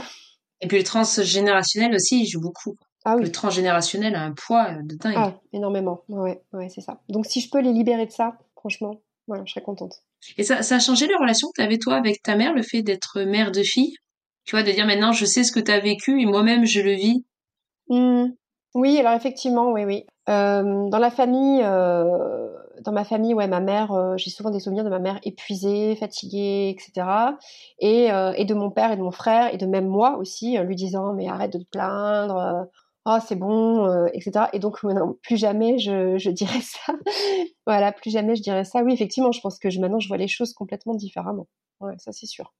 Et 0.61 0.67
puis 0.67 0.77
le 0.77 0.83
transgénérationnel 0.83 1.93
aussi, 1.93 2.21
il 2.21 2.25
joue 2.25 2.41
beaucoup. 2.41 2.75
Ah 3.05 3.15
oui. 3.15 3.23
Le 3.23 3.31
transgénérationnel 3.31 4.15
a 4.15 4.23
un 4.23 4.33
poids 4.33 4.73
de 4.81 4.95
dingue. 4.95 5.13
Ah, 5.15 5.33
énormément. 5.53 6.01
Ouais, 6.09 6.41
ouais, 6.53 6.69
c'est 6.69 6.81
ça. 6.81 6.99
Donc 7.09 7.25
si 7.27 7.41
je 7.41 7.49
peux 7.49 7.61
les 7.61 7.71
libérer 7.71 8.05
de 8.05 8.11
ça, 8.11 8.37
franchement, 8.55 8.99
voilà, 9.27 9.43
je 9.45 9.51
serais 9.51 9.63
contente. 9.63 10.03
Et 10.37 10.43
ça, 10.43 10.63
ça 10.63 10.75
a 10.75 10.79
changé 10.79 11.07
la 11.07 11.17
relation 11.17 11.49
que 11.49 11.61
tu 11.61 11.65
avais 11.65 11.77
toi 11.77 11.95
avec 11.95 12.21
ta 12.23 12.35
mère, 12.35 12.53
le 12.53 12.63
fait 12.63 12.81
d'être 12.81 13.21
mère 13.21 13.51
de 13.51 13.63
fille? 13.63 13.95
Tu 14.45 14.55
vois, 14.55 14.63
de 14.63 14.71
dire 14.71 14.85
maintenant 14.85 15.11
je 15.11 15.25
sais 15.25 15.43
ce 15.43 15.51
que 15.51 15.59
tu 15.59 15.71
as 15.71 15.79
vécu 15.79 16.21
et 16.21 16.25
moi-même 16.25 16.65
je 16.65 16.81
le 16.81 16.93
vis? 16.93 17.25
Mmh. 17.89 18.27
Oui, 18.75 18.97
alors 18.99 19.13
effectivement, 19.13 19.71
oui, 19.71 19.85
oui. 19.85 20.05
Euh, 20.29 20.87
dans 20.89 20.99
la 20.99 21.09
famille, 21.09 21.61
euh, 21.63 22.47
dans 22.81 22.91
ma 22.91 23.03
famille, 23.03 23.33
ouais, 23.33 23.47
ma 23.47 23.59
mère, 23.59 23.91
euh, 23.91 24.17
j'ai 24.17 24.29
souvent 24.29 24.51
des 24.51 24.59
souvenirs 24.59 24.83
de 24.83 24.89
ma 24.89 24.99
mère 24.99 25.19
épuisée, 25.23 25.95
fatiguée, 25.95 26.69
etc. 26.69 27.37
Et, 27.79 28.09
et 28.35 28.45
de 28.45 28.53
mon 28.53 28.69
père 28.69 28.91
et 28.91 28.97
de 28.97 29.01
mon 29.01 29.11
frère 29.11 29.53
et 29.53 29.57
de 29.57 29.65
même 29.65 29.87
moi 29.87 30.17
aussi, 30.17 30.57
lui 30.59 30.75
disant 30.75 31.13
mais 31.13 31.27
arrête 31.27 31.53
de 31.53 31.59
te 31.59 31.69
plaindre 31.69 32.67
oh 33.07 33.17
c'est 33.25 33.35
bon, 33.35 33.85
euh, 33.85 34.07
etc. 34.13 34.47
Et 34.53 34.59
donc 34.59 34.83
non, 34.83 35.17
plus 35.23 35.37
jamais 35.37 35.79
je, 35.79 36.17
je 36.17 36.29
dirais 36.29 36.61
ça. 36.61 36.93
voilà, 37.65 37.91
plus 37.91 38.11
jamais 38.11 38.35
je 38.35 38.41
dirais 38.41 38.65
ça. 38.65 38.83
Oui, 38.83 38.93
effectivement, 38.93 39.31
je 39.31 39.39
pense 39.39 39.57
que 39.57 39.69
je, 39.69 39.79
maintenant 39.79 39.99
je 39.99 40.07
vois 40.07 40.17
les 40.17 40.27
choses 40.27 40.53
complètement 40.53 40.93
différemment. 40.93 41.47
Ouais, 41.79 41.93
ça 41.97 42.11
c'est 42.11 42.25
sûr. 42.25 42.53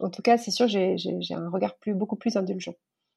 En 0.00 0.10
tout 0.10 0.22
cas, 0.22 0.36
c'est 0.36 0.50
sûr, 0.50 0.68
j'ai 0.68 0.94
un 1.30 1.50
regard 1.50 1.76
plus, 1.76 1.94
beaucoup 1.94 2.16
plus 2.16 2.36
indulgent. 2.36 2.74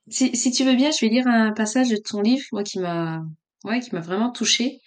Si, 0.10 0.36
si 0.36 0.52
tu 0.52 0.64
veux 0.64 0.76
bien, 0.76 0.92
je 0.92 1.04
vais 1.04 1.12
lire 1.12 1.28
un 1.28 1.52
passage 1.52 1.90
de 1.90 1.98
ton 1.98 2.22
livre, 2.22 2.46
moi 2.54 2.64
qui 2.64 2.80
m'a, 2.80 3.26
ouais, 3.66 3.80
qui 3.80 3.94
m'a 3.94 4.00
vraiment 4.00 4.32
touchée. 4.32 4.80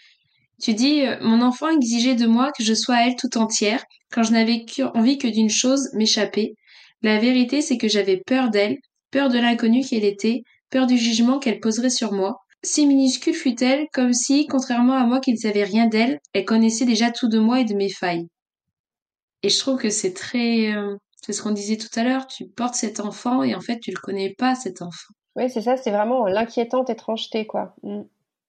Tu 0.62 0.72
dis, 0.72 1.02
euh, 1.02 1.16
mon 1.20 1.42
enfant 1.42 1.68
exigeait 1.68 2.14
de 2.14 2.26
moi 2.26 2.52
que 2.56 2.62
je 2.62 2.74
sois 2.74 2.94
à 2.94 3.06
elle 3.06 3.16
tout 3.16 3.36
entière, 3.36 3.84
quand 4.12 4.22
je 4.22 4.32
n'avais 4.32 4.64
envie 4.94 5.18
que 5.18 5.28
d'une 5.28 5.50
chose, 5.50 5.90
m'échapper. 5.94 6.54
La 7.02 7.18
vérité, 7.18 7.60
c'est 7.60 7.76
que 7.76 7.88
j'avais 7.88 8.18
peur 8.18 8.50
d'elle, 8.50 8.78
peur 9.10 9.28
de 9.28 9.38
l'inconnu 9.38 9.82
qu'elle 9.82 10.04
était, 10.04 10.44
peur 10.70 10.86
du 10.86 10.96
jugement 10.96 11.38
qu'elle 11.38 11.60
poserait 11.60 11.90
sur 11.90 12.12
moi. 12.12 12.40
Si 12.62 12.86
minuscule 12.86 13.34
fut-elle, 13.34 13.88
comme 13.92 14.12
si, 14.12 14.46
contrairement 14.46 14.94
à 14.94 15.04
moi 15.04 15.20
qui 15.20 15.32
ne 15.32 15.38
savais 15.38 15.64
rien 15.64 15.86
d'elle, 15.86 16.20
elle 16.34 16.44
connaissait 16.44 16.84
déjà 16.84 17.10
tout 17.10 17.28
de 17.28 17.38
moi 17.38 17.60
et 17.60 17.64
de 17.64 17.74
mes 17.74 17.88
failles. 17.88 18.28
Et 19.42 19.48
je 19.48 19.58
trouve 19.58 19.78
que 19.78 19.90
c'est 19.90 20.12
très... 20.12 20.72
Euh, 20.72 20.96
c'est 21.22 21.32
ce 21.32 21.42
qu'on 21.42 21.50
disait 21.50 21.76
tout 21.76 21.88
à 21.98 22.04
l'heure, 22.04 22.26
tu 22.26 22.48
portes 22.48 22.74
cet 22.74 22.98
enfant 23.00 23.42
et 23.42 23.54
en 23.54 23.60
fait 23.60 23.78
tu 23.78 23.90
le 23.90 24.00
connais 24.00 24.34
pas 24.38 24.54
cet 24.54 24.80
enfant. 24.80 25.12
Oui, 25.36 25.50
c'est 25.50 25.62
ça, 25.62 25.76
c'est 25.76 25.90
vraiment 25.90 26.26
l'inquiétante 26.26 26.90
étrangeté, 26.90 27.46
quoi. 27.46 27.74
Mm. 27.82 28.02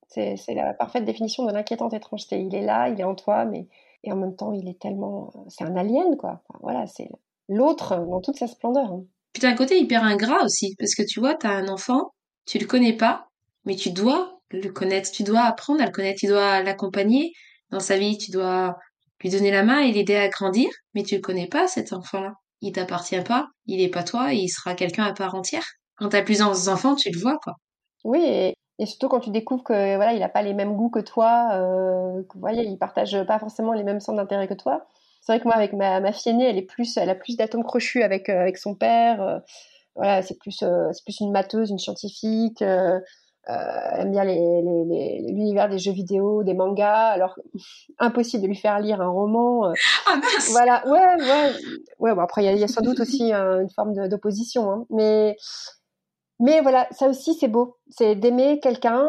C'est, 0.08 0.36
la 0.50 0.74
parfaite 0.74 1.06
définition 1.06 1.46
de 1.46 1.54
l'inquiétante 1.54 1.94
étrangeté. 1.94 2.42
Il 2.42 2.54
est 2.54 2.66
là, 2.66 2.90
il 2.90 3.00
est 3.00 3.06
en 3.06 3.16
toi, 3.16 3.46
mais 3.46 3.68
et 4.04 4.12
en 4.12 4.18
même 4.18 4.36
temps 4.36 4.52
il 4.52 4.68
est 4.68 4.80
tellement... 4.80 5.32
C'est 5.48 5.64
un 5.64 5.76
alien, 5.78 6.18
quoi. 6.18 6.42
voilà, 6.62 6.86
c'est 6.88 7.10
l'autre 7.48 7.96
dans 7.96 8.20
toute 8.20 8.38
sa 8.38 8.48
splendeur. 8.48 8.92
Hein. 8.92 9.04
Puis 9.34 9.42
t'as 9.42 9.50
un 9.50 9.56
côté 9.56 9.80
hyper 9.80 10.04
ingrat 10.04 10.44
aussi, 10.44 10.76
parce 10.78 10.96
que 10.96 11.04
tu 11.04 11.20
vois, 11.20 11.36
t'as 11.36 11.52
un 11.52 11.68
enfant, 11.68 12.12
tu 12.46 12.58
le 12.60 12.66
connais 12.66 12.94
pas, 12.94 13.28
mais 13.66 13.76
tu 13.76 13.92
dois 13.92 14.40
le 14.52 14.70
connaître, 14.70 15.12
tu 15.12 15.24
dois 15.24 15.42
apprendre 15.42 15.82
à 15.82 15.86
le 15.86 15.92
connaître, 15.92 16.20
tu 16.20 16.28
dois 16.28 16.62
l'accompagner 16.62 17.32
dans 17.70 17.80
sa 17.80 17.98
vie, 17.98 18.18
tu 18.18 18.32
dois 18.32 18.76
lui 19.22 19.30
donner 19.30 19.52
la 19.52 19.64
main 19.64 19.80
et 19.80 19.92
l'aider 19.92 20.16
à 20.16 20.28
grandir, 20.28 20.70
mais 20.94 21.04
tu 21.04 21.16
le 21.16 21.22
connais 21.22 21.48
pas 21.48 21.68
cet 21.68 21.94
enfant-là. 21.94 22.34
Il 22.62 22.74
t'appartient 22.74 23.22
pas, 23.22 23.48
il 23.66 23.82
est 23.82 23.90
pas 23.90 24.04
toi, 24.04 24.34
il 24.34 24.50
sera 24.50 24.76
quelqu'un 24.76 25.06
à 25.06 25.14
part 25.14 25.36
entière. 25.36 25.66
Quand 25.96 26.10
t'as 26.10 26.24
plusieurs 26.24 26.70
enfants, 26.70 26.96
tu 26.96 27.10
le 27.12 27.20
vois, 27.20 27.38
quoi. 27.44 27.54
Oui, 28.04 28.24
et, 28.24 28.56
surtout 28.86 29.10
quand 29.10 29.20
tu 29.20 29.30
découvres 29.30 29.64
que 29.64 29.96
voilà, 29.96 30.14
il 30.14 30.24
a 30.24 30.30
pas 30.30 30.42
les 30.42 30.54
mêmes 30.54 30.76
goûts 30.76 30.90
que 30.90 31.00
toi, 31.00 31.50
euh, 31.54 32.24
que, 32.24 32.38
il 32.64 32.78
partage 32.78 33.16
pas 33.28 33.40
forcément 33.40 33.74
les 33.74 33.84
mêmes 33.84 34.00
centres 34.00 34.18
d'intérêt 34.18 34.48
que 34.48 34.56
toi 34.56 34.88
c'est 35.22 35.34
vrai 35.34 35.40
que 35.40 35.46
moi, 35.46 35.56
avec 35.56 35.74
ma, 35.74 36.00
ma 36.00 36.12
fille 36.12 36.32
aînée, 36.32 36.50
elle 36.50 36.58
est 36.58 36.64
plus, 36.64 36.98
elle 36.98 37.10
a 37.10 37.16
plus 37.16 37.38
d'atomes 37.38 37.64
crochus 37.64 38.02
avec 38.02 38.28
euh, 38.28 38.42
avec 38.42 38.58
son 38.58 38.74
père. 38.74 39.22
Euh, 39.22 39.40
voilà, 39.96 40.22
c'est 40.24 40.38
plus 40.38 40.64
euh, 40.64 40.92
c'est 40.94 41.04
plus 41.04 41.20
une 41.20 41.32
matheuse, 41.32 41.70
une 41.70 41.78
scientifique. 41.78 42.62
elle 42.62 43.02
aime 43.48 44.12
bien 44.12 44.24
l'univers 44.24 45.70
des 45.70 45.78
jeux 45.78 45.92
vidéo, 45.92 46.44
des 46.44 46.56
mangas. 46.56 47.10
Alors 47.10 47.38
impossible 48.00 48.42
de 48.44 48.48
lui 48.48 48.56
faire 48.56 48.80
lire 48.80 49.00
un 49.00 49.10
roman. 49.10 49.72
Ah 50.08 50.16
mince. 50.16 50.50
Voilà, 50.52 50.88
ouais, 50.88 51.00
ouais, 51.00 51.52
ouais. 52.00 52.16
Bon 52.16 52.22
après, 52.22 52.44
il 52.44 52.58
y, 52.58 52.64
a 52.64 52.68
sans 52.68 52.82
doute 52.82 53.00
aussi 53.00 53.32
une 53.32 53.70
forme 53.76 54.08
d'opposition, 54.08 54.72
hein. 54.72 54.86
mais 54.90 55.36
mais 56.40 56.62
voilà, 56.62 56.88
ça 56.90 57.08
aussi 57.08 57.36
c'est 57.36 57.48
beau, 57.48 57.78
c'est 57.90 58.16
d'aimer 58.16 58.60
quelqu'un 58.60 59.08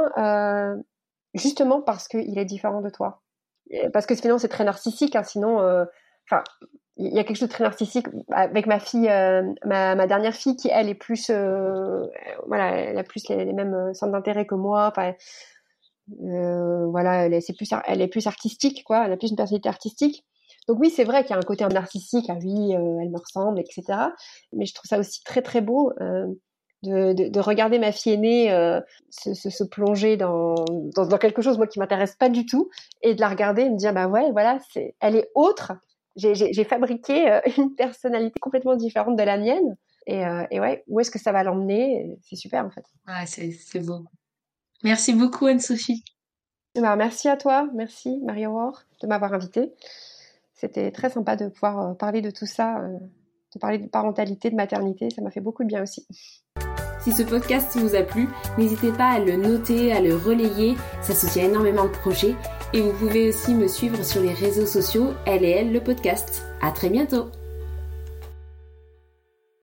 justement 1.33 1.81
parce 1.81 2.07
qu'il 2.07 2.39
est 2.39 2.45
différent 2.45 2.83
de 2.83 2.91
toi 2.91 3.23
parce 3.95 4.05
que 4.05 4.15
finalement 4.15 4.39
c'est 4.39 4.49
très 4.49 4.65
narcissique 4.65 5.17
hein, 5.17 5.23
sinon 5.23 5.87
enfin, 6.31 6.43
il 6.97 7.13
y 7.13 7.19
a 7.19 7.25
quelque 7.25 7.37
chose 7.37 7.49
de 7.49 7.53
très 7.53 7.65
narcissique 7.65 8.07
avec 8.31 8.67
ma 8.67 8.79
fille, 8.79 9.09
euh, 9.09 9.43
ma, 9.65 10.07
dernière 10.07 10.35
fille 10.35 10.57
qui 10.57 10.69
elle 10.73 10.89
est 10.89 10.95
plus, 10.95 11.31
euh, 11.31 12.07
voilà, 12.47 12.77
elle 12.77 12.99
a 12.99 13.05
plus 13.05 13.29
les, 13.29 13.53
mêmes 13.53 13.95
centres 13.95 14.13
d'intérêt 14.13 14.47
que 14.47 14.55
moi. 14.55 14.89
Enfin, 14.89 15.15
Euh, 16.25 16.87
voilà, 16.89 17.27
elle 17.27 17.35
est, 17.35 17.57
plus, 17.57 17.71
elle 17.87 18.01
est 18.01 18.09
plus 18.09 18.27
artistique, 18.27 18.85
quoi. 18.85 19.07
Elle 19.07 19.13
a 19.13 19.17
plus 19.17 19.31
une 19.31 19.37
personnalité 19.37 19.69
artistique. 19.69 20.25
Donc 20.69 20.79
oui, 20.79 20.91
c'est 20.91 21.05
vrai 21.05 21.23
qu'il 21.23 21.31
y 21.31 21.35
a 21.35 21.39
un 21.39 21.43
côté 21.43 21.67
narcissique. 21.67 22.27
Ah 22.29 22.37
oui, 22.43 22.75
euh, 22.75 22.99
elle 23.01 23.11
me 23.11 23.19
ressemble, 23.19 23.61
etc. 23.61 23.85
Mais 24.53 24.67
je 24.67 24.75
trouve 24.75 24.89
ça 24.89 24.99
aussi 24.99 25.23
très 25.25 25.43
très 25.43 25.61
beau 25.61 25.93
euh, 26.01 26.27
de, 26.83 27.13
de, 27.13 27.29
de, 27.29 27.41
regarder 27.41 27.79
ma 27.79 27.93
fille 27.93 28.13
aînée 28.13 28.53
euh, 28.53 28.81
se, 29.11 29.65
plonger 29.65 30.17
dans, 30.17 30.55
quelque 31.21 31.43
chose 31.43 31.57
moi 31.57 31.67
qui 31.67 31.79
m'intéresse 31.79 32.17
pas 32.17 32.29
du 32.29 32.45
tout 32.47 32.71
et 33.03 33.15
de 33.15 33.21
la 33.21 33.29
regarder 33.29 33.63
et 33.63 33.71
me 33.71 33.77
dire 33.77 33.93
bah 33.93 34.09
ouais, 34.09 34.31
voilà, 34.33 34.59
c'est, 34.73 34.95
elle 35.01 35.17
est 35.17 35.31
autre. 35.35 35.73
J'ai, 36.17 36.65
fabriqué 36.65 37.31
euh, 37.31 37.41
une 37.59 37.75
personnalité 37.75 38.39
complètement 38.41 38.77
différente 38.77 39.17
de 39.17 39.23
la 39.23 39.39
mienne. 39.39 39.77
Et, 40.07 40.27
euh, 40.27 40.45
et 40.51 40.61
ouais, 40.61 40.83
où 40.89 40.99
est-ce 41.01 41.11
que 41.11 41.19
ça 41.19 41.33
va 41.33 41.45
l'emmener? 41.45 42.17
C'est 42.23 42.37
super 42.37 42.65
en 42.65 42.71
fait. 42.71 42.85
Ouais, 43.07 43.27
c'est, 43.27 43.53
c'est 43.53 43.81
beau. 43.81 44.05
Merci 44.83 45.13
beaucoup 45.13 45.47
Anne-Sophie. 45.47 46.05
Bah, 46.75 46.97
merci 46.97 47.29
à 47.29 47.37
toi, 47.37 47.69
merci 47.75 48.19
Marie 48.25 48.47
Aurore 48.47 48.83
de 49.03 49.07
m'avoir 49.07 49.35
invitée. 49.35 49.73
C'était 50.55 50.91
très 50.91 51.11
sympa 51.11 51.37
de 51.37 51.49
pouvoir 51.49 51.81
euh, 51.81 51.95
parler 51.95 52.23
de 52.23 52.31
tout 52.31 52.47
ça, 52.47 52.79
euh, 52.79 52.99
de 53.55 53.59
parler 53.59 53.79
de 53.79 53.89
parentalité, 53.89 54.49
de 54.51 54.57
maternité, 54.57 55.11
ça 55.11 55.21
m'a 55.21 55.31
fait 55.31 55.41
beaucoup 55.41 55.65
de 55.65 55.69
bien 55.69 55.83
aussi. 55.83 56.07
Si 57.01 57.13
ce 57.13 57.25
podcast 57.25 57.77
vous 57.77 57.95
a 57.95 58.03
plu, 58.03 58.29
n'hésitez 58.57 58.93
pas 58.93 59.11
à 59.11 59.19
le 59.19 59.37
noter, 59.37 59.93
à 59.93 60.01
le 60.01 60.17
relayer, 60.17 60.77
ça 61.03 61.15
soutient 61.15 61.45
énormément 61.45 61.83
le 61.85 61.91
projet. 61.91 62.37
Et 62.75 62.81
vous 62.81 62.93
pouvez 62.93 63.29
aussi 63.29 63.55
me 63.55 63.69
suivre 63.69 64.03
sur 64.03 64.23
les 64.23 64.33
réseaux 64.33 64.67
sociaux, 64.67 65.13
elle 65.27 65.45
et 65.45 65.51
elle, 65.51 65.73
le 65.73 65.81
podcast. 65.81 66.45
À 66.61 66.71
très 66.71 66.89
bientôt! 66.89 67.31